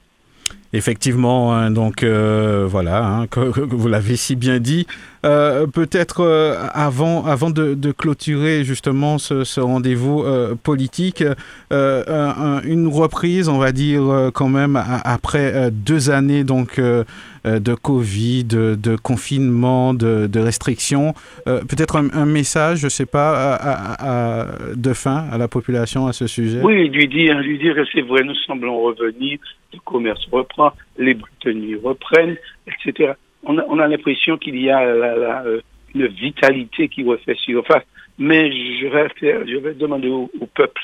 Effectivement, 0.71 1.51
hein, 1.51 1.71
donc 1.71 2.03
euh, 2.03 2.67
voilà, 2.69 3.03
hein, 3.03 3.25
vous 3.35 3.87
l'avez 3.87 4.15
si 4.15 4.35
bien 4.35 4.59
dit. 4.59 4.85
Euh, 5.25 5.65
peut-être 5.65 6.21
euh, 6.21 6.55
avant, 6.73 7.25
avant 7.25 7.49
de, 7.49 7.91
clôturer 7.91 8.63
justement 8.63 9.17
ce, 9.17 9.59
rendez-vous 9.59 10.23
politique, 10.61 11.23
une 11.71 12.87
reprise, 12.87 13.49
on 13.49 13.57
va 13.57 13.71
dire 13.71 14.29
quand 14.35 14.47
même 14.47 14.79
après 15.03 15.71
deux 15.71 16.11
années 16.11 16.43
donc 16.43 16.79
de 16.79 17.73
Covid, 17.73 18.43
de, 18.43 18.95
confinement, 18.95 19.95
de, 19.95 20.39
restrictions, 20.39 21.15
peut-être 21.45 21.95
un, 21.95 22.25
message, 22.27 22.79
je 22.79 22.85
ne 22.85 22.89
sais 22.89 23.07
pas, 23.07 24.47
de 24.75 24.93
fin 24.93 25.25
à 25.31 25.39
la 25.39 25.47
population 25.47 26.05
à 26.05 26.13
ce 26.13 26.27
sujet? 26.27 26.61
Oui, 26.61 26.89
lui 26.89 27.07
dire, 27.07 27.39
lui 27.39 27.57
dire, 27.57 27.75
c'est 27.91 28.01
vrai, 28.01 28.23
nous 28.23 28.35
semblons 28.45 28.79
revenir 28.83 29.39
le 29.73 29.79
commerce 29.79 30.25
reprend, 30.31 30.73
les 30.97 31.17
tenues 31.39 31.77
reprennent, 31.77 32.37
etc. 32.67 33.13
On 33.43 33.57
a, 33.57 33.65
on 33.67 33.79
a 33.79 33.87
l'impression 33.87 34.37
qu'il 34.37 34.59
y 34.59 34.69
a 34.69 34.83
la, 34.93 35.43
euh, 35.45 35.61
une 35.95 36.07
vitalité 36.07 36.89
qui 36.89 37.03
refait 37.03 37.35
surface. 37.35 37.83
Mais 38.17 38.51
je 38.51 38.87
vais, 38.87 39.09
faire, 39.19 39.47
je 39.47 39.55
vais 39.57 39.73
demander 39.73 40.09
au, 40.09 40.29
peuple, 40.53 40.81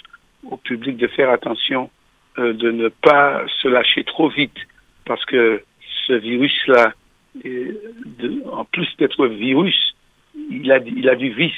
au 0.49 0.57
public 0.57 0.97
de 0.97 1.07
faire 1.07 1.29
attention, 1.29 1.89
euh, 2.37 2.53
de 2.53 2.71
ne 2.71 2.87
pas 2.89 3.43
se 3.61 3.67
lâcher 3.67 4.03
trop 4.03 4.29
vite, 4.29 4.57
parce 5.05 5.23
que 5.25 5.61
ce 6.07 6.13
virus-là, 6.13 6.93
en 8.51 8.63
plus 8.65 8.87
d'être 8.97 9.27
virus, 9.27 9.95
il 10.49 10.71
a, 10.71 10.77
il 10.77 11.09
a 11.09 11.15
du 11.15 11.31
vice. 11.33 11.53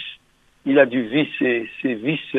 Il 0.65 0.79
a 0.79 0.85
du 0.85 1.03
vice 1.03 1.41
et 1.41 1.69
ces 1.81 1.93
vices 1.93 2.35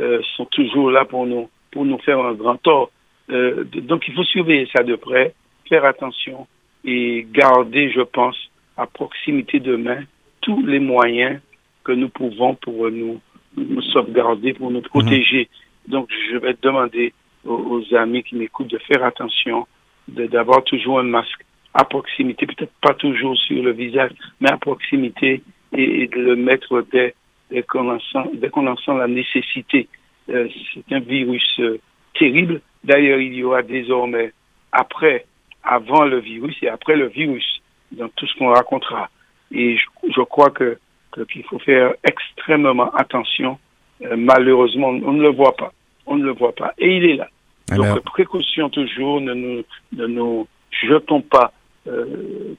euh, 0.00 0.20
sont 0.36 0.44
toujours 0.46 0.90
là 0.90 1.04
pour 1.04 1.26
nous, 1.26 1.48
pour 1.70 1.84
nous 1.84 1.98
faire 1.98 2.18
un 2.18 2.34
grand 2.34 2.56
tort. 2.56 2.90
Euh, 3.30 3.64
donc 3.64 4.06
il 4.08 4.14
faut 4.14 4.24
surveiller 4.24 4.68
ça 4.74 4.82
de 4.82 4.96
près, 4.96 5.34
faire 5.68 5.84
attention 5.84 6.46
et 6.84 7.26
garder, 7.32 7.90
je 7.90 8.02
pense, 8.02 8.36
à 8.76 8.86
proximité 8.86 9.60
de 9.60 9.76
main 9.76 10.02
tous 10.40 10.64
les 10.66 10.78
moyens 10.78 11.40
que 11.84 11.92
nous 11.92 12.08
pouvons 12.08 12.54
pour 12.54 12.90
nous, 12.90 13.20
nous 13.56 13.82
sauvegarder, 13.82 14.52
pour 14.52 14.70
nous 14.70 14.82
protéger. 14.82 15.48
Mhm. 15.86 15.92
Donc 15.92 16.10
je 16.30 16.36
vais 16.36 16.56
demander 16.60 17.12
aux, 17.44 17.82
amis 17.94 18.22
qui 18.22 18.36
m'écoutent 18.36 18.70
de 18.70 18.78
faire 18.78 19.04
attention, 19.04 19.66
d'avoir 20.08 20.64
toujours 20.64 20.98
un 20.98 21.04
masque 21.04 21.44
à 21.74 21.84
proximité, 21.84 22.46
peut-être 22.46 22.72
pas 22.80 22.94
toujours 22.94 23.36
sur 23.36 23.62
le 23.62 23.72
visage, 23.72 24.12
mais 24.40 24.50
à 24.50 24.56
proximité 24.56 25.42
et, 25.76 26.06
de 26.06 26.20
le 26.20 26.36
mettre 26.36 26.84
dès, 26.92 27.14
dès 27.50 27.62
qu'on 27.62 27.90
en, 27.90 27.96
en, 27.96 28.76
sent 28.76 28.94
la 28.96 29.08
nécessité. 29.08 29.88
Euh, 30.30 30.48
c'est 30.72 30.94
un 30.94 31.00
virus 31.00 31.60
euh, 31.60 31.78
terrible 32.18 32.60
D'ailleurs, 32.84 33.18
il 33.18 33.34
y 33.34 33.42
aura 33.42 33.62
désormais 33.62 34.32
après, 34.70 35.26
avant 35.62 36.04
le 36.04 36.18
virus 36.18 36.56
et 36.62 36.68
après 36.68 36.96
le 36.96 37.08
virus 37.08 37.62
dans 37.92 38.08
tout 38.10 38.26
ce 38.26 38.36
qu'on 38.38 38.48
racontera. 38.48 39.08
Et 39.52 39.76
je, 39.76 40.20
crois 40.22 40.50
que 40.50 40.78
qu'il 41.30 41.44
faut 41.44 41.60
faire 41.60 41.94
extrêmement 42.02 42.92
attention. 42.94 43.58
Euh, 44.02 44.16
malheureusement, 44.16 44.88
on 44.88 45.12
ne 45.12 45.22
le 45.22 45.30
voit 45.30 45.56
pas. 45.56 45.72
On 46.06 46.16
ne 46.16 46.24
le 46.24 46.32
voit 46.32 46.54
pas. 46.54 46.74
Et 46.76 46.96
il 46.96 47.04
est 47.04 47.16
là. 47.16 47.28
Donc, 47.74 48.00
précaution 48.04 48.68
toujours. 48.68 49.20
Ne 49.20 49.32
nous, 49.32 49.62
ne 49.92 50.06
nous 50.06 50.48
jetons 50.70 51.22
pas 51.22 51.52
euh, 51.86 52.54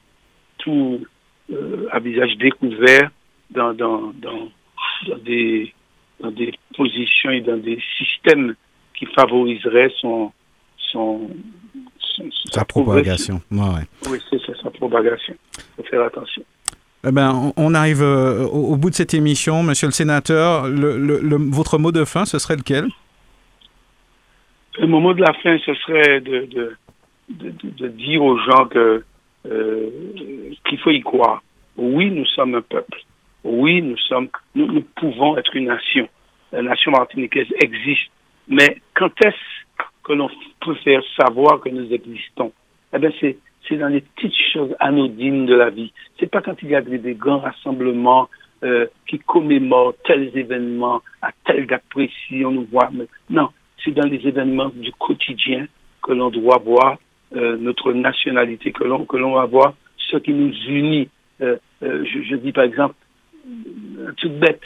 tout 0.58 1.06
euh, 1.52 1.88
à 1.92 2.00
visage 2.00 2.38
découvert 2.38 3.12
dans, 3.52 3.74
dans, 3.74 4.14
dans, 4.16 4.50
dans, 5.08 5.18
des, 5.18 5.74
dans 6.20 6.32
des 6.32 6.54
positions 6.76 7.32
et 7.32 7.42
dans 7.42 7.58
des 7.58 7.80
systèmes 7.98 8.56
qui 8.98 9.06
favoriserait 9.08 9.92
son, 10.00 10.32
son, 10.78 11.30
sa, 12.52 12.66
propagation. 12.66 13.42
Oui, 13.52 14.20
c'est 14.30 14.42
ça, 14.42 14.54
sa 14.62 14.70
propagation. 14.72 15.36
Il 15.58 15.64
faut 15.78 15.84
faire 15.84 16.04
attention. 16.04 16.44
Eh 17.08 17.12
ben, 17.12 17.54
on 17.56 17.74
arrive 17.76 18.02
euh, 18.02 18.46
au, 18.46 18.78
bout 18.78 18.90
de 18.90 18.96
cette 18.96 19.14
émission. 19.14 19.62
Monsieur 19.62 19.88
le 19.88 19.92
sénateur, 19.92 20.68
le, 20.68 20.98
le, 20.98 21.38
votre 21.52 21.78
mot 21.78 21.92
de 21.92 22.04
fin, 22.04 22.26
ce 22.26 22.40
serait 22.40 22.56
lequel? 22.56 22.88
Le 24.80 24.88
mot 24.88 25.14
de 25.14 25.22
la 25.22 25.34
fin, 25.34 25.58
ce 25.66 25.74
serait 25.76 26.20
de, 26.22 26.46
de, 26.46 26.76
de, 27.30 27.88
dire 27.90 28.24
aux 28.24 28.38
gens 28.40 28.66
que 28.66 29.04
euh, 29.46 29.90
qu'il 30.68 30.80
faut 30.80 30.90
y 30.90 31.02
croire. 31.02 31.44
Oui, 31.78 32.10
nous 32.10 32.26
sommes 32.26 32.56
un 32.56 32.62
peuple. 32.62 33.00
Oui, 33.44 33.82
nous 33.82 33.98
sommes, 33.98 34.30
nous, 34.56 34.66
nous 34.66 34.84
pouvons 34.96 35.38
être 35.38 35.56
une 35.56 35.66
nation. 35.66 36.10
La 36.52 36.64
nation 36.64 36.92
martiniquaise 36.92 37.48
existe 37.62 38.10
mais 38.48 38.78
quand 38.94 39.12
est-ce 39.24 39.86
que 40.04 40.14
l'on 40.14 40.30
peut 40.62 40.76
faire 40.76 41.02
savoir 41.18 41.60
que 41.62 41.70
nous 41.70 41.92
existons? 41.92 42.52
Eh 42.94 43.00
bien, 43.00 43.12
c'est 43.20 43.38
c'est 43.68 43.78
dans 43.78 43.88
les 43.88 44.02
petites 44.02 44.36
choses 44.54 44.76
anodines 44.80 45.46
de 45.46 45.56
la 45.56 45.70
vie. 45.70 45.92
C'est 46.20 46.30
pas 46.30 46.42
quand 46.42 46.56
il 46.62 46.70
y 46.70 46.76
a 46.76 46.82
des, 46.82 47.16
grands 47.16 47.40
rassemblements 47.40 48.30
euh, 48.64 48.86
qui 49.08 49.20
commémorent 49.20 49.96
tels 50.06 50.38
événements 50.38 51.02
à 51.22 51.32
telle 51.46 51.66
date 51.66 51.84
précise, 51.90 52.46
on 52.46 52.52
nous 52.52 52.68
voit. 52.72 52.90
non, 53.30 53.50
c'est 53.84 53.92
dans 53.92 54.08
les 54.08 54.28
événements 54.28 54.70
du 54.74 54.92
quotidien 54.94 55.68
que 56.04 56.12
l'on 56.14 56.30
doit 56.30 56.62
voir 56.64 56.98
euh, 57.36 57.58
notre 57.58 57.92
nationalité, 57.94 58.72
que 58.72 58.84
l'on 58.84 59.06
que 59.06 59.18
l'on 59.18 59.34
va 59.34 59.46
voir 59.46 59.74
ce 59.98 60.18
qui 60.18 60.34
nous 60.34 60.54
unit. 60.68 61.10
Euh, 61.42 61.58
euh 61.84 62.06
je, 62.06 62.22
je, 62.22 62.36
dis 62.36 62.52
par 62.52 62.64
exemple, 62.66 62.96
tout 64.18 64.30
bête, 64.30 64.62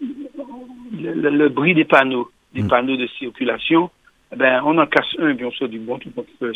le, 0.00 1.30
le 1.30 1.48
bruit 1.48 1.74
des 1.74 1.84
panneaux 1.84 2.30
des 2.54 2.62
mm. 2.62 2.68
panneaux 2.68 2.96
de 2.96 3.06
circulation, 3.18 3.90
eh 4.32 4.36
ben, 4.36 4.62
on 4.64 4.78
en 4.78 4.86
casse 4.86 5.06
un, 5.18 5.34
bien 5.34 5.50
sûr, 5.50 5.68
du 5.68 5.78
bon, 5.78 5.98
tout 5.98 6.10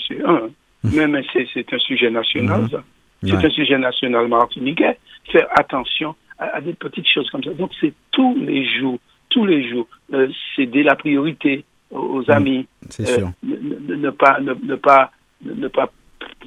c'est 0.08 0.22
un. 0.24 0.48
Mm. 0.82 1.06
Mais, 1.06 1.22
c'est 1.52 1.72
un 1.72 1.78
sujet 1.78 2.10
national, 2.10 2.62
mm-hmm. 2.62 2.70
ça. 2.70 2.84
C'est 3.22 3.46
un 3.46 3.50
sujet 3.50 3.78
national 3.78 4.28
martiniquais. 4.28 4.98
Faire 5.32 5.48
attention 5.58 6.14
à, 6.38 6.60
des 6.60 6.74
petites 6.74 7.08
choses 7.08 7.30
comme 7.30 7.42
ça. 7.42 7.54
Donc, 7.54 7.70
c'est 7.80 7.94
tous 8.10 8.36
les 8.36 8.66
jours, 8.78 8.98
tous 9.30 9.46
les 9.46 9.68
jours, 9.68 9.86
euh, 10.12 10.28
c'est 10.54 10.66
dès 10.66 10.82
la 10.82 10.94
priorité 10.94 11.64
aux, 11.90 12.22
mm. 12.22 12.30
amis. 12.30 12.66
C'est 12.90 13.06
sûr. 13.06 13.30
Euh, 13.48 13.56
ne, 13.96 14.10
pas, 14.10 14.40
ne, 14.40 14.74
pas, 14.74 15.10
ne 15.42 15.68
pas 15.68 15.90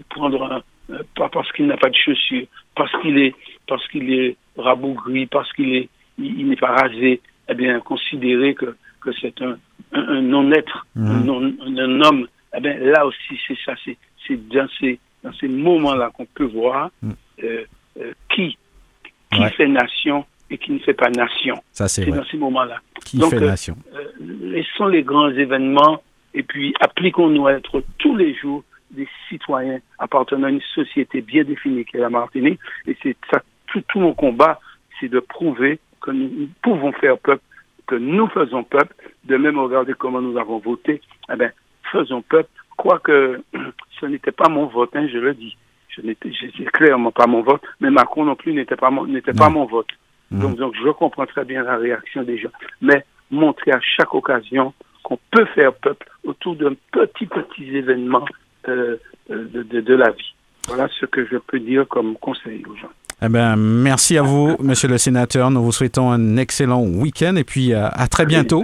prendre 0.10 0.44
un, 0.44 0.61
euh, 0.90 1.03
pas 1.15 1.30
parce 1.30 1.52
qu'il 1.52 1.68
n'a 1.68 1.78
pas 1.78 1.90
de 1.90 1.95
chaussures, 1.95 2.48
parce 2.76 2.91
qu'il 3.02 3.18
est, 3.18 3.36
parce 3.68 3.86
qu'il 3.90 4.14
est 4.14 4.38
rabougri, 4.57 5.26
parce 5.26 5.52
qu'il 5.53 5.76
est, 5.76 5.90
il, 6.18 6.48
n'est 6.48 6.56
pas 6.56 6.76
rasé, 6.76 7.22
eh 7.49 7.53
bien, 7.53 7.80
considérer 7.80 8.56
que 8.56 8.76
que 9.02 9.11
c'est 9.22 9.41
un, 9.41 9.57
un, 9.94 10.22
non-être, 10.22 10.86
mhm. 10.95 11.57
un, 11.80 12.02
homme, 12.02 12.28
eh 12.56 12.60
bien, 12.60 12.78
là 12.78 13.06
aussi, 13.06 13.40
c'est 13.48 13.57
ça, 13.65 13.74
c'est 13.84 13.98
dans 14.49 14.68
ces, 14.80 14.99
dans 15.24 15.34
ces 15.34 15.48
moments-là 15.48 16.11
qu'on 16.14 16.26
peut 16.26 16.45
voir 16.45 16.90
mhm. 17.02 17.15
euh, 17.44 17.64
euh, 17.99 18.14
qui, 18.34 18.57
qui 19.32 19.44
fait 19.56 19.68
nation 19.68 20.26
et 20.49 20.57
qui 20.57 20.72
ne 20.72 20.80
fait 20.80 20.94
pas 20.94 21.10
nation. 21.10 21.61
Ça, 21.72 21.88
c'est 21.88 22.06
dans 22.06 22.24
ces 22.26 22.38
moments-là. 22.38 22.80
Qui 23.03 23.19
fait 23.30 23.36
euh, 23.36 23.48
nation. 23.48 23.78
laissons 24.19 24.88
les 24.88 25.03
grands 25.03 25.30
événements 25.30 26.02
et 26.34 26.44
puis 26.44 26.74
appliquons-nous 26.80 27.48
à 27.48 27.53
être 27.53 27.84
tous 27.98 28.15
les 28.15 28.36
jours 28.36 28.64
des 28.91 29.07
citoyens 29.28 29.80
appartenant 29.99 30.48
à 30.48 30.49
une 30.49 30.61
société 30.74 31.22
bien 31.22 31.44
définie 31.44 31.84
qui 31.84 31.98
est 31.98 31.99
la 31.99 32.10
Martinique. 32.10 32.60
Et 32.86 32.95
c'est 33.03 33.18
ça, 33.32 33.41
tout, 33.68 33.82
tout 33.90 33.99
mon 33.99 34.14
combat, 34.14 34.60
c'est 34.99 35.10
de 35.10 35.19
prouver 35.19 35.80
que 35.99 36.11
nous 36.11 36.49
pouvons 36.61 36.91
faire 36.94 37.18
peuple 37.18 37.44
que 37.88 37.95
nous 37.95 38.27
faisons 38.27 38.64
peuple, 38.64 38.93
de 39.23 39.38
même 39.38 39.57
regarder 39.57 39.93
comment 39.93 40.22
nous 40.22 40.38
avons 40.38 40.59
voté, 40.59 41.01
eh 41.31 41.35
bien, 41.35 41.51
faisons 41.91 42.22
peuple, 42.22 42.49
quoique 42.76 43.41
ce 43.99 44.05
n'était 44.05 44.31
pas 44.31 44.49
mon 44.49 44.68
vote, 44.68 44.91
hein, 44.95 45.07
je 45.11 45.18
le 45.18 45.34
dis. 45.34 45.57
Ce 45.95 46.01
n'était 46.01 46.30
clairement 46.72 47.11
pas 47.11 47.26
mon 47.26 47.41
vote, 47.41 47.61
mais 47.80 47.89
Macron 47.89 48.26
non 48.26 48.35
plus 48.35 48.53
n'était 48.53 48.76
pas 48.76 48.91
mon, 48.91 49.07
n'était 49.07 49.34
pas 49.34 49.49
mon 49.49 49.65
vote. 49.65 49.89
Donc, 50.30 50.57
donc, 50.57 50.76
je 50.76 50.89
comprends 50.89 51.26
très 51.26 51.45
bien 51.45 51.64
la 51.64 51.77
réaction 51.77 52.22
des 52.22 52.38
gens. 52.38 52.51
Mais 52.81 53.05
montrer 53.31 53.72
à 53.72 53.80
chaque 53.81 54.14
occasion 54.14 54.73
qu'on 55.01 55.18
peut 55.31 55.45
faire 55.55 55.73
peuple 55.73 56.05
autour 56.23 56.55
d'un 56.55 56.73
petit, 56.91 57.26
petit 57.26 57.76
événement 57.76 58.26
euh, 58.68 58.97
de, 59.30 59.64
de, 59.64 59.81
de 59.81 59.93
la 59.95 60.11
vie. 60.11 60.34
Voilà 60.68 60.88
ce 60.99 61.05
que 61.05 61.26
je 61.26 61.38
peux 61.38 61.59
dire 61.59 61.88
comme 61.88 62.15
conseil 62.18 62.64
aux 62.69 62.76
gens. 62.76 62.91
Eh 63.22 63.30
ben, 63.30 63.56
merci 63.56 64.18
à 64.18 64.22
vous, 64.22 64.56
monsieur 64.60 64.88
le 64.88 64.99
sénateur. 64.99 65.49
Nous 65.49 65.64
vous 65.64 65.72
souhaitons 65.72 66.11
un 66.11 66.38
excellent 66.38 66.81
week-end 66.81 67.35
et 67.35 67.44
puis 67.44 67.73
euh, 67.73 67.88
à 67.91 68.07
très 68.07 68.27
bientôt. 68.27 68.64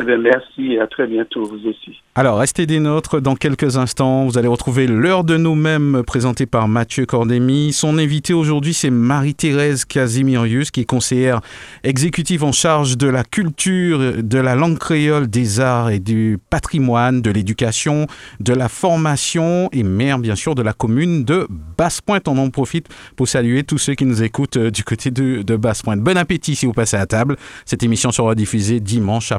Eh 0.00 0.16
merci 0.16 0.72
et 0.72 0.80
à 0.80 0.86
très 0.86 1.06
bientôt, 1.06 1.44
vous 1.44 1.68
aussi. 1.68 2.00
Alors, 2.14 2.38
restez 2.38 2.66
des 2.66 2.80
nôtres. 2.80 3.20
Dans 3.20 3.36
quelques 3.36 3.76
instants, 3.76 4.26
vous 4.26 4.38
allez 4.38 4.48
retrouver 4.48 4.86
l'heure 4.86 5.24
de 5.24 5.36
nous-mêmes 5.36 6.02
présentée 6.04 6.46
par 6.46 6.68
Mathieu 6.68 7.06
Cordémy. 7.06 7.72
Son 7.72 7.98
invité 7.98 8.32
aujourd'hui, 8.34 8.74
c'est 8.74 8.90
Marie-Thérèse 8.90 9.84
Casimirius, 9.84 10.70
qui 10.70 10.80
est 10.80 10.84
conseillère 10.84 11.40
exécutive 11.84 12.44
en 12.44 12.52
charge 12.52 12.96
de 12.96 13.08
la 13.08 13.24
culture, 13.24 14.22
de 14.22 14.38
la 14.38 14.54
langue 14.54 14.78
créole, 14.78 15.28
des 15.28 15.60
arts 15.60 15.90
et 15.90 16.00
du 16.00 16.38
patrimoine, 16.50 17.22
de 17.22 17.30
l'éducation, 17.30 18.06
de 18.40 18.52
la 18.52 18.68
formation 18.68 19.68
et 19.72 19.82
maire, 19.82 20.18
bien 20.18 20.34
sûr, 20.34 20.54
de 20.54 20.62
la 20.62 20.72
commune 20.72 21.24
de 21.24 21.46
Basse-Pointe. 21.76 22.26
On 22.28 22.38
en 22.38 22.50
profite 22.50 22.88
pour 23.16 23.28
saluer 23.28 23.62
tous 23.62 23.78
ceux 23.78 23.94
qui 23.94 24.04
nous 24.04 24.22
écoutent 24.22 24.56
euh, 24.56 24.70
du 24.70 24.84
côté 24.84 25.10
de, 25.10 25.42
de 25.42 25.56
Basse-Pointe. 25.56 26.00
Bon 26.00 26.16
appétit 26.16 26.56
si 26.56 26.66
vous 26.66 26.72
passez 26.72 26.96
à 26.96 27.06
table. 27.06 27.36
Cette 27.64 27.82
émission 27.82 28.10
sera 28.10 28.34
diffusée 28.34 28.80
dimanche 28.80 29.32
à 29.32 29.38